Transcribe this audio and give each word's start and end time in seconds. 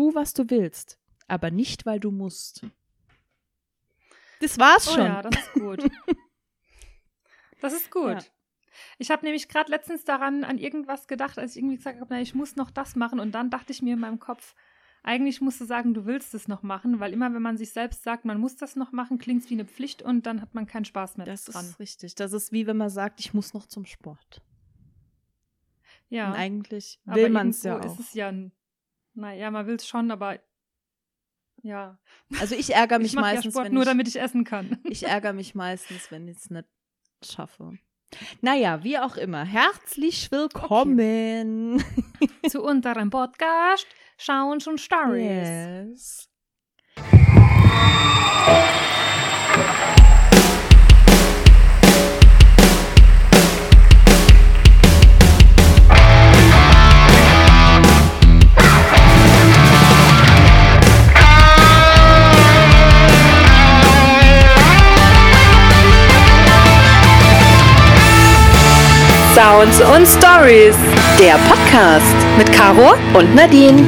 Tu, 0.00 0.14
was 0.14 0.32
du 0.32 0.48
willst, 0.48 0.98
aber 1.28 1.50
nicht, 1.50 1.84
weil 1.84 2.00
du 2.00 2.10
musst. 2.10 2.64
Das 4.40 4.58
war's 4.58 4.88
Oh 4.88 4.94
schon. 4.94 5.04
ja, 5.04 5.20
das 5.20 5.36
ist 5.38 5.52
gut. 5.52 5.84
Das 7.60 7.74
ist 7.74 7.90
gut. 7.90 8.08
Ja. 8.12 8.18
Ich 8.96 9.10
habe 9.10 9.26
nämlich 9.26 9.46
gerade 9.48 9.70
letztens 9.70 10.04
daran 10.06 10.44
an 10.44 10.56
irgendwas 10.56 11.06
gedacht, 11.06 11.38
als 11.38 11.50
ich 11.50 11.58
irgendwie 11.58 11.76
gesagt 11.76 12.00
habe, 12.00 12.14
na, 12.14 12.22
ich 12.22 12.34
muss 12.34 12.56
noch 12.56 12.70
das 12.70 12.96
machen. 12.96 13.20
Und 13.20 13.32
dann 13.32 13.50
dachte 13.50 13.70
ich 13.72 13.82
mir 13.82 13.92
in 13.92 14.00
meinem 14.00 14.18
Kopf, 14.18 14.54
eigentlich 15.02 15.42
musst 15.42 15.60
du 15.60 15.66
sagen, 15.66 15.92
du 15.92 16.06
willst 16.06 16.32
es 16.32 16.48
noch 16.48 16.62
machen, 16.62 16.98
weil 17.00 17.12
immer, 17.12 17.34
wenn 17.34 17.42
man 17.42 17.58
sich 17.58 17.72
selbst 17.74 18.02
sagt, 18.02 18.24
man 18.24 18.40
muss 18.40 18.56
das 18.56 18.76
noch 18.76 18.92
machen, 18.92 19.18
klingt 19.18 19.42
es 19.44 19.50
wie 19.50 19.54
eine 19.54 19.66
Pflicht 19.66 20.00
und 20.00 20.24
dann 20.24 20.40
hat 20.40 20.54
man 20.54 20.66
keinen 20.66 20.86
Spaß 20.86 21.18
mehr 21.18 21.26
das 21.26 21.44
dran. 21.44 21.66
ist 21.66 21.78
richtig. 21.78 22.14
Das 22.14 22.32
ist 22.32 22.50
wie 22.50 22.66
wenn 22.66 22.78
man 22.78 22.88
sagt, 22.88 23.20
ich 23.20 23.34
muss 23.34 23.52
noch 23.52 23.66
zum 23.66 23.84
Sport. 23.84 24.40
ja, 26.08 26.28
Und 26.30 26.36
eigentlich 26.38 26.98
will 27.04 27.28
man 27.28 27.50
es 27.50 27.62
ja 27.62 27.78
auch. 27.78 27.84
ist 27.84 28.00
es 28.00 28.14
ja, 28.14 28.28
ein- 28.28 28.52
naja, 29.14 29.50
man 29.50 29.66
will 29.66 29.76
es 29.76 29.86
schon, 29.86 30.10
aber 30.10 30.38
ja. 31.62 31.98
Also 32.40 32.54
ich 32.54 32.74
ärgere 32.74 32.98
mich 32.98 33.08
ich 33.08 33.14
mache 33.14 33.28
ja 33.28 33.34
meistens, 33.34 33.52
Sport 33.54 33.66
wenn 33.66 33.74
nur, 33.74 33.82
ich, 33.82 33.88
damit 33.88 34.08
ich 34.08 34.20
essen 34.20 34.44
kann. 34.44 34.78
ich 34.84 35.02
ärgere 35.06 35.32
mich 35.32 35.54
meistens, 35.54 36.10
wenn 36.10 36.28
ich 36.28 36.38
es 36.38 36.50
nicht 36.50 36.68
schaffe. 37.22 37.78
Naja, 38.40 38.82
wie 38.82 38.98
auch 38.98 39.16
immer. 39.16 39.44
Herzlich 39.44 40.32
willkommen. 40.32 41.84
Zu 42.48 42.62
unserem 42.62 43.10
Podcast 43.10 43.86
Schauen 44.22 44.60
schon 44.60 44.76
Stories. 44.76 45.24
Yes. 45.24 46.28
Sounds 69.40 69.80
und 69.80 70.06
Stories. 70.06 70.76
Der 71.18 71.38
Podcast 71.48 72.14
mit 72.36 72.52
Caro 72.52 72.92
und 73.18 73.34
Nadine. 73.34 73.86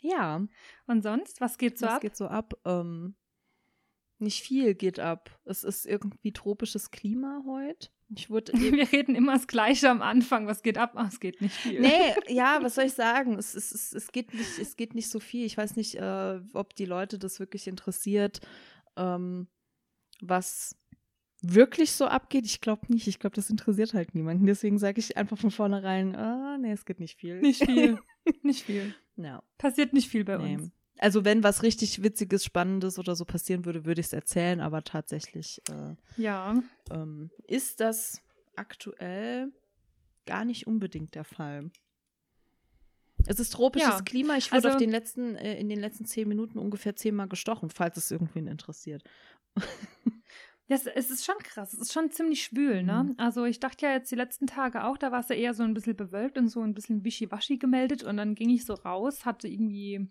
Ja, 0.00 0.46
Und 0.86 1.02
sonst, 1.02 1.40
was 1.40 1.58
geht 1.58 1.76
so 1.76 1.86
was 1.86 1.94
ab? 1.94 2.00
geht 2.02 2.16
so 2.16 2.28
ab? 2.28 2.54
Ähm, 2.64 3.16
nicht 4.20 4.44
viel 4.44 4.76
geht 4.76 5.00
ab. 5.00 5.36
Es 5.44 5.64
ist 5.64 5.86
irgendwie 5.86 6.32
tropisches 6.32 6.92
Klima 6.92 7.42
heute. 7.48 7.88
Ich 8.14 8.30
wurde 8.30 8.52
Wir 8.54 8.92
reden 8.92 9.16
immer 9.16 9.32
das 9.32 9.48
Gleiche 9.48 9.90
am 9.90 10.00
Anfang. 10.00 10.46
Was 10.46 10.62
geht 10.62 10.78
ab? 10.78 10.92
Ah, 10.94 11.08
es 11.08 11.18
geht 11.18 11.40
nicht 11.40 11.56
viel. 11.56 11.80
Nee, 11.80 12.14
ja, 12.28 12.60
was 12.62 12.76
soll 12.76 12.84
ich 12.84 12.94
sagen? 12.94 13.36
Es, 13.40 13.56
es, 13.56 13.72
es, 13.72 13.92
es, 13.92 14.12
geht, 14.12 14.32
nicht, 14.32 14.56
es 14.60 14.76
geht 14.76 14.94
nicht 14.94 15.10
so 15.10 15.18
viel. 15.18 15.46
Ich 15.46 15.56
weiß 15.56 15.74
nicht, 15.74 15.96
äh, 15.96 16.40
ob 16.52 16.76
die 16.76 16.86
Leute 16.86 17.18
das 17.18 17.40
wirklich 17.40 17.66
interessiert, 17.66 18.40
ähm, 18.96 19.48
was 20.20 20.76
wirklich 21.54 21.92
so 21.92 22.06
abgeht. 22.06 22.46
Ich 22.46 22.60
glaube 22.60 22.92
nicht. 22.92 23.06
Ich 23.06 23.18
glaube, 23.18 23.36
das 23.36 23.50
interessiert 23.50 23.94
halt 23.94 24.14
niemanden. 24.14 24.46
Deswegen 24.46 24.78
sage 24.78 24.98
ich 25.00 25.16
einfach 25.16 25.38
von 25.38 25.50
vornherein, 25.50 26.14
ah, 26.16 26.58
nee, 26.58 26.72
es 26.72 26.84
geht 26.84 27.00
nicht 27.00 27.18
viel. 27.18 27.40
Nicht 27.40 27.64
viel. 27.64 27.98
nicht 28.42 28.64
viel. 28.64 28.94
Ja, 29.16 29.42
Passiert 29.58 29.92
nicht 29.92 30.08
viel 30.08 30.24
bei 30.24 30.36
nee. 30.38 30.56
uns. 30.56 30.70
Also 30.98 31.24
wenn 31.24 31.42
was 31.42 31.62
richtig 31.62 32.02
Witziges, 32.02 32.44
Spannendes 32.44 32.98
oder 32.98 33.14
so 33.16 33.24
passieren 33.24 33.64
würde, 33.66 33.84
würde 33.84 34.00
ich 34.00 34.06
es 34.06 34.12
erzählen, 34.14 34.60
aber 34.60 34.82
tatsächlich 34.82 35.60
äh, 35.70 35.94
Ja. 36.20 36.62
ähm, 36.90 37.30
ist 37.46 37.80
das 37.80 38.22
aktuell 38.56 39.52
gar 40.24 40.44
nicht 40.46 40.66
unbedingt 40.66 41.14
der 41.14 41.24
Fall. 41.24 41.70
Es 43.26 43.40
ist 43.40 43.50
tropisches 43.52 43.88
Ja, 43.88 44.00
Klima. 44.02 44.36
Ich 44.36 44.50
wurde 44.50 44.56
also- 44.56 44.68
auf 44.70 44.76
den 44.76 44.90
letzten, 44.90 45.36
äh, 45.36 45.58
in 45.58 45.68
den 45.68 45.80
letzten 45.80 46.04
zehn 46.06 46.28
Minuten 46.28 46.58
ungefähr 46.58 46.96
zehnmal 46.96 47.28
gestochen, 47.28 47.70
falls 47.70 47.96
es 47.96 48.10
irgendwen 48.10 48.46
interessiert. 48.46 49.04
Ja, 50.68 50.76
es, 50.76 51.10
ist 51.10 51.24
schon 51.24 51.38
krass. 51.38 51.72
Es 51.72 51.80
ist 51.80 51.92
schon 51.92 52.10
ziemlich 52.10 52.42
schwül, 52.42 52.82
ne? 52.82 53.04
Mhm. 53.04 53.14
Also 53.18 53.44
ich 53.44 53.60
dachte 53.60 53.86
ja 53.86 53.92
jetzt 53.92 54.10
die 54.10 54.16
letzten 54.16 54.46
Tage 54.48 54.84
auch, 54.84 54.96
da 54.98 55.12
war 55.12 55.20
es 55.20 55.28
ja 55.28 55.36
eher 55.36 55.54
so 55.54 55.62
ein 55.62 55.74
bisschen 55.74 55.96
bewölkt 55.96 56.38
und 56.38 56.48
so 56.48 56.60
ein 56.60 56.74
bisschen 56.74 57.04
wischiwaschi 57.04 57.58
gemeldet 57.58 58.02
und 58.02 58.16
dann 58.16 58.34
ging 58.34 58.50
ich 58.50 58.64
so 58.64 58.74
raus, 58.74 59.24
hatte 59.24 59.46
irgendwie 59.46 60.08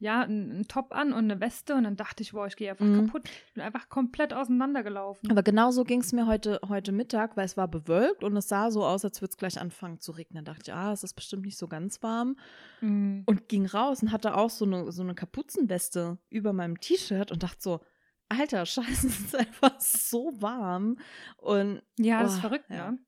ja, 0.00 0.20
einen, 0.22 0.50
einen 0.50 0.68
Top 0.68 0.92
an 0.92 1.12
und 1.12 1.30
eine 1.30 1.40
Weste 1.40 1.74
und 1.76 1.84
dann 1.84 1.96
dachte 1.96 2.22
ich, 2.22 2.32
boah, 2.32 2.46
ich 2.46 2.56
gehe 2.56 2.68
einfach 2.70 2.84
Mhm. 2.84 3.06
kaputt. 3.06 3.22
Ich 3.46 3.54
bin 3.54 3.62
einfach 3.62 3.88
komplett 3.88 4.34
auseinandergelaufen. 4.34 5.30
Aber 5.30 5.42
genau 5.42 5.70
so 5.70 5.84
ging 5.84 6.00
es 6.00 6.12
mir 6.12 6.26
heute, 6.26 6.60
heute 6.68 6.92
Mittag, 6.92 7.36
weil 7.36 7.46
es 7.46 7.56
war 7.56 7.68
bewölkt 7.68 8.22
und 8.24 8.36
es 8.36 8.48
sah 8.48 8.70
so 8.70 8.84
aus, 8.84 9.04
als 9.04 9.22
würde 9.22 9.30
es 9.30 9.36
gleich 9.38 9.58
anfangen 9.60 10.00
zu 10.00 10.12
regnen. 10.12 10.44
Da 10.44 10.52
dachte 10.52 10.64
ich, 10.70 10.74
ah, 10.74 10.92
es 10.92 11.04
ist 11.04 11.14
bestimmt 11.14 11.44
nicht 11.46 11.56
so 11.56 11.68
ganz 11.68 12.02
warm. 12.02 12.36
Mhm. 12.80 13.22
Und 13.24 13.48
ging 13.48 13.66
raus 13.66 14.02
und 14.02 14.10
hatte 14.10 14.36
auch 14.36 14.50
so 14.50 14.64
eine, 14.64 14.90
so 14.92 15.02
eine 15.02 15.14
Kapuzenweste 15.14 16.18
über 16.28 16.52
meinem 16.52 16.80
T-Shirt 16.80 17.30
und 17.30 17.42
dachte 17.42 17.62
so, 17.62 17.80
Alter, 18.28 18.64
scheiße, 18.66 19.06
es 19.06 19.20
ist 19.20 19.36
einfach 19.36 19.78
so 19.80 20.32
warm. 20.40 20.98
Und 21.36 21.82
Ja, 21.98 22.22
das 22.22 22.32
ist 22.32 22.38
Oh, 22.38 22.40
verrückt, 22.42 22.70
ja. 22.70 22.92
ne? 22.92 22.98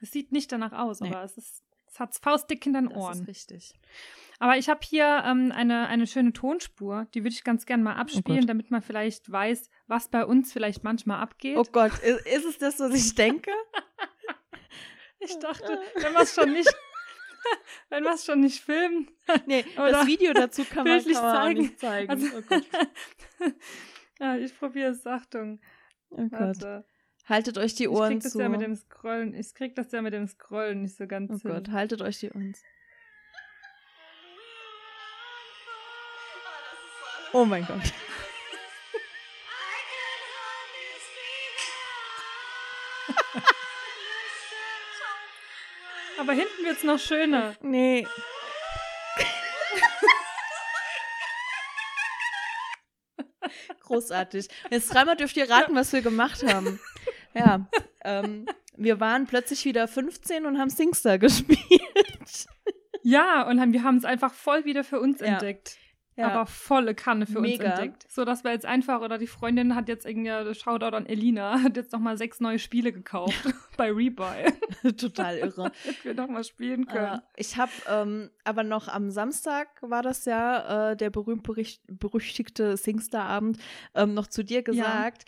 Es 0.00 0.10
sieht 0.12 0.32
nicht 0.32 0.50
danach 0.52 0.72
aus, 0.72 1.00
Nee. 1.00 1.08
aber 1.08 1.22
es 1.24 1.36
ist, 1.36 1.62
es 1.86 2.00
hat 2.00 2.14
faustdick 2.14 2.64
in 2.66 2.72
den 2.72 2.88
das 2.88 2.96
Ohren. 2.96 3.20
ist 3.20 3.28
richtig. 3.28 3.72
Aber 4.38 4.56
ich 4.56 4.70
habe 4.70 4.80
hier 4.82 5.22
ähm, 5.26 5.52
eine, 5.54 5.86
eine 5.88 6.06
schöne 6.06 6.32
Tonspur, 6.32 7.06
die 7.12 7.22
würde 7.22 7.34
ich 7.34 7.44
ganz 7.44 7.66
gerne 7.66 7.82
mal 7.82 7.96
abspielen, 7.96 8.44
Oh 8.44 8.46
damit 8.46 8.70
man 8.70 8.80
vielleicht 8.80 9.30
weiß, 9.30 9.68
was 9.86 10.08
bei 10.08 10.24
uns 10.24 10.52
vielleicht 10.52 10.82
manchmal 10.82 11.20
abgeht. 11.20 11.58
Oh 11.58 11.64
Gott, 11.70 11.92
ist, 11.98 12.26
ist 12.26 12.44
es 12.46 12.58
das, 12.58 12.78
was 12.80 12.94
ich 12.94 13.14
denke? 13.14 13.50
Ich 15.22 15.38
dachte, 15.38 15.78
wenn 15.96 16.14
wir 16.14 16.20
es 16.22 16.34
schon 16.34 16.50
nicht, 16.54 16.74
wenn 17.90 18.04
wir 18.04 18.14
es 18.14 18.24
schon 18.24 18.40
nicht 18.40 18.62
filmen, 18.64 19.10
Nee, 19.44 19.66
das 19.76 20.06
Video 20.06 20.32
dazu 20.32 20.64
kann 20.64 20.84
man, 20.88 21.04
kann 21.04 21.12
man 21.12 21.22
auch 21.26 21.34
zeigen. 21.34 21.60
nicht 21.60 21.78
zeigen. 21.78 22.10
also, 22.10 22.26
oh. 22.50 23.50
Ja, 24.20 24.36
ich 24.36 24.56
probiere 24.56 24.90
es, 24.90 25.06
Achtung. 25.06 25.60
Oh 26.10 26.28
Gott. 26.28 26.32
Warte. 26.32 26.84
Haltet 27.26 27.58
euch 27.58 27.74
die 27.74 27.84
Ich 27.84 27.88
Ohren 27.90 28.12
krieg 28.14 28.22
das 28.22 28.32
zu. 28.32 28.40
ja 28.40 28.48
mit 28.48 28.60
dem 28.60 28.74
Scrollen, 28.74 29.34
ich 29.34 29.54
krieg 29.54 29.74
das 29.76 29.92
ja 29.92 30.02
mit 30.02 30.12
dem 30.12 30.26
Scrollen 30.26 30.82
nicht 30.82 30.96
so 30.96 31.06
ganz 31.06 31.30
oh 31.30 31.38
hin. 31.42 31.50
Gott, 31.52 31.70
haltet 31.70 32.02
euch 32.02 32.18
die 32.20 32.30
Ohren 32.30 32.54
zu. 32.54 32.62
Oh 37.32 37.44
mein 37.44 37.64
Gott. 37.66 37.78
Aber 46.18 46.32
hinten 46.32 46.64
wird's 46.64 46.82
noch 46.84 46.98
schöner. 46.98 47.54
Nee. 47.62 48.06
Großartig. 53.90 54.46
Jetzt 54.70 54.94
dreimal 54.94 55.16
dürft 55.16 55.36
ihr 55.36 55.50
raten, 55.50 55.74
was 55.74 55.92
wir 55.92 56.00
gemacht 56.00 56.42
haben. 56.46 56.78
Ja, 57.34 57.66
ähm, 58.04 58.46
wir 58.76 59.00
waren 59.00 59.26
plötzlich 59.26 59.64
wieder 59.64 59.88
15 59.88 60.46
und 60.46 60.58
haben 60.58 60.70
Singstar 60.70 61.18
gespielt. 61.18 61.58
Ja, 63.02 63.48
und 63.48 63.60
haben, 63.60 63.72
wir 63.72 63.82
haben 63.82 63.96
es 63.96 64.04
einfach 64.04 64.32
voll 64.32 64.64
wieder 64.64 64.84
für 64.84 65.00
uns 65.00 65.20
Ja. 65.20 65.26
entdeckt. 65.26 65.76
Ja. 66.20 66.28
Aber 66.32 66.46
volle 66.46 66.94
Kanne 66.94 67.26
für 67.26 67.40
Mega. 67.40 67.64
uns 67.70 67.78
entdeckt. 67.80 68.06
So 68.10 68.24
dass 68.24 68.44
wir 68.44 68.52
jetzt 68.52 68.66
einfach, 68.66 69.00
oder 69.00 69.18
die 69.18 69.26
Freundin 69.26 69.74
hat 69.74 69.88
jetzt 69.88 70.06
irgendwie, 70.06 70.54
Shoutout 70.54 70.96
an 70.96 71.06
Elina, 71.06 71.60
hat 71.62 71.76
jetzt 71.76 71.92
nochmal 71.92 72.16
sechs 72.18 72.40
neue 72.40 72.58
Spiele 72.58 72.92
gekauft 72.92 73.34
bei 73.76 73.90
Rebuy, 73.90 74.52
Total 74.96 75.38
irre. 75.38 75.72
damit 75.84 76.04
wir 76.04 76.14
nochmal 76.14 76.44
spielen 76.44 76.86
können. 76.86 77.18
Äh, 77.18 77.20
ich 77.36 77.56
habe 77.56 77.72
ähm, 77.88 78.30
aber 78.44 78.62
noch 78.62 78.88
am 78.88 79.10
Samstag 79.10 79.68
war 79.80 80.02
das 80.02 80.24
ja 80.26 80.90
äh, 80.90 80.96
der 80.96 81.10
berühmt 81.10 81.42
bericht- 81.46 81.82
berüchtigte 81.88 82.76
Singstar-Abend 82.76 83.58
ähm, 83.94 84.14
noch 84.14 84.26
zu 84.26 84.44
dir 84.44 84.62
gesagt. 84.62 85.24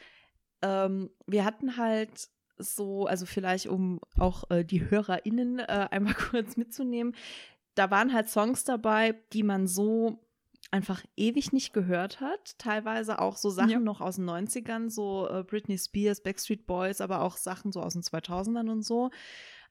Ähm, 0.63 1.11
wir 1.27 1.45
hatten 1.45 1.77
halt 1.77 2.29
so, 2.59 3.07
also 3.07 3.27
vielleicht 3.27 3.67
um 3.67 4.01
auch 4.19 4.49
äh, 4.51 4.65
die 4.65 4.89
HörerInnen 4.89 5.59
äh, 5.59 5.89
einmal 5.91 6.15
kurz 6.15 6.57
mitzunehmen, 6.57 7.17
da 7.75 7.91
waren 7.91 8.13
halt 8.13 8.29
Songs 8.29 8.65
dabei, 8.65 9.15
die 9.33 9.43
man 9.43 9.67
so 9.67 10.21
einfach 10.71 11.03
ewig 11.17 11.53
nicht 11.53 11.73
gehört 11.75 12.21
hat. 12.21 12.59
Teilweise 12.59 13.19
auch 13.19 13.37
so 13.37 13.51
Sachen 13.51 13.71
Ja. 13.71 13.79
noch 13.81 14.01
aus 14.01 14.17
den 14.17 14.25
90ern, 14.25 14.89
so 14.91 15.29
äh, 15.29 15.43
Britney 15.43 15.77
Spears, 15.79 16.23
Backstreet 16.23 16.67
Boys, 16.67 17.01
aber 17.01 17.21
auch 17.23 17.37
Sachen 17.37 17.73
so 17.73 17.81
aus 17.81 17.93
den 17.93 18.03
2000ern 18.03 18.71
und 18.71 18.83
so. 18.83 19.11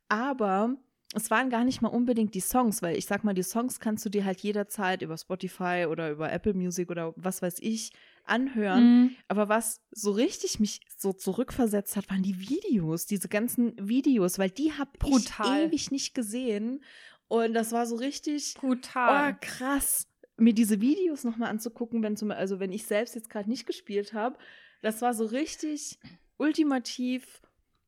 Aber 0.10 0.76
es 1.14 1.30
waren 1.30 1.50
gar 1.50 1.64
nicht 1.64 1.82
mal 1.82 1.90
unbedingt 1.90 2.36
die 2.36 2.40
Songs, 2.42 2.82
weil 2.82 2.98
ich 2.98 3.06
sag 3.06 3.24
mal, 3.24 3.34
die 3.34 3.44
Songs 3.44 3.80
kannst 3.80 4.06
du 4.06 4.10
dir 4.10 4.24
halt 4.26 4.42
jederzeit 4.42 5.02
über 5.02 5.18
Spotify 5.18 5.88
oder 5.90 6.12
über 6.12 6.32
Apple 6.32 6.54
Music 6.54 6.90
oder 6.90 7.14
was 7.18 7.42
weiß 7.42 7.58
ich 7.60 7.92
anhören. 8.24 8.84
Mhm. 9.02 9.16
Aber 9.28 9.50
was 9.50 9.82
so 9.92 10.12
richtig 10.12 10.60
mich 10.60 10.82
so 10.98 11.12
zurückversetzt 11.12 11.96
hat, 11.96 12.10
waren 12.10 12.24
die 12.24 12.40
Videos, 12.40 13.06
diese 13.08 13.28
ganzen 13.28 13.74
Videos, 13.78 14.38
weil 14.40 14.52
die 14.52 14.72
habe 14.74 14.92
ich 15.06 15.30
ewig 15.44 15.92
nicht 15.92 16.14
gesehen. 16.14 16.84
Und 17.28 17.54
das 17.54 17.72
war 17.72 17.86
so 17.88 17.96
richtig, 17.96 18.56
oh 18.58 18.68
Brutal. 18.68 19.38
krass, 19.40 20.08
mir 20.42 20.54
diese 20.54 20.82
Videos 20.82 21.24
nochmal 21.24 21.50
anzugucken, 21.50 22.04
wenn 22.04 22.18
zum 22.18 22.32
also 22.32 22.60
wenn 22.60 22.72
ich 22.72 22.86
selbst 22.86 23.16
jetzt 23.16 23.30
gerade 23.30 23.50
nicht 23.50 23.66
gespielt 23.66 24.14
habe. 24.14 24.38
Das 24.82 25.02
war 25.02 25.14
so 25.14 25.26
richtig 25.26 26.00
ultimativ 26.38 27.42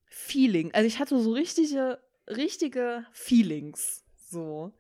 Feeling. 0.06 0.72
Also 0.74 0.88
ich 0.88 1.00
hatte 1.00 1.20
so 1.20 1.34
richtige, 1.34 2.00
richtige 2.28 3.06
Feelings. 3.12 4.06
So. 4.16 4.74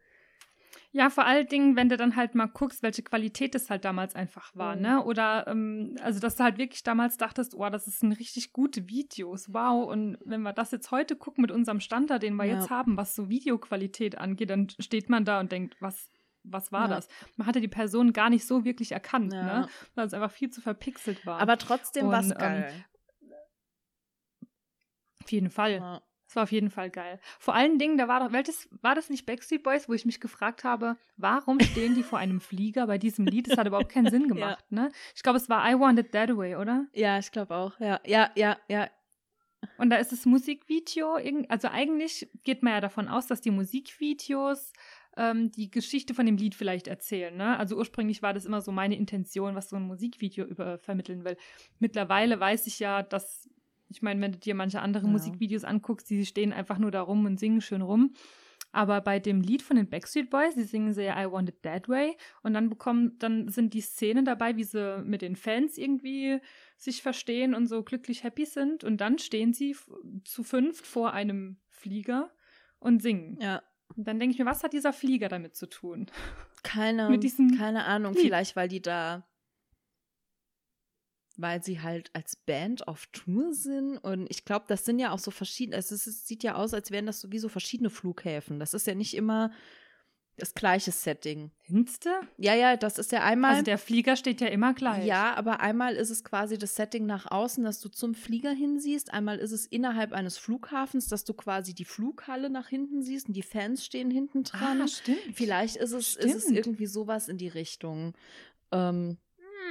Ja, 0.91 1.09
vor 1.09 1.25
allen 1.25 1.47
Dingen, 1.47 1.75
wenn 1.75 1.89
du 1.89 1.97
dann 1.97 2.15
halt 2.15 2.35
mal 2.35 2.45
guckst, 2.45 2.83
welche 2.83 3.01
Qualität 3.01 3.55
es 3.55 3.71
halt 3.71 3.83
damals 3.83 4.13
einfach 4.13 4.55
war, 4.55 4.75
mhm. 4.75 4.81
ne? 4.83 5.03
Oder, 5.03 5.47
ähm, 5.47 5.95
also, 6.03 6.19
dass 6.19 6.35
du 6.35 6.43
halt 6.43 6.59
wirklich 6.59 6.83
damals 6.83 7.17
dachtest, 7.17 7.55
oh, 7.55 7.67
das 7.67 7.85
sind 7.85 8.11
richtig 8.11 8.53
gute 8.53 8.87
Videos, 8.87 9.51
wow. 9.51 9.89
Und 9.89 10.19
wenn 10.23 10.43
wir 10.43 10.53
das 10.53 10.69
jetzt 10.69 10.91
heute 10.91 11.15
gucken 11.15 11.41
mit 11.41 11.49
unserem 11.49 11.79
Standard, 11.79 12.21
den 12.21 12.35
wir 12.35 12.45
ja. 12.45 12.57
jetzt 12.57 12.69
haben, 12.69 12.95
was 12.95 13.15
so 13.15 13.27
Videoqualität 13.27 14.19
angeht, 14.19 14.51
dann 14.51 14.69
steht 14.79 15.09
man 15.09 15.25
da 15.25 15.39
und 15.39 15.51
denkt, 15.51 15.75
was, 15.79 16.09
was 16.43 16.71
war 16.71 16.89
ja. 16.89 16.95
das? 16.95 17.07
Man 17.35 17.47
hatte 17.47 17.61
die 17.61 17.67
Person 17.67 18.13
gar 18.13 18.29
nicht 18.29 18.45
so 18.45 18.65
wirklich 18.65 18.91
erkannt, 18.91 19.33
ja. 19.33 19.43
ne? 19.43 19.67
Weil 19.95 20.07
es 20.07 20.13
einfach 20.13 20.31
viel 20.31 20.49
zu 20.49 20.61
verpixelt 20.61 21.25
war. 21.25 21.39
Aber 21.39 21.57
trotzdem 21.57 22.07
war 22.07 22.19
es 22.19 22.31
ähm, 22.31 22.37
geil. 22.37 22.85
Ähm, 23.21 23.37
auf 25.21 25.31
jeden 25.31 25.49
Fall. 25.49 25.73
Ja. 25.73 26.01
Das 26.27 26.37
war 26.37 26.43
auf 26.43 26.51
jeden 26.51 26.71
Fall 26.71 26.89
geil. 26.89 27.19
Vor 27.37 27.53
allen 27.53 27.77
Dingen, 27.77 27.97
da 27.97 28.07
war 28.07 28.19
doch, 28.19 28.31
welches, 28.31 28.67
war 28.81 28.95
das 28.95 29.11
nicht 29.11 29.27
Backstreet 29.27 29.61
Boys, 29.61 29.87
wo 29.87 29.93
ich 29.93 30.05
mich 30.05 30.19
gefragt 30.19 30.63
habe, 30.63 30.97
warum 31.15 31.59
stehen 31.59 31.93
die 31.93 32.01
vor 32.01 32.17
einem 32.17 32.41
Flieger 32.41 32.87
bei 32.87 32.97
diesem 32.97 33.25
Lied? 33.25 33.51
Das 33.51 33.57
hat 33.57 33.67
überhaupt 33.67 33.91
keinen 33.91 34.09
Sinn 34.09 34.27
gemacht, 34.27 34.65
ja. 34.71 34.83
ne? 34.83 34.91
Ich 35.15 35.21
glaube, 35.21 35.37
es 35.37 35.47
war 35.47 35.69
I 35.69 35.79
Want 35.79 35.99
It 35.99 36.11
That 36.11 36.35
Way, 36.35 36.55
oder? 36.55 36.87
Ja, 36.93 37.19
ich 37.19 37.31
glaube 37.31 37.55
auch. 37.55 37.79
Ja, 37.79 37.99
ja, 38.03 38.31
ja, 38.35 38.57
ja. 38.67 38.89
Und 39.77 39.91
da 39.91 39.97
ist 39.97 40.11
das 40.11 40.25
Musikvideo, 40.25 41.19
also 41.49 41.67
eigentlich 41.67 42.27
geht 42.43 42.63
man 42.63 42.73
ja 42.73 42.81
davon 42.81 43.07
aus, 43.07 43.27
dass 43.27 43.41
die 43.41 43.51
Musikvideos 43.51 44.73
ähm, 45.17 45.51
die 45.51 45.69
Geschichte 45.69 46.13
von 46.13 46.25
dem 46.25 46.37
Lied 46.37 46.55
vielleicht 46.55 46.87
erzählen. 46.87 47.35
Ne? 47.35 47.57
Also 47.57 47.77
ursprünglich 47.77 48.21
war 48.21 48.33
das 48.33 48.45
immer 48.45 48.61
so 48.61 48.71
meine 48.71 48.95
Intention, 48.95 49.55
was 49.55 49.69
so 49.69 49.75
ein 49.75 49.83
Musikvideo 49.83 50.45
über 50.45 50.79
vermitteln 50.79 51.23
will. 51.23 51.37
Mittlerweile 51.79 52.39
weiß 52.39 52.67
ich 52.67 52.79
ja, 52.79 53.03
dass 53.03 53.49
ich 53.89 54.01
meine, 54.01 54.19
wenn 54.21 54.31
du 54.31 54.39
dir 54.39 54.55
manche 54.55 54.81
andere 54.81 55.05
ja. 55.05 55.11
Musikvideos 55.11 55.63
anguckst, 55.63 56.09
die 56.09 56.25
stehen 56.25 56.51
einfach 56.51 56.79
nur 56.79 56.91
da 56.91 57.01
rum 57.01 57.25
und 57.25 57.39
singen 57.39 57.61
schön 57.61 57.81
rum. 57.81 58.13
Aber 58.71 59.01
bei 59.01 59.19
dem 59.19 59.41
Lied 59.41 59.61
von 59.61 59.77
den 59.77 59.87
Backstreet 59.87 60.31
Boys, 60.31 60.55
die 60.55 60.63
singen 60.63 60.93
sie 60.93 61.03
ja 61.03 61.21
I 61.21 61.31
Want 61.31 61.49
It 61.49 61.61
That 61.61 61.87
Way 61.87 62.17
und 62.41 62.55
dann 62.55 62.71
bekommen, 62.71 63.17
dann 63.19 63.47
sind 63.49 63.75
die 63.75 63.81
Szenen 63.81 64.25
dabei, 64.25 64.57
wie 64.57 64.63
sie 64.63 65.03
mit 65.05 65.21
den 65.21 65.35
Fans 65.35 65.77
irgendwie 65.77 66.39
sich 66.75 67.03
verstehen 67.03 67.53
und 67.53 67.67
so 67.67 67.83
glücklich 67.83 68.23
happy 68.23 68.45
sind 68.45 68.83
und 68.83 68.97
dann 68.99 69.19
stehen 69.19 69.53
sie 69.53 69.75
zu 70.23 70.43
fünft 70.43 70.87
vor 70.87 71.13
einem 71.13 71.57
Flieger 71.69 72.31
und 72.79 73.03
singen. 73.03 73.37
Ja. 73.39 73.61
Und 73.95 74.07
dann 74.07 74.19
denke 74.19 74.33
ich 74.33 74.39
mir, 74.39 74.45
was 74.45 74.63
hat 74.63 74.73
dieser 74.73 74.93
Flieger 74.93 75.29
damit 75.29 75.55
zu 75.55 75.67
tun? 75.67 76.07
Keine, 76.63 77.09
mit 77.09 77.23
diesem 77.23 77.57
keine 77.57 77.85
Ahnung, 77.85 78.13
Lied. 78.13 78.23
vielleicht 78.23 78.55
weil 78.55 78.67
die 78.67 78.81
da 78.81 79.27
weil 81.35 81.63
sie 81.63 81.81
halt 81.81 82.11
als 82.13 82.35
Band 82.35 82.87
auf 82.87 83.07
Tour 83.07 83.53
sind. 83.53 83.97
Und 83.97 84.29
ich 84.29 84.45
glaube, 84.45 84.65
das 84.67 84.85
sind 84.85 84.99
ja 84.99 85.11
auch 85.11 85.19
so 85.19 85.31
verschiedene, 85.31 85.77
es, 85.77 85.91
ist, 85.91 86.07
es 86.07 86.27
sieht 86.27 86.43
ja 86.43 86.55
aus, 86.55 86.73
als 86.73 86.91
wären 86.91 87.05
das 87.05 87.19
sowieso 87.21 87.49
verschiedene 87.49 87.89
Flughäfen. 87.89 88.59
Das 88.59 88.73
ist 88.73 88.87
ja 88.87 88.95
nicht 88.95 89.15
immer 89.15 89.51
das 90.37 90.53
gleiche 90.55 90.91
Setting. 90.91 91.51
Hinste? 91.61 92.09
Ja, 92.37 92.55
ja, 92.55 92.75
das 92.75 92.97
ist 92.97 93.11
ja 93.11 93.23
einmal. 93.23 93.51
Also 93.51 93.63
der 93.63 93.77
Flieger 93.77 94.15
steht 94.15 94.41
ja 94.41 94.47
immer 94.47 94.73
gleich. 94.73 95.05
Ja, 95.05 95.35
aber 95.35 95.59
einmal 95.59 95.95
ist 95.95 96.09
es 96.09 96.23
quasi 96.23 96.57
das 96.57 96.75
Setting 96.75 97.05
nach 97.05 97.29
außen, 97.29 97.63
dass 97.63 97.79
du 97.79 97.89
zum 97.89 98.15
Flieger 98.15 98.51
hinsiehst. 98.51 99.13
Einmal 99.13 99.37
ist 99.37 99.51
es 99.51 99.65
innerhalb 99.65 100.11
eines 100.11 100.37
Flughafens, 100.37 101.07
dass 101.07 101.23
du 101.23 101.33
quasi 101.33 101.73
die 101.73 101.85
Flughalle 101.85 102.49
nach 102.49 102.67
hinten 102.67 103.01
siehst 103.03 103.27
und 103.27 103.33
die 103.33 103.43
Fans 103.43 103.85
stehen 103.85 104.09
hinten 104.09 104.43
dran. 104.43 104.81
Ah, 104.81 104.87
stimmt. 104.87 105.19
Vielleicht 105.33 105.75
ist 105.75 105.91
es, 105.91 106.13
stimmt. 106.13 106.25
ist 106.25 106.45
es 106.45 106.51
irgendwie 106.51 106.87
sowas 106.87 107.27
in 107.27 107.37
die 107.37 107.49
Richtung. 107.49 108.13
Ähm, 108.71 109.17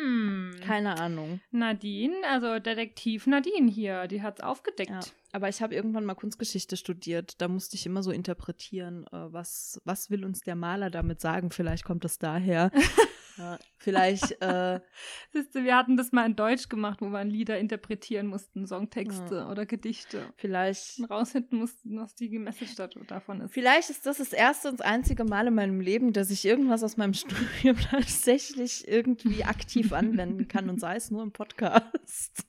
hm. 0.02 0.50
Keine 0.64 0.98
Ahnung. 0.98 1.40
Nadine, 1.50 2.16
also 2.28 2.58
Detektiv 2.58 3.26
Nadine 3.26 3.70
hier, 3.70 4.06
die 4.08 4.22
hat 4.22 4.38
es 4.38 4.44
aufgedeckt. 4.44 4.90
Ja, 4.90 5.00
aber 5.32 5.48
ich 5.48 5.62
habe 5.62 5.74
irgendwann 5.74 6.04
mal 6.04 6.14
Kunstgeschichte 6.14 6.76
studiert. 6.76 7.40
Da 7.40 7.48
musste 7.48 7.76
ich 7.76 7.86
immer 7.86 8.02
so 8.02 8.10
interpretieren, 8.10 9.06
äh, 9.06 9.32
was, 9.32 9.80
was 9.84 10.10
will 10.10 10.24
uns 10.24 10.40
der 10.40 10.56
Maler 10.56 10.90
damit 10.90 11.20
sagen. 11.20 11.50
Vielleicht 11.50 11.84
kommt 11.84 12.04
das 12.04 12.18
daher. 12.18 12.70
Ja, 13.38 13.58
vielleicht. 13.78 14.40
Äh, 14.42 14.80
Siehst 15.32 15.54
du, 15.54 15.64
wir 15.64 15.76
hatten 15.76 15.96
das 15.96 16.12
mal 16.12 16.26
in 16.26 16.36
Deutsch 16.36 16.68
gemacht, 16.68 17.00
wo 17.00 17.08
wir 17.08 17.24
Lieder 17.24 17.58
interpretieren 17.58 18.26
mussten, 18.26 18.66
Songtexte 18.66 19.36
ja. 19.36 19.50
oder 19.50 19.66
Gedichte. 19.66 20.32
Vielleicht. 20.36 20.98
Und 20.98 21.06
rausfinden 21.06 21.58
mussten, 21.58 21.98
was 21.98 22.14
die 22.14 22.38
Message 22.38 22.74
davon 23.06 23.40
ist. 23.40 23.52
Vielleicht 23.52 23.90
ist 23.90 24.06
das 24.06 24.18
das 24.18 24.32
erste 24.32 24.68
und 24.68 24.82
einzige 24.82 25.24
Mal 25.24 25.46
in 25.46 25.54
meinem 25.54 25.80
Leben, 25.80 26.12
dass 26.12 26.30
ich 26.30 26.44
irgendwas 26.44 26.82
aus 26.82 26.96
meinem 26.96 27.14
Studium 27.14 27.76
tatsächlich 27.90 28.86
irgendwie 28.86 29.44
aktiv 29.44 29.92
anwenden 29.92 30.48
kann 30.48 30.68
und 30.68 30.80
sei 30.80 30.96
es 30.96 31.10
nur 31.10 31.22
im 31.22 31.32
Podcast. 31.32 32.46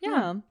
ja. 0.00 0.10
ja. 0.10 0.42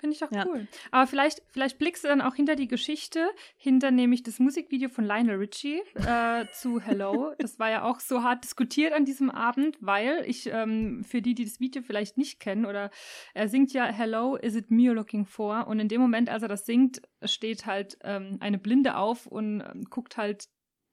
Finde 0.00 0.14
ich 0.14 0.20
doch 0.20 0.32
ja. 0.32 0.46
cool. 0.46 0.66
Aber 0.90 1.06
vielleicht, 1.06 1.42
vielleicht 1.50 1.78
blickst 1.78 2.04
du 2.04 2.08
dann 2.08 2.22
auch 2.22 2.34
hinter 2.34 2.56
die 2.56 2.68
Geschichte, 2.68 3.28
hinter 3.58 3.90
nämlich 3.90 4.22
das 4.22 4.38
Musikvideo 4.38 4.88
von 4.88 5.04
Lionel 5.04 5.36
Richie 5.36 5.82
äh, 5.94 6.46
zu 6.52 6.80
Hello. 6.80 7.34
Das 7.38 7.58
war 7.58 7.70
ja 7.70 7.84
auch 7.84 8.00
so 8.00 8.22
hart 8.22 8.42
diskutiert 8.44 8.94
an 8.94 9.04
diesem 9.04 9.30
Abend, 9.30 9.76
weil 9.80 10.24
ich, 10.26 10.46
ähm, 10.46 11.04
für 11.04 11.20
die, 11.20 11.34
die 11.34 11.44
das 11.44 11.60
Video 11.60 11.82
vielleicht 11.82 12.16
nicht 12.16 12.40
kennen, 12.40 12.64
oder 12.64 12.90
er 13.34 13.48
singt 13.48 13.74
ja 13.74 13.84
Hello, 13.84 14.36
is 14.36 14.54
it 14.54 14.70
me 14.70 14.84
you're 14.84 14.94
looking 14.94 15.26
for? 15.26 15.66
Und 15.66 15.80
in 15.80 15.88
dem 15.88 16.00
Moment, 16.00 16.30
als 16.30 16.42
er 16.42 16.48
das 16.48 16.64
singt, 16.64 17.02
steht 17.22 17.66
halt 17.66 17.98
ähm, 18.02 18.38
eine 18.40 18.58
Blinde 18.58 18.96
auf 18.96 19.26
und 19.26 19.60
ähm, 19.60 19.84
guckt 19.84 20.16
halt 20.16 20.48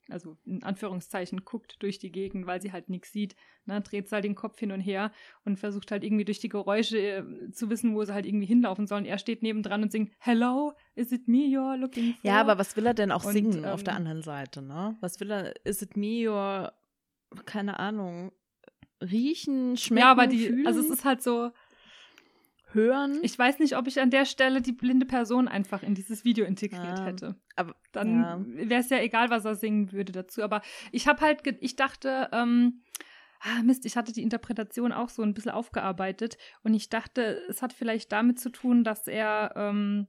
also 0.08 0.36
in 0.44 0.62
Anführungszeichen, 0.62 1.44
guckt 1.44 1.82
durch 1.82 1.98
die 1.98 2.10
Gegend, 2.10 2.46
weil 2.46 2.60
sie 2.62 2.72
halt 2.72 2.88
nichts 2.88 3.12
sieht, 3.12 3.36
ne, 3.66 3.80
dreht 3.80 4.10
halt 4.10 4.24
den 4.24 4.34
Kopf 4.34 4.58
hin 4.58 4.72
und 4.72 4.80
her 4.80 5.12
und 5.44 5.58
versucht 5.58 5.90
halt 5.90 6.04
irgendwie 6.04 6.24
durch 6.24 6.40
die 6.40 6.48
Geräusche 6.48 6.98
äh, 6.98 7.50
zu 7.52 7.70
wissen, 7.70 7.94
wo 7.94 8.04
sie 8.04 8.14
halt 8.14 8.26
irgendwie 8.26 8.46
hinlaufen 8.46 8.86
sollen. 8.86 9.04
Er 9.04 9.18
steht 9.18 9.42
nebendran 9.42 9.82
und 9.82 9.92
singt, 9.92 10.12
Hello, 10.18 10.72
is 10.94 11.12
it 11.12 11.28
me 11.28 11.38
you're 11.46 11.76
looking 11.76 12.14
for? 12.14 12.30
Ja, 12.30 12.40
aber 12.40 12.58
was 12.58 12.76
will 12.76 12.86
er 12.86 12.94
denn 12.94 13.12
auch 13.12 13.24
und, 13.24 13.32
singen 13.32 13.58
ähm, 13.58 13.64
auf 13.66 13.82
der 13.84 13.94
anderen 13.94 14.22
Seite, 14.22 14.62
ne? 14.62 14.96
Was 15.00 15.20
will 15.20 15.30
er, 15.30 15.54
is 15.66 15.82
it 15.82 15.96
me 15.96 16.20
you're, 16.22 16.72
keine 17.44 17.78
Ahnung, 17.78 18.32
riechen, 19.00 19.76
schmecken, 19.76 20.00
Ja, 20.06 20.10
aber 20.10 20.26
die, 20.26 20.46
fühlen? 20.46 20.66
also 20.66 20.80
es 20.80 20.90
ist 20.90 21.04
halt 21.04 21.22
so, 21.22 21.50
hören. 22.72 23.18
Ich 23.22 23.38
weiß 23.38 23.58
nicht, 23.58 23.76
ob 23.76 23.86
ich 23.86 24.00
an 24.00 24.10
der 24.10 24.24
Stelle 24.24 24.60
die 24.60 24.72
blinde 24.72 25.06
Person 25.06 25.48
einfach 25.48 25.82
in 25.82 25.94
dieses 25.94 26.24
Video 26.24 26.44
integriert 26.44 27.00
ah, 27.00 27.04
hätte. 27.04 27.36
Aber 27.56 27.74
dann 27.92 28.22
ja. 28.22 28.68
wäre 28.68 28.80
es 28.80 28.90
ja 28.90 28.98
egal, 28.98 29.30
was 29.30 29.44
er 29.44 29.54
singen 29.54 29.92
würde 29.92 30.12
dazu. 30.12 30.42
Aber 30.42 30.62
ich 30.92 31.08
habe 31.08 31.20
halt, 31.20 31.42
ich 31.60 31.76
dachte, 31.76 32.28
ähm, 32.32 32.82
ah, 33.40 33.62
Mist, 33.62 33.86
ich 33.86 33.96
hatte 33.96 34.12
die 34.12 34.22
Interpretation 34.22 34.92
auch 34.92 35.08
so 35.08 35.22
ein 35.22 35.34
bisschen 35.34 35.52
aufgearbeitet 35.52 36.38
und 36.62 36.74
ich 36.74 36.88
dachte, 36.88 37.40
es 37.48 37.62
hat 37.62 37.72
vielleicht 37.72 38.12
damit 38.12 38.38
zu 38.38 38.50
tun, 38.50 38.84
dass 38.84 39.06
er 39.06 39.52
ähm, 39.56 40.06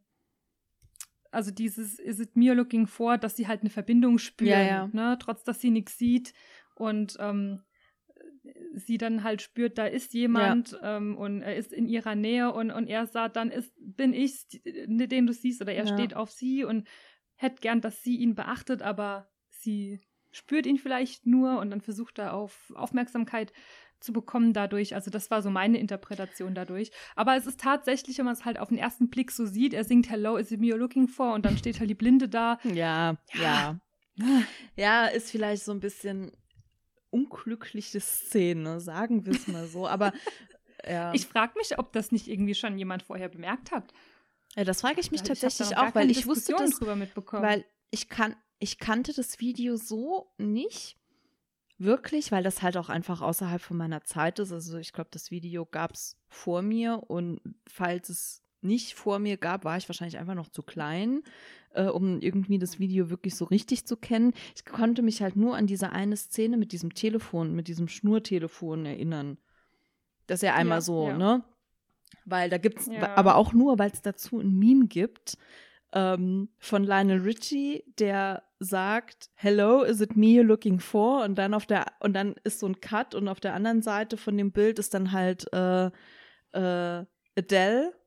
also 1.32 1.52
dieses 1.52 2.00
Is 2.00 2.20
it 2.20 2.36
me 2.36 2.54
looking 2.54 2.88
for, 2.88 3.18
dass 3.18 3.36
sie 3.36 3.48
halt 3.48 3.62
eine 3.62 3.70
Verbindung 3.70 4.18
spüren, 4.18 4.50
ja, 4.50 4.64
ja. 4.64 4.90
Ne? 4.92 5.18
trotz 5.20 5.44
dass 5.44 5.62
sie 5.62 5.70
nichts 5.70 5.98
sieht 5.98 6.34
und 6.76 7.18
ähm, 7.20 7.62
sie 8.74 8.98
dann 8.98 9.24
halt 9.24 9.42
spürt, 9.42 9.78
da 9.78 9.86
ist 9.86 10.14
jemand 10.14 10.72
ja. 10.72 10.98
ähm, 10.98 11.18
und 11.18 11.42
er 11.42 11.56
ist 11.56 11.74
in 11.74 11.88
ihrer 11.88 12.16
Nähe 12.16 12.52
und, 12.54 12.72
und 12.72 12.88
er 12.88 13.08
sagt, 13.08 13.36
dann 13.36 13.52
ist, 13.52 13.74
bin 13.80 14.14
ich, 14.14 14.48
den 14.64 15.28
du 15.28 15.34
siehst, 15.34 15.62
oder 15.62 15.74
er 15.74 15.86
ja. 15.86 15.94
steht 15.94 16.16
auf 16.16 16.32
sie 16.32 16.64
und 16.64 16.88
hätte 17.36 17.62
gern, 17.62 17.82
dass 17.82 18.04
sie 18.04 18.18
ihn 18.18 18.36
beachtet, 18.36 18.82
aber 18.82 19.30
sie 19.50 20.02
spürt 20.32 20.66
ihn 20.66 20.78
vielleicht 20.78 21.26
nur 21.26 21.60
und 21.60 21.72
dann 21.72 21.82
versucht 21.82 22.20
er 22.20 22.34
auf 22.34 22.72
Aufmerksamkeit 22.76 23.52
zu 24.00 24.14
bekommen 24.14 24.54
dadurch. 24.54 24.96
Also 24.96 25.12
das 25.12 25.30
war 25.32 25.42
so 25.42 25.50
meine 25.50 25.78
Interpretation 25.78 26.56
dadurch. 26.56 26.92
Aber 27.16 27.36
es 27.36 27.46
ist 27.46 27.60
tatsächlich, 27.60 28.18
wenn 28.18 28.26
man 28.26 28.34
es 28.34 28.46
halt 28.46 28.60
auf 28.60 28.70
den 28.70 28.78
ersten 28.78 29.10
Blick 29.10 29.32
so 29.32 29.46
sieht, 29.46 29.74
er 29.74 29.84
singt 29.84 30.10
Hello, 30.10 30.38
is 30.38 30.52
it 30.52 30.60
me 30.60 30.68
you're 30.68 30.78
looking 30.78 31.08
for 31.08 31.34
und 31.34 31.46
dann 31.46 31.58
steht 31.58 31.80
halt 31.80 31.90
die 31.90 31.96
Blinde 31.96 32.30
da. 32.30 32.60
Ja, 32.64 33.18
ja. 33.34 33.80
Ja, 34.16 34.44
ja 34.76 35.06
ist 35.06 35.32
vielleicht 35.32 35.64
so 35.64 35.72
ein 35.72 35.80
bisschen 35.80 36.32
unglückliche 37.12 38.00
Szene, 38.00 38.80
sagen 38.80 39.26
wir 39.26 39.34
es 39.34 39.48
mal 39.48 39.68
so. 39.68 39.88
Aber 39.88 40.14
ja. 40.88 41.14
ich 41.14 41.28
frage 41.28 41.54
mich, 41.58 41.78
ob 41.80 41.94
das 41.94 42.12
nicht 42.12 42.28
irgendwie 42.28 42.56
schon 42.56 42.78
jemand 42.78 43.04
vorher 43.04 43.30
bemerkt 43.30 43.72
hat. 43.72 43.94
Ja, 44.56 44.64
das 44.64 44.82
frage 44.82 45.00
ich 45.00 45.12
mich 45.12 45.22
ja, 45.22 45.28
tatsächlich 45.28 45.72
ich 45.72 45.78
auch, 45.78 45.94
weil 45.94 46.10
ich 46.10 46.26
wusste 46.26 46.54
das, 46.58 46.82
weil 46.82 47.66
ich 47.92 48.10
kann, 48.10 48.36
ich 48.60 48.80
kannte 48.80 49.14
das 49.14 49.40
Video 49.40 49.76
so 49.76 50.32
nicht 50.38 50.98
wirklich, 51.78 52.32
weil 52.32 52.44
das 52.44 52.62
halt 52.62 52.78
auch 52.78 52.90
einfach 52.90 53.22
außerhalb 53.22 53.62
von 53.62 53.78
meiner 53.78 54.04
Zeit 54.04 54.40
ist. 54.40 54.52
Also 54.52 54.78
ich 54.78 54.92
glaube, 54.92 55.10
das 55.12 55.32
Video 55.32 55.66
gab 55.66 55.94
es 55.94 56.18
vor 56.28 56.62
mir 56.62 57.04
und 57.08 57.42
falls 57.68 58.10
es 58.10 58.44
nicht 58.62 58.94
vor 58.94 59.20
mir 59.20 59.38
gab, 59.38 59.64
war 59.64 59.78
ich 59.78 59.88
wahrscheinlich 59.88 60.18
einfach 60.18 60.36
noch 60.36 60.50
zu 60.50 60.64
klein 60.64 61.22
äh, 61.74 61.86
um 61.86 62.20
irgendwie 62.20 62.60
das 62.60 62.80
Video 62.80 63.10
wirklich 63.10 63.36
so 63.36 63.46
richtig 63.46 63.86
zu 63.86 63.98
kennen. 63.98 64.34
Ich 64.56 64.66
konnte 64.66 65.02
mich 65.02 65.22
halt 65.22 65.36
nur 65.36 65.56
an 65.56 65.68
diese 65.68 65.92
eine 65.92 66.18
Szene 66.18 66.58
mit 66.58 66.72
diesem 66.72 66.94
Telefon, 66.94 67.56
mit 67.56 67.68
diesem 67.68 67.88
Schnurtelefon 67.88 68.86
erinnern. 68.86 69.38
Das 70.28 70.40
ist 70.40 70.48
ja 70.48 70.56
einmal 70.56 70.78
ja, 70.78 70.82
so, 70.82 71.08
ja. 71.08 71.18
ne? 71.18 71.44
Weil 72.26 72.50
da 72.50 72.58
gibt's, 72.58 72.88
ja. 72.88 73.16
aber 73.16 73.36
auch 73.36 73.54
nur, 73.54 73.80
weil 73.80 73.92
es 73.92 74.02
dazu 74.02 74.40
ein 74.40 74.58
Meme 74.58 74.88
gibt 74.88 75.38
ähm, 75.94 76.50
von 76.58 76.84
Lionel 76.84 77.22
Richie, 77.22 77.84
der 77.98 78.44
sagt, 78.60 79.30
Hello, 79.36 79.84
is 79.84 80.02
it 80.02 80.16
me 80.16 80.28
you're 80.28 80.44
looking 80.44 80.80
for? 80.80 81.24
Und 81.24 81.36
dann 81.38 81.54
auf 81.54 81.66
der, 81.66 81.86
und 82.00 82.14
dann 82.14 82.36
ist 82.44 82.60
so 82.60 82.68
ein 82.68 82.82
Cut 82.82 83.16
und 83.16 83.28
auf 83.28 83.40
der 83.40 83.54
anderen 83.54 83.82
Seite 83.82 84.18
von 84.18 84.38
dem 84.38 84.52
Bild 84.52 84.80
ist 84.80 84.94
dann 84.94 85.12
halt 85.12 85.52
äh, 85.54 85.88
äh, 86.52 87.06
Adele 87.38 87.99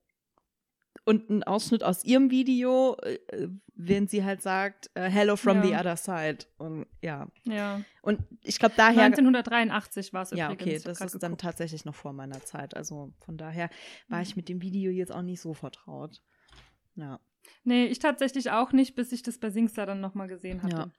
und 1.04 1.30
ein 1.30 1.42
Ausschnitt 1.42 1.82
aus 1.82 2.04
ihrem 2.04 2.30
Video, 2.30 2.96
äh, 3.02 3.48
wenn 3.74 4.06
sie 4.06 4.24
halt 4.24 4.40
sagt, 4.42 4.90
äh, 4.94 5.08
Hello 5.10 5.36
from 5.36 5.56
Ja. 5.58 5.62
the 5.64 5.74
other 5.74 5.96
side. 5.96 6.46
Und 6.58 6.86
ja. 7.02 7.28
Ja. 7.44 7.80
Und 8.02 8.20
ich 8.42 8.58
glaube 8.58 8.74
daher. 8.76 9.02
1983 9.04 10.12
war 10.12 10.22
es 10.22 10.30
Ja, 10.30 10.50
okay, 10.50 10.78
das 10.82 11.00
ist 11.00 11.14
dann 11.14 11.30
geguckt. 11.32 11.40
tatsächlich 11.40 11.84
noch 11.84 11.94
vor 11.94 12.12
meiner 12.12 12.40
Zeit. 12.44 12.76
Also 12.76 13.12
von 13.24 13.36
daher 13.36 13.68
war 14.08 14.18
Mhm. 14.18 14.22
ich 14.24 14.36
mit 14.36 14.48
dem 14.48 14.62
Video 14.62 14.90
jetzt 14.92 15.10
auch 15.12 15.22
nicht 15.22 15.40
so 15.40 15.54
vertraut. 15.54 16.22
Ja. 16.94 17.18
Nee, 17.64 17.86
ich 17.86 17.98
tatsächlich 17.98 18.50
auch 18.50 18.72
nicht, 18.72 18.94
bis 18.94 19.12
ich 19.12 19.22
das 19.22 19.38
bei 19.38 19.50
Singstar 19.50 19.86
dann 19.86 20.00
nochmal 20.00 20.28
gesehen 20.28 20.62
hatte. 20.62 20.90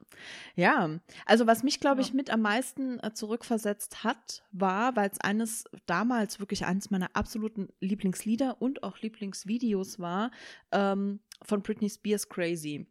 Ja, 0.56 1.00
also 1.26 1.46
was 1.48 1.64
mich, 1.64 1.80
glaube 1.80 2.02
ich, 2.02 2.10
Ja. 2.10 2.16
mit 2.16 2.30
am 2.30 2.42
meisten 2.42 3.00
äh, 3.00 3.14
zurückversetzt 3.14 4.04
hat, 4.04 4.44
war, 4.52 4.96
weil 4.96 5.10
es 5.10 5.20
eines 5.20 5.66
damals 5.86 6.40
wirklich 6.40 6.66
eines 6.66 6.90
meiner 6.92 7.16
absoluten 7.16 7.70
Lieblingslieder 7.80 8.62
und 8.62 8.84
auch 8.84 9.00
Lieblingsvideos 9.00 10.00
war, 10.00 10.32
ähm, 10.72 11.20
von 11.44 11.62
Britney 11.62 11.90
Spears 11.90 12.30
Crazy. 12.30 12.88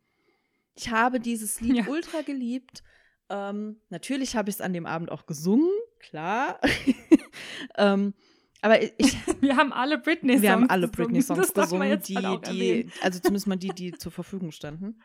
Ich 0.75 0.91
habe 0.91 1.21
dieses 1.21 1.61
Lied 1.61 1.77
Ja. 1.77 1.87
ultra 1.89 2.23
geliebt. 2.23 2.83
Ähm, 3.29 3.81
natürlich 3.89 4.37
habe 4.37 4.51
ich 4.51 4.57
es 4.57 4.61
an 4.61 4.73
dem 4.73 4.87
Abend 4.87 5.11
auch 5.11 5.27
gesungen, 5.27 5.71
klar. 5.99 6.61
ähm, 7.77 8.15
aber 8.63 8.83
ich, 8.83 8.93
Wir 9.43 9.57
haben 9.57 9.73
alle 9.73 9.99
Britney-Songs 9.99 10.43
wir 10.43 10.53
haben 10.53 10.71
alle 10.71 10.89
gesungen. 10.89 11.09
Britney-Songs 11.09 11.53
gesungen, 11.53 11.89
jetzt 11.89 12.09
die, 12.09 12.41
die, 12.47 12.91
also 13.03 13.19
zumindest 13.21 13.47
mal 13.49 13.57
die, 13.57 13.71
die 13.71 13.93
zur 13.99 14.13
Verfügung 14.13 14.53
standen. 14.53 15.03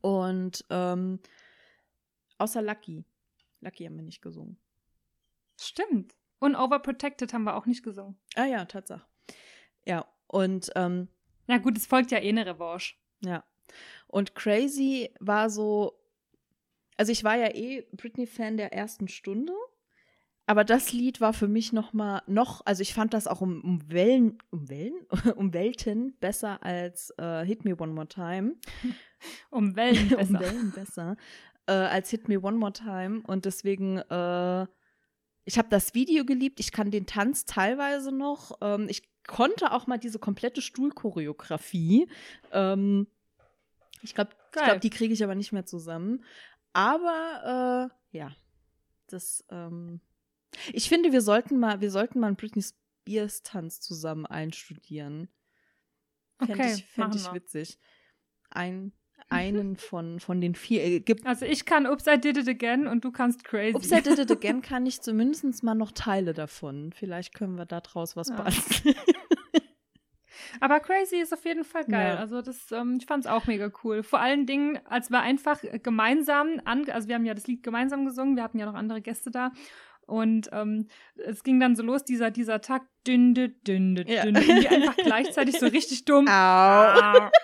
Und 0.00 0.64
ähm, 0.70 1.20
außer 2.38 2.62
Lucky. 2.62 3.04
Lucky 3.60 3.84
haben 3.84 3.96
wir 3.96 4.02
nicht 4.02 4.22
gesungen. 4.22 4.56
Stimmt. 5.60 6.14
Und 6.38 6.56
Overprotected 6.56 7.32
haben 7.32 7.44
wir 7.44 7.54
auch 7.56 7.66
nicht 7.66 7.82
gesungen. 7.82 8.16
Ah 8.34 8.46
ja, 8.46 8.64
Tatsache. 8.64 9.06
Ja, 9.84 10.06
und 10.26 10.70
ähm, 10.74 11.08
Ja 11.46 11.58
gut, 11.58 11.76
es 11.76 11.86
folgt 11.86 12.10
ja 12.10 12.18
eh 12.18 12.28
eine 12.30 12.46
Revanche. 12.46 12.94
ja. 13.20 13.44
Und 14.06 14.34
Crazy 14.34 15.10
war 15.20 15.48
so, 15.48 15.98
also 16.98 17.10
ich 17.10 17.24
war 17.24 17.36
ja 17.36 17.54
eh 17.54 17.86
Britney-Fan 17.92 18.56
der 18.58 18.72
ersten 18.74 19.08
Stunde. 19.08 19.54
Aber 20.46 20.64
das 20.64 20.92
Lied 20.92 21.20
war 21.20 21.32
für 21.32 21.48
mich 21.48 21.72
noch 21.72 21.92
mal 21.92 22.22
noch, 22.26 22.66
also 22.66 22.82
ich 22.82 22.94
fand 22.94 23.14
das 23.14 23.26
auch 23.26 23.40
um, 23.40 23.62
um 23.62 23.90
Wellen, 23.90 24.38
um 24.50 24.68
Wellen, 24.68 25.06
um 25.36 25.52
Welten 25.52 26.16
besser 26.18 26.62
als 26.62 27.12
äh, 27.16 27.44
Hit 27.44 27.64
Me 27.64 27.76
One 27.76 27.92
More 27.92 28.08
Time. 28.08 28.56
Um 29.50 29.76
Wellen 29.76 30.08
besser. 30.08 30.30
um 30.30 30.40
Wellen 30.40 30.72
besser 30.72 31.16
äh, 31.68 31.72
als 31.72 32.10
Hit 32.10 32.28
Me 32.28 32.40
One 32.40 32.56
More 32.56 32.72
Time. 32.72 33.22
Und 33.24 33.44
deswegen, 33.44 33.98
äh, 33.98 34.66
ich 35.44 35.58
habe 35.58 35.68
das 35.70 35.94
Video 35.94 36.24
geliebt. 36.24 36.58
Ich 36.58 36.72
kann 36.72 36.90
den 36.90 37.06
Tanz 37.06 37.44
teilweise 37.44 38.10
noch. 38.10 38.58
Ähm, 38.60 38.88
ich 38.88 39.04
konnte 39.24 39.70
auch 39.70 39.86
mal 39.86 39.98
diese 39.98 40.18
komplette 40.18 40.60
Stuhlchoreografie. 40.60 42.08
Ähm, 42.50 43.06
ich 44.02 44.16
glaube, 44.16 44.32
glaub, 44.50 44.80
die 44.80 44.90
kriege 44.90 45.14
ich 45.14 45.22
aber 45.22 45.36
nicht 45.36 45.52
mehr 45.52 45.66
zusammen. 45.66 46.24
Aber 46.72 47.90
äh, 48.12 48.16
ja, 48.18 48.32
das. 49.06 49.44
Ähm, 49.50 50.00
ich 50.72 50.88
finde, 50.88 51.12
wir 51.12 51.20
sollten 51.20 51.58
mal, 51.58 51.80
wir 51.80 51.90
sollten 51.90 52.20
mal 52.20 52.28
einen 52.28 52.36
Britney 52.36 52.62
Spears 52.62 53.42
Tanz 53.42 53.80
zusammen 53.80 54.26
einstudieren. 54.26 55.28
Fände 56.38 56.54
Okay, 56.54 56.74
ich, 56.76 56.84
fänd 56.86 57.14
ich 57.14 57.32
witzig. 57.32 57.78
Ein, 58.50 58.92
einen 59.28 59.76
von, 59.76 60.20
von 60.20 60.40
den 60.40 60.54
vier. 60.54 60.82
Äh, 60.84 61.00
gibt, 61.00 61.26
Also 61.26 61.46
ich 61.46 61.64
kann 61.64 61.86
Oops, 61.86 62.06
I 62.06 62.18
Did 62.20 62.36
It 62.36 62.48
Again 62.48 62.86
und 62.86 63.04
du 63.04 63.12
kannst 63.12 63.44
Crazy. 63.44 63.74
Ups, 63.76 63.90
I 63.92 64.02
Did 64.02 64.18
It 64.18 64.30
Again 64.32 64.62
kann 64.62 64.86
ich 64.86 65.00
zumindest 65.00 65.62
mal 65.62 65.74
noch 65.74 65.92
Teile 65.92 66.34
davon. 66.34 66.92
Vielleicht 66.92 67.34
können 67.34 67.56
wir 67.56 67.66
da 67.66 67.80
draus 67.80 68.16
was 68.16 68.28
Ja. 68.28 68.36
basteln. 68.42 68.94
Aber 70.60 70.80
Crazy 70.80 71.16
ist 71.16 71.32
auf 71.32 71.44
jeden 71.44 71.64
Fall 71.64 71.84
geil. 71.86 72.14
Ja. 72.14 72.20
Also 72.20 72.42
das, 72.42 72.70
ähm, 72.72 72.98
ich 73.00 73.06
fand 73.06 73.24
es 73.24 73.30
auch 73.30 73.46
mega 73.46 73.70
cool. 73.84 74.02
Vor 74.02 74.20
allen 74.20 74.44
Dingen, 74.46 74.78
als 74.86 75.10
wir 75.10 75.20
einfach 75.20 75.60
gemeinsam 75.82 76.60
an, 76.64 76.88
also 76.90 77.08
wir 77.08 77.14
haben 77.14 77.24
ja 77.24 77.34
das 77.34 77.46
Lied 77.46 77.62
gemeinsam 77.62 78.04
gesungen, 78.04 78.36
wir 78.36 78.42
hatten 78.42 78.58
ja 78.58 78.66
noch 78.66 78.74
andere 78.74 79.00
Gäste 79.00 79.30
da. 79.30 79.52
Und 80.12 80.50
ähm, 80.52 80.88
es 81.16 81.42
ging 81.42 81.58
dann 81.58 81.74
so 81.74 81.82
los, 81.82 82.04
dieser, 82.04 82.30
dieser 82.30 82.60
Takt, 82.60 82.86
dünde, 83.06 83.48
dünde, 83.48 84.04
Ja. 84.06 84.24
dünde, 84.24 84.42
irgendwie 84.42 84.68
einfach 84.68 84.96
gleichzeitig 84.96 85.58
so 85.58 85.66
richtig 85.66 86.04
dumm. 86.04 86.28
Au. 86.28 87.30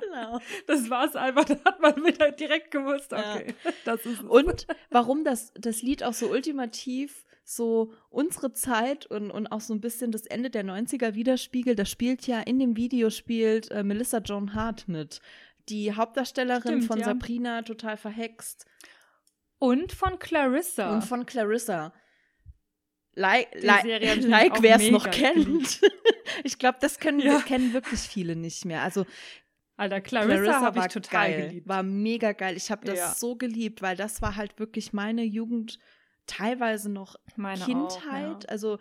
Genau. 0.00 0.38
Das 0.66 0.90
war's 0.90 1.16
einfach, 1.16 1.44
da 1.44 1.56
hat 1.64 1.80
man 1.80 1.96
wieder 2.04 2.30
direkt 2.30 2.70
gewusst, 2.70 3.12
Ja. 3.12 3.34
okay, 3.34 3.54
das 3.84 4.04
ist 4.06 4.20
es. 4.20 4.24
Und 4.24 4.66
warum 4.90 5.24
das, 5.24 5.52
das 5.54 5.82
Lied 5.82 6.04
auch 6.04 6.12
so 6.12 6.30
ultimativ 6.30 7.24
so 7.44 7.92
unsere 8.10 8.52
Zeit 8.52 9.06
und, 9.06 9.30
und 9.30 9.48
auch 9.48 9.60
so 9.60 9.74
ein 9.74 9.80
bisschen 9.80 10.12
das 10.12 10.24
Ende 10.26 10.50
der 10.50 10.64
90er 10.64 11.14
widerspiegelt, 11.14 11.78
das 11.78 11.90
spielt 11.90 12.26
ja 12.26 12.40
in 12.40 12.58
dem 12.58 12.76
Video 12.76 13.10
spielt 13.10 13.70
äh, 13.70 13.82
Melissa 13.82 14.18
Joan 14.18 14.54
Hart 14.54 14.88
mit. 14.88 15.20
Die 15.68 15.92
Hauptdarstellerin 15.94 16.60
Stimmt, 16.62 16.84
von 16.84 16.98
ja. 17.00 17.04
Sabrina, 17.06 17.62
total 17.62 17.96
verhext. 17.96 18.66
Und 19.64 19.92
von 19.92 20.18
Clarissa. 20.18 20.92
Und 20.94 21.02
von 21.02 21.24
Clarissa. 21.24 21.94
Like, 23.14 23.48
like, 23.62 23.84
like 24.24 24.62
wer 24.62 24.76
es 24.76 24.90
noch 24.90 25.08
kennt. 25.10 25.80
ich 26.44 26.58
glaube, 26.58 26.78
das 26.80 26.98
können, 26.98 27.20
Ja. 27.20 27.40
kennen 27.40 27.72
wirklich 27.72 28.00
viele 28.00 28.34
nicht 28.36 28.64
mehr. 28.64 28.82
Also 28.82 29.06
Alter, 29.76 30.00
Clarissa, 30.00 30.60
habe 30.60 30.78
ich 30.78 30.82
war 30.82 30.88
total 30.88 31.30
geil, 31.30 31.48
geliebt. 31.48 31.68
War 31.68 31.82
mega 31.82 32.32
geil. 32.32 32.56
Ich 32.56 32.70
habe 32.70 32.84
das 32.84 32.98
Ja. 32.98 33.14
so 33.14 33.36
geliebt, 33.36 33.82
weil 33.82 33.96
das 33.96 34.20
war 34.20 34.36
halt 34.36 34.58
wirklich 34.58 34.92
meine 34.92 35.22
Jugend, 35.22 35.78
teilweise 36.26 36.90
noch 36.90 37.16
Meine 37.36 37.64
Kindheit. 37.64 38.36
Auch, 38.36 38.42
ja. 38.42 38.48
Also 38.48 38.78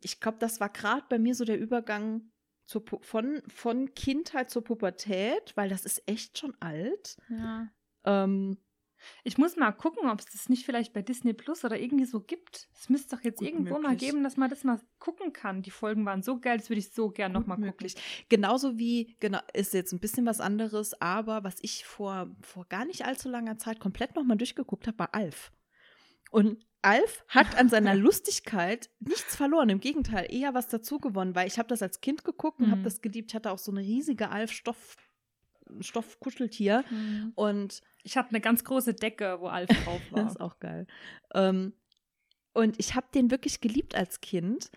ich 0.00 0.20
glaube, 0.20 0.38
das 0.38 0.60
war 0.60 0.68
gerade 0.70 1.04
bei 1.08 1.18
mir 1.18 1.34
so 1.34 1.44
der 1.44 1.58
Übergang 1.58 2.30
zur, 2.64 2.84
von, 3.00 3.42
von 3.48 3.94
Kindheit 3.94 4.50
zur 4.50 4.62
Pubertät, 4.62 5.52
weil 5.56 5.68
das 5.68 5.84
ist 5.84 6.02
echt 6.06 6.38
schon 6.38 6.56
alt. 6.60 7.16
Ja. 7.28 7.68
Ähm, 8.04 8.58
Ich 9.24 9.38
muss 9.38 9.56
mal 9.56 9.72
gucken, 9.72 10.08
ob 10.10 10.20
es 10.20 10.26
das 10.26 10.48
nicht 10.48 10.64
vielleicht 10.66 10.92
bei 10.92 11.02
Disney 11.02 11.32
Plus 11.32 11.64
oder 11.64 11.78
irgendwie 11.78 12.04
so 12.04 12.20
gibt. 12.20 12.68
Es 12.74 12.88
müsste 12.88 13.16
doch 13.16 13.24
jetzt 13.24 13.38
Gut 13.38 13.48
irgendwo 13.48 13.78
mal 13.78 13.90
möglich. 13.92 14.10
geben, 14.10 14.24
dass 14.24 14.36
man 14.36 14.50
das 14.50 14.64
mal 14.64 14.80
gucken 14.98 15.32
kann. 15.32 15.62
Die 15.62 15.70
Folgen 15.70 16.04
waren 16.04 16.22
so 16.22 16.38
geil, 16.40 16.58
das 16.58 16.68
würde 16.70 16.80
ich 16.80 16.92
so 16.92 17.10
gern 17.10 17.32
nochmal 17.32 17.58
gucken. 17.60 17.90
Genauso 18.28 18.78
wie, 18.78 19.16
genau, 19.20 19.38
ist 19.54 19.74
jetzt 19.74 19.92
ein 19.92 20.00
bisschen 20.00 20.26
was 20.26 20.40
anderes, 20.40 21.00
aber 21.00 21.44
was 21.44 21.56
ich 21.62 21.84
vor, 21.84 22.30
vor 22.40 22.66
gar 22.68 22.84
nicht 22.84 23.04
allzu 23.04 23.28
langer 23.28 23.58
Zeit 23.58 23.80
komplett 23.80 24.14
nochmal 24.16 24.36
durchgeguckt 24.36 24.86
habe, 24.86 24.98
war 24.98 25.14
Alf. 25.14 25.52
Und 26.30 26.64
Alf 26.82 27.24
hat 27.28 27.56
an 27.58 27.68
seiner 27.68 27.94
Lustigkeit 27.96 28.90
nichts 29.00 29.34
verloren. 29.34 29.68
Im 29.68 29.80
Gegenteil, 29.80 30.26
eher 30.30 30.54
was 30.54 30.68
dazu 30.68 30.98
gewonnen, 30.98 31.34
weil 31.34 31.48
ich 31.48 31.58
habe 31.58 31.68
das 31.68 31.82
als 31.82 32.00
Kind 32.00 32.22
geguckt 32.24 32.60
und 32.60 32.66
Mhm. 32.68 32.70
habe 32.72 32.82
das 32.82 33.00
geliebt. 33.00 33.30
Ich 33.30 33.34
hatte 33.34 33.50
auch 33.50 33.58
so 33.58 33.72
eine 33.72 33.80
riesige 33.80 34.28
Alf-Stoff. 34.30 34.96
Stoffkuscheltier 35.80 36.84
Mhm. 36.90 37.32
und 37.34 37.80
Ich 38.04 38.16
hatte 38.16 38.30
eine 38.30 38.40
ganz 38.40 38.64
große 38.64 38.94
Decke, 38.94 39.38
wo 39.40 39.48
Alf 39.48 39.68
drauf 39.84 40.00
das 40.10 40.18
war. 40.18 40.26
ist 40.30 40.40
auch 40.40 40.58
geil. 40.60 40.86
Ähm, 41.34 41.72
und 42.54 42.78
ich 42.78 42.94
habe 42.94 43.06
den 43.14 43.30
wirklich 43.30 43.60
geliebt 43.60 43.94
als 43.94 44.20
Kind 44.20 44.70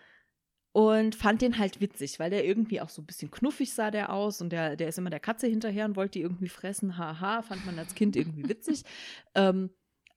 und 0.73 1.15
fand 1.15 1.41
den 1.41 1.57
halt 1.57 1.81
witzig, 1.81 2.19
weil 2.19 2.29
der 2.29 2.45
irgendwie 2.45 2.79
auch 2.81 2.89
so 2.89 3.01
ein 3.01 3.05
bisschen 3.05 3.31
knuffig 3.31 3.73
sah 3.73 3.91
der 3.91 4.11
aus 4.13 4.41
und 4.41 4.49
der, 4.51 4.75
der 4.75 4.89
ist 4.89 4.97
immer 4.97 5.09
der 5.09 5.19
Katze 5.19 5.47
hinterher 5.47 5.85
und 5.85 5.95
wollte 5.95 6.19
die 6.19 6.21
irgendwie 6.23 6.49
fressen. 6.49 6.97
Haha, 6.97 7.41
fand 7.41 7.65
man 7.65 7.77
als 7.79 7.95
Kind 7.95 8.15
irgendwie 8.15 8.47
witzig. 8.47 8.83
ähm, 9.35 9.69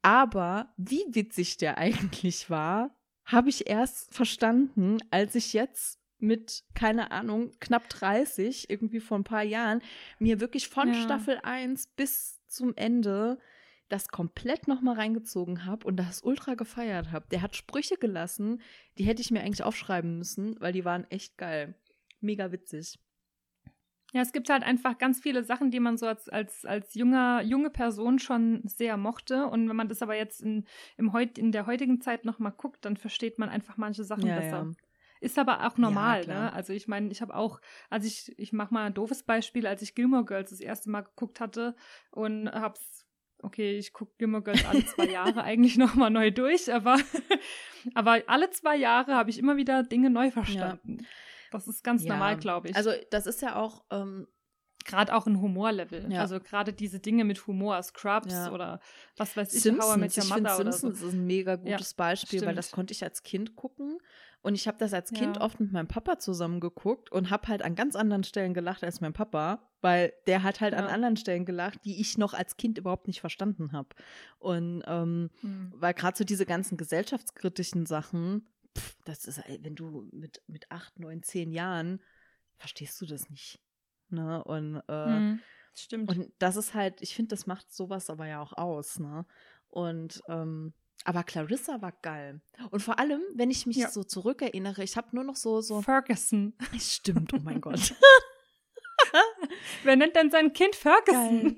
aber 0.02 0.72
wie 0.76 1.04
witzig 1.08 1.56
der 1.56 1.78
eigentlich 1.78 2.50
war, 2.50 2.96
habe 3.24 3.48
ich 3.48 3.68
erst 3.68 4.12
verstanden, 4.14 4.98
als 5.10 5.34
ich 5.34 5.52
jetzt 5.54 5.98
mit, 6.26 6.64
keine 6.74 7.10
Ahnung, 7.10 7.52
knapp 7.60 7.88
30, 7.88 8.70
irgendwie 8.70 9.00
vor 9.00 9.18
ein 9.18 9.24
paar 9.24 9.42
Jahren, 9.42 9.80
mir 10.18 10.40
wirklich 10.40 10.68
von 10.68 10.88
Ja. 10.88 10.94
Staffel 10.94 11.38
1 11.42 11.88
bis 11.96 12.40
zum 12.46 12.74
Ende 12.76 13.38
das 13.88 14.08
komplett 14.08 14.66
nochmal 14.66 14.96
reingezogen 14.96 15.66
habe 15.66 15.86
und 15.86 15.96
das 15.96 16.22
ultra 16.22 16.54
gefeiert 16.54 17.12
habe. 17.12 17.26
Der 17.30 17.42
hat 17.42 17.54
Sprüche 17.54 17.96
gelassen, 17.96 18.60
die 18.98 19.04
hätte 19.04 19.20
ich 19.20 19.30
mir 19.30 19.40
eigentlich 19.42 19.62
aufschreiben 19.62 20.18
müssen, 20.18 20.58
weil 20.60 20.72
die 20.72 20.84
waren 20.84 21.04
echt 21.10 21.36
geil. 21.36 21.74
Mega 22.20 22.50
witzig. 22.50 22.98
Ja, 24.14 24.22
es 24.22 24.32
gibt 24.32 24.48
halt 24.48 24.62
einfach 24.62 24.96
ganz 24.98 25.20
viele 25.20 25.42
Sachen, 25.42 25.72
die 25.72 25.80
man 25.80 25.98
so 25.98 26.06
als, 26.06 26.28
als, 26.28 26.64
als 26.64 26.94
junger, 26.94 27.42
junge 27.42 27.68
Person 27.68 28.20
schon 28.20 28.62
sehr 28.64 28.96
mochte. 28.96 29.48
Und 29.48 29.68
wenn 29.68 29.74
man 29.76 29.88
das 29.88 30.02
aber 30.02 30.16
jetzt 30.16 30.40
in, 30.40 30.64
im 30.96 31.12
heut, 31.12 31.36
in 31.36 31.50
der 31.50 31.66
heutigen 31.66 32.00
Zeit 32.00 32.24
nochmal 32.24 32.52
guckt, 32.52 32.84
dann 32.84 32.96
versteht 32.96 33.38
man 33.40 33.48
einfach 33.48 33.76
manche 33.76 34.04
Sachen 34.04 34.26
Ja, 34.28 34.36
besser. 34.36 34.58
ja. 34.58 34.72
Ist 35.20 35.38
aber 35.38 35.66
auch 35.66 35.78
normal, 35.78 36.22
klar. 36.22 36.44
ne? 36.44 36.52
Also 36.52 36.72
ich 36.72 36.86
meine, 36.88 37.10
ich 37.10 37.22
habe 37.22 37.34
auch, 37.34 37.60
als 37.90 38.04
ich, 38.04 38.38
ich 38.38 38.52
mache 38.52 38.74
mal 38.74 38.84
ein 38.86 38.94
doofes 38.94 39.22
Beispiel, 39.22 39.66
als 39.66 39.80
ich 39.82 39.94
Gilmore 39.94 40.24
Girls 40.24 40.50
das 40.50 40.60
erste 40.60 40.90
Mal 40.90 41.02
geguckt 41.02 41.40
hatte 41.40 41.74
und 42.10 42.48
hab's, 42.50 43.06
okay, 43.38 43.78
ich 43.78 43.92
gucke 43.92 44.12
Gilmore 44.18 44.42
Girls 44.42 44.64
alle 44.66 44.84
zwei 44.86 45.06
Jahre 45.06 45.42
eigentlich 45.44 45.76
nochmal 45.78 46.10
neu 46.10 46.30
durch, 46.30 46.72
aber, 46.72 46.98
aber 47.94 48.22
alle 48.26 48.50
zwei 48.50 48.76
Jahre 48.76 49.14
habe 49.14 49.30
ich 49.30 49.38
immer 49.38 49.56
wieder 49.56 49.82
Dinge 49.82 50.10
neu 50.10 50.30
verstanden. 50.30 51.06
Das 51.50 51.68
ist 51.68 51.84
ganz 51.84 52.02
Ja. 52.04 52.14
normal, 52.14 52.36
glaube 52.36 52.68
ich. 52.68 52.76
Also, 52.76 52.90
das 53.10 53.26
ist 53.26 53.40
ja 53.42 53.56
auch, 53.56 53.84
ähm, 53.90 54.26
gerade 54.86 55.14
auch 55.14 55.26
ein 55.26 55.40
Humorlevel. 55.40 56.12
Ja. 56.12 56.20
Also 56.20 56.40
gerade 56.40 56.74
diese 56.74 57.00
Dinge 57.00 57.24
mit 57.24 57.46
Humor, 57.46 57.82
Scrubs 57.82 58.32
Ja. 58.34 58.52
oder 58.52 58.80
was 59.16 59.34
weiß 59.34 59.54
ich, 59.54 59.64
How 59.72 59.96
I 59.96 60.00
Met 60.00 60.12
Simpsons. 60.12 60.16
Your 60.16 60.36
Ich 60.36 60.42
Mother 60.42 60.56
so. 60.56 60.62
Simpsons 60.62 61.00
ist 61.02 61.12
ein 61.14 61.26
mega 61.26 61.56
gutes 61.56 61.94
Beispiel, 61.94 62.40
weil 62.40 62.48
stimmt. 62.48 62.58
das 62.58 62.70
konnte 62.70 62.92
ich 62.92 63.02
als 63.02 63.22
Kind 63.22 63.56
gucken. 63.56 63.98
Und 64.44 64.54
ich 64.56 64.68
habe 64.68 64.76
das 64.76 64.92
als 64.92 65.10
Kind 65.10 65.38
Ja. 65.38 65.42
oft 65.42 65.58
mit 65.58 65.72
meinem 65.72 65.88
Papa 65.88 66.18
zusammen 66.18 66.60
geguckt 66.60 67.10
und 67.10 67.30
habe 67.30 67.48
halt 67.48 67.62
an 67.62 67.74
ganz 67.74 67.96
anderen 67.96 68.24
Stellen 68.24 68.52
gelacht 68.52 68.84
als 68.84 69.00
mein 69.00 69.14
Papa, 69.14 69.70
weil 69.80 70.12
der 70.26 70.42
hat 70.42 70.60
halt 70.60 70.74
an 70.74 70.84
Ja. 70.84 70.90
anderen 70.90 71.16
Stellen 71.16 71.46
gelacht, 71.46 71.82
die 71.86 71.98
ich 71.98 72.18
noch 72.18 72.34
als 72.34 72.58
Kind 72.58 72.76
überhaupt 72.76 73.06
nicht 73.06 73.20
verstanden 73.20 73.72
habe. 73.72 73.88
Und 74.38 74.82
ähm, 74.86 75.30
Hm. 75.40 75.72
weil 75.74 75.94
gerade 75.94 76.18
so 76.18 76.24
diese 76.24 76.44
ganzen 76.44 76.76
gesellschaftskritischen 76.76 77.86
Sachen, 77.86 78.46
pff, 78.76 78.96
das 79.06 79.24
ist, 79.24 79.40
wenn 79.60 79.76
du 79.76 80.06
mit, 80.12 80.42
mit 80.46 80.70
acht, 80.70 80.98
neun, 80.98 81.22
zehn 81.22 81.50
Jahren, 81.50 82.02
verstehst 82.58 83.00
du 83.00 83.06
das 83.06 83.30
nicht. 83.30 83.62
Ne? 84.10 84.44
Und, 84.44 84.82
äh, 84.88 85.04
Hm. 85.06 85.40
Stimmt. 85.72 86.10
und 86.10 86.32
das 86.38 86.56
ist 86.56 86.74
halt, 86.74 87.00
ich 87.00 87.14
finde, 87.16 87.30
das 87.30 87.46
macht 87.46 87.72
sowas 87.72 88.10
aber 88.10 88.26
ja 88.26 88.42
auch 88.42 88.52
aus, 88.52 88.98
ne? 89.00 89.24
Und 89.68 90.22
ähm, 90.28 90.74
aber 91.04 91.22
Clarissa 91.22 91.80
war 91.82 91.92
geil. 92.02 92.40
Und 92.70 92.80
vor 92.80 92.98
allem, 92.98 93.20
wenn 93.34 93.50
ich 93.50 93.66
mich 93.66 93.76
Ja. 93.76 93.90
so 93.90 94.02
zurückerinnere, 94.04 94.82
ich 94.82 94.96
habe 94.96 95.08
nur 95.12 95.24
noch 95.24 95.36
so, 95.36 95.60
so. 95.60 95.82
Ferguson. 95.82 96.54
Stimmt, 96.78 97.32
oh 97.34 97.38
mein 97.42 97.60
Gott. 97.60 97.94
Wer 99.82 99.96
nennt 99.96 100.16
denn 100.16 100.30
sein 100.30 100.52
Kind 100.52 100.74
Ferguson? 100.76 101.42
Geil. 101.42 101.56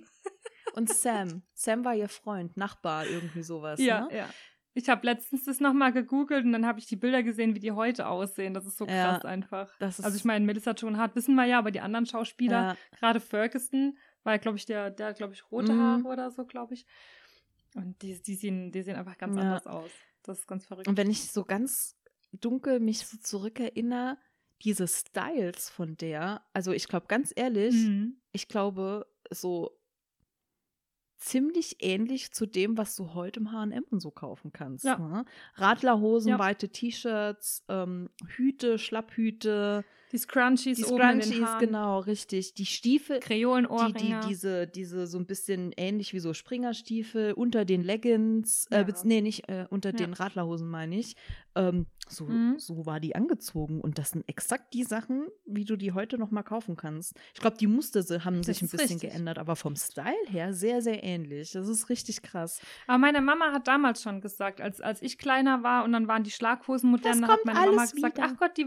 Und 0.74 0.92
Sam. 0.92 1.42
Sam 1.54 1.84
war 1.84 1.94
ihr 1.94 2.08
Freund, 2.08 2.56
Nachbar, 2.56 3.06
irgendwie 3.06 3.42
sowas. 3.42 3.80
Ja, 3.80 4.06
ne? 4.06 4.16
ja. 4.16 4.28
Ich 4.74 4.90
habe 4.90 5.06
letztens 5.06 5.44
das 5.44 5.58
nochmal 5.58 5.90
gegoogelt 5.92 6.44
und 6.44 6.52
dann 6.52 6.66
habe 6.66 6.78
ich 6.80 6.86
die 6.86 6.96
Bilder 6.96 7.22
gesehen, 7.22 7.54
wie 7.54 7.60
die 7.60 7.72
heute 7.72 8.08
aussehen. 8.08 8.52
Das 8.52 8.66
ist 8.66 8.76
so 8.76 8.84
Ja, 8.86 9.12
krass 9.12 9.24
einfach. 9.24 9.74
das 9.78 9.98
ist- 9.98 10.04
also 10.04 10.16
ich 10.18 10.24
meine, 10.26 10.44
Melissa 10.44 10.72
Joan 10.72 10.98
Hart 10.98 11.16
wissen 11.16 11.34
wir 11.34 11.46
ja, 11.46 11.58
aber 11.58 11.70
die 11.70 11.80
anderen 11.80 12.04
Schauspieler, 12.04 12.60
Ja. 12.62 12.76
gerade 12.98 13.20
Ferguson, 13.20 13.96
war 14.22 14.38
glaube 14.38 14.58
ich 14.58 14.66
der, 14.66 14.90
der 14.90 15.14
glaube 15.14 15.32
ich 15.32 15.50
rote 15.50 15.72
Mhm. 15.72 15.80
Haare 15.80 16.02
oder 16.04 16.30
so, 16.30 16.44
glaube 16.44 16.74
ich. 16.74 16.84
Und 17.76 18.00
die, 18.02 18.20
die, 18.22 18.34
sehen, 18.34 18.72
die 18.72 18.82
sehen 18.82 18.96
einfach 18.96 19.16
ganz 19.18 19.36
Ja. 19.36 19.42
anders 19.42 19.66
aus. 19.66 19.90
Das 20.22 20.38
ist 20.40 20.46
ganz 20.48 20.66
verrückt. 20.66 20.88
Und 20.88 20.96
wenn 20.96 21.10
ich 21.10 21.30
so 21.30 21.44
ganz 21.44 21.96
dunkel 22.32 22.80
mich 22.80 23.06
so 23.06 23.16
zurückerinnere, 23.18 24.18
diese 24.64 24.88
Styles 24.88 25.68
von 25.70 25.96
der, 25.96 26.42
also 26.52 26.72
ich 26.72 26.88
glaube 26.88 27.06
ganz 27.06 27.32
ehrlich, 27.36 27.74
Mhm. 27.74 28.16
ich 28.32 28.48
glaube 28.48 29.06
so 29.30 29.78
ziemlich 31.18 31.76
ähnlich 31.80 32.32
zu 32.32 32.46
dem, 32.46 32.76
was 32.76 32.94
du 32.94 33.14
heute 33.14 33.40
im 33.40 33.52
H&M 33.52 33.84
und 33.90 34.00
so 34.00 34.10
kaufen 34.10 34.52
kannst. 34.52 34.84
Ja. 34.84 34.98
Ne? 34.98 35.24
Radlerhosen, 35.54 36.30
Ja. 36.30 36.38
weite 36.38 36.68
T-Shirts, 36.68 37.64
ähm, 37.68 38.10
Hüte, 38.26 38.78
Schlapphüte, 38.78 39.84
Die 40.12 40.18
Scrunchies 40.18 40.76
die 40.78 40.84
Scrunchies, 40.84 41.42
Haaren, 41.42 41.58
genau, 41.66 41.98
richtig. 41.98 42.54
Die 42.54 42.64
Stiefel, 42.66 43.16
die, 43.18 43.20
die, 43.20 43.26
Kreolenohrringe. 43.26 44.20
diese, 44.28 44.66
diese 44.66 45.06
so 45.06 45.18
ein 45.18 45.26
bisschen 45.26 45.72
ähnlich 45.76 46.12
wie 46.12 46.20
so 46.20 46.32
Springerstiefel 46.32 47.32
unter 47.32 47.64
den 47.64 47.82
Leggings, 47.82 48.66
äh, 48.70 48.76
Ja. 48.78 48.82
bez- 48.84 49.04
nee, 49.04 49.20
nicht 49.20 49.48
äh, 49.48 49.66
unter 49.68 49.90
Ja. 49.90 49.96
den 49.96 50.12
Radlerhosen, 50.12 50.68
meine 50.68 50.96
ich. 50.98 51.16
Ähm, 51.56 51.86
so, 52.08 52.26
Mhm. 52.26 52.58
so 52.58 52.86
war 52.86 53.00
die 53.00 53.16
angezogen. 53.16 53.80
Und 53.80 53.98
das 53.98 54.10
sind 54.10 54.28
exakt 54.28 54.74
die 54.74 54.84
Sachen, 54.84 55.26
wie 55.44 55.64
du 55.64 55.74
die 55.76 55.90
heute 55.92 56.18
noch 56.18 56.30
mal 56.30 56.42
kaufen 56.44 56.76
kannst. 56.76 57.14
Ich 57.34 57.40
glaube, 57.40 57.56
die 57.56 57.66
Muster 57.66 58.00
haben 58.24 58.36
Das 58.36 58.46
sich 58.46 58.62
ein 58.62 58.68
bisschen 58.68 58.92
richtig. 58.98 59.10
geändert, 59.10 59.38
aber 59.38 59.56
vom 59.56 59.74
Style 59.74 60.14
her 60.28 60.52
sehr, 60.52 60.82
sehr 60.82 61.02
ähnlich. 61.02 61.50
Das 61.52 61.66
ist 61.68 61.88
richtig 61.88 62.22
krass. 62.22 62.60
Aber 62.86 62.98
meine 62.98 63.20
Mama 63.20 63.52
hat 63.52 63.66
damals 63.66 64.02
schon 64.02 64.20
gesagt, 64.20 64.60
als, 64.60 64.80
als 64.80 65.02
ich 65.02 65.18
kleiner 65.18 65.64
war 65.64 65.82
und 65.84 65.92
dann 65.92 66.06
waren 66.06 66.22
die 66.22 66.30
Schlaghosen 66.30 66.90
modern, 66.90 67.22
dann 67.22 67.30
hat 67.30 67.44
meine 67.44 67.58
Mama 67.72 67.86
gesagt, 67.86 68.18
wieder. 68.18 68.26
ach 68.30 68.36
Gott, 68.38 68.56
die, 68.56 68.66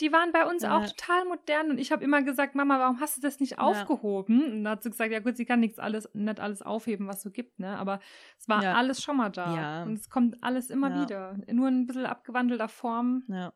die 0.00 0.12
waren 0.12 0.32
bei 0.32 0.44
uns 0.46 0.62
Ja. 0.62 0.76
auch 0.76 0.86
total 0.88 1.24
modern. 1.26 1.70
Und 1.70 1.78
ich 1.78 1.92
habe 1.92 2.02
immer 2.02 2.22
gesagt, 2.22 2.54
Mama, 2.54 2.78
warum 2.78 3.00
hast 3.00 3.16
du 3.16 3.20
das 3.20 3.38
nicht 3.40 3.58
aufgehoben? 3.58 4.42
Und 4.44 4.64
dann 4.64 4.72
hat 4.72 4.82
sie 4.82 4.90
gesagt, 4.90 5.12
ja 5.12 5.20
gut, 5.20 5.36
sie 5.36 5.44
kann 5.44 5.60
nichts 5.60 5.78
alles, 5.78 6.08
nicht 6.14 6.40
alles 6.40 6.62
aufheben, 6.62 7.06
was 7.06 7.22
so 7.22 7.30
gibt, 7.30 7.58
ne? 7.60 7.76
Aber 7.78 8.00
es 8.38 8.48
war 8.48 8.62
Ja. 8.62 8.74
alles 8.74 9.02
schon 9.02 9.16
mal 9.16 9.30
da. 9.30 9.54
Ja. 9.56 9.82
Und 9.84 9.94
es 9.94 10.10
kommt 10.10 10.42
alles 10.42 10.70
immer 10.70 10.90
Ja. 10.90 11.02
wieder. 11.02 11.36
Nur 11.52 11.68
in 11.68 11.82
ein 11.82 11.86
bisschen 11.86 12.06
abgewandelter 12.06 12.68
Form. 12.68 13.22
Ja. 13.28 13.52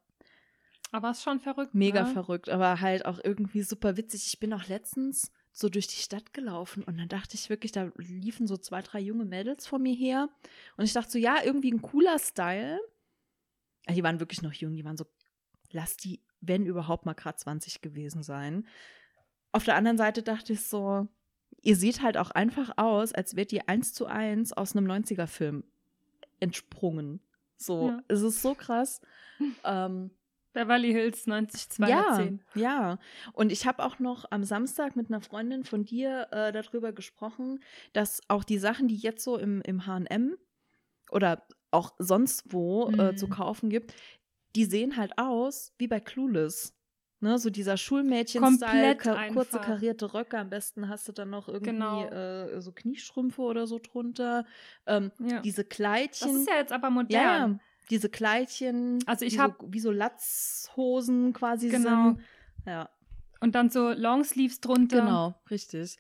Aber 0.93 1.11
es 1.11 1.19
ist 1.19 1.25
schon 1.25 1.41
verrückt. 1.41 1.75
Mega 1.75 2.03
ne? 2.05 2.09
verrückt, 2.13 2.49
aber 2.49 2.81
halt 2.81 3.05
auch 3.05 3.19
irgendwie 3.23 3.63
super 3.63 3.97
witzig. 3.97 4.27
Ich 4.27 4.41
bin 4.41 4.55
auch 4.55 4.69
letztens 4.69 5.33
so 5.53 5.69
durch 5.69 5.87
die 5.89 5.97
Stadt 6.01 6.33
gelaufen 6.33 6.85
und 6.85 6.99
dann 6.99 7.09
dachte 7.09 7.35
ich 7.35 7.51
wirklich, 7.51 7.73
da 7.73 7.91
liefen 7.97 8.47
so 8.47 8.57
zwei, 8.57 8.81
drei 8.81 9.01
junge 9.01 9.25
Mädels 9.25 9.67
vor 9.67 9.79
mir 9.81 9.95
her. 9.95 10.29
Und 10.77 10.85
ich 10.85 10.93
dachte 10.93 11.11
so, 11.11 11.19
ja, 11.19 11.43
irgendwie 11.45 11.73
ein 11.73 11.83
cooler 11.83 12.19
Style. 12.19 12.79
Ja, 13.89 13.95
die 13.95 14.05
waren 14.05 14.21
wirklich 14.21 14.41
noch 14.43 14.53
jung, 14.53 14.77
die 14.77 14.85
waren 14.85 14.97
so, 14.97 15.05
lass 15.73 15.97
die, 15.97 16.23
wenn 16.41 16.67
überhaupt 16.67 17.07
mal 17.07 17.15
gerade 17.15 17.37
20 17.37 17.81
gewesen 17.81 18.23
sein. 18.23 18.67
Auf 19.53 19.65
der 19.65 19.77
anderen 19.77 19.97
Seite 19.99 20.23
dachte 20.23 20.53
ich 20.53 20.63
so, 20.63 21.09
ihr 21.63 21.77
seht 21.77 22.03
halt 22.03 22.17
auch 22.17 22.31
einfach 22.31 22.73
aus, 22.77 23.13
als 23.13 23.35
wärt 23.37 23.53
ihr 23.53 23.69
eins 23.69 23.93
zu 23.93 24.07
eins 24.07 24.53
aus 24.53 24.77
einem 24.77 24.87
90er-Film 24.87 25.65
entsprungen. 26.41 27.21
So, 27.57 27.89
Ja. 27.89 28.03
es 28.09 28.23
ist 28.23 28.43
so 28.43 28.55
krass. 28.55 29.01
ähm, 29.65 30.11
Beverly 30.53 30.93
Hills 30.93 31.27
90 31.27 31.61
ja, 31.89 32.05
210. 32.13 32.43
ja. 32.55 32.99
Und 33.33 33.53
ich 33.53 33.67
habe 33.67 33.85
auch 33.85 33.99
noch 33.99 34.25
am 34.31 34.45
Samstag 34.45 34.97
mit 34.97 35.09
einer 35.09 35.21
Freundin 35.21 35.65
von 35.65 35.85
dir 35.85 36.29
äh, 36.31 36.53
darüber 36.53 36.93
gesprochen, 36.93 37.63
dass 37.93 38.21
auch 38.29 38.45
die 38.45 38.59
Sachen, 38.59 38.89
die 38.89 38.97
jetzt 38.97 39.23
so 39.25 39.37
im, 39.37 39.61
im 39.63 39.87
HM 39.87 40.37
oder 41.11 41.47
auch 41.71 41.95
sonst 41.99 42.53
wo 42.53 42.89
äh, 42.91 43.13
Mhm. 43.13 43.17
zu 43.17 43.29
kaufen 43.29 43.69
gibt, 43.71 43.95
die 44.57 44.65
sehen 44.65 44.97
halt 44.97 45.13
aus 45.19 45.73
wie 45.79 45.89
bei 45.89 46.01
Clueless. 46.01 46.75
Ne, 47.21 47.37
so 47.39 47.51
dieser 47.51 47.77
Schulmädchen-Style, 47.77 48.97
Komplett 48.97 48.99
ka 49.01 49.29
kurze 49.33 49.59
karierte 49.59 50.15
Röcke, 50.15 50.39
am 50.39 50.51
besten 50.51 50.89
hast 50.89 51.09
du 51.09 51.13
dann 51.13 51.31
noch 51.31 51.49
irgendwie 51.49 51.73
Genau. 51.73 52.05
äh, 52.05 52.61
so 52.61 52.71
Kniestrümpfe 52.71 53.43
oder 53.43 53.67
so 53.67 53.81
drunter. 53.81 54.47
Ähm, 54.87 55.11
Ja. 55.19 55.41
Diese 55.41 55.65
Das 55.65 55.69
Kleidchen. 55.77 56.37
ist 56.43 56.49
ja 56.49 56.55
jetzt 56.59 56.71
aber 56.73 56.91
modern. 56.91 57.11
ja, 57.53 57.59
diese 57.91 58.09
Kleidchen, 58.09 59.01
Also 59.07 59.25
ich 59.25 59.33
die 59.35 59.41
hab- 59.41 59.61
so, 59.61 59.73
wie 59.73 59.81
so 59.81 59.91
Latzhosen 59.91 61.33
quasi 61.33 61.69
Genau. 61.71 62.11
sind. 62.11 62.21
Ja, 62.67 62.89
Und 63.41 63.55
dann 63.55 63.69
so 63.71 63.91
Longsleeves 63.91 64.61
drunter. 64.61 65.01
genau, 65.01 65.35
richtig. 65.51 65.99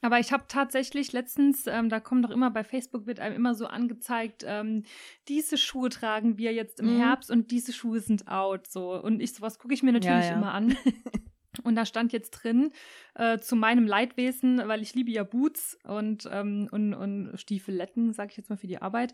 Aber 0.00 0.18
ich 0.18 0.32
habe 0.32 0.44
tatsächlich 0.48 1.12
letztens, 1.12 1.66
ähm, 1.66 1.88
da 1.88 2.00
kommt 2.00 2.24
doch 2.24 2.30
immer 2.30 2.50
bei 2.50 2.64
Facebook, 2.64 3.06
wird 3.06 3.20
einem 3.20 3.34
immer 3.36 3.54
so 3.54 3.66
angezeigt, 3.66 4.44
ähm, 4.46 4.84
diese 5.28 5.56
Schuhe 5.56 5.88
tragen 5.88 6.36
wir 6.38 6.52
jetzt 6.52 6.80
im 6.80 6.94
Mhm. 6.94 6.98
Herbst 6.98 7.30
und 7.30 7.50
diese 7.50 7.72
Schuhe 7.72 8.00
sind 8.00 8.28
out. 8.28 8.66
So. 8.68 9.00
Und 9.00 9.20
ich, 9.20 9.34
sowas 9.34 9.58
gucke 9.58 9.74
ich 9.74 9.82
mir 9.82 9.92
natürlich 9.92 10.24
Ja, 10.26 10.30
ja. 10.32 10.36
immer 10.36 10.52
an. 10.52 10.76
Und 11.64 11.74
da 11.74 11.84
stand 11.84 12.12
jetzt 12.12 12.30
drin, 12.30 12.70
äh, 13.14 13.38
zu 13.38 13.56
meinem 13.56 13.84
Leidwesen, 13.84 14.58
weil 14.68 14.80
ich 14.80 14.94
liebe 14.94 15.10
ja 15.10 15.24
Boots 15.24 15.76
und, 15.82 16.28
ähm, 16.30 16.68
und, 16.70 16.94
und 16.94 17.32
Stiefeletten, 17.34 18.12
sage 18.12 18.30
ich 18.30 18.36
jetzt 18.36 18.48
mal 18.48 18.56
für 18.56 18.68
die 18.68 18.80
Arbeit. 18.80 19.12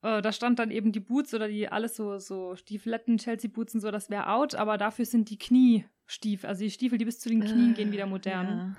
Äh, 0.00 0.22
da 0.22 0.32
stand 0.32 0.58
dann 0.58 0.70
eben 0.70 0.90
die 0.90 1.00
Boots 1.00 1.34
oder 1.34 1.48
die 1.48 1.68
alles 1.68 1.94
so, 1.94 2.18
so 2.18 2.56
Stiefeletten, 2.56 3.18
Chelsea-Boots 3.18 3.74
und 3.74 3.80
so, 3.82 3.90
das 3.90 4.08
wäre 4.08 4.30
out, 4.30 4.54
aber 4.54 4.78
dafür 4.78 5.04
sind 5.04 5.28
die 5.28 5.38
Kniestiefel, 5.38 6.48
also 6.48 6.64
die 6.64 6.70
Stiefel, 6.70 6.96
die 6.96 7.04
bis 7.04 7.18
zu 7.20 7.28
den 7.28 7.40
Knien 7.44 7.74
gehen, 7.74 7.92
wieder 7.92 8.06
modern. 8.06 8.46
Ja. 8.46 8.76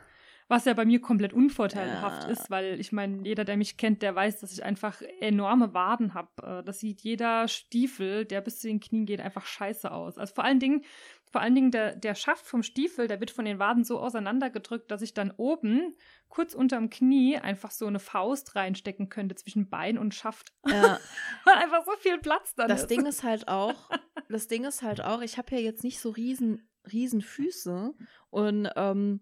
Was 0.50 0.64
ja 0.66 0.74
bei 0.74 0.86
mir 0.86 1.02
komplett 1.02 1.34
unvorteilhaft 1.34 2.24
Ja. 2.24 2.30
ist, 2.30 2.50
weil 2.50 2.80
ich 2.80 2.92
meine, 2.94 3.26
jeder, 3.28 3.44
der 3.44 3.58
mich 3.58 3.76
kennt, 3.76 4.02
der 4.02 4.16
weiß, 4.16 4.40
dass 4.40 4.54
ich 4.54 4.64
einfach 4.64 5.02
enorme 5.20 5.74
Waden 5.74 6.14
habe. 6.14 6.64
Das 6.66 6.80
sieht 6.80 7.02
jeder 7.02 7.48
Stiefel, 7.50 8.24
der 8.26 8.40
bis 8.42 8.60
zu 8.60 8.68
den 8.68 8.80
Knien 8.80 9.06
geht, 9.06 9.20
einfach 9.20 9.46
scheiße 9.46 9.92
aus. 9.92 10.18
Also 10.18 10.36
vor 10.36 10.46
allen 10.46 10.60
Dingen, 10.60 10.86
vor 11.30 11.42
allen 11.42 11.54
Dingen 11.54 11.72
der, 11.72 11.98
der 11.98 12.16
Schaft 12.16 12.46
vom 12.46 12.64
Stiefel, 12.64 13.08
der 13.10 13.20
wird 13.20 13.32
von 13.32 13.44
den 13.44 13.60
Waden 13.60 13.84
so 13.84 14.00
auseinandergedrückt, 14.00 14.90
dass 14.90 15.02
ich 15.02 15.14
dann 15.14 15.32
oben, 15.36 15.94
kurz 16.30 16.54
unterm 16.54 16.90
Knie, 16.90 17.38
einfach 17.38 17.72
so 17.72 17.86
eine 17.86 18.00
Faust 18.00 18.56
reinstecken 18.56 19.10
könnte 19.10 19.36
zwischen 19.36 19.70
Bein 19.70 19.98
und 19.98 20.16
Schaft. 20.16 20.54
Ja, 20.66 20.98
Weil 21.46 21.56
einfach 21.56 21.84
so 21.86 21.92
viel 22.00 22.20
Platz 22.20 22.56
dann 22.56 22.70
das 22.70 22.84
ist. 22.84 22.90
Ding 22.92 23.06
ist 23.06 23.24
halt 23.24 23.50
auch, 23.50 23.90
das 24.30 24.48
Ding 24.48 24.64
ist 24.64 24.82
halt 24.82 25.02
auch, 25.02 25.22
ich 25.22 25.38
habe 25.38 25.56
ja 25.56 25.62
jetzt 25.62 25.84
nicht 25.84 26.00
so 26.00 26.10
riesen, 26.10 26.70
riesen 26.90 27.22
Füße 27.22 27.94
und 28.30 28.70
ähm, 28.78 29.20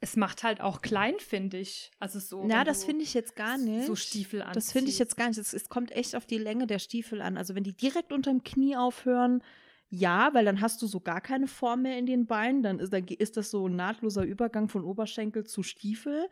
es 0.00 0.16
macht 0.16 0.42
halt 0.42 0.60
auch 0.60 0.82
klein, 0.82 1.14
finde 1.18 1.58
ich. 1.58 1.90
Also 1.98 2.18
so. 2.18 2.44
na, 2.46 2.64
das 2.64 2.84
finde 2.84 3.02
ich 3.02 3.14
jetzt 3.14 3.34
gar 3.36 3.58
nicht. 3.58 3.86
So 3.86 3.96
Stiefel 3.96 4.42
an. 4.42 4.52
Das 4.52 4.72
finde 4.72 4.90
ich 4.90 4.98
jetzt 4.98 5.16
gar 5.16 5.28
nicht. 5.28 5.38
Es, 5.38 5.52
es 5.52 5.68
kommt 5.68 5.92
echt 5.92 6.14
auf 6.16 6.26
die 6.26 6.38
Länge 6.38 6.66
der 6.66 6.78
Stiefel 6.78 7.22
an. 7.22 7.36
Also 7.36 7.54
wenn 7.54 7.64
die 7.64 7.72
direkt 7.72 8.12
unterm 8.12 8.42
Knie 8.44 8.76
aufhören, 8.76 9.42
ja, 9.88 10.32
weil 10.34 10.44
dann 10.44 10.60
hast 10.60 10.80
du 10.82 10.86
so 10.86 11.00
gar 11.00 11.20
keine 11.20 11.48
Form 11.48 11.82
mehr 11.82 11.98
in 11.98 12.06
den 12.06 12.26
Beinen. 12.26 12.62
Dann 12.62 12.78
ist, 12.78 12.92
dann 12.92 13.06
ist 13.08 13.36
das 13.36 13.50
so 13.50 13.68
ein 13.68 13.76
nahtloser 13.76 14.22
Übergang 14.22 14.68
von 14.68 14.84
Oberschenkel 14.84 15.44
zu 15.44 15.62
Stiefel. 15.62 16.28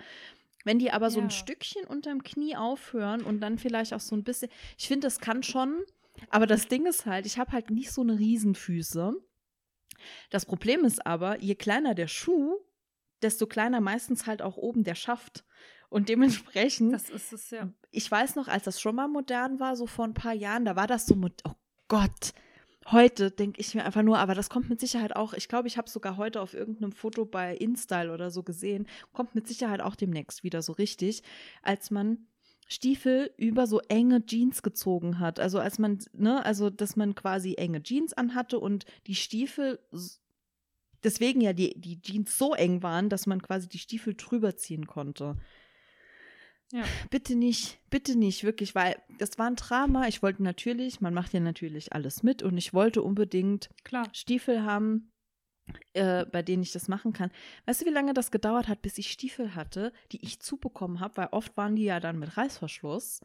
Wenn 0.65 0.79
die 0.79 0.91
aber 0.91 1.11
so 1.11 1.19
Ja. 1.21 1.27
ein 1.27 1.31
Stückchen 1.31 1.85
unterm 1.85 2.23
Knie 2.23 2.57
aufhören 2.57 3.23
und 3.23 3.41
dann 3.41 3.59
vielleicht 3.59 3.95
auch 3.95 4.01
so 4.01 4.15
ein 4.15 4.25
bisschen, 4.25 4.51
ich 4.77 4.87
finde, 4.87 5.07
das 5.07 5.19
kann 5.21 5.43
schon, 5.43 5.83
aber 6.31 6.47
das 6.47 6.69
Ding 6.69 6.85
ist 6.87 7.07
halt, 7.07 7.27
ich 7.27 7.39
habe 7.39 7.53
halt 7.53 7.71
nicht 7.71 7.91
so 7.93 8.03
eine 8.03 8.19
Riesenfüße. 8.19 9.15
Das 10.31 10.47
Problem 10.47 10.85
ist 10.85 11.07
aber, 11.07 11.41
je 11.41 11.55
kleiner 11.55 11.95
der 11.95 12.09
Schuh, 12.09 12.57
desto 13.23 13.47
kleiner 13.47 13.81
meistens 13.81 14.27
halt 14.27 14.43
auch 14.43 14.57
oben 14.57 14.85
der 14.85 14.95
Schaft. 14.95 15.45
Und 15.91 16.09
dementsprechend 16.09 16.93
Das 16.93 17.09
ist 17.09 17.33
es 17.33 17.51
ja. 17.51 17.73
ich 17.91 18.11
weiß 18.11 18.37
noch, 18.37 18.49
als 18.49 18.65
das 18.65 18.81
schon 18.81 18.95
mal 18.95 19.09
modern 19.09 19.59
war, 19.59 19.75
so 19.75 19.87
vor 19.87 20.05
ein 20.05 20.15
paar 20.15 20.35
Jahren, 20.35 20.65
da 20.65 20.77
war 20.77 20.87
das 20.87 21.07
so, 21.07 21.15
mod- 21.15 21.43
oh 21.45 21.55
Gott, 21.89 22.35
heute 22.91 23.31
denke 23.31 23.61
ich 23.61 23.75
mir 23.75 23.85
einfach 23.85 24.03
nur, 24.03 24.19
aber 24.19 24.35
das 24.35 24.51
kommt 24.51 24.69
mit 24.69 24.81
Sicherheit 24.81 25.17
auch, 25.17 25.33
ich 25.33 25.49
glaube, 25.49 25.67
ich 25.67 25.79
habe 25.79 25.89
sogar 25.89 26.19
heute 26.19 26.43
auf 26.43 26.53
irgendeinem 26.53 26.93
Foto 26.93 27.25
bei 27.25 27.57
InStyle 27.57 28.13
oder 28.13 28.31
so 28.31 28.43
gesehen, 28.43 28.87
kommt 29.13 29.35
mit 29.35 29.49
Sicherheit 29.49 29.81
auch 29.81 29.97
demnächst 29.97 30.45
wieder 30.45 30.61
so 30.61 30.73
richtig, 30.73 31.23
als 31.63 31.91
man 31.91 32.27
Stiefel 32.67 33.33
über 33.39 33.67
so 33.67 33.81
enge 33.89 34.27
Jeans 34.27 34.63
gezogen 34.63 35.19
hat. 35.19 35.41
Also 35.41 35.59
als 35.59 35.79
man, 35.79 36.01
ne, 36.13 36.45
also 36.45 36.69
dass 36.69 36.97
man 36.97 37.15
quasi 37.15 37.55
enge 37.55 37.83
Jeans 37.83 38.13
anhatte 38.13 38.59
und 38.59 38.85
die 39.07 39.15
Stiefel 39.15 39.79
deswegen 41.05 41.41
ja 41.41 41.53
die, 41.53 41.79
die 41.79 42.01
Jeans 42.01 42.37
so 42.37 42.55
eng 42.55 42.83
waren, 42.83 43.09
dass 43.09 43.27
man 43.27 43.43
quasi 43.43 43.69
die 43.69 43.79
Stiefel 43.79 44.15
drüber 44.15 44.57
ziehen 44.57 44.87
konnte. 44.87 45.37
Ja. 46.71 46.85
Bitte 47.11 47.35
nicht, 47.35 47.81
bitte 47.89 48.17
nicht, 48.17 48.45
wirklich, 48.45 48.75
weil 48.75 48.97
das 49.19 49.39
war 49.39 49.47
ein 49.47 49.57
Drama. 49.57 50.07
Ich 50.07 50.23
wollte 50.23 50.43
natürlich, 50.43 51.01
man 51.01 51.15
macht 51.15 51.33
ja 51.33 51.41
natürlich 51.41 51.93
alles 51.95 52.23
mit 52.23 52.43
und 52.43 52.59
ich 52.59 52.75
wollte 52.75 53.03
unbedingt 53.03 53.71
Klar. 53.85 54.07
Stiefel 54.13 54.65
haben, 54.65 55.11
äh, 55.95 56.27
bei 56.27 56.43
denen 56.43 56.63
ich 56.63 56.73
das 56.73 56.89
machen 56.89 57.15
kann. 57.15 57.31
Weißt 57.65 57.81
du, 57.81 57.87
wie 57.87 57.91
lange 57.91 58.13
das 58.13 58.31
gedauert 58.31 58.69
hat, 58.69 58.83
bis 58.83 58.99
ich 58.99 59.11
Stiefel 59.11 59.55
hatte, 59.55 59.93
die 60.13 60.23
ich 60.23 60.41
zubekommen 60.41 61.01
habe, 61.01 61.17
weil 61.17 61.29
oft 61.31 61.57
waren 61.57 61.75
die 61.75 61.85
ja 61.85 62.01
dann 62.01 62.19
mit 62.19 62.37
Reißverschluss. 62.37 63.21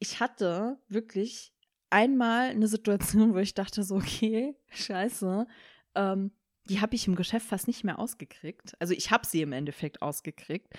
Ich 0.00 0.18
hatte 0.18 0.78
wirklich 0.88 1.52
einmal 1.90 2.50
eine 2.50 2.66
Situation, 2.66 3.34
wo 3.34 3.38
ich 3.38 3.54
dachte 3.54 3.84
so, 3.84 3.96
okay, 3.96 4.56
scheiße, 4.70 5.46
ähm, 5.94 6.32
die 6.68 6.80
habe 6.80 6.94
ich 6.94 7.06
im 7.06 7.14
Geschäft 7.14 7.46
fast 7.46 7.66
nicht 7.66 7.84
mehr 7.84 7.98
ausgekriegt. 7.98 8.74
Also 8.78 8.94
ich 8.94 9.10
habe 9.10 9.26
sie 9.26 9.42
im 9.42 9.52
Endeffekt 9.52 10.02
ausgekriegt. 10.02 10.72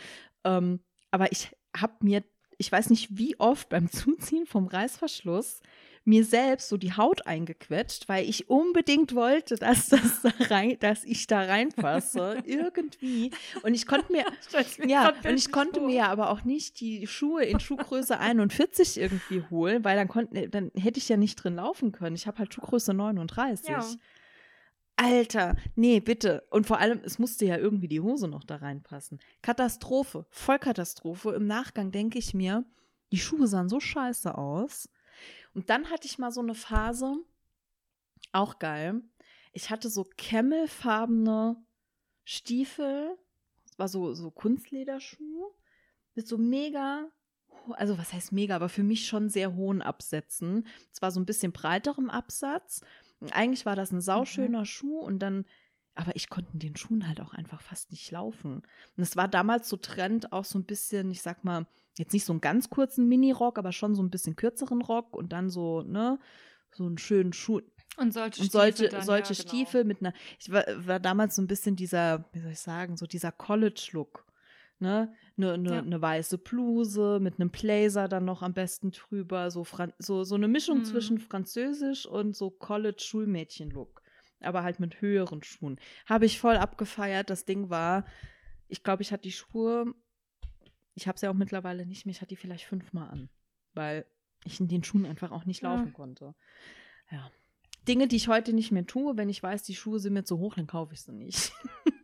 Ähm, 0.43 0.79
aber 1.11 1.31
ich 1.31 1.51
habe 1.75 1.93
mir, 2.01 2.23
ich 2.57 2.71
weiß 2.71 2.89
nicht 2.89 3.17
wie 3.17 3.39
oft 3.39 3.69
beim 3.69 3.89
Zuziehen 3.91 4.45
vom 4.45 4.67
Reißverschluss 4.67 5.61
mir 6.07 6.23
selbst 6.23 6.69
so 6.69 6.77
die 6.77 6.93
Haut 6.93 7.27
eingequetscht, 7.27 8.07
weil 8.07 8.27
ich 8.27 8.49
unbedingt 8.49 9.13
wollte, 9.13 9.55
dass 9.55 9.89
das 9.89 10.21
da 10.21 10.31
rein, 10.49 10.77
dass 10.79 11.03
ich 11.03 11.27
da 11.27 11.41
reinpasse 11.41 12.43
irgendwie. 12.45 13.31
Und 13.61 13.73
ich 13.73 13.85
konnte 13.85 14.13
mir, 14.13 14.23
ja, 14.87 15.09
und 15.09 15.35
ich 15.35 15.51
konnte 15.51 15.81
mir 15.81 16.07
aber 16.07 16.29
auch 16.29 16.45
nicht 16.45 16.79
die 16.79 17.07
Schuhe 17.07 17.43
in 17.43 17.59
Schuhgröße 17.59 18.17
41 18.17 18.97
irgendwie 18.97 19.43
holen, 19.49 19.83
weil 19.83 19.97
dann 19.97 20.07
konnte, 20.07 20.47
dann 20.47 20.71
hätte 20.75 20.97
ich 20.97 21.09
ja 21.09 21.17
nicht 21.17 21.35
drin 21.35 21.55
laufen 21.55 21.91
können. 21.91 22.15
Ich 22.15 22.25
habe 22.25 22.39
halt 22.39 22.53
Schuhgröße 22.53 22.93
39. 22.93 23.67
Ja. 23.67 23.85
Alter, 24.97 25.55
nee, 25.75 25.99
bitte. 25.99 26.43
Und 26.49 26.65
vor 26.65 26.79
allem, 26.79 27.01
es 27.03 27.19
musste 27.19 27.45
ja 27.45 27.57
irgendwie 27.57 27.87
die 27.87 28.01
Hose 28.01 28.27
noch 28.27 28.43
da 28.43 28.57
reinpassen. 28.57 29.19
Katastrophe, 29.43 30.25
Vollkatastrophe. 30.31 31.33
Im 31.33 31.45
Nachgang 31.45 31.91
denke 31.91 32.17
ich 32.17 32.33
mir, 32.33 32.65
die 33.11 33.19
Schuhe 33.19 33.47
sahen 33.47 33.69
so 33.69 33.79
scheiße 33.79 34.35
aus. 34.35 34.89
Und 35.53 35.69
dann 35.69 35.91
hatte 35.91 36.07
ich 36.07 36.17
mal 36.17 36.31
so 36.31 36.41
eine 36.41 36.55
Phase, 36.55 37.15
auch 38.31 38.57
geil. 38.57 39.01
Ich 39.53 39.69
hatte 39.69 39.89
so 39.89 40.09
camelfarbene 40.17 41.63
Stiefel. 42.23 43.15
Das 43.65 43.77
war 43.77 43.87
so, 43.87 44.15
so 44.15 44.31
Kunstlederschuh 44.31 45.51
mit 46.15 46.27
so 46.27 46.39
mega 46.39 47.07
also 47.73 47.97
was 47.97 48.13
heißt 48.13 48.31
mega, 48.31 48.55
aber 48.55 48.69
für 48.69 48.83
mich 48.83 49.07
schon 49.07 49.29
sehr 49.29 49.53
hohen 49.53 49.81
Absätzen. 49.81 50.65
Es 50.93 51.01
war 51.01 51.11
so 51.11 51.19
ein 51.19 51.25
bisschen 51.25 51.51
breiterem 51.51 52.09
Absatz 52.09 52.81
eigentlich 53.31 53.65
war 53.65 53.75
das 53.75 53.91
ein 53.91 54.01
sauschöner 54.01 54.59
mhm. 54.59 54.65
Schuh 54.65 54.99
und 54.99 55.19
dann, 55.19 55.45
aber 55.95 56.15
ich 56.15 56.29
konnte 56.29 56.53
in 56.53 56.59
den 56.59 56.75
Schuhen 56.75 57.07
halt 57.07 57.21
auch 57.21 57.33
einfach 57.33 57.61
fast 57.61 57.91
nicht 57.91 58.11
laufen. 58.11 58.61
Und 58.95 59.03
es 59.03 59.15
war 59.15 59.27
damals 59.27 59.69
so 59.69 59.77
Trend, 59.77 60.31
auch 60.31 60.45
so 60.45 60.59
ein 60.59 60.65
bisschen, 60.65 61.09
ich 61.11 61.21
sag 61.21 61.43
mal, 61.43 61.65
jetzt 61.97 62.13
nicht 62.13 62.25
so 62.25 62.33
einen 62.33 62.41
ganz 62.41 62.69
kurzen 62.69 63.07
Mini-Rock, 63.07 63.57
aber 63.57 63.71
schon 63.71 63.95
so 63.95 64.03
ein 64.03 64.11
bisschen 64.11 64.35
kürzeren 64.35 64.81
Rock 64.81 65.15
und 65.15 65.33
dann 65.33 65.49
so, 65.49 65.81
ne, 65.81 66.19
so 66.71 66.85
einen 66.85 66.97
schönen 66.97 67.33
Schuh. 67.33 67.61
Und 67.97 68.13
solche 68.13 68.43
und 68.43 68.51
solche, 68.51 68.89
dann, 68.89 69.03
solche 69.03 69.33
ja, 69.33 69.39
genau. 69.39 69.49
Stiefel 69.49 69.83
mit 69.83 70.01
einer, 70.01 70.13
ich 70.39 70.51
war, 70.51 70.65
war 70.85 70.99
damals 70.99 71.35
so 71.35 71.41
ein 71.41 71.47
bisschen 71.47 71.75
dieser, 71.75 72.25
wie 72.31 72.41
soll 72.41 72.51
ich 72.51 72.59
sagen, 72.59 72.95
so 72.95 73.07
dieser 73.07 73.31
College-Look 73.31 74.26
ne, 74.79 75.13
eine 75.37 75.57
ne, 75.57 75.75
ja. 75.75 75.81
ne 75.81 76.01
weiße 76.01 76.37
Bluse 76.37 77.19
mit 77.21 77.39
einem 77.39 77.49
Blazer 77.49 78.07
dann 78.07 78.25
noch 78.25 78.41
am 78.41 78.53
besten 78.53 78.91
drüber, 78.91 79.51
so, 79.51 79.63
Fran 79.63 79.93
so, 79.99 80.23
so 80.23 80.35
eine 80.35 80.47
Mischung 80.47 80.79
mhm. 80.79 80.85
zwischen 80.85 81.19
Französisch 81.19 82.05
und 82.05 82.35
so 82.35 82.49
College-Schulmädchen-Look, 82.49 84.01
aber 84.41 84.63
halt 84.63 84.79
mit 84.79 85.01
höheren 85.01 85.43
Schuhen. 85.43 85.79
Habe 86.05 86.25
ich 86.25 86.39
voll 86.39 86.57
abgefeiert. 86.57 87.29
Das 87.29 87.45
Ding 87.45 87.69
war, 87.69 88.05
ich 88.67 88.83
glaube, 88.83 89.01
ich 89.01 89.11
hatte 89.11 89.23
die 89.23 89.31
Schuhe, 89.31 89.93
ich 90.93 91.07
habe 91.07 91.19
sie 91.19 91.25
ja 91.25 91.31
auch 91.31 91.35
mittlerweile 91.35 91.85
nicht 91.85 92.05
mehr, 92.05 92.11
ich 92.11 92.21
hatte 92.21 92.29
die 92.29 92.35
vielleicht 92.35 92.65
fünfmal 92.65 93.09
an, 93.09 93.29
weil 93.73 94.05
ich 94.45 94.59
in 94.59 94.67
den 94.67 94.83
Schuhen 94.83 95.05
einfach 95.05 95.31
auch 95.31 95.45
nicht 95.45 95.61
laufen 95.61 95.87
ja. 95.87 95.93
konnte. 95.93 96.35
Ja. 97.11 97.31
Dinge, 97.87 98.07
die 98.07 98.17
ich 98.17 98.27
heute 98.27 98.53
nicht 98.53 98.71
mehr 98.71 98.85
tue, 98.85 99.15
wenn 99.15 99.29
ich 99.29 99.41
weiß, 99.41 99.63
die 99.63 99.75
Schuhe 99.75 99.99
sind 99.99 100.13
mir 100.13 100.25
zu 100.25 100.39
hoch, 100.39 100.55
dann 100.55 100.67
kaufe 100.67 100.93
ich 100.93 101.01
sie 101.01 101.13
nicht. 101.13 101.53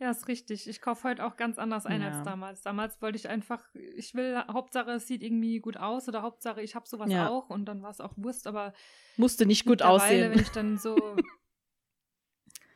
Ja, 0.00 0.10
ist 0.10 0.26
richtig. 0.28 0.68
Ich 0.68 0.80
kaufe 0.80 1.08
heute 1.08 1.24
auch 1.24 1.36
ganz 1.36 1.58
anders 1.58 1.86
ein 1.86 2.02
ja. 2.02 2.08
als 2.08 2.22
damals. 2.22 2.62
Damals 2.62 3.00
wollte 3.00 3.16
ich 3.16 3.28
einfach, 3.28 3.62
ich 3.74 4.14
will, 4.14 4.42
Hauptsache 4.50 4.92
es 4.92 5.06
sieht 5.06 5.22
irgendwie 5.22 5.60
gut 5.60 5.76
aus 5.76 6.08
oder 6.08 6.22
Hauptsache 6.22 6.62
ich 6.62 6.74
habe 6.74 6.86
sowas 6.88 7.10
ja. 7.10 7.28
auch 7.28 7.48
und 7.50 7.66
dann 7.66 7.82
war 7.82 7.90
es 7.90 8.00
auch 8.00 8.12
Wurst, 8.16 8.46
aber 8.46 8.72
musste 9.16 9.46
nicht 9.46 9.66
gut 9.66 9.82
aussehen. 9.82 10.32
Wenn 10.32 10.40
ich 10.40 10.50
dann 10.50 10.78
so 10.78 10.96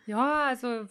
Ja, 0.08 0.46
also 0.46 0.86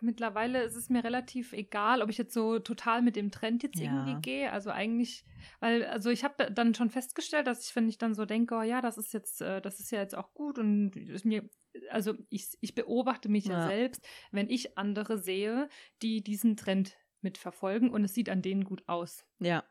mittlerweile 0.00 0.62
ist 0.62 0.76
es 0.76 0.88
mir 0.88 1.02
relativ 1.02 1.52
egal, 1.52 2.00
ob 2.00 2.08
ich 2.10 2.16
jetzt 2.16 2.32
so 2.32 2.60
total 2.60 3.02
mit 3.02 3.16
dem 3.16 3.32
Trend 3.32 3.64
jetzt 3.64 3.80
ja. 3.80 3.86
irgendwie 3.86 4.20
gehe. 4.22 4.52
Also 4.52 4.70
eigentlich, 4.70 5.24
weil, 5.58 5.84
also 5.86 6.10
ich 6.10 6.22
habe 6.22 6.48
dann 6.52 6.72
schon 6.72 6.88
festgestellt, 6.88 7.48
dass 7.48 7.66
ich, 7.66 7.74
wenn 7.74 7.88
ich 7.88 7.98
dann 7.98 8.14
so 8.14 8.24
denke, 8.24 8.54
oh 8.54 8.62
ja, 8.62 8.80
das 8.80 8.98
ist 8.98 9.12
jetzt, 9.14 9.42
äh, 9.42 9.60
das 9.60 9.80
ist 9.80 9.90
ja 9.90 9.98
jetzt 9.98 10.16
auch 10.16 10.32
gut 10.32 10.60
und 10.60 10.92
mir, 11.24 11.50
also 11.90 12.14
ich, 12.28 12.56
ich 12.60 12.76
beobachte 12.76 13.28
mich 13.28 13.46
ja. 13.46 13.62
ja 13.62 13.66
selbst, 13.66 14.06
wenn 14.30 14.48
ich 14.48 14.78
andere 14.78 15.18
sehe, 15.18 15.68
die 16.00 16.22
diesen 16.22 16.56
Trend 16.56 16.96
mitverfolgen 17.20 17.90
und 17.90 18.04
es 18.04 18.14
sieht 18.14 18.28
an 18.28 18.42
denen 18.42 18.62
gut 18.62 18.84
aus. 18.86 19.26
Ja. 19.40 19.64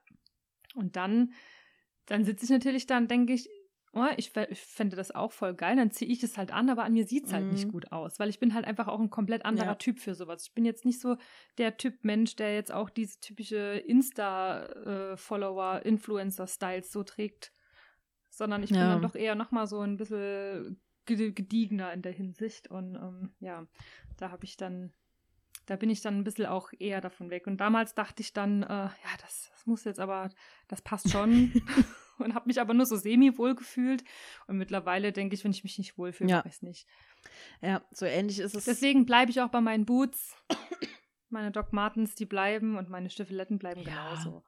Und 0.76 0.98
dann, 0.98 1.32
dann 2.08 2.26
sitze 2.26 2.44
ich 2.44 2.52
natürlich 2.52 2.88
da 2.88 2.98
und 2.98 3.10
denke 3.10 3.32
ich, 3.32 3.48
oh, 3.94 4.08
ich, 4.18 4.32
ich 4.50 4.62
fände 4.62 4.96
das 4.96 5.14
auch 5.14 5.32
voll 5.32 5.54
geil, 5.54 5.76
dann 5.76 5.92
ziehe 5.92 6.10
ich 6.12 6.24
es 6.24 6.38
halt 6.38 6.52
an, 6.52 6.70
aber 6.70 6.84
an 6.84 6.94
mir 6.94 7.06
sieht 7.06 7.28
es 7.28 7.34
halt 7.34 7.46
mhm. 7.46 7.52
nicht 7.52 7.70
gut 7.70 7.92
aus, 7.92 8.20
weil 8.20 8.30
ich 8.30 8.40
bin 8.40 8.54
halt 8.54 8.66
einfach 8.66 8.88
auch 8.88 9.00
ein 9.00 9.10
komplett 9.10 9.46
anderer 9.46 9.68
ja. 9.68 9.76
Typ 9.76 10.00
für 10.00 10.16
sowas. 10.16 10.44
Ich 10.44 10.54
bin 10.54 10.66
jetzt 10.66 10.86
nicht 10.86 11.02
so 11.02 11.18
der 11.58 11.78
Typ 11.78 12.04
Mensch, 12.04 12.36
der 12.36 12.56
jetzt 12.56 12.72
auch 12.72 12.90
diese 12.90 13.20
typische 13.20 13.84
Insta-Follower, 13.86 15.82
Influencer-Styles 15.86 16.92
so 16.92 17.04
trägt, 17.04 17.52
sondern 18.30 18.64
ich 18.64 18.70
ja. 18.70 18.78
bin 18.78 18.88
dann 18.88 19.02
doch 19.02 19.16
eher 19.16 19.36
nochmal 19.36 19.68
so 19.68 19.82
ein 19.82 19.98
bisschen 19.98 20.80
gediegener 21.06 21.92
in 21.92 22.02
der 22.02 22.14
Hinsicht 22.14 22.70
und 22.70 22.96
ähm, 22.96 23.34
ja, 23.40 23.68
da 24.18 24.32
habe 24.32 24.46
ich 24.46 24.56
dann 24.56 24.94
da 25.66 25.76
bin 25.76 25.90
ich 25.90 26.02
dann 26.02 26.18
ein 26.18 26.24
bisschen 26.24 26.48
auch 26.48 26.72
eher 26.80 27.02
davon 27.02 27.30
weg. 27.30 27.48
Und 27.48 27.58
damals 27.58 27.94
dachte 27.94 28.22
ich 28.22 28.34
dann, 28.34 28.64
äh, 28.64 28.68
ja, 28.68 28.92
das, 29.22 29.52
das 29.54 29.66
muss 29.66 29.84
jetzt 29.84 30.00
aber, 30.00 30.30
das 30.68 30.82
passt 30.82 31.10
schon. 31.12 31.54
und 32.24 32.36
habe 32.36 32.48
mich 32.48 32.60
aber 32.60 32.74
nur 32.74 32.86
so 32.86 32.96
semi-wohl 32.96 33.56
gefühlt. 33.56 34.04
Und 34.48 34.58
mittlerweile 34.58 35.12
denke 35.12 35.36
ich, 35.36 35.44
wenn 35.44 35.52
ich 35.52 35.64
mich 35.64 35.78
nicht 35.78 35.98
wohlfühle, 35.98 36.30
ja. 36.30 36.46
weiß 36.46 36.62
nicht. 36.62 36.88
Ja, 37.62 37.84
so 37.92 38.06
ähnlich 38.06 38.40
ist 38.40 38.56
es. 38.56 38.66
Deswegen 38.66 39.06
bleibe 39.06 39.32
ich 39.32 39.42
auch 39.42 39.50
bei 39.50 39.62
meinen 39.62 39.86
Boots. 39.86 40.36
Meine 41.30 41.52
Doc 41.52 41.72
Martens, 41.72 42.16
die 42.16 42.26
bleiben 42.26 42.78
und 42.78 42.90
meine 42.90 43.10
Stiefeletten 43.10 43.58
bleiben 43.58 43.82
ja. 43.82 44.10
genauso. 44.10 44.44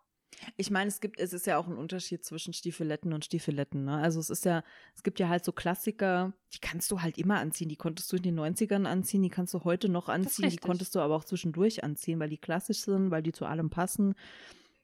Ich 0.58 0.72
meine, 0.72 0.88
es 0.88 1.00
gibt, 1.00 1.20
es 1.20 1.32
ist 1.32 1.48
ja 1.48 1.58
auch 1.58 1.68
ein 1.68 1.78
Unterschied 1.78 2.24
zwischen 2.26 2.54
Stiefeletten 2.54 3.14
und 3.14 3.26
Stiefeletten. 3.26 3.86
Ne? 3.86 3.98
Also 3.98 4.20
es 4.20 4.30
ist 4.30 4.46
ja, 4.46 4.64
es 4.96 5.04
gibt 5.04 5.20
ja 5.20 5.30
halt 5.30 5.46
so 5.46 5.52
Klassiker, 5.52 6.34
die 6.54 6.60
kannst 6.60 6.92
du 6.92 7.02
halt 7.02 7.18
immer 7.18 7.40
anziehen. 7.40 7.70
Die 7.70 7.76
konntest 7.76 8.12
du 8.12 8.18
in 8.18 8.24
den 8.24 8.40
90ern 8.40 8.86
anziehen, 8.86 9.22
die 9.22 9.30
kannst 9.30 9.54
du 9.54 9.64
heute 9.64 9.90
noch 9.90 10.10
anziehen, 10.10 10.50
die 10.50 10.58
konntest 10.58 10.96
du 10.96 11.00
aber 11.00 11.16
auch 11.16 11.24
zwischendurch 11.24 11.84
anziehen, 11.84 12.20
weil 12.20 12.30
die 12.30 12.38
klassisch 12.38 12.80
sind, 12.80 13.12
weil 13.12 13.24
die 13.24 13.32
zu 13.32 13.46
allem 13.46 13.70
passen. 13.70 14.16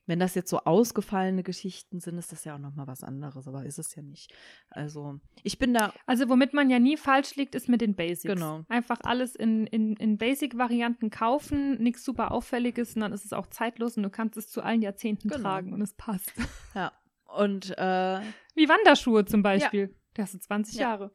Wenn 0.09 0.17
das 0.17 0.33
jetzt 0.33 0.49
so 0.49 0.57
ausgefallene 0.61 1.43
Geschichten 1.43 1.99
sind, 1.99 2.17
ist 2.17 2.31
das 2.31 2.43
ja 2.43 2.55
auch 2.55 2.59
nochmal 2.59 2.87
was 2.87 3.03
anderes, 3.03 3.47
aber 3.47 3.63
ist 3.63 3.77
es 3.77 3.93
ja 3.93 4.01
nicht. 4.01 4.33
Also, 4.71 5.19
ich 5.43 5.59
bin 5.59 5.71
da. 5.71 5.93
Also, 6.07 6.29
womit 6.29 6.51
man 6.51 6.71
ja 6.71 6.79
nie 6.79 6.97
falsch 6.97 7.35
liegt, 7.35 7.53
ist 7.53 7.69
mit 7.69 7.79
den 7.79 7.93
Basics. 7.93 8.33
Genau. 8.33 8.65
Einfach 8.69 8.97
alles 9.03 9.35
in, 9.35 9.67
in, 9.67 9.95
in 9.97 10.17
Basic-Varianten 10.17 11.11
kaufen, 11.11 11.77
nichts 11.77 12.03
super 12.03 12.31
Auffälliges 12.31 12.95
und 12.95 13.01
dann 13.01 13.13
ist 13.13 13.23
es 13.23 13.33
auch 13.33 13.45
zeitlos 13.45 13.97
und 13.97 14.03
du 14.03 14.09
kannst 14.09 14.35
es 14.35 14.47
zu 14.47 14.63
allen 14.63 14.81
Jahrzehnten 14.81 15.29
genau. 15.29 15.43
tragen 15.43 15.73
und 15.73 15.81
es 15.81 15.93
passt. 15.93 16.33
Ja. 16.73 16.91
Und, 17.25 17.77
äh, 17.77 18.21
Wie 18.55 18.67
Wanderschuhe 18.67 19.25
zum 19.25 19.43
Beispiel. 19.43 19.81
Ja. 19.91 19.95
Die 20.17 20.21
hast 20.23 20.33
du 20.33 20.39
20 20.39 20.75
ja. 20.75 20.81
Jahre. 20.81 21.11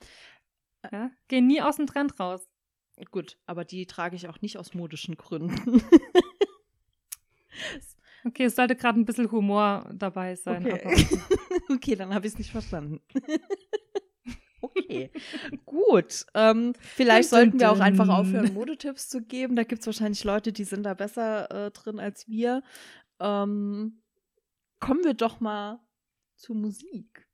Ja? 0.92 1.10
Gehen 1.26 1.48
nie 1.48 1.60
aus 1.60 1.76
dem 1.76 1.86
Trend 1.88 2.20
raus. 2.20 2.48
Gut, 3.10 3.38
aber 3.46 3.64
die 3.64 3.86
trage 3.86 4.14
ich 4.14 4.28
auch 4.28 4.40
nicht 4.40 4.56
aus 4.56 4.72
modischen 4.72 5.16
Gründen. 5.16 5.82
Okay, 8.26 8.44
es 8.44 8.56
sollte 8.56 8.74
gerade 8.74 8.98
ein 8.98 9.04
bisschen 9.04 9.30
Humor 9.30 9.88
dabei 9.94 10.34
sein. 10.36 10.66
Okay, 10.66 11.06
okay 11.70 11.96
dann 11.96 12.14
habe 12.14 12.26
ich 12.26 12.32
es 12.32 12.38
nicht 12.38 12.50
verstanden. 12.50 13.00
okay, 14.60 15.10
gut. 15.66 16.24
Ähm, 16.34 16.72
vielleicht 16.80 17.28
sollten 17.28 17.60
wir 17.60 17.70
auch 17.70 17.80
einfach 17.80 18.08
aufhören, 18.08 18.54
Modetipps 18.54 19.08
zu 19.08 19.22
geben. 19.22 19.56
Da 19.56 19.64
gibt 19.64 19.80
es 19.80 19.86
wahrscheinlich 19.86 20.24
Leute, 20.24 20.52
die 20.52 20.64
sind 20.64 20.84
da 20.84 20.94
besser 20.94 21.66
äh, 21.66 21.70
drin 21.70 22.00
als 22.00 22.26
wir. 22.28 22.62
Ähm, 23.20 24.00
kommen 24.80 25.04
wir 25.04 25.14
doch 25.14 25.40
mal 25.40 25.80
zur 26.36 26.56
Musik. 26.56 27.26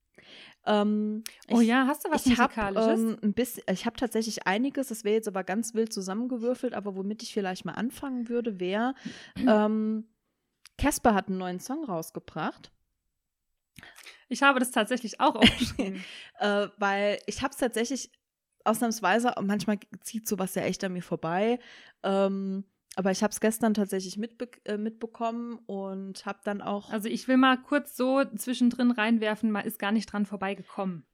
Ähm, 0.66 1.24
oh 1.50 1.60
ich, 1.60 1.68
ja, 1.68 1.86
hast 1.86 2.04
du 2.04 2.10
was 2.10 2.26
ich 2.26 2.36
Musikalisches? 2.36 2.86
Hab, 2.86 2.98
ähm, 2.98 3.16
ein 3.22 3.32
bisschen, 3.32 3.64
ich 3.70 3.86
habe 3.86 3.96
tatsächlich 3.96 4.46
einiges, 4.46 4.88
das 4.88 5.04
wäre 5.04 5.14
jetzt 5.14 5.28
aber 5.28 5.42
ganz 5.42 5.74
wild 5.74 5.92
zusammengewürfelt, 5.92 6.74
aber 6.74 6.96
womit 6.96 7.22
ich 7.22 7.32
vielleicht 7.32 7.64
mal 7.64 7.72
anfangen 7.72 8.28
würde, 8.28 8.60
wäre 8.60 8.94
ähm, 9.36 10.06
Casper 10.80 11.14
hat 11.14 11.28
einen 11.28 11.38
neuen 11.38 11.60
Song 11.60 11.84
rausgebracht. 11.84 12.72
Ich 14.30 14.42
habe 14.42 14.60
das 14.60 14.70
tatsächlich 14.70 15.20
auch 15.20 15.34
aufgeschrieben. 15.34 16.02
äh, 16.38 16.68
weil 16.78 17.18
ich 17.26 17.42
habe 17.42 17.52
es 17.52 17.58
tatsächlich 17.58 18.10
ausnahmsweise, 18.64 19.34
manchmal 19.42 19.78
zieht 20.00 20.26
sowas 20.26 20.54
ja 20.54 20.62
echt 20.62 20.82
an 20.82 20.94
mir 20.94 21.02
vorbei. 21.02 21.58
Ähm, 22.02 22.64
aber 22.96 23.10
ich 23.10 23.22
habe 23.22 23.30
es 23.30 23.40
gestern 23.40 23.74
tatsächlich 23.74 24.16
mitbe 24.16 24.48
äh, 24.64 24.78
mitbekommen 24.78 25.58
und 25.66 26.24
habe 26.24 26.40
dann 26.44 26.62
auch. 26.62 26.90
Also 26.90 27.08
ich 27.08 27.28
will 27.28 27.36
mal 27.36 27.60
kurz 27.60 27.94
so 27.94 28.24
zwischendrin 28.36 28.90
reinwerfen, 28.90 29.50
man 29.50 29.66
ist 29.66 29.78
gar 29.78 29.92
nicht 29.92 30.10
dran 30.10 30.24
vorbeigekommen. 30.24 31.04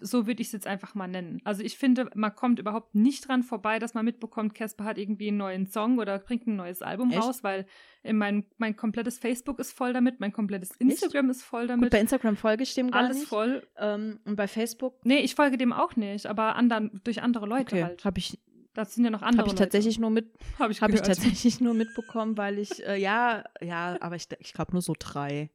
So 0.00 0.26
würde 0.26 0.42
ich 0.42 0.48
es 0.48 0.52
jetzt 0.52 0.66
einfach 0.66 0.94
mal 0.94 1.06
nennen. 1.06 1.40
Also 1.44 1.62
ich 1.62 1.78
finde, 1.78 2.10
man 2.14 2.34
kommt 2.34 2.58
überhaupt 2.58 2.94
nicht 2.94 3.28
dran 3.28 3.42
vorbei, 3.42 3.78
dass 3.78 3.94
man 3.94 4.04
mitbekommt, 4.04 4.54
Casper 4.54 4.84
hat 4.84 4.98
irgendwie 4.98 5.28
einen 5.28 5.36
neuen 5.36 5.66
Song 5.66 5.98
oder 5.98 6.18
bringt 6.18 6.46
ein 6.46 6.56
neues 6.56 6.82
Album 6.82 7.10
Echt? 7.10 7.22
raus, 7.22 7.44
weil 7.44 7.66
mein, 8.04 8.44
mein 8.58 8.76
komplettes 8.76 9.18
Facebook 9.18 9.58
ist 9.60 9.72
voll 9.72 9.92
damit, 9.92 10.18
mein 10.20 10.32
komplettes 10.32 10.72
Instagram 10.78 11.30
ist 11.30 11.42
voll 11.42 11.66
damit. 11.68 11.84
Gut, 11.84 11.90
bei 11.90 12.00
Instagram 12.00 12.36
folge 12.36 12.64
ich 12.64 12.74
dem 12.74 12.90
gar 12.90 13.04
alles 13.04 13.18
nicht. 13.18 13.28
voll. 13.28 13.66
Ähm, 13.78 14.20
und 14.24 14.36
bei 14.36 14.48
Facebook. 14.48 15.04
Nee, 15.04 15.20
ich 15.20 15.34
folge 15.34 15.56
dem 15.56 15.72
auch 15.72 15.94
nicht, 15.96 16.26
aber 16.26 16.56
anderen, 16.56 17.00
durch 17.04 17.22
andere 17.22 17.46
Leute 17.46 17.76
Okay, 17.76 17.84
halt. 17.84 18.04
habe 18.04 18.18
ich, 18.18 18.38
Das 18.74 18.94
sind 18.94 19.04
ja 19.04 19.10
noch 19.10 19.22
andere 19.22 19.42
hab 19.42 19.52
ich 19.52 19.54
tatsächlich 19.54 19.98
nur 19.98 20.10
mit, 20.10 20.26
Leute. 20.26 20.38
Hab 20.58 20.70
ich, 20.70 20.82
habe 20.82 20.94
ich 20.94 21.02
tatsächlich 21.02 21.60
nur 21.60 21.74
mitbekommen, 21.74 22.36
weil 22.36 22.58
ich 22.58 22.84
äh, 22.86 22.96
ja, 22.96 23.44
ja, 23.60 23.96
aber 24.00 24.16
ich, 24.16 24.26
ich 24.40 24.52
glaube 24.52 24.72
nur 24.72 24.82
so 24.82 24.94
drei. 24.98 25.50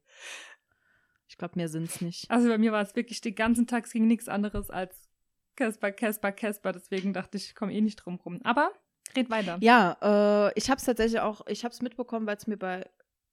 Ich 1.31 1.37
glaube, 1.37 1.53
mehr 1.55 1.69
sind 1.69 1.85
es 1.85 2.01
nicht. 2.01 2.29
Also 2.29 2.49
bei 2.49 2.57
mir 2.57 2.73
war 2.73 2.81
es 2.81 2.93
wirklich 2.93 3.21
den 3.21 3.35
ganzen 3.35 3.65
Tag, 3.65 3.85
es 3.85 3.93
ging 3.93 4.05
nichts 4.05 4.27
anderes 4.27 4.69
als 4.69 5.09
Casper, 5.55 5.93
Casper, 5.93 6.33
Casper. 6.33 6.73
Deswegen 6.73 7.13
dachte 7.13 7.37
ich, 7.37 7.45
ich 7.45 7.55
komme 7.55 7.73
eh 7.73 7.79
nicht 7.79 7.95
drum 7.95 8.15
rum. 8.15 8.41
Aber 8.43 8.71
red 9.15 9.29
weiter. 9.29 9.57
Ja, 9.61 10.49
äh, 10.49 10.51
ich 10.55 10.69
habe 10.69 10.79
es 10.79 10.83
tatsächlich 10.83 11.21
auch, 11.21 11.47
ich 11.47 11.63
habe 11.63 11.71
es 11.71 11.81
mitbekommen, 11.81 12.27
weil 12.27 12.35
es 12.35 12.47
mir 12.47 12.57
bei, 12.57 12.85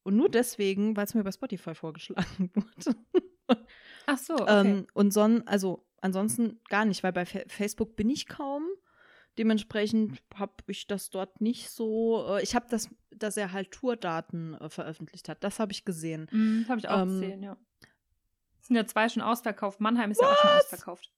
und 0.04 0.16
nur 0.16 0.28
deswegen, 0.28 0.96
weil 0.96 1.06
es 1.06 1.14
mir 1.14 1.24
bei 1.24 1.32
Spotify 1.32 1.74
vorgeschlagen 1.74 2.52
wurde. 2.54 2.96
Ach 4.06 4.18
so, 4.18 4.34
okay. 4.34 4.60
ähm, 4.60 4.86
und 4.94 5.12
son, 5.12 5.42
also 5.48 5.84
ansonsten 6.00 6.60
gar 6.68 6.84
nicht, 6.84 7.02
weil 7.02 7.12
bei 7.12 7.26
Fa 7.26 7.40
Facebook 7.48 7.96
bin 7.96 8.10
ich 8.10 8.28
kaum. 8.28 8.64
Dementsprechend 9.38 10.22
habe 10.36 10.54
ich 10.68 10.86
das 10.86 11.10
dort 11.10 11.40
nicht 11.40 11.70
so. 11.70 12.26
Äh, 12.28 12.44
ich 12.44 12.54
habe 12.54 12.66
das, 12.70 12.88
dass 13.10 13.36
er 13.36 13.52
halt 13.52 13.72
Tourdaten 13.72 14.54
äh, 14.54 14.68
veröffentlicht 14.68 15.28
hat. 15.28 15.42
Das 15.42 15.58
habe 15.58 15.72
ich 15.72 15.84
gesehen. 15.84 16.28
Mhm, 16.30 16.66
habe 16.68 16.78
ich 16.78 16.88
auch 16.88 17.02
ähm, 17.02 17.20
gesehen, 17.20 17.42
ja. 17.42 17.56
Sind 18.68 18.76
ja 18.76 18.86
zwei 18.86 19.08
schon 19.08 19.22
ausverkauft. 19.22 19.80
Mannheim 19.80 20.10
ist 20.10 20.20
ja 20.20 20.30
auch 20.30 20.36
schon 20.36 20.50
ausverkauft. 20.50 21.10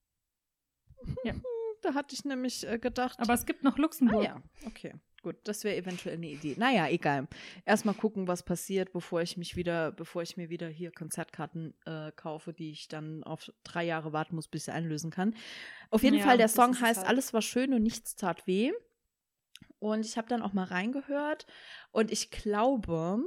Da 1.82 1.94
hatte 1.94 2.14
ich 2.14 2.26
nämlich 2.26 2.68
äh, 2.68 2.78
gedacht. 2.78 3.18
Aber 3.20 3.32
es 3.32 3.46
gibt 3.46 3.64
noch 3.64 3.78
ah, 3.78 3.80
Luxemburg. 3.80 4.22
ja, 4.22 4.42
okay. 4.66 4.92
Gut, 5.22 5.36
das 5.44 5.64
wäre 5.64 5.76
eventuell 5.76 6.16
eine 6.16 6.28
Idee. 6.28 6.54
Naja, 6.58 6.88
egal. 6.88 7.26
Erstmal 7.64 7.94
gucken, 7.94 8.28
was 8.28 8.42
passiert, 8.42 8.92
bevor 8.92 9.20
ich 9.22 9.38
mich 9.38 9.56
wieder, 9.56 9.90
bevor 9.92 10.20
ich 10.20 10.36
mir 10.36 10.50
wieder 10.50 10.68
hier 10.68 10.92
Konzertkarten 10.92 11.74
äh, 11.86 12.12
kaufe, 12.12 12.52
die 12.52 12.70
ich 12.70 12.88
dann 12.88 13.24
auf 13.24 13.50
drei 13.64 13.84
Jahre 13.84 14.12
warten 14.12 14.34
muss, 14.34 14.48
bis 14.48 14.62
ich 14.62 14.64
sie 14.66 14.72
einlösen 14.72 15.10
kann. 15.10 15.34
Auf 15.90 16.02
jeden 16.02 16.18
Ja, 16.18 16.24
Fall, 16.24 16.38
der 16.38 16.48
Song 16.48 16.78
heißt 16.78 17.00
halt. 17.00 17.08
Alles 17.08 17.32
war 17.32 17.42
schön 17.42 17.74
und 17.74 17.82
nichts 17.82 18.14
tat 18.14 18.46
weh. 18.46 18.72
Und 19.78 20.04
ich 20.04 20.18
habe 20.18 20.28
dann 20.28 20.42
auch 20.42 20.52
mal 20.52 20.64
reingehört 20.64 21.46
und 21.90 22.10
ich 22.10 22.30
glaube, 22.30 23.22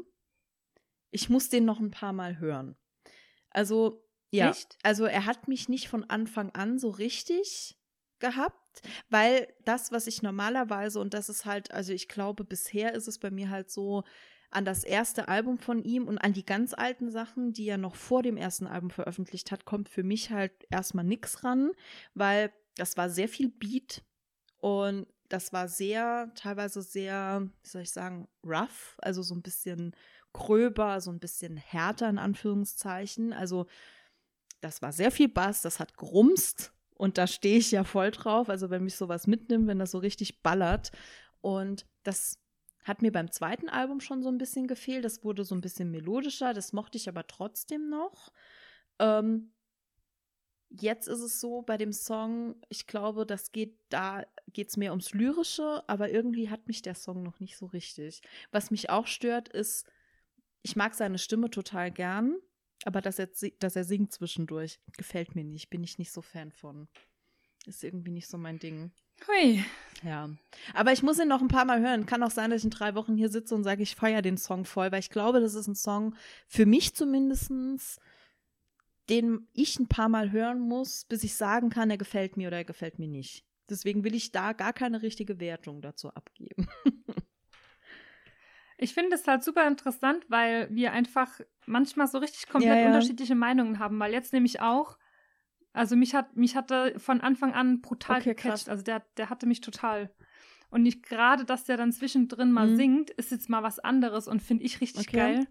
ich 1.09 1.29
muss 1.29 1.49
den 1.49 1.65
noch 1.65 1.79
ein 1.79 1.91
paar 1.91 2.13
Mal 2.13 2.37
hören. 2.37 2.75
Also, 3.49 4.03
ja. 4.33 4.49
Echt? 4.49 4.77
Also, 4.83 5.05
er 5.05 5.25
hat 5.25 5.47
mich 5.47 5.69
nicht 5.69 5.87
von 5.87 6.03
Anfang 6.09 6.51
an 6.51 6.79
so 6.79 6.89
richtig 6.89 7.77
gehabt, 8.19 8.81
weil 9.09 9.53
das, 9.65 9.91
was 9.91 10.07
ich 10.07 10.21
normalerweise, 10.21 10.99
und 10.99 11.13
das 11.13 11.29
ist 11.29 11.45
halt, 11.45 11.71
also 11.71 11.93
ich 11.93 12.07
glaube, 12.07 12.43
bisher 12.43 12.93
ist 12.93 13.07
es 13.07 13.19
bei 13.19 13.31
mir 13.31 13.49
halt 13.49 13.69
so, 13.69 14.03
an 14.49 14.65
das 14.65 14.83
erste 14.83 15.27
Album 15.27 15.57
von 15.57 15.83
ihm 15.83 16.07
und 16.07 16.19
an 16.19 16.33
die 16.33 16.45
ganz 16.45 16.73
alten 16.73 17.09
Sachen, 17.09 17.53
die 17.53 17.67
er 17.67 17.77
noch 17.77 17.95
vor 17.95 18.21
dem 18.21 18.37
ersten 18.37 18.67
Album 18.67 18.91
veröffentlicht 18.91 19.51
hat, 19.51 19.65
kommt 19.65 19.89
für 19.89 20.03
mich 20.03 20.29
halt 20.29 20.51
erstmal 20.69 21.05
nichts 21.05 21.43
ran, 21.43 21.71
weil 22.13 22.53
das 22.75 22.95
war 22.95 23.09
sehr 23.09 23.27
viel 23.27 23.49
Beat 23.49 24.03
und 24.59 25.07
das 25.29 25.53
war 25.53 25.67
sehr, 25.67 26.31
teilweise 26.35 26.83
sehr, 26.83 27.49
wie 27.63 27.67
soll 27.67 27.81
ich 27.81 27.91
sagen, 27.91 28.27
rough, 28.43 28.95
also 29.01 29.23
so 29.23 29.33
ein 29.33 29.41
bisschen 29.41 29.95
gröber, 30.33 31.01
so 31.01 31.11
ein 31.11 31.19
bisschen 31.19 31.57
härter 31.57 32.09
in 32.09 32.19
Anführungszeichen. 32.19 33.33
Also 33.33 33.65
das 34.63 34.81
war 34.81 34.91
sehr 34.91 35.11
viel 35.11 35.29
Bass, 35.29 35.61
das 35.61 35.79
hat 35.79 35.95
grumst 35.95 36.73
und 36.95 37.17
da 37.17 37.27
stehe 37.27 37.57
ich 37.57 37.71
ja 37.71 37.83
voll 37.83 38.11
drauf. 38.11 38.49
Also 38.49 38.69
wenn 38.69 38.83
mich 38.83 38.95
sowas 38.95 39.27
mitnimmt, 39.27 39.67
wenn 39.67 39.79
das 39.79 39.91
so 39.91 39.97
richtig 39.97 40.41
ballert. 40.41 40.91
Und 41.41 41.85
das 42.03 42.39
hat 42.83 43.01
mir 43.01 43.11
beim 43.11 43.31
zweiten 43.31 43.69
Album 43.69 43.99
schon 43.99 44.23
so 44.23 44.29
ein 44.29 44.37
bisschen 44.37 44.67
gefehlt. 44.67 45.03
Das 45.03 45.23
wurde 45.23 45.43
so 45.43 45.55
ein 45.55 45.61
bisschen 45.61 45.91
melodischer, 45.91 46.53
das 46.53 46.73
mochte 46.73 46.97
ich 46.97 47.09
aber 47.09 47.27
trotzdem 47.27 47.89
noch. 47.89 48.31
Ähm, 48.99 49.53
jetzt 50.69 51.07
ist 51.07 51.19
es 51.19 51.39
so 51.39 51.61
bei 51.61 51.77
dem 51.77 51.91
Song, 51.91 52.55
ich 52.69 52.87
glaube, 52.87 53.25
das 53.25 53.51
geht, 53.51 53.77
da 53.89 54.25
geht 54.47 54.69
es 54.69 54.77
mehr 54.77 54.91
ums 54.91 55.13
Lyrische, 55.13 55.83
aber 55.87 56.09
irgendwie 56.09 56.49
hat 56.49 56.67
mich 56.67 56.81
der 56.81 56.95
Song 56.95 57.23
noch 57.23 57.39
nicht 57.39 57.57
so 57.57 57.65
richtig. 57.67 58.21
Was 58.51 58.71
mich 58.71 58.89
auch 58.89 59.07
stört, 59.07 59.49
ist, 59.49 59.85
ich 60.61 60.75
mag 60.75 60.93
seine 60.95 61.17
Stimme 61.17 61.49
total 61.49 61.91
gern, 61.91 62.37
aber 62.85 63.01
dass 63.01 63.19
er, 63.19 63.29
dass 63.59 63.75
er 63.75 63.83
singt 63.83 64.11
zwischendurch, 64.11 64.79
gefällt 64.97 65.35
mir 65.35 65.43
nicht, 65.43 65.69
bin 65.69 65.83
ich 65.83 65.97
nicht 65.97 66.11
so 66.11 66.21
Fan 66.21 66.51
von. 66.51 66.87
Ist 67.65 67.83
irgendwie 67.83 68.11
nicht 68.11 68.27
so 68.27 68.37
mein 68.37 68.59
Ding. 68.59 68.91
Hui. 69.27 69.63
Ja. 70.03 70.29
Aber 70.73 70.91
ich 70.91 71.01
muss 71.01 71.19
ihn 71.19 71.29
noch 71.29 71.41
ein 71.41 71.47
paar 71.47 71.65
Mal 71.65 71.79
hören. 71.79 72.05
Kann 72.05 72.23
auch 72.23 72.31
sein, 72.31 72.49
dass 72.49 72.59
ich 72.59 72.65
in 72.65 72.71
drei 72.71 72.93
Wochen 72.95 73.15
hier 73.15 73.29
sitze 73.29 73.55
und 73.55 73.63
sage, 73.63 73.83
ich 73.83 73.95
feiere 73.95 74.21
den 74.21 74.37
Song 74.37 74.65
voll, 74.65 74.91
weil 74.91 74.99
ich 74.99 75.09
glaube, 75.09 75.39
das 75.39 75.53
ist 75.53 75.67
ein 75.67 75.75
Song, 75.75 76.15
für 76.47 76.65
mich 76.65 76.93
zumindestens, 76.93 77.99
den 79.09 79.47
ich 79.53 79.79
ein 79.79 79.87
paar 79.87 80.09
Mal 80.09 80.31
hören 80.31 80.59
muss, 80.59 81.05
bis 81.05 81.23
ich 81.23 81.35
sagen 81.35 81.69
kann, 81.69 81.89
er 81.89 81.97
gefällt 81.97 82.35
mir 82.35 82.47
oder 82.47 82.57
er 82.57 82.65
gefällt 82.65 82.99
mir 82.99 83.07
nicht. 83.07 83.45
Deswegen 83.69 84.03
will 84.03 84.13
ich 84.13 84.31
da 84.31 84.51
gar 84.51 84.73
keine 84.73 85.01
richtige 85.01 85.39
Wertung 85.39 85.81
dazu 85.81 86.09
abgeben. 86.09 86.67
Ich 88.83 88.93
finde 88.93 89.15
es 89.15 89.25
halt 89.25 89.45
super 89.45 89.65
interessant, 89.65 90.25
weil 90.27 90.67
wir 90.69 90.91
einfach 90.91 91.39
manchmal 91.65 92.07
so 92.07 92.17
richtig 92.17 92.49
komplett 92.49 92.79
Ja, 92.79 92.81
ja. 92.81 92.87
unterschiedliche 92.87 93.33
Meinungen 93.33 93.79
haben. 93.79 93.97
Weil 93.97 94.11
jetzt 94.11 94.33
nämlich 94.33 94.59
auch, 94.59 94.97
also 95.71 95.95
mich 95.95 96.13
hat, 96.13 96.35
mich 96.35 96.57
hatte 96.57 96.99
von 96.99 97.21
Anfang 97.21 97.53
an 97.53 97.79
brutal 97.79 98.19
Okay, 98.19 98.35
gecatcht. 98.35 98.49
krass. 98.49 98.67
Also 98.67 98.83
der, 98.83 99.05
der 99.15 99.29
hatte 99.29 99.45
mich 99.45 99.61
total. 99.61 100.13
Und 100.69 100.83
nicht 100.83 101.01
gerade, 101.03 101.45
dass 101.45 101.63
der 101.63 101.77
dann 101.77 101.93
zwischendrin 101.93 102.51
mal 102.51 102.67
Mhm. 102.67 102.75
singt, 102.75 103.09
ist 103.11 103.31
jetzt 103.31 103.49
mal 103.49 103.63
was 103.63 103.79
anderes 103.79 104.27
und 104.27 104.41
finde 104.41 104.65
ich 104.65 104.81
richtig 104.81 105.07
Okay. 105.07 105.15
geil. 105.17 105.47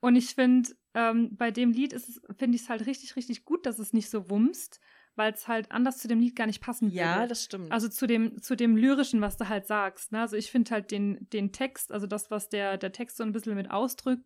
Und 0.00 0.16
ich 0.16 0.34
finde, 0.34 0.70
ähm, 0.94 1.36
bei 1.36 1.52
dem 1.52 1.70
Lied 1.70 1.92
ist 1.92 2.08
es, 2.08 2.20
finde 2.36 2.56
ich 2.56 2.62
es 2.62 2.68
halt 2.68 2.86
richtig, 2.86 3.14
richtig 3.14 3.44
gut, 3.44 3.66
dass 3.66 3.78
es 3.78 3.92
nicht 3.92 4.10
so 4.10 4.28
wumst, 4.30 4.80
weil 5.16 5.32
es 5.32 5.48
halt 5.48 5.72
anders 5.72 5.98
zu 5.98 6.08
dem 6.08 6.20
Lied 6.20 6.36
gar 6.36 6.46
nicht 6.46 6.60
passen 6.60 6.92
würde. 6.92 6.96
das 7.26 7.44
stimmt. 7.44 7.72
Also 7.72 7.88
zu 7.88 8.06
dem, 8.06 8.40
zu 8.40 8.54
dem 8.54 8.76
Lyrischen, 8.76 9.20
was 9.20 9.36
du 9.36 9.48
halt 9.48 9.66
sagst. 9.66 10.12
Ne? 10.12 10.20
Also 10.20 10.36
ich 10.36 10.50
finde 10.50 10.70
halt 10.70 10.90
den, 10.90 11.28
den 11.32 11.52
Text, 11.52 11.90
also 11.90 12.06
das, 12.06 12.30
was 12.30 12.48
der, 12.48 12.76
der 12.76 12.92
Text 12.92 13.16
so 13.16 13.24
ein 13.24 13.32
bisschen 13.32 13.54
mit 13.54 13.70
ausdrückt, 13.70 14.24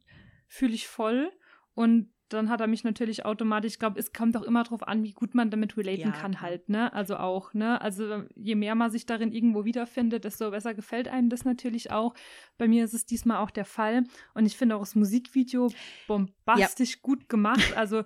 fühle 0.49 0.75
ich 0.75 0.89
voll. 0.89 1.31
Und 1.75 2.13
dann 2.29 2.49
hat 2.49 2.61
er 2.61 2.67
mich 2.67 2.85
natürlich 2.85 3.25
automatisch, 3.25 3.73
ich 3.73 3.79
glaube, 3.79 3.99
es 3.99 4.13
kommt 4.13 4.37
auch 4.37 4.43
immer 4.43 4.63
drauf 4.63 4.87
an, 4.87 5.03
wie 5.03 5.13
gut 5.13 5.35
man 5.35 5.51
damit 5.51 5.77
relaten 5.77 6.11
Ja, 6.11 6.11
kann 6.13 6.41
halt, 6.41 6.69
ne? 6.69 6.93
Also 6.93 7.17
auch, 7.17 7.55
ne? 7.55 7.81
Also 7.81 8.23
je 8.37 8.55
mehr 8.55 8.75
man 8.75 8.91
sich 8.91 9.05
darin 9.05 9.33
irgendwo 9.33 9.65
wiederfindet, 9.65 10.25
desto 10.25 10.51
besser 10.51 10.75
gefällt 10.75 11.09
einem 11.09 11.29
das 11.29 11.45
natürlich 11.45 11.91
auch. 11.91 12.15
Bei 12.57 12.69
mir 12.69 12.85
ist 12.85 12.95
es 12.95 13.05
diesmal 13.05 13.39
auch 13.39 13.51
der 13.51 13.65
Fall. 13.65 14.05
Und 14.35 14.47
ich 14.47 14.57
finde 14.57 14.77
auch 14.77 14.81
das 14.81 14.95
Musikvideo 14.95 15.73
bombastisch 16.07 17.03
gut 17.03 17.29
gemacht. 17.29 17.77
Also 17.77 18.05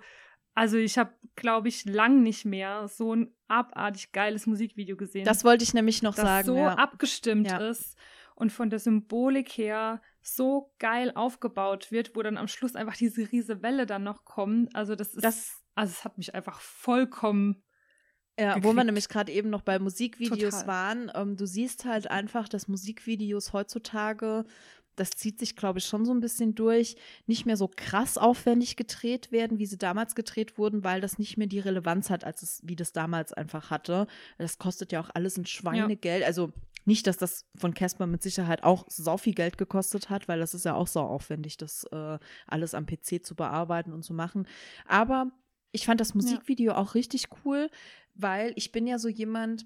also 0.55 0.77
ich 0.77 0.97
habe, 0.97 1.13
glaube 1.35 1.67
ich, 1.67 1.85
lang 1.85 2.23
nicht 2.23 2.45
mehr 2.45 2.87
so 2.87 3.13
ein 3.15 3.35
abartig 3.47 4.11
geiles 4.11 4.47
Musikvideo 4.47 4.95
gesehen, 4.97 5.25
das 5.25 5.43
wollte 5.43 5.63
ich 5.63 5.73
nämlich 5.75 6.01
noch 6.01 6.15
das 6.15 6.25
sagen. 6.25 6.45
so 6.47 6.57
ja. 6.57 6.73
abgestimmt 6.75 7.51
Ja. 7.51 7.57
ist 7.69 7.95
und 8.35 8.51
von 8.51 8.69
der 8.69 8.79
Symbolik 8.79 9.49
her 9.57 10.01
so 10.21 10.73
geil 10.79 11.11
aufgebaut 11.13 11.91
wird, 11.91 12.15
wo 12.15 12.23
dann 12.23 12.37
am 12.37 12.47
Schluss 12.47 12.75
einfach 12.75 12.97
diese 12.97 13.31
riese 13.31 13.61
Welle 13.61 13.85
dann 13.85 14.03
noch 14.03 14.25
kommt. 14.25 14.75
Also 14.75 14.95
das 14.95 15.13
ist, 15.13 15.23
Das- 15.23 15.61
also 15.75 15.91
es 15.91 16.03
hat 16.03 16.17
mich 16.17 16.33
einfach 16.33 16.59
vollkommen 16.61 17.61
Ja, 18.39 18.51
wo 18.55 18.59
gekriegt. 18.59 18.75
wir 18.77 18.83
nämlich 18.85 19.07
gerade 19.09 19.31
eben 19.31 19.49
noch 19.49 19.61
bei 19.61 19.77
Musikvideos 19.79 20.61
Total. 20.61 20.67
waren. 20.67 21.11
Ähm, 21.15 21.37
du 21.37 21.45
siehst 21.45 21.85
halt 21.85 22.09
einfach, 22.09 22.49
dass 22.49 22.67
Musikvideos 22.67 23.53
heutzutage, 23.53 24.45
das 24.95 25.11
zieht 25.11 25.39
sich, 25.39 25.55
glaube 25.55 25.79
ich, 25.79 25.85
schon 25.85 26.05
so 26.05 26.13
ein 26.13 26.19
bisschen 26.19 26.55
durch, 26.55 26.95
nicht 27.27 27.45
mehr 27.45 27.57
so 27.57 27.69
krass 27.73 28.17
aufwendig 28.17 28.75
gedreht 28.75 29.31
werden, 29.31 29.59
wie 29.59 29.65
sie 29.65 29.77
damals 29.77 30.15
gedreht 30.15 30.57
wurden, 30.57 30.83
weil 30.83 31.01
das 31.01 31.19
nicht 31.19 31.37
mehr 31.37 31.47
die 31.47 31.59
Relevanz 31.59 32.09
hat, 32.09 32.23
als 32.23 32.41
es, 32.41 32.61
wie 32.63 32.75
das 32.75 32.93
damals 32.93 33.33
einfach 33.33 33.69
hatte. 33.69 34.07
Das 34.37 34.57
kostet 34.57 34.91
ja 34.91 35.01
auch 35.01 35.09
alles 35.13 35.37
ein 35.37 35.45
Schweinegeld. 35.45 36.23
Also 36.23 36.51
nicht, 36.85 37.07
dass 37.07 37.17
das 37.17 37.45
von 37.55 37.73
Casper 37.73 38.07
mit 38.07 38.21
Sicherheit 38.23 38.63
auch 38.63 38.85
sau 38.87 39.17
viel 39.17 39.33
Geld 39.33 39.57
gekostet 39.57 40.09
hat, 40.09 40.27
weil 40.27 40.39
das 40.39 40.53
ist 40.53 40.65
ja 40.65 40.75
auch 40.75 40.87
sau 40.87 41.05
aufwendig, 41.05 41.57
das 41.57 41.83
äh, 41.91 42.19
alles 42.47 42.75
am 42.75 42.85
PC 42.85 43.25
zu 43.25 43.35
bearbeiten 43.35 43.91
und 43.91 44.03
zu 44.03 44.13
machen. 44.13 44.47
Aber 44.87 45.31
ich 45.71 45.85
fand 45.85 45.99
das 45.99 46.13
Musikvideo 46.13 46.73
auch 46.73 46.95
richtig 46.95 47.25
cool, 47.43 47.69
weil 48.13 48.53
ich 48.55 48.71
bin 48.71 48.87
ja 48.87 48.99
so 48.99 49.09
jemand, 49.09 49.65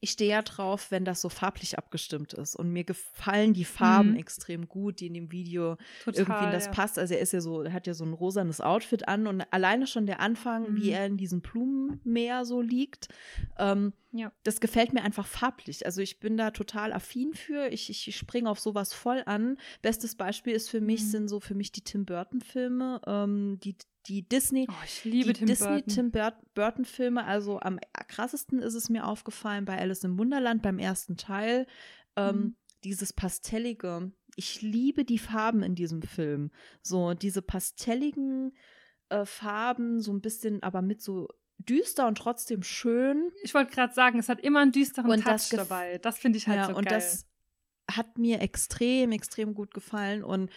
ich 0.00 0.10
stehe 0.10 0.30
ja 0.30 0.42
drauf, 0.42 0.90
wenn 0.90 1.04
das 1.04 1.20
so 1.20 1.28
farblich 1.28 1.78
abgestimmt 1.78 2.32
ist. 2.32 2.54
Und 2.56 2.70
mir 2.72 2.84
gefallen 2.84 3.52
die 3.54 3.64
Farben 3.64 4.10
Mhm. 4.10 4.16
extrem 4.16 4.68
gut, 4.68 5.00
die 5.00 5.06
in 5.06 5.14
dem 5.14 5.32
Video 5.32 5.76
Total, 6.04 6.20
irgendwie 6.20 6.44
in 6.44 6.50
das 6.52 6.66
ja. 6.66 6.70
passt. 6.72 6.98
Also 6.98 7.14
er 7.14 7.20
ist 7.20 7.32
ja 7.32 7.40
so, 7.40 7.62
er 7.62 7.72
hat 7.72 7.86
ja 7.86 7.94
so 7.94 8.04
ein 8.04 8.12
rosanes 8.12 8.60
Outfit 8.60 9.08
an 9.08 9.26
und 9.26 9.42
alleine 9.52 9.86
schon 9.86 10.06
der 10.06 10.20
Anfang, 10.20 10.74
wie 10.76 10.88
Mhm. 10.88 10.94
er 10.94 11.06
in 11.06 11.16
diesem 11.16 11.40
Blumenmeer 11.40 12.44
so 12.44 12.60
liegt, 12.60 13.08
ähm, 13.58 13.92
Ja. 14.12 14.32
das 14.44 14.60
gefällt 14.60 14.92
mir 14.92 15.02
einfach 15.02 15.26
farblich. 15.26 15.84
Also 15.86 16.00
ich 16.00 16.18
bin 16.20 16.36
da 16.36 16.50
total 16.50 16.92
affin 16.92 17.34
für. 17.34 17.68
Ich, 17.68 17.90
ich, 17.90 18.08
ich 18.08 18.16
springe 18.16 18.48
auf 18.50 18.58
sowas 18.60 18.92
voll 18.94 19.22
an. 19.26 19.58
Bestes 19.82 20.14
Beispiel 20.14 20.54
ist 20.54 20.68
für 20.70 20.80
mich, 20.80 21.02
Mhm. 21.02 21.06
sind 21.08 21.28
so 21.28 21.40
für 21.40 21.54
mich 21.54 21.72
die 21.72 21.82
Tim 21.82 22.04
Burton-Filme, 22.06 23.00
ähm, 23.06 23.58
die, 23.62 23.76
die 24.08 24.26
Disney, 24.28 24.66
Oh, 24.70 24.74
ich 24.84 25.04
liebe 25.04 25.32
die 25.32 25.40
Tim 25.40 25.46
Disney 25.46 25.66
Burton. 25.68 25.94
Tim 25.94 26.10
Bur- 26.10 26.40
Burton 26.54 26.84
Filme, 26.84 27.24
also 27.24 27.60
am 27.60 27.78
krassesten 28.08 28.60
ist 28.60 28.74
es 28.74 28.88
mir 28.88 29.06
aufgefallen 29.06 29.64
bei 29.64 29.78
Alice 29.78 30.04
im 30.04 30.18
Wunderland 30.18 30.62
beim 30.62 30.78
ersten 30.78 31.16
Teil. 31.16 31.66
Ähm, 32.16 32.36
Mhm. 32.36 32.56
Dieses 32.84 33.12
pastellige. 33.12 34.12
Ich 34.36 34.62
liebe 34.62 35.04
die 35.04 35.18
Farben 35.18 35.64
in 35.64 35.74
diesem 35.74 36.00
Film. 36.00 36.52
So 36.80 37.12
diese 37.14 37.42
pastelligen 37.42 38.56
äh, 39.08 39.24
Farben, 39.24 40.00
so 40.00 40.12
ein 40.12 40.20
bisschen, 40.20 40.62
aber 40.62 40.80
mit 40.80 41.02
so 41.02 41.26
düster 41.58 42.06
und 42.06 42.18
trotzdem 42.18 42.62
schön. 42.62 43.32
Ich 43.42 43.52
wollte 43.54 43.72
gerade 43.74 43.92
sagen, 43.94 44.20
es 44.20 44.28
hat 44.28 44.40
immer 44.40 44.60
einen 44.60 44.70
düsteren 44.70 45.10
Und 45.10 45.26
das 45.26 45.48
Touch 45.48 45.58
gef- 45.58 45.62
dabei. 45.68 45.98
Das 45.98 46.18
finde 46.18 46.38
ich 46.38 46.46
halt 46.46 46.58
ja, 46.58 46.66
so 46.68 46.76
und 46.76 46.84
geil. 46.86 46.98
das 46.98 47.26
hat 47.90 48.16
mir 48.16 48.40
extrem, 48.42 49.10
extrem 49.10 49.54
gut 49.54 49.74
gefallen 49.74 50.22
und 50.22 50.48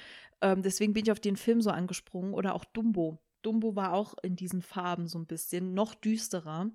ähm, 0.41 0.61
deswegen 0.61 0.93
bin 0.93 1.05
ich 1.05 1.11
auf 1.11 1.19
den 1.19 1.37
Film 1.37 1.59
so 1.61 1.71
angesprungen 1.71 2.33
oder 2.35 2.53
auch 2.53 2.65
Dumbo. 2.65 3.19
Dumbo 3.41 3.75
war 3.75 3.93
auch 3.93 4.15
in 4.23 4.36
diesen 4.36 4.62
Farben 4.62 5.08
so 5.08 5.17
ein 5.19 5.25
bisschen 5.25 5.73
noch 5.73 5.93
düsterer 5.95 6.69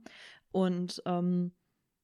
und 0.53 1.03
ähm, 1.07 1.53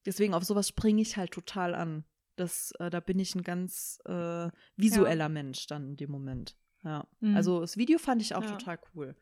deswegen 0.07 0.35
auf 0.35 0.45
sowas 0.45 0.69
springe 0.69 1.03
ich 1.03 1.17
halt 1.17 1.33
total 1.33 1.75
an. 1.75 2.05
Das, 2.37 2.73
äh, 2.79 2.89
da 2.91 3.01
bin 3.01 3.19
ich 3.19 3.35
ein 3.35 3.43
ganz 3.43 3.99
äh, 4.07 4.49
visueller 4.77 5.29
Mensch 5.29 5.67
dann 5.67 5.91
in 5.91 5.97
dem 5.97 6.11
Moment. 6.11 6.57
Ja. 6.83 7.07
Mhm. 7.21 7.37
Also 7.37 7.61
das 7.61 7.77
Video 7.77 7.99
fand 7.99 8.23
ich 8.23 8.35
auch 8.35 8.43
Ja. 8.43 8.57
total 8.57 8.79
cool. 8.95 9.15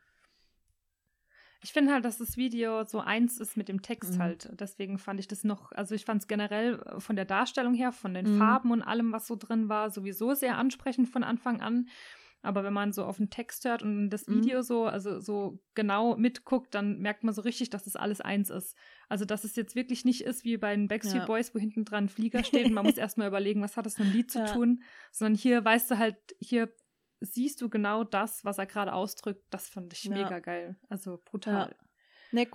Ich 1.62 1.72
finde 1.74 1.92
halt, 1.92 2.07
dass 2.07 2.16
das 2.16 2.38
Video 2.38 2.85
so 2.85 3.00
eins 3.00 3.38
ist 3.38 3.57
mit 3.59 3.68
dem 3.68 3.83
Text 3.83 4.14
Mhm. 4.14 4.18
halt. 4.18 4.48
Deswegen 4.59 4.98
fand 4.98 5.20
ich 5.20 5.29
das 5.29 5.44
noch, 5.44 5.72
also 5.72 5.94
ich 5.94 6.07
fand 6.07 6.22
es 6.22 6.29
generell 6.29 6.81
äh, 6.81 7.00
von 7.00 7.16
der 7.16 7.26
Darstellung 7.26 7.74
her, 7.74 7.92
von 7.92 8.14
den 8.14 8.26
Mhm. 8.35 8.38
Farben 8.38 8.70
und 8.72 8.83
allem, 8.83 9.12
was 9.12 9.26
so 9.26 9.37
drin 9.37 9.68
war, 9.68 9.90
sowieso 9.90 10.33
sehr 10.33 10.57
ansprechend 10.57 11.11
von 11.11 11.22
Anfang 11.22 11.61
an. 11.61 11.88
Aber 12.42 12.64
wenn 12.64 12.72
man 12.72 12.92
so 12.92 13.05
auf 13.05 13.18
den 13.18 13.31
Text 13.31 13.64
hört 13.64 13.83
und 13.83 14.11
das 14.11 14.26
Mhm. 14.26 14.38
Video 14.38 14.62
so, 14.62 14.87
also 14.87 15.20
so 15.20 15.61
genau 15.74 16.16
mitguckt, 16.16 16.74
dann 16.74 16.98
merkt 17.00 17.22
man 17.24 17.35
so 17.35 17.42
richtig, 17.42 17.70
dass 17.70 17.85
das 17.85 17.96
alles 17.96 18.20
eins 18.20 18.50
ist. 18.50 18.76
Also, 19.09 19.24
dass 19.24 19.44
es 19.44 19.57
jetzt 19.57 19.74
wirklich 19.74 20.05
nicht 20.05 20.22
ist 20.24 20.44
wie 20.44 20.57
bei 20.57 20.74
den 20.74 20.88
Backstreet 20.88 21.20
Ja. 21.20 21.26
Boys, 21.26 21.55
wo 21.55 21.59
hinten 21.59 21.85
dran 21.85 22.05
ein 22.05 22.09
Flieger 22.09 22.42
steht 22.44 22.66
und 22.68 22.74
man 22.74 22.85
muss 22.87 22.96
erstmal 22.96 23.29
überlegen, 23.29 23.62
was 23.62 23.76
hat 23.76 23.87
das 23.87 23.98
mit 23.98 24.09
dem 24.09 24.12
Lied 24.12 24.31
zu 24.31 24.38
Ja. 24.38 24.53
tun, 24.53 24.83
sondern 25.12 25.35
hier 25.37 25.64
weißt 25.64 25.90
du 25.90 25.98
halt, 25.98 26.16
hier 26.38 26.72
siehst 27.20 27.61
du 27.61 27.68
genau 27.68 28.05
das, 28.05 28.44
was 28.44 28.57
er 28.59 28.66
gerade 28.66 28.94
ausdrückt. 28.94 29.44
Das 29.50 29.68
fand 29.68 29.92
ich 29.92 30.05
Ja. 30.05 30.12
mega 30.14 30.38
geil. 30.38 30.76
Also 30.88 31.20
brutal. 31.24 31.76
Ne, 32.33 32.46